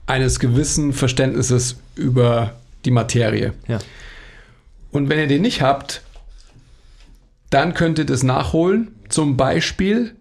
eines 0.05 0.39
gewissen 0.39 0.91
Verständnisses 0.91 1.77
über 1.95 2.55
die 2.83 2.91
Materie. 2.91 3.53
Ja. 3.67 3.79
Und 4.91 5.09
wenn 5.09 5.19
ihr 5.19 5.27
den 5.27 5.43
nicht 5.43 5.61
habt, 5.61 6.01
dann 7.49 7.73
könnt 7.73 7.99
ihr 7.99 8.05
das 8.05 8.23
nachholen. 8.23 8.95
Zum 9.07 9.37
Beispiel, 9.37 10.15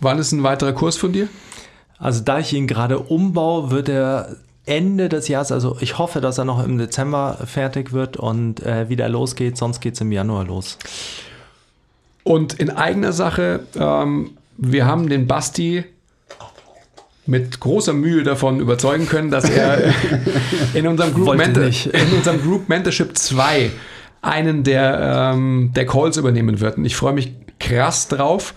wann 0.00 0.18
ist 0.18 0.32
ein 0.32 0.42
weiterer 0.42 0.72
Kurs 0.72 0.96
von 0.96 1.12
dir? 1.12 1.28
Also 1.98 2.22
da 2.22 2.38
ich 2.38 2.52
ihn 2.52 2.66
gerade 2.66 2.98
umbaue, 2.98 3.70
wird 3.70 3.88
er 3.88 4.36
Ende 4.66 5.08
des 5.08 5.28
Jahres, 5.28 5.50
also 5.50 5.78
ich 5.80 5.98
hoffe, 5.98 6.20
dass 6.20 6.38
er 6.38 6.44
noch 6.44 6.62
im 6.62 6.78
Dezember 6.78 7.38
fertig 7.46 7.92
wird 7.92 8.16
und 8.16 8.62
äh, 8.64 8.88
wieder 8.88 9.08
losgeht, 9.08 9.56
sonst 9.56 9.80
geht 9.80 9.94
es 9.94 10.00
im 10.00 10.12
Januar 10.12 10.44
los. 10.44 10.78
Und 12.22 12.54
in 12.54 12.70
eigener 12.70 13.12
Sache, 13.12 13.60
ähm, 13.74 14.32
wir 14.58 14.84
haben 14.84 15.08
den 15.08 15.26
Basti 15.26 15.84
mit 17.24 17.60
großer 17.60 17.94
Mühe 17.94 18.22
davon 18.22 18.60
überzeugen 18.60 19.06
können, 19.08 19.30
dass 19.30 19.48
er 19.48 19.94
in 20.74 20.86
unserem 20.86 21.14
Group, 21.14 21.36
Mentor, 21.36 21.64
in 21.64 22.12
unserem 22.16 22.40
Group 22.42 22.68
Mentorship 22.68 23.16
2 23.16 23.70
einen 24.20 24.64
der, 24.64 25.32
ähm, 25.32 25.72
der 25.74 25.86
Calls 25.86 26.16
übernehmen 26.16 26.60
wird. 26.60 26.76
Und 26.76 26.84
ich 26.84 26.96
freue 26.96 27.12
mich 27.12 27.32
krass 27.58 28.08
drauf. 28.08 28.54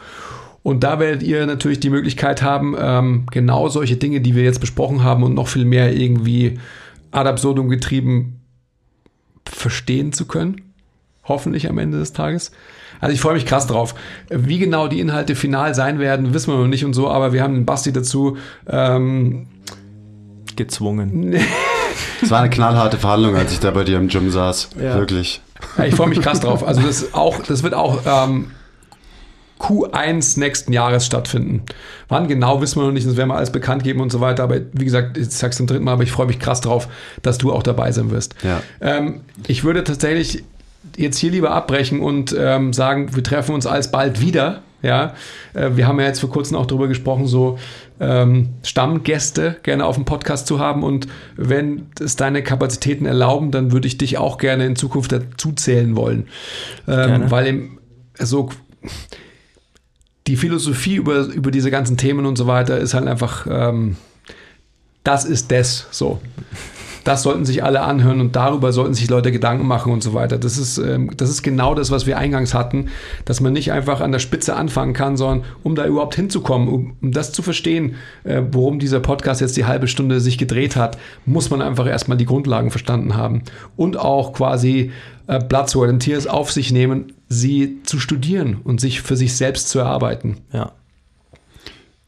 Und 0.64 0.84
da 0.84 1.00
werdet 1.00 1.24
ihr 1.24 1.46
natürlich 1.46 1.80
die 1.80 1.90
Möglichkeit 1.90 2.44
haben, 2.44 2.76
ähm, 2.78 3.26
genau 3.32 3.68
solche 3.70 3.98
Dinge, 3.98 4.22
die 4.22 4.36
wir 4.36 4.44
jetzt 4.44 4.60
besprochen 4.60 5.04
haben 5.04 5.24
und 5.24 5.34
noch 5.34 5.48
viel 5.48 5.66
mehr 5.66 5.94
irgendwie 5.96 6.60
ad 7.12 7.28
absurdum 7.28 7.70
getrieben 7.70 8.42
verstehen 9.46 10.14
zu 10.14 10.26
können. 10.26 10.62
Hoffentlich 11.24 11.70
am 11.70 11.78
Ende 11.78 12.00
des 12.00 12.14
Tages. 12.14 12.52
Also 13.00 13.14
ich 13.14 13.22
freue 13.22 13.34
mich 13.34 13.46
krass 13.46 13.66
drauf. 13.66 13.96
Wie 14.30 14.60
genau 14.60 14.88
die 14.88 15.00
Inhalte 15.00 15.36
final 15.36 15.74
sein 15.74 16.00
werden, 16.00 16.34
wissen 16.34 16.54
wir 16.54 16.58
noch 16.58 16.68
nicht 16.68 16.86
und 16.86 16.94
so, 16.94 17.10
aber 17.10 17.34
wir 17.34 17.42
haben 17.42 17.56
den 17.56 17.66
Basti 17.66 17.92
dazu. 17.92 18.38
Ähm, 18.68 19.48
Gezwungen. 20.56 21.36
Es 22.22 22.30
war 22.30 22.40
eine 22.40 22.50
knallharte 22.50 22.98
Verhandlung, 22.98 23.36
als 23.36 23.52
ich 23.52 23.60
da 23.60 23.72
bei 23.72 23.84
dir 23.84 23.98
im 23.98 24.08
Gym 24.08 24.30
saß. 24.30 24.70
Ja. 24.80 24.96
Wirklich. 24.96 25.42
ja, 25.78 25.86
ich 25.86 25.96
freue 25.96 26.08
mich 26.08 26.22
krass 26.22 26.40
drauf. 26.40 26.66
Also 26.66 26.82
das, 26.82 27.02
ist 27.02 27.16
auch, 27.16 27.42
das 27.42 27.64
wird 27.64 27.74
auch 27.74 28.02
ähm, 28.06 28.52
Q1 29.62 30.40
nächsten 30.40 30.74
Jahres 30.74 31.06
stattfinden. 31.06 31.62
Wann 32.08 32.28
genau, 32.28 32.62
wissen 32.62 32.80
wir 32.80 32.86
noch 32.86 32.92
nicht, 32.92 33.08
das 33.08 33.16
werden 33.16 33.30
wir 33.30 33.36
alles 33.36 33.52
bekannt 33.52 33.84
geben 33.84 34.02
und 34.02 34.12
so 34.12 34.20
weiter. 34.20 34.44
Aber 34.44 34.58
wie 34.74 34.86
gesagt, 34.86 35.18
ich 35.18 35.30
sag's 35.30 35.58
zum 35.58 35.68
dritten 35.68 35.84
Mal, 35.84 35.94
aber 35.94 36.04
ich 36.04 36.12
freue 36.12 36.26
mich 36.26 36.40
krass 36.40 36.62
drauf, 36.62 36.88
dass 37.22 37.38
du 37.38 37.54
auch 37.54 37.64
dabei 37.64 37.92
sein 37.92 38.12
wirst. 38.12 38.36
Ja. 38.44 38.62
Ähm, 38.82 39.22
ich 39.48 39.64
würde 39.64 39.84
tatsächlich 39.84 40.44
jetzt 40.98 41.18
hier 41.18 41.32
lieber 41.32 41.52
abbrechen 41.52 42.02
und 42.02 42.36
ähm, 42.38 42.74
sagen, 42.74 43.16
wir 43.16 43.24
treffen 43.24 43.54
uns 43.54 43.68
alsbald 43.68 44.20
wieder 44.20 44.64
Ja, 44.82 45.14
äh, 45.54 45.72
wir 45.76 45.88
haben 45.88 46.00
ja 46.00 46.08
jetzt 46.08 46.20
vor 46.20 46.30
kurzem 46.30 46.58
auch 46.58 46.66
darüber 46.66 46.88
gesprochen, 46.88 47.28
so 47.28 47.60
ähm, 48.00 48.50
Stammgäste 48.64 49.58
gerne 49.64 49.86
auf 49.86 49.96
dem 49.96 50.06
Podcast 50.06 50.48
zu 50.48 50.60
haben. 50.60 50.84
Und 50.84 51.08
wenn 51.36 51.88
es 52.00 52.16
deine 52.16 52.42
Kapazitäten 52.42 53.06
erlauben, 53.06 53.52
dann 53.52 53.72
würde 53.72 53.88
ich 53.88 53.98
dich 53.98 54.18
auch 54.18 54.38
gerne 54.38 54.66
in 54.66 54.76
Zukunft 54.76 55.12
dazu 55.12 55.52
zählen 55.54 55.96
wollen. 55.96 56.28
Ähm, 56.88 57.30
weil 57.30 57.48
im, 57.48 57.80
so 58.18 58.50
die 60.32 60.38
Philosophie 60.38 60.95
über, 60.95 61.26
über 61.26 61.52
diese 61.52 61.72
ganzen 61.72 61.98
Themen 61.98 62.26
und 62.26 62.38
so 62.38 62.48
weiter 62.48 62.78
ist 62.78 62.94
halt 62.94 63.06
einfach, 63.06 63.45
ähm, 63.49 63.98
das 65.03 65.26
ist 65.26 65.52
das 65.52 65.88
so. 65.91 66.22
Das 67.03 67.24
sollten 67.24 67.44
sich 67.44 67.66
alle 67.66 67.82
anhören 67.82 68.22
und 68.22 68.34
darüber 68.38 68.72
sollten 68.72 68.94
sich 68.94 69.10
Leute 69.10 69.34
Gedanken 69.34 69.68
machen 69.68 69.91
und 69.91 70.02
so 70.02 70.14
weiter. 70.14 70.38
Das 70.38 70.58
ist, 70.58 70.78
ähm, 70.78 71.12
das 71.18 71.30
ist 71.30 71.44
genau 71.44 71.76
das, 71.76 71.91
was 71.91 72.06
wir 72.06 72.18
eingangs 72.18 72.53
hatten, 72.53 72.88
dass 73.26 73.41
man 73.41 73.52
nicht 73.52 73.74
einfach 73.74 73.99
an 73.99 74.14
der 74.14 74.20
Spitze 74.20 74.56
anfangen 74.56 74.94
kann, 74.94 75.18
sondern 75.18 75.44
um 75.64 75.76
da 75.76 75.86
überhaupt 75.86 76.16
hinzukommen, 76.16 76.70
um, 76.70 76.94
um 77.02 77.12
das 77.12 77.34
zu 77.34 77.41
verstehen, 77.41 77.95
äh, 78.24 78.41
worum 78.53 78.80
dieser 78.80 79.02
Podcast 79.02 79.41
jetzt 79.41 79.58
die 79.58 79.66
halbe 79.66 79.90
Stunde 79.90 80.22
sich 80.22 80.38
gedreht 80.38 80.78
hat, 80.78 80.98
muss 81.26 81.49
man 81.49 81.62
einfach 81.62 81.88
erstmal 81.88 82.18
die 82.18 82.26
Grundlagen 82.26 82.72
verstanden 82.72 83.18
haben 83.18 83.44
und 83.76 83.98
auch 83.98 84.32
quasi 84.32 84.91
äh, 85.28 85.40
Blood, 85.44 85.70
Sweat 85.70 85.90
and 85.90 86.02
Tears 86.02 86.26
auf 86.26 86.53
sich 86.53 86.72
nehmen, 86.72 87.12
sie 87.32 87.82
zu 87.84 87.98
studieren 87.98 88.58
und 88.64 88.82
sich 88.82 89.02
für 89.02 89.16
sich 89.16 89.36
selbst 89.36 89.70
zu 89.70 89.80
erarbeiten. 89.80 90.38
Ja. 90.52 90.74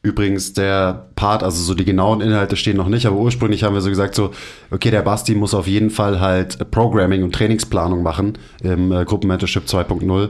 Übrigens, 0.02 0.52
der 0.52 1.08
Part, 1.16 1.44
also 1.44 1.64
so 1.64 1.74
die 1.74 1.86
genauen 1.86 2.20
Inhalte 2.20 2.58
stehen 2.58 2.76
noch 2.76 2.90
nicht, 2.90 3.06
aber 3.06 3.16
ursprünglich 3.16 3.64
haben 3.64 3.74
wir 3.74 3.80
so 3.80 3.88
gesagt, 3.88 4.16
so, 4.16 4.32
okay, 4.70 4.92
der 4.92 5.02
Basti 5.02 5.34
muss 5.34 5.54
auf 5.54 5.66
jeden 5.66 5.92
Fall 5.92 6.20
halt 6.20 6.70
Programming 6.72 7.24
und 7.24 7.34
Trainingsplanung 7.34 8.04
machen 8.04 8.38
im 8.62 8.92
äh, 8.92 9.06
Gruppenmentorship 9.06 9.64
2.0. 9.64 10.30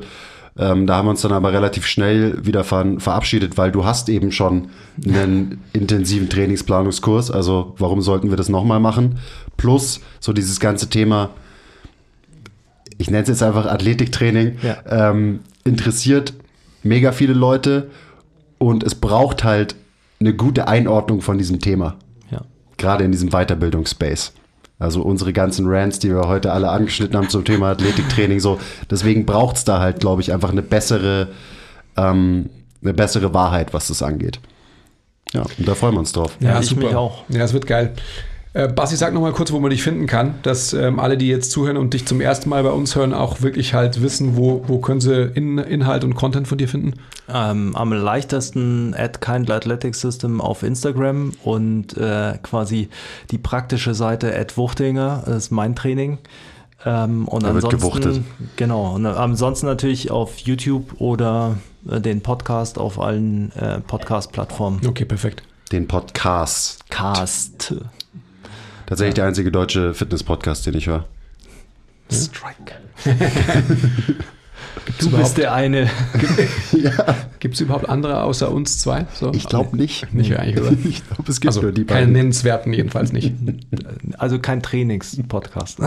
Ähm, 0.60 0.86
da 0.86 0.98
haben 0.98 1.08
wir 1.08 1.10
uns 1.10 1.22
dann 1.22 1.32
aber 1.32 1.52
relativ 1.52 1.88
schnell 1.88 2.46
wieder 2.46 2.64
von 2.64 3.00
verabschiedet, 3.00 3.58
weil 3.58 3.72
du 3.72 3.84
hast 3.84 4.10
eben 4.10 4.32
schon 4.32 4.68
einen 5.04 5.64
intensiven 5.74 6.30
Trainingsplanungskurs. 6.30 7.32
Also 7.32 7.74
warum 7.80 8.04
sollten 8.04 8.30
wir 8.30 8.38
das 8.38 8.50
nochmal 8.50 8.80
machen? 8.80 9.18
Plus 9.58 10.02
so 10.20 10.34
dieses 10.34 10.60
ganze 10.60 10.88
Thema, 10.88 11.32
ich 12.98 13.10
nenne 13.10 13.24
es 13.24 13.30
jetzt 13.30 13.44
einfach 13.44 13.66
Athletiktraining, 13.66 14.58
Ja. 14.62 14.78
ähm, 15.12 15.42
interessiert 15.64 16.34
mega 16.84 17.12
viele 17.12 17.34
Leute 17.34 17.90
und 18.58 18.84
es 18.84 18.96
braucht 18.96 19.44
halt 19.44 19.76
eine 20.20 20.34
gute 20.34 20.68
Einordnung 20.68 21.22
von 21.22 21.38
diesem 21.38 21.60
Thema, 21.60 21.96
Ja. 22.32 22.42
gerade 22.78 23.04
in 23.04 23.12
diesem 23.12 23.30
Weiterbildungsspace. 23.32 24.34
Also 24.80 25.02
unsere 25.02 25.32
ganzen 25.34 25.66
Rants, 25.68 26.00
die 26.00 26.10
wir 26.10 26.28
heute 26.28 26.52
alle 26.52 26.70
angeschnitten 26.70 27.16
haben 27.16 27.30
zum 27.30 27.46
Thema 27.46 27.72
Athletiktraining, 27.72 28.40
so 28.40 28.60
deswegen 28.90 29.26
braucht 29.26 29.56
es 29.58 29.64
da 29.64 29.80
halt, 29.80 30.00
glaube 30.02 30.22
ich, 30.22 30.34
einfach 30.34 30.52
eine 30.52 30.62
bessere, 30.62 31.30
ähm, 31.96 32.50
eine 32.82 32.94
bessere 32.94 33.34
Wahrheit, 33.34 33.74
was 33.74 33.88
das 33.88 34.02
angeht. 34.02 34.40
Ja, 35.32 35.44
und 35.58 35.68
da 35.68 35.74
freuen 35.76 35.94
wir 35.96 36.00
uns 36.00 36.12
drauf. 36.12 36.36
Ja, 36.42 36.60
ich 36.60 36.76
mich 36.76 36.94
auch. 36.96 37.24
Ja, 37.30 37.44
es 37.44 37.54
wird 37.54 37.66
geil. 37.66 37.94
Äh, 38.56 38.68
Basti, 38.68 38.96
sag 38.96 39.14
nochmal 39.16 39.32
kurz, 39.32 39.52
wo 39.52 39.60
man 39.60 39.72
dich 39.72 39.82
finden 39.82 40.06
kann, 40.06 40.36
dass 40.44 40.74
ähm, 40.74 41.00
alle, 41.00 41.18
die 41.18 41.28
jetzt 41.28 41.52
zuhören 41.52 41.76
und 41.76 41.94
dich 41.96 42.06
zum 42.06 42.22
ersten 42.22 42.50
Mal 42.50 42.62
bei 42.62 42.70
uns 42.70 42.96
hören, 42.96 43.12
auch 43.12 43.42
wirklich 43.42 43.74
halt 43.74 44.04
wissen, 44.04 44.38
wo, 44.38 44.64
wo 44.68 44.78
können 44.78 45.02
sie 45.02 45.24
In 45.34 45.58
Inhalt 45.58 46.04
und 46.04 46.14
Content 46.14 46.48
von 46.48 46.60
dir 46.60 46.68
finden. 46.68 46.94
Ähm, 47.28 47.76
am 47.76 47.92
leichtesten 47.92 48.94
at 48.96 49.22
Kindle 49.22 49.56
Athletic 49.56 49.96
System 49.96 50.40
auf 50.40 50.62
Instagram 50.62 51.32
und 51.44 51.98
äh, 51.98 52.38
quasi 52.44 52.90
die 53.32 53.40
praktische 53.40 53.96
Seite 53.96 54.38
at 54.38 54.56
Wuchtinger, 54.56 55.24
das 55.26 55.46
ist 55.46 55.52
mein 55.52 55.76
Training. 55.76 56.20
Ähm, 56.86 57.28
und 57.28 57.44
Da 57.44 57.56
wird 57.56 57.66
ansonsten, 57.66 58.02
gewuchtet. 58.02 58.24
genau, 58.56 58.94
und 58.94 59.06
ansonsten 59.08 59.66
natürlich 59.66 60.12
auf 60.12 60.38
YouTube 60.40 61.00
oder 61.00 61.58
äh, 61.90 62.00
den 62.02 62.22
Podcast 62.22 62.78
auf 62.78 63.00
allen 63.00 63.52
äh, 63.54 63.80
Podcast-Plattformen. 63.80 64.86
Okay, 64.86 65.06
perfekt. 65.06 65.42
Den 65.72 65.88
Podcast. 65.88 66.88
Cast. 66.92 67.74
Tatsächlich 68.86 69.16
der 69.16 69.26
einzige 69.26 69.52
deutsche 69.52 69.94
Fitness-Podcast, 69.94 70.66
den 70.66 70.76
ich 70.76 70.88
höre. 70.88 71.06
Strike. 72.12 72.74
Gibt's 74.86 75.06
Du 75.06 75.12
bist 75.12 75.38
der 75.38 75.54
eine. 75.54 75.90
Gibt's 77.40 77.60
überhaupt 77.60 77.88
andere 77.88 78.24
außer 78.24 78.52
uns 78.52 78.80
zwei? 78.80 79.06
So? 79.14 79.32
Ich 79.34 79.48
glaube 79.48 79.78
nicht. 79.78 80.14
Nicht 80.14 80.38
eigentlich, 80.38 80.60
oder? 80.60 80.72
Ich 80.84 81.08
glaube, 81.08 81.32
es 81.32 81.40
gibt 81.40 81.50
Also 81.50 81.62
nur 81.62 81.72
die 81.72 81.86
keine 81.86 82.02
beiden. 82.02 82.14
nennenswerten 82.14 82.74
jedenfalls 82.74 83.14
nicht. 83.14 83.32
Also 84.18 84.40
kein 84.40 84.62
Trainings-Podcast. 84.62 85.80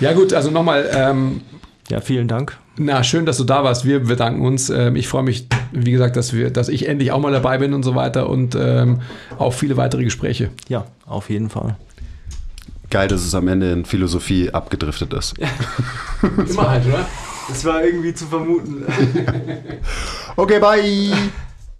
Ja 0.00 0.12
gut, 0.12 0.32
also 0.34 0.50
nochmal, 0.50 0.88
ähm, 0.92 1.40
Ja, 1.90 2.00
vielen 2.00 2.28
Dank. 2.28 2.56
na 2.76 3.02
schön, 3.02 3.24
dass 3.26 3.38
du 3.38 3.44
da 3.44 3.64
warst. 3.64 3.84
Wir 3.84 4.00
bedanken 4.00 4.44
uns. 4.44 4.68
Ähm, 4.70 4.94
ich 4.96 5.08
freue 5.08 5.22
mich, 5.22 5.46
wie 5.72 5.90
gesagt, 5.90 6.16
dass 6.16 6.32
wir, 6.34 6.50
dass 6.50 6.68
ich 6.68 6.86
endlich 6.88 7.12
auch 7.12 7.20
mal 7.20 7.32
dabei 7.32 7.58
bin 7.58 7.72
und 7.74 7.82
so 7.82 7.94
weiter 7.94 8.28
und 8.28 8.54
ähm, 8.58 9.00
auch 9.38 9.52
viele 9.52 9.76
weitere 9.76 10.04
Gespräche. 10.04 10.50
Ja, 10.68 10.84
auf 11.06 11.30
jeden 11.30 11.48
Fall. 11.50 11.76
Geil, 12.90 13.08
dass 13.08 13.22
es 13.24 13.34
am 13.34 13.48
Ende 13.48 13.72
in 13.72 13.84
Philosophie 13.84 14.50
abgedriftet 14.50 15.12
ist. 15.12 15.34
Immer 16.50 16.70
halt, 16.70 16.86
oder? 16.86 17.06
Das 17.48 17.64
war 17.64 17.82
irgendwie 17.82 18.14
zu 18.14 18.26
vermuten. 18.26 18.84
Okay, 20.36 20.60
bye. 20.60 21.12